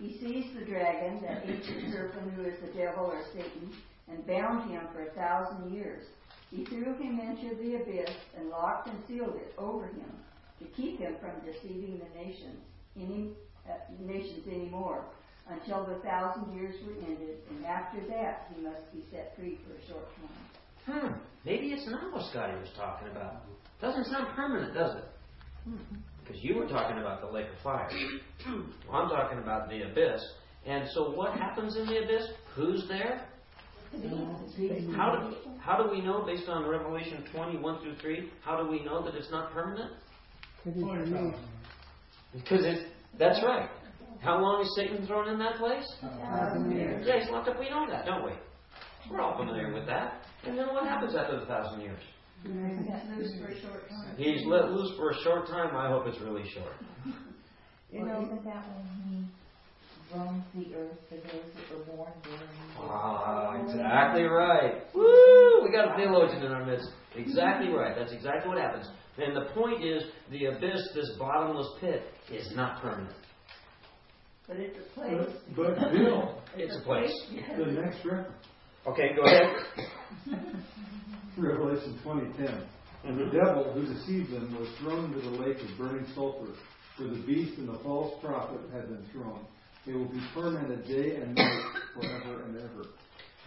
He 0.01 0.17
seized 0.17 0.57
the 0.57 0.65
dragon, 0.65 1.21
that 1.21 1.43
ancient 1.45 1.93
serpent 1.93 2.33
who 2.33 2.45
is 2.45 2.59
the 2.59 2.73
devil 2.75 3.05
or 3.05 3.21
Satan, 3.33 3.71
and 4.09 4.25
bound 4.25 4.71
him 4.71 4.81
for 4.91 5.03
a 5.03 5.11
thousand 5.11 5.71
years. 5.71 6.07
He 6.49 6.65
threw 6.65 6.95
him 6.95 7.19
into 7.19 7.55
the 7.55 7.75
abyss 7.75 8.15
and 8.35 8.49
locked 8.49 8.89
and 8.89 8.97
sealed 9.07 9.35
it 9.35 9.53
over 9.59 9.85
him 9.85 10.11
to 10.59 10.65
keep 10.75 10.99
him 10.99 11.15
from 11.21 11.31
deceiving 11.45 11.99
the 11.99 12.19
nations 12.19 12.57
any 12.99 13.29
uh, 13.69 13.73
nations 13.99 14.45
anymore 14.47 15.05
until 15.49 15.85
the 15.85 15.95
thousand 16.01 16.53
years 16.55 16.75
were 16.85 16.93
ended, 17.05 17.37
and 17.49 17.65
after 17.65 17.99
that 18.07 18.51
he 18.53 18.61
must 18.61 18.91
be 18.91 19.03
set 19.11 19.33
free 19.37 19.59
for 19.65 19.75
a 19.75 19.87
short 19.87 20.07
time. 20.15 20.99
Hmm. 20.99 21.13
Maybe 21.45 21.67
it's 21.67 21.87
not 21.87 22.11
what 22.11 22.29
Scotty 22.29 22.53
was 22.59 22.69
talking 22.75 23.07
about. 23.09 23.43
Doesn't 23.79 24.05
sound 24.05 24.27
permanent, 24.35 24.73
does 24.73 24.95
it? 24.95 25.03
Because 26.31 26.43
you 26.45 26.55
were 26.55 26.67
talking 26.67 26.97
about 26.97 27.19
the 27.21 27.27
lake 27.27 27.47
of 27.47 27.61
fire. 27.63 27.89
well, 28.89 29.01
I'm 29.01 29.09
talking 29.09 29.39
about 29.39 29.69
the 29.69 29.81
abyss. 29.83 30.21
And 30.65 30.87
so 30.93 31.11
what 31.11 31.33
happens 31.37 31.75
in 31.75 31.85
the 31.87 32.03
abyss? 32.03 32.23
Who's 32.55 32.87
there? 32.87 33.27
How 34.95 35.11
do, 35.15 35.35
how 35.59 35.83
do 35.83 35.89
we 35.91 35.99
know, 36.01 36.23
based 36.25 36.47
on 36.47 36.65
Revelation 36.69 37.25
21 37.33 37.81
through 37.81 37.95
3, 37.97 38.29
how 38.45 38.61
do 38.63 38.69
we 38.69 38.81
know 38.85 39.03
that 39.03 39.15
it's 39.15 39.29
not 39.31 39.51
permanent? 39.51 39.91
Because 42.33 42.63
it's, 42.63 42.81
that's 43.19 43.43
right. 43.43 43.69
How 44.21 44.39
long 44.39 44.61
is 44.61 44.73
Satan 44.77 45.05
thrown 45.07 45.27
in 45.27 45.39
that 45.39 45.55
place? 45.57 45.83
Yeah, 47.05 47.19
he's 47.19 47.29
locked 47.29 47.49
up. 47.49 47.59
We 47.59 47.69
know 47.69 47.85
that, 47.89 48.05
don't 48.05 48.23
we? 48.23 48.31
We're 49.09 49.19
all 49.19 49.35
familiar 49.37 49.73
with 49.73 49.85
that. 49.87 50.21
And 50.45 50.57
then 50.57 50.67
what 50.67 50.85
happens 50.87 51.15
after 51.15 51.39
the 51.39 51.45
thousand 51.47 51.81
years? 51.81 51.99
He's 52.43 52.55
loose 53.17 53.39
for 53.39 53.47
a 53.49 53.61
short 53.61 53.89
time. 53.89 54.15
He's 54.17 54.45
let 54.45 54.71
loose 54.71 54.97
for 54.97 55.11
a 55.11 55.17
short 55.23 55.47
time. 55.47 55.75
I 55.75 55.89
hope 55.89 56.07
it's 56.07 56.19
really 56.19 56.47
short. 56.49 56.73
You 57.91 58.01
Well, 58.01 58.05
know, 58.07 58.25
isn't 58.25 58.43
that 58.45 58.65
when 58.67 58.85
he 59.09 60.15
roams 60.15 60.43
the 60.55 60.75
earth 60.75 60.97
for 61.09 61.15
those 61.15 61.53
that 61.53 61.77
were 61.77 61.83
born 61.95 62.11
during 62.23 62.39
Ah, 62.79 63.61
exactly 63.63 64.23
right. 64.23 64.83
Woo! 64.95 65.63
We 65.63 65.71
got 65.71 65.93
a 65.93 65.97
theologian 65.97 66.43
in 66.43 66.51
our 66.51 66.65
midst. 66.65 66.89
Exactly 67.15 67.69
right. 67.69 67.95
That's 67.97 68.11
exactly 68.13 68.49
what 68.49 68.57
happens. 68.57 68.87
And 69.17 69.35
the 69.35 69.51
point 69.53 69.83
is, 69.83 70.03
the 70.31 70.45
abyss, 70.45 70.89
this 70.95 71.11
bottomless 71.19 71.67
pit, 71.79 72.03
is 72.31 72.51
not 72.55 72.81
permanent. 72.81 73.15
But 74.47 74.57
it's 74.57 74.77
a 74.77 74.99
place. 74.99 75.27
But, 75.55 75.75
but 75.79 75.91
Bill, 75.91 76.41
It's 76.55 76.75
a 76.75 76.81
place. 76.81 77.11
the 77.57 77.65
next 77.71 77.97
reference, 78.05 78.33
Okay, 78.87 79.09
go 79.15 79.23
ahead. 79.23 79.55
Revelation 81.41 81.99
twenty 82.03 82.31
ten. 82.37 82.63
And 83.03 83.17
the 83.17 83.23
Mhm. 83.23 83.31
devil 83.31 83.63
who 83.73 83.85
deceived 83.85 84.31
them 84.31 84.55
was 84.59 84.69
thrown 84.77 85.05
into 85.05 85.21
the 85.21 85.37
lake 85.43 85.59
of 85.61 85.75
burning 85.77 86.05
sulfur, 86.13 86.53
where 86.97 87.09
the 87.09 87.21
beast 87.25 87.57
and 87.57 87.67
the 87.67 87.79
false 87.79 88.13
prophet 88.21 88.59
had 88.71 88.89
been 88.89 89.03
thrown. 89.11 89.43
They 89.85 89.93
will 89.93 90.05
be 90.05 90.21
tormented 90.35 90.85
day 90.85 91.15
and 91.15 91.33
night 91.33 91.63
forever 91.95 92.43
and 92.43 92.57
ever. 92.57 92.85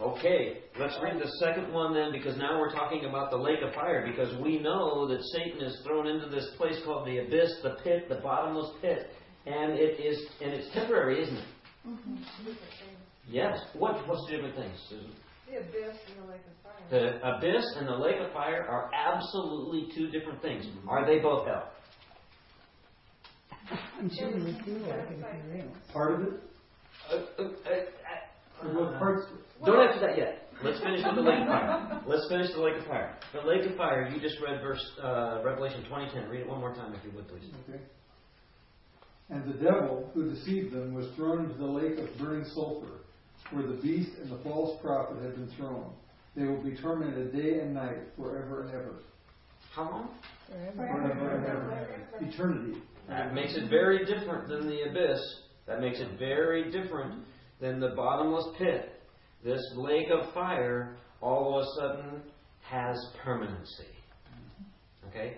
Okay, 0.00 0.62
let's 0.76 0.98
read 1.00 1.20
the 1.22 1.28
second 1.38 1.72
one 1.72 1.94
then, 1.94 2.10
because 2.10 2.36
now 2.36 2.58
we're 2.58 2.72
talking 2.72 3.04
about 3.04 3.30
the 3.30 3.36
lake 3.36 3.62
of 3.62 3.72
fire, 3.74 4.04
because 4.04 4.34
we 4.38 4.58
know 4.58 5.06
that 5.06 5.22
Satan 5.22 5.60
is 5.60 5.80
thrown 5.84 6.08
into 6.08 6.26
this 6.26 6.50
place 6.56 6.82
called 6.84 7.06
the 7.06 7.18
abyss, 7.18 7.60
the 7.62 7.76
pit, 7.84 8.08
the 8.08 8.16
bottomless 8.16 8.72
pit, 8.82 9.12
and 9.46 9.74
it 9.74 10.00
is, 10.00 10.28
and 10.40 10.52
it's 10.52 10.68
temporary, 10.72 11.22
isn't 11.22 11.36
it? 11.36 11.44
Yes. 13.28 13.64
What, 13.74 14.08
what's 14.08 14.26
the 14.26 14.32
different 14.32 14.56
things, 14.56 14.84
Susan? 14.88 15.12
The 15.50 15.58
abyss 15.58 15.96
and 16.08 16.24
the 16.26 16.32
lake 16.32 16.40
of 16.46 16.56
fire. 16.62 16.90
The 16.90 17.36
abyss 17.36 17.64
and 17.78 17.88
the 17.88 17.96
lake 17.96 18.16
of 18.20 18.32
fire 18.32 18.66
are 18.68 18.90
absolutely 18.94 19.88
two 19.94 20.08
different 20.10 20.40
things. 20.42 20.66
Are 20.88 21.06
they 21.06 21.18
both 21.20 21.46
hell? 21.46 21.70
I'm 23.98 24.10
sure 24.10 24.30
you 24.30 24.44
would 24.44 24.64
feel 24.64 24.78
like 24.88 24.98
it 25.00 25.12
if 25.12 25.18
you're 25.46 25.54
real. 25.56 25.72
Part 25.92 26.14
of 26.14 26.20
it? 26.26 26.32
Uh, 27.10 27.14
uh, 27.14 27.42
uh, 27.42 28.66
Or 28.66 28.74
what 28.74 28.98
parts? 28.98 29.26
don't 29.64 29.88
answer 29.88 30.00
that 30.06 30.16
yet. 30.18 30.48
Let's 30.62 30.80
finish 30.80 31.00
with 31.04 31.14
the 31.16 31.20
lake 31.22 31.40
of 31.40 31.46
fire. 31.48 32.02
Let's 32.06 32.28
finish 32.28 32.50
the 32.54 32.60
lake 32.60 32.76
of 32.78 32.86
fire. 32.86 33.16
The 33.32 33.40
lake 33.40 33.68
of 33.68 33.76
fire. 33.76 34.08
You 34.08 34.20
just 34.20 34.36
read 34.40 34.60
verse 34.62 34.82
uh, 35.02 35.40
Revelation 35.44 35.84
twenty 35.88 36.10
ten. 36.12 36.28
Read 36.28 36.42
it 36.42 36.48
one 36.48 36.60
more 36.60 36.74
time, 36.74 36.94
if 36.94 37.04
you 37.04 37.10
would, 37.16 37.26
please. 37.28 37.44
Okay. 37.68 37.80
And 39.30 39.44
the 39.52 39.58
devil 39.58 40.10
who 40.14 40.30
deceived 40.30 40.72
them 40.74 40.94
was 40.94 41.06
thrown 41.16 41.44
into 41.46 41.56
the 41.58 41.66
lake 41.66 41.98
of 41.98 42.16
burning 42.18 42.44
sulfur, 42.54 43.00
where 43.50 43.66
the 43.66 43.80
beast 43.82 44.10
and 44.20 44.30
the 44.30 44.38
false 44.42 44.80
prophet 44.82 45.22
have 45.22 45.34
been 45.34 45.50
thrown. 45.56 45.92
They 46.36 46.44
will 46.44 46.62
be 46.62 46.76
tormented 46.76 47.32
day 47.32 47.60
and 47.60 47.74
night 47.74 47.98
forever 48.16 48.62
and 48.62 48.70
ever. 48.70 48.94
How 49.74 49.90
long? 49.90 50.08
Forever 50.76 51.36
and 51.36 51.46
ever. 51.46 52.30
Eternity. 52.32 52.80
That 53.08 53.34
makes 53.34 53.54
it 53.54 53.68
very 53.68 54.04
different 54.04 54.48
than 54.48 54.66
the 54.66 54.82
abyss. 54.88 55.20
That 55.66 55.80
makes 55.80 56.00
it 56.00 56.18
very 56.18 56.70
different 56.70 57.24
than 57.60 57.80
the 57.80 57.90
bottomless 57.90 58.46
pit. 58.58 59.00
This 59.44 59.62
lake 59.76 60.08
of 60.10 60.32
fire 60.32 60.96
all 61.20 61.58
of 61.58 61.64
a 61.64 61.66
sudden 61.80 62.22
has 62.68 62.96
permanency. 63.22 63.84
Okay? 65.08 65.36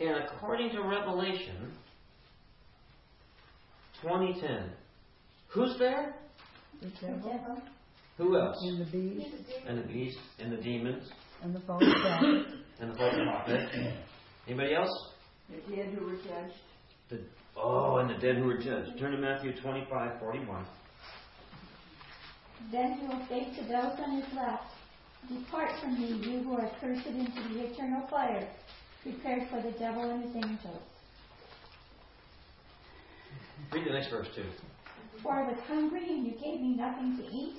And 0.00 0.24
according 0.24 0.70
to 0.72 0.82
Revelation 0.82 1.72
2010, 4.02 4.70
who's 5.48 5.78
there? 5.78 6.14
The 6.80 6.88
devil 7.00 7.62
Who 8.18 8.38
else? 8.38 8.56
and 8.62 8.80
the 8.80 8.90
beast 8.90 9.26
And 9.66 9.78
the 9.78 9.88
beast 9.88 10.18
and 10.38 10.52
the 10.52 10.56
demons 10.62 11.10
and 11.42 11.54
the 11.54 11.60
false 11.60 11.82
prophet. 11.82 12.46
and 12.80 12.92
the 12.92 12.96
false 12.96 13.14
prophet. 13.14 13.68
Anybody 14.46 14.74
else? 14.74 15.10
The 15.50 15.76
dead 15.76 15.94
who 15.94 16.06
were 16.06 16.16
judged. 16.16 16.54
The, 17.08 17.20
oh, 17.56 17.96
and 17.98 18.10
the 18.10 18.14
dead 18.14 18.36
who 18.36 18.44
were 18.44 18.58
judged. 18.58 18.98
Turn 18.98 19.12
to 19.12 19.18
Matthew 19.18 19.52
25, 19.60 20.20
41. 20.20 20.66
Then 22.72 22.92
he 22.94 23.06
will 23.06 23.26
say 23.28 23.44
to 23.56 23.62
those 23.62 23.98
on 24.00 24.20
his 24.20 24.34
left, 24.34 24.64
Depart 25.28 25.70
from 25.80 26.00
me, 26.00 26.08
you 26.08 26.42
who 26.42 26.54
are 26.54 26.70
cursed 26.80 27.06
into 27.06 27.48
the 27.52 27.66
eternal 27.66 28.06
fire, 28.08 28.48
prepared 29.02 29.48
for 29.50 29.60
the 29.62 29.76
devil 29.78 30.10
and 30.10 30.24
his 30.24 30.36
angels. 30.36 30.82
Read 33.72 33.86
the 33.86 33.92
next 33.92 34.10
verse 34.10 34.28
too. 34.34 34.44
For 35.22 35.32
I 35.32 35.48
was 35.48 35.58
hungry, 35.66 36.04
and 36.08 36.26
you 36.26 36.32
gave 36.32 36.60
me 36.60 36.76
nothing 36.76 37.16
to 37.18 37.24
eat. 37.34 37.56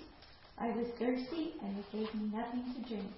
I 0.59 0.67
was 0.67 0.87
thirsty, 0.99 1.53
and 1.61 1.77
you 1.77 1.83
gave 1.91 2.13
me 2.15 2.31
nothing 2.33 2.63
to 2.73 2.87
drink. 2.89 3.11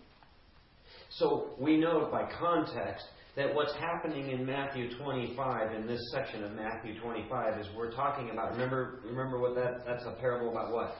So 1.09 1.51
we 1.59 1.77
know 1.77 2.07
by 2.11 2.29
context 2.39 3.05
that 3.35 3.53
what's 3.53 3.73
happening 3.75 4.31
in 4.31 4.45
Matthew 4.45 4.95
25, 4.97 5.73
in 5.75 5.87
this 5.87 5.99
section 6.11 6.43
of 6.43 6.51
Matthew 6.53 6.99
25, 6.99 7.59
is 7.59 7.67
we're 7.75 7.91
talking 7.91 8.29
about. 8.31 8.51
Remember, 8.51 8.99
remember 9.05 9.39
what 9.39 9.55
that 9.55 9.85
that's 9.85 10.03
a 10.05 10.11
parable 10.19 10.51
about 10.51 10.71
what? 10.73 10.95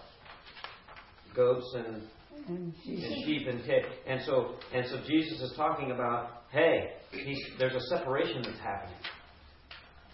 Goats 1.35 1.75
and 1.75 2.03
And 2.47 2.73
sheep. 2.83 3.03
and 3.03 3.25
sheep 3.25 3.47
and 3.47 3.63
kid. 3.65 3.85
And 4.07 4.21
so 4.25 4.55
and 4.73 4.85
so 4.87 4.99
Jesus 5.07 5.41
is 5.41 5.53
talking 5.55 5.91
about, 5.91 6.43
hey, 6.51 6.91
he's, 7.11 7.37
there's 7.57 7.75
a 7.75 7.95
separation 7.97 8.41
that's 8.43 8.59
happening. 8.59 8.95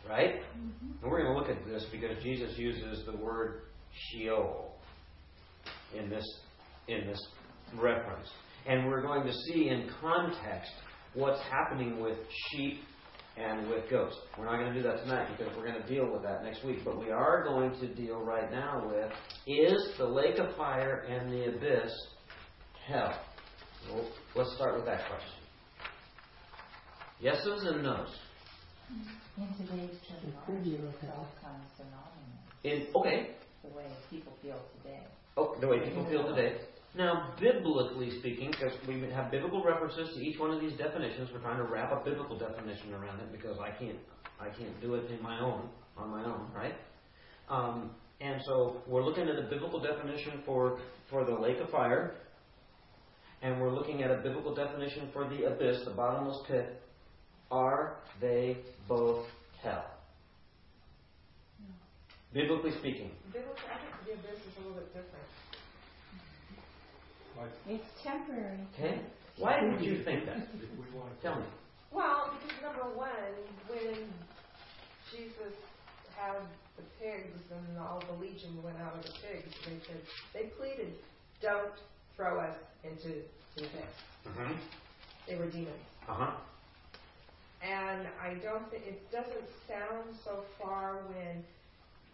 Right? 0.07 0.35
Mm-hmm. 0.35 1.03
And 1.03 1.11
we're 1.11 1.23
going 1.23 1.33
to 1.33 1.39
look 1.39 1.49
at 1.49 1.65
this 1.65 1.85
because 1.91 2.21
Jesus 2.23 2.57
uses 2.57 3.05
the 3.05 3.17
word 3.17 3.61
Sheol 3.93 4.73
in 5.97 6.09
this 6.09 6.25
in 6.87 7.07
this 7.07 7.19
reference. 7.75 8.29
And 8.67 8.87
we're 8.87 9.01
going 9.01 9.25
to 9.25 9.33
see 9.33 9.69
in 9.69 9.89
context 10.01 10.71
what's 11.13 11.41
happening 11.49 11.99
with 11.99 12.17
sheep 12.49 12.81
and 13.37 13.69
with 13.69 13.89
goats. 13.89 14.15
We're 14.37 14.45
not 14.45 14.57
going 14.57 14.73
to 14.73 14.81
do 14.81 14.87
that 14.87 15.03
tonight 15.03 15.27
because 15.37 15.55
we're 15.57 15.67
going 15.67 15.81
to 15.81 15.87
deal 15.87 16.11
with 16.11 16.23
that 16.23 16.43
next 16.43 16.63
week. 16.63 16.79
But 16.85 16.99
we 16.99 17.11
are 17.11 17.43
going 17.43 17.71
to 17.79 17.93
deal 17.93 18.19
right 18.21 18.51
now 18.51 18.87
with 18.87 19.11
is 19.47 19.89
the 19.97 20.05
lake 20.05 20.37
of 20.37 20.55
fire 20.55 21.05
and 21.09 21.31
the 21.31 21.49
abyss 21.49 21.91
hell? 22.87 23.19
Well, 23.91 24.07
let's 24.35 24.53
start 24.55 24.75
with 24.75 24.85
that 24.85 25.01
question. 25.07 25.29
Yeses 27.21 27.65
and 27.67 27.83
nos. 27.83 28.07
Mm-hmm. 28.91 29.24
In 29.37 29.47
today's 29.57 29.91
terminology, 30.07 30.79
it's 30.79 31.03
all 31.11 31.27
synonymous, 31.75 32.55
In 32.63 32.87
okay, 32.95 33.31
the 33.63 33.75
way 33.75 33.83
people 34.09 34.31
feel 34.41 34.61
today. 34.77 35.01
Oh, 35.35 35.57
the 35.59 35.67
way 35.67 35.79
people 35.79 36.07
feel 36.09 36.23
today. 36.33 36.55
Now, 36.95 37.33
biblically 37.37 38.17
speaking, 38.19 38.51
because 38.51 38.71
we 38.87 39.01
have 39.11 39.31
biblical 39.31 39.61
references 39.61 40.15
to 40.15 40.21
each 40.21 40.39
one 40.39 40.51
of 40.51 40.61
these 40.61 40.77
definitions, 40.77 41.31
we're 41.33 41.41
trying 41.41 41.57
to 41.57 41.65
wrap 41.65 41.91
a 41.91 42.01
biblical 42.09 42.39
definition 42.39 42.93
around 42.93 43.19
it 43.19 43.29
because 43.33 43.57
I 43.59 43.71
can't, 43.71 43.97
I 44.39 44.45
can't 44.45 44.79
do 44.79 44.95
it 44.95 45.11
in 45.11 45.21
my 45.21 45.37
own, 45.41 45.67
on 45.97 46.09
my 46.11 46.23
own, 46.23 46.47
right? 46.55 46.75
Um, 47.49 47.91
and 48.21 48.41
so 48.45 48.83
we're 48.87 49.03
looking 49.03 49.27
at 49.27 49.37
a 49.37 49.49
biblical 49.49 49.81
definition 49.81 50.43
for 50.45 50.79
for 51.09 51.25
the 51.25 51.33
lake 51.33 51.57
of 51.59 51.69
fire, 51.71 52.15
and 53.41 53.59
we're 53.59 53.73
looking 53.73 54.01
at 54.01 54.11
a 54.11 54.21
biblical 54.23 54.55
definition 54.55 55.09
for 55.11 55.27
the 55.27 55.43
abyss, 55.43 55.83
the 55.83 55.91
bottomless 55.91 56.37
pit. 56.47 56.81
Are 57.51 57.97
they 58.21 58.57
both 58.87 59.25
hell? 59.61 59.85
Biblically 62.33 62.71
speaking. 62.79 63.11
Biblically, 63.31 63.63
I 63.71 63.77
think 63.79 63.93
the 64.05 64.13
abyss 64.13 64.39
is 64.39 64.57
a 64.57 64.59
little 64.67 64.73
bit 64.73 64.87
different. 64.87 65.25
It's 67.67 67.85
temporary. 68.03 68.59
Okay? 68.73 69.01
Why 69.37 69.59
would 69.63 69.81
you 69.81 70.03
think 70.03 70.25
that? 70.25 70.47
Tell 71.21 71.39
me. 71.39 71.45
Well, 71.91 72.31
because 72.39 72.61
number 72.61 72.95
one, 72.95 73.33
when 73.67 74.13
Jesus 75.11 75.53
had 76.17 76.39
the 76.77 76.83
pigs 76.99 77.39
and 77.51 77.77
all 77.77 78.01
the 78.07 78.13
legion 78.21 78.61
went 78.63 78.77
out 78.77 78.95
of 78.95 79.03
the 79.03 79.11
pigs, 79.11 79.53
they 79.65 79.79
said 79.87 80.01
they 80.33 80.49
pleaded, 80.57 80.93
"Don't 81.41 81.73
throw 82.15 82.39
us 82.39 82.55
into 82.83 83.23
the 83.55 83.63
abyss." 83.63 83.95
Mm-hmm. 84.27 84.53
They 85.27 85.35
were 85.35 85.49
demons, 85.49 85.75
Uh 86.07 86.13
huh. 86.13 86.31
And 87.65 88.07
I 88.21 88.35
don't 88.43 88.69
think 88.69 88.85
it 88.85 89.01
doesn't 89.11 89.49
sound 89.67 90.15
so 90.23 90.43
far 90.61 91.01
when 91.09 91.43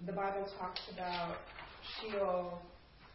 the 0.06 0.14
Bible 0.14 0.48
talks 0.58 0.80
about 0.94 1.36
Sheol 2.00 2.62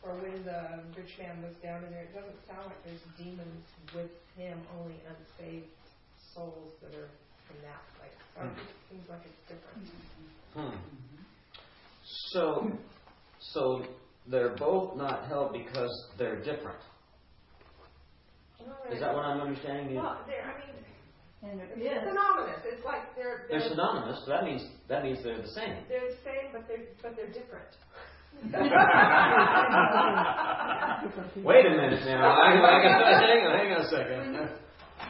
or 0.03 0.15
when 0.17 0.45
the 0.45 0.85
rich 0.97 1.17
man 1.19 1.43
was 1.43 1.55
down 1.63 1.85
in 1.85 1.91
there. 1.91 2.03
It 2.03 2.15
doesn't 2.15 2.37
sound 2.47 2.67
like 2.67 2.85
there's 2.85 3.01
demons 3.17 3.65
with 3.95 4.11
him, 4.37 4.61
only 4.79 4.97
unsaved 5.09 5.67
souls 6.35 6.73
that 6.83 6.95
are 6.95 7.09
in 7.51 7.59
that 7.63 7.81
place. 7.97 8.21
So 8.35 8.43
it 8.43 8.69
seems 8.91 9.09
like 9.09 9.21
it's 9.25 9.43
different. 9.49 9.89
Hmm. 10.55 10.77
So, 12.33 12.71
so 13.41 13.85
they're 14.29 14.57
both 14.57 14.97
not 14.97 15.27
hell 15.27 15.51
because 15.53 15.91
they're 16.19 16.43
different. 16.43 16.79
Is 18.93 19.01
that 19.01 19.15
what 19.15 19.25
I'm 19.25 19.41
understanding? 19.41 19.91
You? 19.91 19.97
Well, 19.97 20.21
I 20.27 20.59
mean, 20.59 20.86
And 21.43 21.61
it 21.61 21.69
it's 21.77 21.85
is. 21.85 22.09
synonymous. 22.09 22.61
It's 22.65 22.85
like 22.85 23.15
they're 23.15 23.47
They're 23.51 23.61
they're, 23.61 23.69
synonymous. 23.69 24.25
So 24.25 24.31
that 24.33 24.45
means 24.45 24.63
that 24.89 25.03
means 25.05 25.23
they're 25.23 25.41
the 25.41 25.49
same. 25.49 25.85
they're 25.89 26.09
the 26.11 26.17
same, 26.25 26.51
but 26.53 26.67
they're 26.67 26.87
but 27.03 27.15
they're 27.17 27.29
different. 27.33 27.69
Wait 31.45 31.65
a 31.67 31.71
minute 31.71 32.05
now. 32.05 32.29
I, 32.37 32.53
I, 32.53 32.77
I, 32.85 33.21
hang 33.21 33.47
on, 33.47 33.53
hang 33.59 33.73
on 33.73 33.81
a 33.81 33.89
second. 33.89 34.49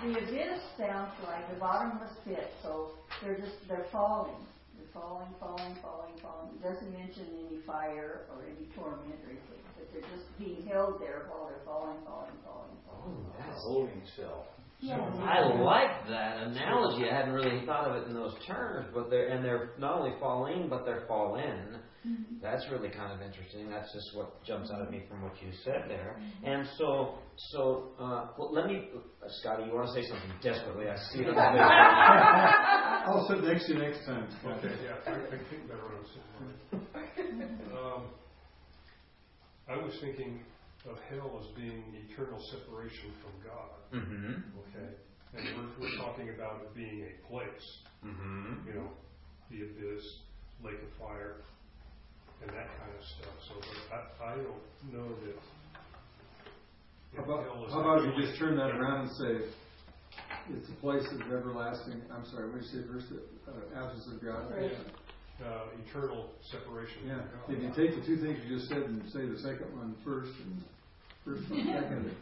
The 0.03 0.19
abyss 0.19 0.61
sounds 0.79 1.11
like 1.25 1.49
the 1.53 1.59
bottomless 1.59 2.13
pit, 2.25 2.51
so 2.63 2.91
they're 3.23 3.39
just, 3.39 3.57
they're 3.69 3.87
falling. 3.91 4.35
They're 4.77 4.87
falling, 4.93 5.33
falling, 5.41 5.75
falling, 5.83 6.13
falling. 6.23 6.51
It 6.55 6.63
doesn't 6.63 6.93
mention 6.93 7.27
any 7.49 7.59
fire 7.67 8.27
or 8.31 8.45
any 8.45 8.67
torment 8.77 9.15
or 9.25 9.31
anything, 9.31 9.63
but 9.79 9.87
they're 9.93 10.03
just 10.15 10.27
being 10.39 10.67
held 10.67 11.01
there 11.01 11.27
while 11.31 11.47
they're 11.49 11.65
falling, 11.65 11.99
falling, 12.05 12.37
falling, 12.45 12.77
falling. 12.87 13.17
Oh, 13.17 13.33
that's 13.39 13.63
Holding 13.63 14.03
cell. 14.17 14.47
Yes. 14.81 15.01
I 15.21 15.41
like 15.47 16.07
that 16.09 16.43
analogy. 16.49 17.09
I 17.09 17.15
hadn't 17.17 17.33
really 17.33 17.65
thought 17.65 17.89
of 17.89 17.97
it 17.97 18.09
in 18.09 18.15
those 18.15 18.35
terms, 18.47 18.89
but 18.95 19.09
they're 19.11 19.29
and 19.29 19.45
they're 19.45 19.71
not 19.79 19.99
only 19.99 20.13
falling, 20.21 20.69
but 20.69 20.85
they're 20.85 21.05
fallen. 21.09 21.79
That's 22.41 22.65
really 22.71 22.91
kind 22.91 23.13
of 23.13 23.21
interesting. 23.21 23.69
That's 23.69 23.93
just 23.93 24.15
what 24.15 24.45
jumps 24.45 24.71
out 24.71 24.83
at 24.83 24.91
me 24.93 25.03
from 25.09 25.23
what 25.23 25.33
you 25.43 25.51
said 25.65 25.87
there. 25.89 26.21
And 26.45 26.69
so, 26.79 27.19
so 27.51 27.91
uh, 27.99 28.29
well, 28.39 28.53
let 28.53 28.67
me, 28.67 28.89
uh, 28.95 29.29
Scotty, 29.41 29.65
you 29.65 29.75
want 29.75 29.89
to 29.89 29.95
say 30.01 30.07
something 30.07 30.31
desperately? 30.41 30.87
I 30.89 30.97
see 31.13 31.21
it. 31.21 31.29
On 31.29 31.35
the 31.35 31.41
I'll 33.11 33.27
sit 33.29 33.43
next 33.43 33.67
to 33.67 33.73
you 33.73 33.79
next 33.81 34.07
time. 34.07 34.29
Okay, 34.47 34.75
yeah, 34.85 35.13
I, 35.13 35.17
I 35.17 35.39
think 35.51 35.67
better 35.67 35.83
what 35.83 36.83
Um, 37.77 38.03
I 39.69 39.77
was 39.77 39.93
thinking 40.01 40.41
of 40.91 40.97
hell 41.11 41.41
as 41.41 41.47
being 41.57 41.83
eternal 42.09 42.41
separation 42.51 43.13
from 43.23 43.35
God, 43.45 43.71
Mm-hmm. 43.95 44.59
okay? 44.67 44.91
And 45.37 45.43
we're, 45.57 45.89
we're 45.89 45.97
talking 45.99 46.31
about 46.31 46.63
it 46.63 46.75
being 46.75 47.05
a 47.07 47.29
place, 47.29 47.67
Mm-hmm. 48.05 48.69
you 48.69 48.75
know, 48.75 48.89
the 49.51 49.63
abyss, 49.63 50.05
lake 50.65 50.75
of 50.83 50.93
fire, 50.99 51.37
and 52.43 52.51
that 52.51 52.69
kind 52.79 52.93
of 52.93 53.03
stuff. 53.19 53.35
So, 53.49 53.55
but 53.59 53.97
I, 54.25 54.33
I 54.33 54.35
don't 54.37 54.93
know 54.93 55.09
that. 55.25 55.39
How 57.17 57.25
about, 57.25 57.45
hell 57.45 57.65
is 57.67 57.73
how 57.73 57.81
about 57.81 58.05
if 58.05 58.15
you 58.17 58.27
just 58.27 58.39
turn 58.39 58.57
that 58.57 58.71
around 58.71 59.09
and 59.09 59.11
say, 59.17 59.49
it's 60.51 60.69
a 60.69 60.81
place 60.81 61.05
of 61.13 61.21
everlasting, 61.33 62.03
I'm 62.13 62.25
sorry, 62.27 62.51
what 62.51 62.61
did 62.61 62.69
you 62.73 62.83
say 62.83 62.89
first, 62.93 63.07
uh, 63.49 63.79
absence 63.79 64.07
of 64.15 64.23
God? 64.23 64.53
Uh, 65.45 65.67
eternal 65.87 66.31
separation 66.51 66.97
Yeah, 67.07 67.17
God. 67.19 67.55
if 67.55 67.63
you 67.63 67.69
take 67.69 67.95
the 67.95 68.07
two 68.07 68.17
things 68.17 68.39
you 68.49 68.57
just 68.57 68.69
said 68.71 68.79
and 68.79 69.03
say 69.13 69.27
the 69.27 69.39
second 69.39 69.71
one 69.77 69.95
first, 70.05 70.33
and 70.41 70.63
First 71.27 71.51
one, 71.51 71.67
second. 71.67 72.17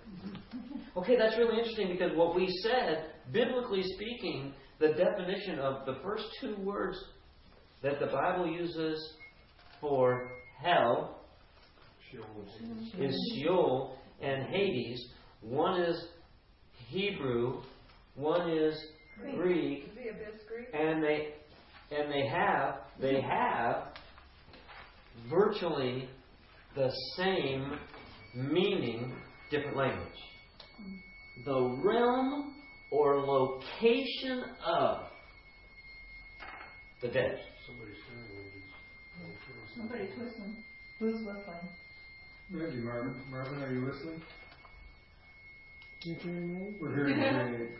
Okay, 0.96 1.16
that's 1.16 1.36
really 1.38 1.58
interesting 1.58 1.88
because 1.92 2.10
what 2.16 2.34
we 2.34 2.48
said, 2.62 3.10
biblically 3.32 3.82
speaking, 3.94 4.52
the 4.80 4.94
definition 4.94 5.60
of 5.60 5.86
the 5.86 6.00
first 6.02 6.24
two 6.40 6.56
words 6.56 6.98
that 7.82 8.00
the 8.00 8.06
Bible 8.06 8.48
uses 8.48 9.14
for 9.80 10.30
hell 10.60 11.20
Sheol 12.10 12.24
is 12.98 13.32
Sheol 13.36 13.96
and 14.22 14.46
Hades. 14.46 15.06
One 15.40 15.80
is 15.82 16.08
Hebrew, 16.88 17.62
one 18.16 18.50
is 18.50 18.74
Greek, 19.36 19.84
Is 19.84 19.90
the 19.94 20.08
abyss 20.10 20.40
Greek? 20.48 20.68
and 20.74 21.02
they 21.02 21.34
and 21.96 22.10
they 22.12 22.26
have 22.26 22.76
they 23.00 23.20
have 23.20 23.88
virtually 25.30 26.08
the 26.74 26.90
same 27.16 27.78
meaning, 28.34 29.12
different 29.50 29.76
language. 29.76 30.08
The 31.44 31.80
realm 31.84 32.54
or 32.90 33.20
location 33.20 34.44
of 34.64 35.06
the 37.02 37.08
dead. 37.08 37.40
Somebody's. 37.66 37.96
Somebody's 39.76 40.10
whistling. 40.18 40.56
Who's 40.98 41.14
whistling? 41.26 41.68
Maybe 42.50 42.76
Marvin. 42.82 43.14
Marvin, 43.30 43.62
are 43.62 43.72
you 43.72 43.84
whistling? 43.84 44.22
Your 46.02 46.16
hearing 46.16 46.66
aid? 46.68 46.80
We're 46.80 46.94
hearing 46.94 47.18
your 47.18 47.62
aid. 47.62 47.70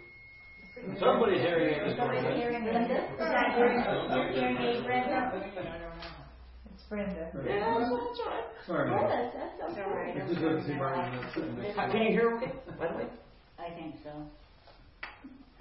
Somebody's 0.98 1.40
hearing 1.40 1.74
it. 1.74 1.96
Somebody's 1.96 2.34
hearing 2.36 2.64
Linda? 2.64 2.98
Is 3.12 3.18
that 3.18 3.54
hearing, 3.54 3.78
your 4.10 4.28
hearing 4.32 4.58
aid, 4.58 4.84
Brenda? 4.84 5.42
It's 6.74 6.82
Brenda. 6.88 7.30
Yeah, 7.46 7.78
that's 7.78 8.20
right. 8.26 8.44
Sorry, 8.66 8.90
Yes, 8.90 9.34
that's 9.34 9.62
All 9.62 9.70
okay. 9.70 9.94
right. 9.94 10.16
I 10.16 10.26
just 10.26 10.40
didn't 10.40 10.66
see 10.66 10.74
Marvin 10.74 11.14
not 11.14 11.32
sitting 11.34 11.58
next 11.58 11.76
to 11.76 11.88
Can 11.90 12.02
you 12.02 12.10
hear 12.10 12.36
okay, 12.38 12.52
by 12.78 12.88
the 12.88 12.96
way? 12.98 13.06
I 13.58 13.70
think 13.74 13.94
so. 14.02 14.10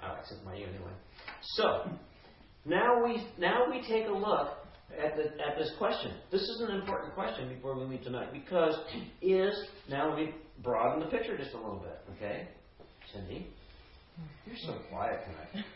All 0.02 0.14
right, 0.14 0.24
so 0.28 0.34
it's 0.36 0.44
my 0.44 0.54
ear 0.56 0.68
anyway. 0.68 0.92
So 1.56 1.90
now 2.64 3.02
we 3.04 3.26
now 3.38 3.70
we 3.70 3.82
take 3.86 4.08
a 4.08 4.12
look 4.12 4.58
at 4.98 5.16
the 5.16 5.24
at 5.40 5.56
this 5.56 5.72
question. 5.78 6.12
This 6.32 6.42
is 6.42 6.64
an 6.68 6.74
important 6.76 7.14
question 7.14 7.48
before 7.48 7.78
we 7.78 7.84
leave 7.84 8.02
tonight 8.02 8.32
because 8.32 8.74
is 9.22 9.54
now 9.88 10.08
let 10.10 10.18
me 10.18 10.34
broaden 10.62 11.00
the 11.00 11.06
picture 11.06 11.36
just 11.38 11.52
a 11.54 11.56
little 11.56 11.78
bit, 11.80 12.00
okay? 12.16 12.48
Cindy, 13.12 13.46
you're 14.46 14.56
so 14.66 14.78
quiet 14.90 15.20
tonight. 15.24 15.66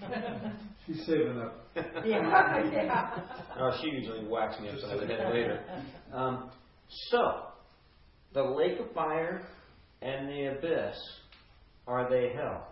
She's 0.86 1.04
saving 1.06 1.40
up. 1.40 1.60
Yeah. 2.04 2.62
yeah. 2.72 3.10
Oh, 3.58 3.76
she 3.80 3.88
usually 3.88 4.26
whacks 4.26 4.60
me 4.60 4.68
upside 4.68 5.00
the 5.00 5.06
head 5.06 5.32
later. 5.32 5.60
Um, 6.12 6.50
so, 7.10 7.46
the 8.32 8.42
lake 8.42 8.78
of 8.80 8.92
fire 8.92 9.42
and 10.02 10.28
the 10.28 10.56
abyss, 10.56 10.96
are 11.86 12.08
they 12.08 12.32
hell? 12.34 12.68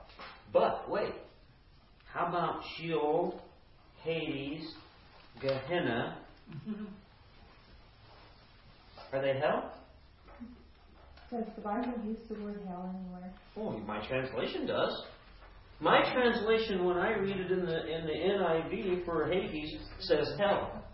But 0.52 0.88
wait, 0.90 1.14
how 2.12 2.26
about 2.26 2.60
Sheol, 2.76 3.40
Hades, 4.02 4.72
Gehenna? 5.40 6.18
Are 9.12 9.22
they 9.22 9.38
hell? 9.38 9.72
Does 11.32 11.44
the 11.56 11.62
Bible 11.62 11.94
use 12.04 12.18
the 12.28 12.34
word 12.44 12.60
hell 12.68 12.94
anywhere? 12.94 13.32
Oh, 13.56 13.78
my 13.86 14.06
translation 14.06 14.66
does. 14.66 14.92
My 15.80 16.02
translation, 16.12 16.84
when 16.84 16.98
I 16.98 17.16
read 17.16 17.38
it 17.38 17.50
in 17.50 17.64
the 17.64 17.86
in 17.86 18.06
the 18.06 18.12
NIV 18.12 19.06
for 19.06 19.26
Hades, 19.26 19.78
says 20.00 20.28
hell. 20.38 20.84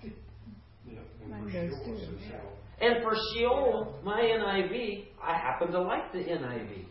Yeah, 0.86 1.00
and 1.24 1.44
for 1.44 1.50
Sheol 1.50 1.98
says 1.98 2.08
Sheol. 2.28 2.58
And 2.80 3.02
for 3.02 3.16
Sheol, 3.34 3.98
my 4.04 4.20
NIV, 4.20 5.06
I 5.20 5.34
happen 5.34 5.72
to 5.72 5.80
like 5.80 6.12
the 6.12 6.20
NIV. 6.20 6.84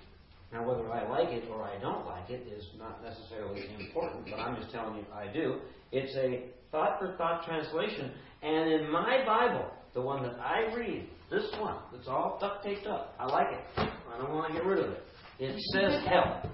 Now, 0.52 0.68
whether 0.68 0.92
I 0.92 1.08
like 1.08 1.30
it 1.30 1.46
or 1.50 1.64
I 1.64 1.80
don't 1.80 2.06
like 2.06 2.30
it 2.30 2.46
is 2.48 2.66
not 2.78 3.02
necessarily 3.02 3.64
important, 3.80 4.26
but 4.30 4.40
I'm 4.40 4.58
just 4.58 4.72
telling 4.74 4.98
you 4.98 5.06
I 5.14 5.32
do. 5.32 5.60
It's 5.94 6.14
a 6.18 6.50
thought 6.72 7.00
for 7.00 7.16
thought 7.18 7.46
translation. 7.46 8.12
And 8.44 8.70
in 8.74 8.92
my 8.92 9.24
Bible, 9.26 9.72
the 9.94 10.02
one 10.02 10.24
that 10.24 10.38
I 10.40 10.74
read, 10.76 11.08
this 11.30 11.46
one, 11.60 11.78
that's 11.92 12.08
all 12.08 12.38
duct 12.40 12.64
taped 12.64 12.88
up, 12.88 13.16
I 13.20 13.26
like 13.26 13.48
it. 13.52 13.64
I 13.78 14.18
don't 14.18 14.34
want 14.34 14.48
to 14.48 14.54
get 14.54 14.66
rid 14.66 14.80
of 14.80 14.92
it. 14.92 15.04
It 15.40 15.60
says 15.74 16.04
hell. 16.08 16.50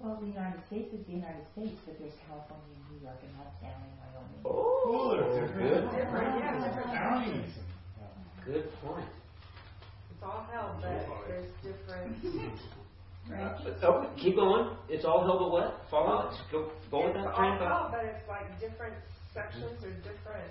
Well, 0.00 0.18
the 0.20 0.28
United 0.28 0.60
States 0.66 0.94
is 0.94 1.04
the 1.06 1.12
United 1.12 1.44
States, 1.52 1.74
but 1.84 1.98
there's 1.98 2.12
California, 2.26 2.76
New 2.90 3.02
York, 3.02 3.18
and 3.22 3.34
Montana, 3.36 3.82
and 3.82 3.98
Wyoming. 3.98 4.42
Oh, 4.46 5.10
good. 5.58 5.90
Different, 5.90 6.38
yeah, 6.38 6.68
different 6.68 6.90
counties. 6.94 7.50
Good 8.44 8.72
point. 8.80 9.08
It's 10.10 10.22
all 10.22 10.46
hell, 10.52 10.78
but 10.80 11.28
there's 11.28 11.50
different. 11.62 12.16
Uh, 13.28 13.58
oh, 13.82 14.10
keep 14.16 14.36
going. 14.36 14.74
It's 14.88 15.04
all 15.04 15.20
hell 15.22 15.38
but 15.38 15.50
what? 15.50 15.82
Follow 15.90 16.30
it. 16.30 16.34
Go, 16.50 16.72
go 16.90 17.08
with 17.08 17.16
It's 17.16 17.24
that 17.26 17.26
all 17.26 17.36
train 17.36 17.52
of 17.52 17.60
hell, 17.60 17.88
but 17.92 18.04
it's 18.06 18.26
like 18.26 18.58
different 18.58 18.94
sections 19.34 19.84
or 19.84 19.90
different 20.00 20.48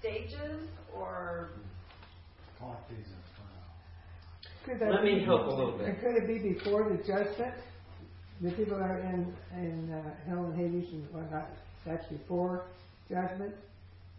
stages 0.00 0.66
or 0.92 1.50
Could 4.64 4.78
that 4.80 4.92
Let 4.92 5.04
me 5.04 5.24
help 5.24 5.46
a 5.46 5.50
little 5.50 5.78
bit. 5.78 6.00
Could 6.00 6.16
it 6.16 6.26
be 6.28 6.52
before 6.52 6.88
the 6.90 6.96
judgment? 7.02 7.54
The 8.42 8.50
people 8.52 8.74
are 8.76 8.98
in, 9.00 9.34
in 9.54 9.92
uh, 9.92 10.14
hell 10.26 10.44
and 10.46 10.56
Hades 10.56 10.92
and 10.92 11.10
whatnot, 11.12 11.48
that's 11.86 12.06
before 12.06 12.66
judgment? 13.08 13.54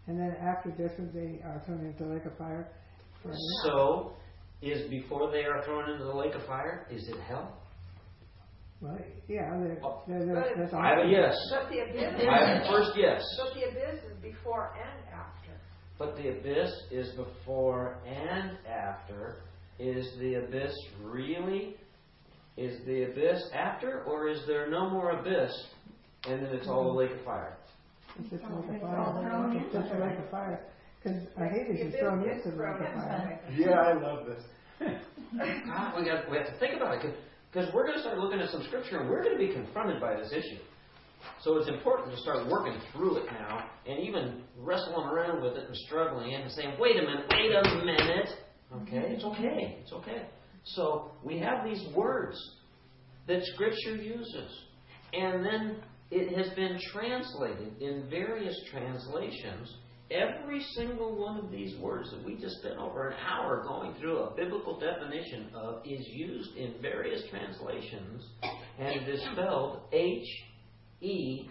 And 0.06 0.18
then 0.18 0.36
after 0.40 0.70
judgment, 0.70 1.12
they 1.12 1.40
are 1.44 1.62
thrown 1.66 1.86
into 1.86 2.04
the 2.04 2.10
lake 2.14 2.24
of 2.24 2.36
fire? 2.36 2.68
So, 3.64 4.12
is 4.60 4.88
before 4.90 5.30
they 5.30 5.44
are 5.44 5.64
thrown 5.64 5.90
into 5.90 6.04
the 6.04 6.14
lake 6.14 6.34
of 6.34 6.44
fire, 6.46 6.86
is 6.90 7.08
it 7.08 7.16
hell? 7.28 7.56
Well, 8.80 8.98
yeah, 9.28 9.56
there, 9.60 9.78
Oh. 9.84 10.02
there, 10.08 10.24
there- 10.26 10.34
But- 10.34 10.56
there's. 10.56 10.72
I 10.74 10.88
have 10.88 11.06
a 11.06 11.08
yes. 11.08 11.36
But 11.50 11.68
the 11.70 11.78
abyss. 11.80 12.28
I 12.28 12.46
have 12.48 12.62
a 12.62 12.68
first 12.68 12.90
yes. 12.96 13.22
But 13.38 13.54
the 13.54 13.68
abyss 13.68 14.02
is 14.10 14.18
before 14.20 14.74
and 14.74 14.98
after. 14.98 15.01
But 16.02 16.16
the 16.16 16.30
abyss 16.30 16.72
is 16.90 17.10
before 17.10 17.98
and 18.04 18.58
after. 18.66 19.36
Is 19.78 20.04
the 20.18 20.34
abyss 20.34 20.74
really? 21.00 21.76
Is 22.56 22.84
the 22.86 23.04
abyss 23.04 23.40
after, 23.54 24.02
or 24.02 24.28
is 24.28 24.40
there 24.48 24.68
no 24.68 24.90
more 24.90 25.12
abyss 25.12 25.52
and 26.26 26.44
then 26.44 26.52
it's 26.52 26.66
all 26.66 26.92
the 26.92 26.98
lake 26.98 27.12
of 27.12 27.24
fire? 27.24 27.56
It's 28.18 28.30
just 28.30 28.42
a 28.42 28.48
lake 28.48 28.66
of 28.68 28.74
It's 28.74 28.82
all 28.82 29.12
fire. 29.14 29.52
It's 29.54 29.72
just 29.72 29.92
a 29.94 29.98
lake 30.04 30.18
of 30.18 30.30
fire. 30.30 30.60
Because 30.98 31.22
Hades 31.38 31.86
is 31.86 31.92
The 31.92 31.98
thrown 31.98 32.20
abyss 32.22 32.46
into 32.46 32.56
the 32.56 32.62
lake 32.64 32.80
of 32.80 32.94
fire. 32.94 33.40
Yeah, 33.56 33.70
I 33.70 33.92
love 33.94 34.26
this. 34.26 34.42
Ah, 35.70 35.94
we, 35.96 36.04
got, 36.04 36.28
we 36.30 36.36
have 36.36 36.46
to 36.46 36.58
think 36.58 36.74
about 36.76 37.02
it 37.02 37.14
because 37.50 37.72
we're 37.72 37.86
going 37.86 37.94
to 37.96 38.02
start 38.02 38.18
looking 38.18 38.40
at 38.40 38.50
some 38.50 38.62
scripture 38.64 38.98
and 38.98 39.08
we're 39.08 39.22
going 39.22 39.38
to 39.38 39.46
be 39.46 39.54
confronted 39.54 39.98
by 40.00 40.14
this 40.14 40.30
issue. 40.30 40.58
So 41.42 41.56
it's 41.58 41.68
important 41.68 42.12
to 42.12 42.18
start 42.18 42.48
working 42.48 42.80
through 42.92 43.18
it 43.18 43.26
now 43.26 43.64
and 43.86 43.98
even 44.00 44.42
wrestling 44.58 45.06
around 45.06 45.42
with 45.42 45.54
it 45.54 45.66
and 45.66 45.76
struggling 45.86 46.34
and 46.34 46.50
saying, 46.52 46.76
wait 46.78 46.96
a 46.96 47.02
minute, 47.02 47.26
wait 47.30 47.52
a 47.52 47.84
minute. 47.84 48.28
Okay, 48.82 49.12
it's 49.12 49.24
okay, 49.24 49.78
it's 49.82 49.92
okay. 49.92 50.26
So 50.64 51.10
we 51.24 51.38
have 51.38 51.64
these 51.64 51.84
words 51.94 52.38
that 53.26 53.42
Scripture 53.54 53.96
uses. 53.96 54.50
And 55.12 55.44
then 55.44 55.82
it 56.10 56.36
has 56.36 56.54
been 56.54 56.78
translated 56.92 57.80
in 57.80 58.08
various 58.08 58.54
translations. 58.70 59.76
Every 60.10 60.62
single 60.76 61.18
one 61.18 61.38
of 61.38 61.50
these 61.50 61.78
words 61.78 62.10
that 62.10 62.22
we 62.24 62.36
just 62.36 62.56
spent 62.58 62.76
over 62.76 63.08
an 63.08 63.16
hour 63.18 63.64
going 63.66 63.94
through 63.94 64.18
a 64.18 64.34
biblical 64.36 64.78
definition 64.78 65.48
of 65.54 65.82
is 65.86 66.06
used 66.06 66.54
in 66.56 66.74
various 66.82 67.22
translations, 67.30 68.22
and 68.78 68.88
it 68.88 69.08
is 69.08 69.22
spelled 69.32 69.80
H 69.92 70.26
E 71.02 71.48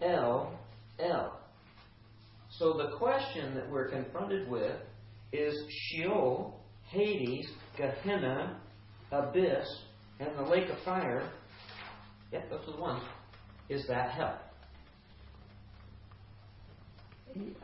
L 0.00 0.58
L. 0.98 1.38
So 2.50 2.74
the 2.74 2.96
question 2.96 3.54
that 3.54 3.70
we're 3.70 3.88
confronted 3.88 4.48
with 4.48 4.76
is 5.32 5.54
Sheol, 5.68 6.60
Hades, 6.90 7.46
Gehenna, 7.76 8.60
Abyss, 9.10 9.66
and 10.20 10.36
the 10.36 10.42
lake 10.42 10.68
of 10.68 10.78
fire. 10.84 11.28
Yep, 12.32 12.50
those 12.50 12.68
are 12.68 12.72
the 12.72 12.80
ones. 12.80 13.02
Is 13.68 13.86
that 13.88 14.10
hell? 14.10 14.38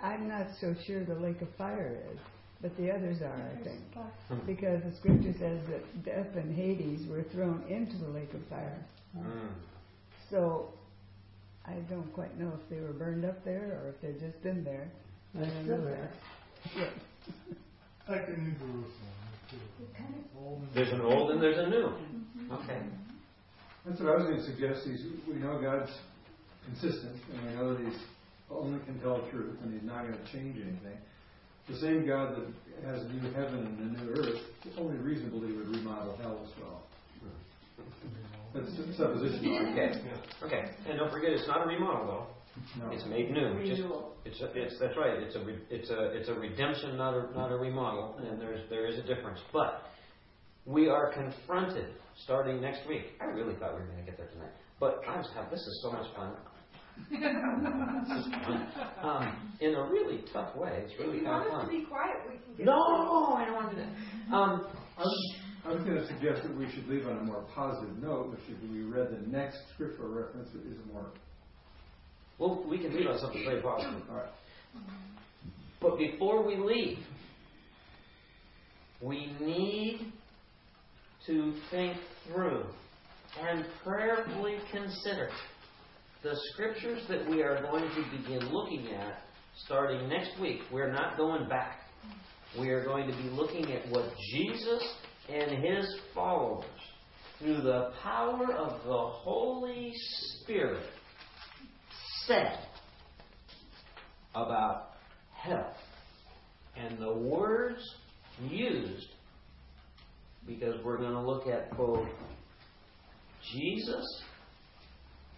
I'm 0.02 0.28
not 0.28 0.47
so 0.60 0.74
sure 0.86 1.05
the 1.05 1.15
lake 1.15 1.43
of 1.43 1.48
fire 1.56 2.01
is, 2.10 2.19
but 2.62 2.74
the 2.78 2.90
others 2.90 3.20
are, 3.20 3.51
I 3.52 3.62
think. 3.62 4.47
Because 4.47 4.82
the 4.82 4.97
scripture 4.97 5.35
says 5.39 5.60
that 5.69 6.05
death 6.05 6.35
and 6.35 6.55
Hades 6.56 7.06
were 7.06 7.24
thrown 7.35 7.62
into 7.69 7.98
the 7.98 8.09
lake 8.09 8.32
of 8.32 8.40
fire. 8.48 8.82
Mm. 9.16 9.51
So 10.31 10.73
I 11.69 11.74
don't 11.90 12.12
quite 12.15 12.39
know 12.39 12.53
if 12.61 12.69
they 12.70 12.81
were 12.81 12.93
burned 12.93 13.24
up 13.24 13.45
there 13.45 13.81
or 13.82 13.89
if 13.90 14.01
they've 14.01 14.20
just 14.20 14.43
been 14.43 14.65
there. 14.65 14.89
I 15.36 15.40
don't 15.40 15.51
still 15.65 15.78
know 15.78 15.85
there. 15.85 16.11
that. 16.65 16.73
Yeah. 16.77 16.90
Like 18.09 18.27
the 18.27 18.36
New 18.40 18.53
Jerusalem. 18.53 18.93
There's 20.74 20.93
an 20.93 21.01
old 21.03 21.31
and 21.31 21.43
there's 21.43 21.59
a 21.59 21.69
new. 21.69 21.89
Mm-hmm. 21.89 22.53
Okay. 22.53 22.81
That's 23.86 24.01
what 24.01 24.09
I 24.11 24.15
was 24.16 24.24
going 24.24 24.39
to 24.39 24.45
suggest. 24.45 24.86
Is 24.86 25.01
we 25.27 25.35
know 25.35 25.61
God's 25.61 25.90
consistent, 26.66 27.16
and 27.32 27.47
we 27.47 27.55
know 27.55 27.74
that 27.74 27.85
He's 27.85 27.99
only 28.51 28.78
can 28.85 28.99
tell 29.01 29.23
the 29.23 29.31
truth, 29.31 29.57
and 29.62 29.73
He's 29.73 29.82
not 29.86 30.07
going 30.07 30.19
to 30.19 30.32
change 30.32 30.57
anything. 30.57 30.99
the 31.69 31.77
same 31.78 32.07
God 32.07 32.36
that 32.36 32.90
has 32.90 33.03
a 33.03 33.09
new 33.09 33.31
heaven 33.32 33.66
and 33.66 33.97
a 33.97 34.05
new 34.05 34.11
earth, 34.12 34.40
it's 34.65 34.77
only 34.78 34.97
reasonable 34.97 35.40
he 35.40 35.53
would 35.53 35.69
remodel 35.69 36.16
hell 36.23 36.40
as 36.43 36.62
well. 36.62 36.82
That's 38.64 38.78
a 38.89 38.93
supposition. 38.97 39.68
Okay, 39.72 40.01
okay. 40.44 40.62
And 40.89 40.98
don't 40.98 41.10
forget, 41.10 41.30
it's 41.32 41.47
not 41.48 41.64
a 41.64 41.66
remodel 41.68 42.06
though. 42.06 42.26
No. 42.85 42.90
It's 42.90 43.05
made 43.06 43.30
new. 43.30 43.64
Just- 43.66 43.82
Renewal. 43.82 44.14
It's, 44.24 44.40
a- 44.40 44.52
it's, 44.55 44.78
that's 44.80 44.97
right, 44.97 45.14
it's 45.22 45.36
a, 45.36 45.40
re- 45.44 45.62
it's 45.70 45.89
a, 45.90 46.10
it's 46.12 46.28
a 46.28 46.35
redemption, 46.35 46.97
not 46.98 47.14
a, 47.14 47.32
not 47.35 47.51
a 47.52 47.56
remodel, 47.56 48.18
and 48.28 48.39
there's, 48.40 48.68
there 48.68 48.85
is 48.86 48.98
a 48.98 49.02
difference. 49.02 49.39
But 49.52 49.85
we 50.66 50.89
are 50.89 51.12
confronted, 51.12 51.86
starting 52.24 52.60
next 52.60 52.86
week. 52.89 53.05
I 53.22 53.24
really 53.26 53.55
thought 53.55 53.74
we 53.74 53.80
were 53.80 53.86
gonna 53.86 54.02
get 54.02 54.18
there 54.18 54.26
tonight. 54.26 54.51
But 54.80 55.01
I 55.09 55.16
was 55.16 55.28
having, 55.35 55.51
this 55.51 55.60
is 55.60 55.80
so 55.82 55.93
much 55.93 56.06
fun. 56.14 56.32
This 57.10 58.26
is 58.26 58.32
fun. 58.44 58.66
Um, 59.02 59.52
in 59.60 59.74
a 59.74 59.82
really 59.89 60.24
tough 60.32 60.55
way, 60.56 60.82
it's 60.85 60.93
If 60.94 60.98
really 61.01 61.18
you 61.18 61.24
kind 61.24 61.44
of 61.47 61.51
want 61.52 61.62
us 61.62 61.68
to 61.68 61.72
fun. 61.72 61.80
be 61.80 61.86
quiet, 61.86 62.16
we 62.28 62.35
can 62.44 62.55
get. 62.56 62.66
No, 62.66 62.72
I 63.36 63.44
don't 63.47 63.55
want 63.55 63.70
to 63.70 63.76
do 63.76 63.82
that. 63.82 64.35
Um, 64.35 64.66
I 65.69 65.73
was, 65.73 65.85
going 65.85 65.97
to 65.97 66.07
suggest 66.07 66.45
that 66.45 66.57
we 66.57 66.70
should 66.70 66.89
leave 66.89 67.07
on 67.07 67.19
a 67.19 67.24
more 67.24 67.45
positive 67.55 67.95
note, 67.99 68.31
which 68.31 68.40
is 68.49 68.70
we 68.70 68.85
read 68.85 69.09
the 69.11 69.31
next 69.31 69.59
scriptural 69.74 70.09
reference 70.09 70.49
that 70.53 70.62
is 70.62 70.78
more. 70.90 71.05
well, 72.39 72.65
we 72.66 72.78
can 72.78 72.97
leave 72.97 73.07
on 73.07 73.19
something 73.19 73.45
very 73.45 73.61
positive. 73.61 74.01
All 74.09 74.16
right. 74.16 74.31
But 75.78 75.99
before 75.99 76.43
we 76.43 76.57
leave, 76.57 76.99
we 79.03 79.31
need 79.40 80.11
to 81.27 81.55
think 81.70 81.99
through 82.27 82.65
and 83.39 83.66
prayerfully 83.85 84.57
consider 84.73 85.28
the 86.23 86.35
scriptures 86.53 87.03
that 87.11 87.28
we 87.28 87.43
are 87.43 87.61
going 87.61 87.85
to 87.85 88.16
begin 88.16 88.49
looking 88.51 88.95
at 88.95 89.19
starting 89.66 90.09
next 90.09 90.31
week. 90.40 90.61
We're 90.73 90.93
not 90.93 91.19
going 91.19 91.47
back. 91.47 91.81
We 92.59 92.70
are 92.70 92.82
going 92.82 93.07
to 93.07 93.15
be 93.15 93.28
looking 93.28 93.70
at 93.73 93.86
what 93.90 94.07
Jesus 94.32 94.82
and 95.28 95.62
his 95.64 95.98
followers, 96.14 96.64
through 97.38 97.60
the 97.60 97.92
power 98.02 98.52
of 98.55 98.82
the 98.84 98.98
Holy 98.98 99.92
Spirit, 100.40 100.86
said 102.26 102.59
about 104.34 104.90
hell. 105.34 105.74
And 106.76 106.98
the 106.98 107.12
words 107.12 107.80
used, 108.48 109.09
because 110.46 110.82
we're 110.84 110.98
going 110.98 111.12
to 111.12 111.20
look 111.20 111.46
at 111.46 111.76
both 111.76 112.09
Jesus 113.52 114.22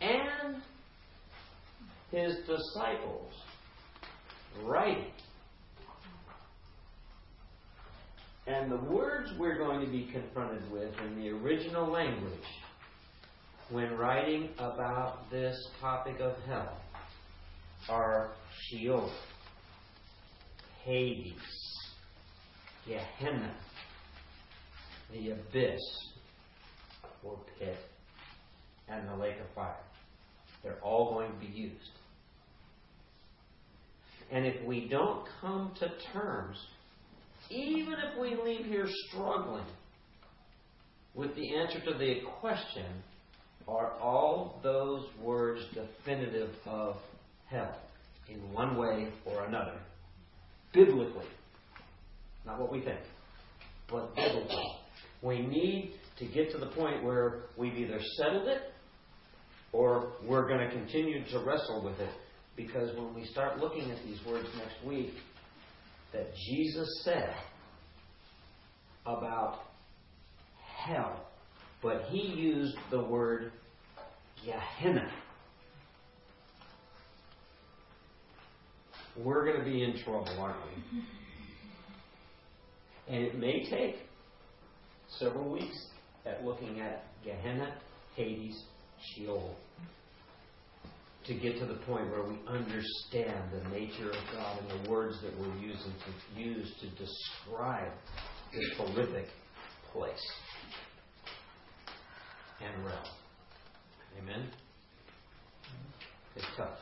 and 0.00 0.62
his 2.10 2.36
disciples 2.46 3.32
writing. 4.64 5.12
And 8.50 8.68
the 8.68 8.76
words 8.76 9.30
we're 9.38 9.58
going 9.58 9.78
to 9.80 9.86
be 9.86 10.08
confronted 10.12 10.68
with 10.72 10.92
in 11.06 11.22
the 11.22 11.28
original 11.28 11.86
language 11.88 12.32
when 13.70 13.96
writing 13.96 14.48
about 14.58 15.30
this 15.30 15.56
topic 15.80 16.18
of 16.18 16.34
hell 16.48 16.80
are 17.88 18.32
Sheol, 18.58 19.08
Hades, 20.82 21.32
Gehenna, 22.88 23.54
the 25.12 25.30
abyss 25.30 25.80
or 27.22 27.38
pit, 27.56 27.78
and 28.88 29.08
the 29.08 29.14
lake 29.14 29.36
of 29.38 29.54
fire. 29.54 29.76
They're 30.64 30.82
all 30.82 31.14
going 31.14 31.30
to 31.30 31.38
be 31.38 31.52
used. 31.52 31.92
And 34.32 34.44
if 34.44 34.60
we 34.64 34.88
don't 34.88 35.24
come 35.40 35.70
to 35.78 35.92
terms, 36.12 36.58
even 37.50 37.94
if 37.94 38.18
we 38.18 38.36
leave 38.42 38.66
here 38.66 38.88
struggling 39.08 39.66
with 41.14 41.34
the 41.34 41.56
answer 41.56 41.80
to 41.80 41.98
the 41.98 42.20
question, 42.40 42.86
are 43.66 43.92
all 44.00 44.60
those 44.62 45.04
words 45.22 45.60
definitive 45.74 46.50
of 46.66 46.96
hell 47.46 47.76
in 48.28 48.38
one 48.52 48.76
way 48.76 49.08
or 49.24 49.44
another? 49.44 49.78
Biblically. 50.72 51.26
Not 52.46 52.60
what 52.60 52.72
we 52.72 52.80
think, 52.80 53.00
but 53.88 54.14
biblically. 54.14 54.64
We 55.22 55.40
need 55.40 55.94
to 56.18 56.26
get 56.26 56.52
to 56.52 56.58
the 56.58 56.68
point 56.68 57.02
where 57.02 57.42
we've 57.56 57.74
either 57.74 57.98
settled 58.16 58.48
it 58.48 58.62
or 59.72 60.12
we're 60.24 60.48
going 60.48 60.60
to 60.60 60.70
continue 60.70 61.24
to 61.30 61.38
wrestle 61.40 61.82
with 61.84 61.98
it. 62.00 62.10
Because 62.56 62.96
when 62.96 63.14
we 63.14 63.24
start 63.26 63.58
looking 63.58 63.90
at 63.90 63.98
these 64.04 64.18
words 64.26 64.46
next 64.56 64.84
week, 64.84 65.14
that 66.12 66.34
Jesus 66.34 66.88
said 67.04 67.34
about 69.06 69.60
hell, 70.84 71.26
but 71.82 72.04
he 72.08 72.20
used 72.20 72.76
the 72.90 73.02
word 73.02 73.52
Gehenna. 74.44 75.10
We're 79.16 79.44
going 79.44 79.58
to 79.58 79.64
be 79.64 79.82
in 79.82 80.02
trouble, 80.02 80.30
aren't 80.38 80.56
we? 80.66 81.02
And 83.14 83.24
it 83.24 83.38
may 83.38 83.68
take 83.68 83.96
several 85.18 85.50
weeks 85.50 85.86
at 86.24 86.44
looking 86.44 86.80
at 86.80 87.04
Gehenna, 87.24 87.74
Hades, 88.14 88.62
Sheol, 89.02 89.56
to 91.26 91.34
get 91.34 91.58
to 91.58 91.66
the 91.66 91.74
point 91.86 92.10
where 92.10 92.24
we 92.24 92.38
understand 92.48 93.50
the 93.52 93.68
nature 93.70 94.10
of 94.10 94.16
God 94.32 94.58
and 94.58 94.84
the 94.84 94.90
words 94.90 95.20
that 95.22 95.38
we're 95.38 95.54
using 95.56 95.92
to 95.92 96.40
use 96.40 96.72
to 96.80 96.88
describe 96.90 97.92
this 98.52 98.64
horrific 98.78 99.26
place 99.92 100.32
and 102.62 102.84
realm. 102.84 103.04
Amen? 104.22 104.50
It's 106.36 106.46
tough. 106.56 106.78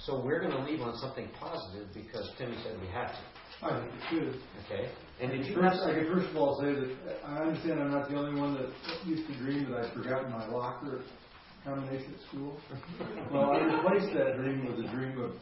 So 0.00 0.22
we're 0.24 0.40
going 0.40 0.52
to 0.52 0.62
leave 0.62 0.80
on 0.80 0.96
something 0.98 1.28
positive 1.38 1.88
because 1.94 2.30
Timmy 2.38 2.56
said 2.62 2.80
we 2.80 2.88
have 2.88 3.10
to. 3.12 3.18
I 3.60 3.80
think 3.80 3.92
it 3.92 4.00
should. 4.10 4.40
Okay? 4.64 4.90
And 5.20 5.32
did 5.32 5.46
you 5.46 5.54
first, 5.56 5.80
I 5.82 5.94
could 5.94 6.06
first 6.06 6.30
of 6.30 6.36
all 6.36 6.60
say 6.60 6.72
that 6.72 7.24
I 7.26 7.38
understand 7.38 7.80
I'm 7.80 7.90
not 7.90 8.08
the 8.08 8.16
only 8.16 8.40
one 8.40 8.54
that 8.54 8.70
used 9.06 9.26
to 9.26 9.36
dream 9.38 9.70
that 9.70 9.86
I'd 9.86 9.92
forgotten 9.92 10.30
my 10.30 10.46
locker 10.48 11.02
combination 11.68 12.14
at 12.14 12.28
school. 12.28 12.58
well, 13.32 13.50
I 13.50 13.58
replaced 13.58 14.14
that 14.14 14.36
dream 14.36 14.66
with 14.66 14.84
a 14.84 14.88
dream 14.88 15.20
of 15.20 15.32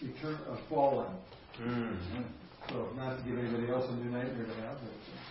return 0.00 0.38
of 0.46 0.58
falling. 0.68 1.14
Mm. 1.60 1.98
So 2.68 2.88
not 2.94 3.18
to 3.18 3.24
give 3.24 3.38
anybody 3.38 3.68
else 3.72 3.84
a 3.88 3.94
new 3.96 4.10
nightmare 4.10 4.46
to 4.46 4.54
have, 4.62 4.78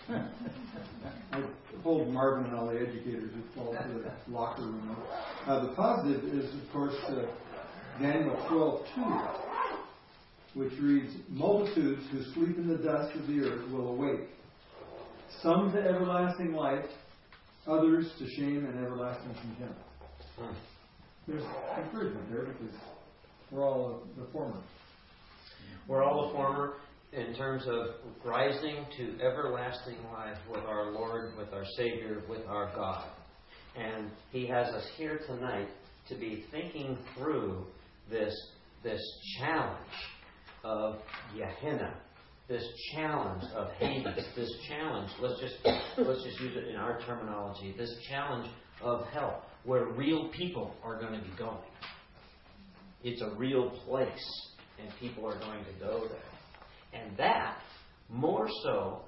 but 0.07 0.15
uh, 0.15 0.27
I 1.31 1.43
told 1.81 2.09
Marvin 2.09 2.45
and 2.45 2.55
all 2.55 2.67
the 2.67 2.75
educators 2.75 3.31
who 3.33 3.41
fall 3.55 3.71
to 3.71 3.87
the 3.87 4.11
locker 4.31 4.63
room. 4.63 4.97
Uh, 5.47 5.67
the 5.67 5.73
positive 5.73 6.25
is, 6.25 6.53
of 6.53 6.73
course, 6.73 6.95
uh, 7.07 7.25
Daniel 8.01 8.35
12:2, 8.49 9.37
which 10.55 10.73
reads, 10.81 11.13
"Multitudes 11.29 12.05
who 12.11 12.21
sleep 12.33 12.57
in 12.57 12.67
the 12.67 12.83
dust 12.83 13.15
of 13.15 13.27
the 13.27 13.39
earth 13.39 13.69
will 13.71 13.87
awake, 13.91 14.27
some 15.41 15.71
to 15.71 15.81
everlasting 15.81 16.53
life, 16.53 16.85
others 17.65 18.11
to 18.19 18.27
shame 18.27 18.65
and 18.65 18.85
everlasting 18.85 19.33
contempt." 19.35 19.79
There's 21.27 21.43
encouragement 21.77 22.29
there 22.31 22.45
because 22.45 22.75
we're 23.51 23.63
all 23.63 24.03
the 24.17 24.25
former. 24.31 24.61
We're 25.87 26.03
all 26.03 26.27
the 26.27 26.33
former 26.33 26.73
in 27.13 27.35
terms 27.35 27.63
of 27.67 27.87
rising 28.23 28.85
to 28.97 29.19
everlasting 29.21 29.97
life 30.13 30.37
with 30.49 30.63
our 30.63 30.91
Lord, 30.91 31.37
with 31.37 31.53
our 31.53 31.65
Savior, 31.77 32.23
with 32.29 32.45
our 32.47 32.71
God. 32.75 33.09
And 33.77 34.09
He 34.31 34.47
has 34.47 34.67
us 34.73 34.87
here 34.97 35.19
tonight 35.27 35.67
to 36.09 36.15
be 36.15 36.45
thinking 36.51 36.97
through 37.17 37.65
this, 38.09 38.33
this 38.83 39.01
challenge 39.39 39.77
of 40.63 40.95
Gehenna, 41.35 41.95
this 42.47 42.63
challenge 42.93 43.43
of 43.55 43.71
Hades, 43.73 44.25
this 44.35 44.51
challenge, 44.67 45.09
let's 45.21 45.39
just, 45.39 45.55
let's 45.97 46.23
just 46.23 46.39
use 46.39 46.55
it 46.55 46.67
in 46.67 46.75
our 46.75 46.99
terminology, 47.01 47.73
this 47.77 47.93
challenge 48.09 48.49
of 48.81 49.05
hell, 49.13 49.43
where 49.63 49.85
real 49.85 50.29
people 50.29 50.75
are 50.83 50.99
going 50.99 51.13
to 51.13 51.21
be 51.21 51.35
going. 51.37 51.57
It's 53.03 53.21
a 53.21 53.35
real 53.35 53.69
place, 53.85 54.49
and 54.79 54.89
people 54.99 55.25
are 55.25 55.39
going 55.39 55.63
to 55.65 55.79
go 55.79 56.07
there. 56.07 57.01
And 57.01 57.17
that, 57.17 57.57
more 58.09 58.47
so, 58.63 59.01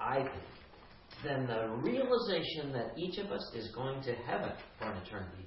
I 0.00 0.16
think, 0.16 1.24
than 1.24 1.46
the 1.46 1.68
realization 1.82 2.72
that 2.72 2.92
each 2.96 3.18
of 3.18 3.30
us 3.30 3.52
is 3.54 3.70
going 3.74 4.02
to 4.02 4.12
heaven 4.14 4.52
for 4.78 4.90
an 4.90 4.96
eternity, 5.06 5.46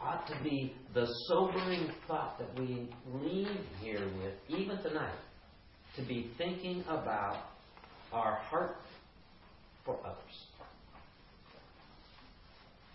ought 0.00 0.26
to 0.26 0.34
be 0.42 0.74
the 0.94 1.06
sobering 1.28 1.90
thought 2.06 2.38
that 2.38 2.58
we 2.58 2.88
leave 3.12 3.48
here 3.80 4.08
with, 4.22 4.34
even 4.48 4.76
tonight, 4.82 5.18
to 5.96 6.02
be 6.02 6.30
thinking 6.38 6.82
about 6.88 7.48
our 8.12 8.36
heart 8.36 8.76
for 9.84 9.98
others. 10.04 10.46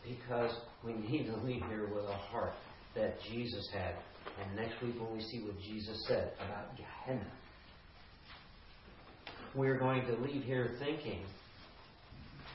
Because 0.07 0.51
we 0.85 0.93
need 0.93 1.25
to 1.25 1.35
leave 1.37 1.63
here 1.69 1.87
with 1.93 2.05
a 2.05 2.15
heart 2.15 2.53
that 2.95 3.15
Jesus 3.29 3.67
had. 3.73 3.95
And 4.41 4.55
next 4.55 4.81
week, 4.81 4.95
when 4.99 5.13
we 5.13 5.21
see 5.21 5.41
what 5.43 5.59
Jesus 5.61 6.05
said 6.07 6.33
about 6.37 6.75
Gehenna, 6.77 7.27
we're 9.55 9.77
going 9.77 10.05
to 10.05 10.13
leave 10.17 10.43
here 10.43 10.75
thinking, 10.79 11.21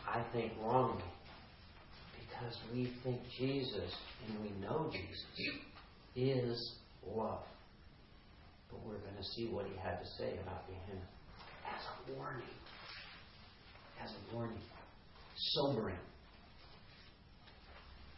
I 0.08 0.24
think 0.32 0.52
wrongly, 0.62 1.02
because 2.20 2.56
we 2.72 2.92
think 3.02 3.20
Jesus 3.38 3.92
and 4.26 4.42
we 4.42 4.50
know 4.60 4.90
Jesus 4.92 5.58
is 6.14 6.74
love. 7.06 7.42
But 8.70 8.86
we're 8.86 8.98
going 8.98 9.16
to 9.16 9.24
see 9.34 9.48
what 9.48 9.66
he 9.66 9.76
had 9.82 10.00
to 10.00 10.06
say 10.18 10.38
about 10.42 10.66
Gehenna 10.66 11.04
as 11.66 11.82
a 11.84 12.18
warning. 12.18 12.42
As 14.02 14.10
a 14.10 14.34
warning. 14.34 14.60
Sobering. 15.36 15.98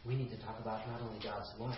We 0.05 0.15
need 0.15 0.29
to 0.29 0.37
talk 0.45 0.59
about 0.61 0.85
not 0.87 1.01
only 1.01 1.17
God's 1.23 1.49
love, 1.59 1.77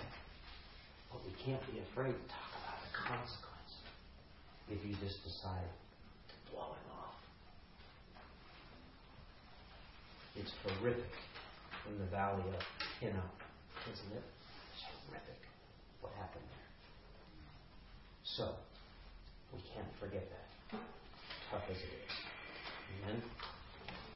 but 1.11 1.21
we 1.23 1.31
can't 1.43 1.63
be 1.71 1.79
afraid 1.79 2.11
to 2.11 2.27
talk 2.27 2.51
about 2.59 2.79
the 2.83 2.91
consequence 2.91 3.71
if 4.69 4.83
you 4.83 4.95
just 4.99 5.23
decide 5.23 5.71
to 6.27 6.35
blow 6.51 6.75
it 6.75 6.87
off. 6.91 7.15
It's 10.35 10.51
horrific 10.63 11.15
in 11.87 11.97
the 11.99 12.05
valley 12.11 12.43
of 12.51 12.63
Hinnom, 12.99 13.31
isn't 13.87 14.11
it? 14.11 14.23
It's 14.75 14.83
horrific 15.07 15.39
what 16.01 16.11
happened 16.19 16.43
there. 16.51 16.69
So, 18.23 18.51
we 19.53 19.59
can't 19.73 19.87
forget 20.01 20.27
that, 20.27 20.79
tough 21.49 21.63
as 21.71 21.77
it 21.77 21.95
is. 22.03 22.13
Amen? 23.07 23.23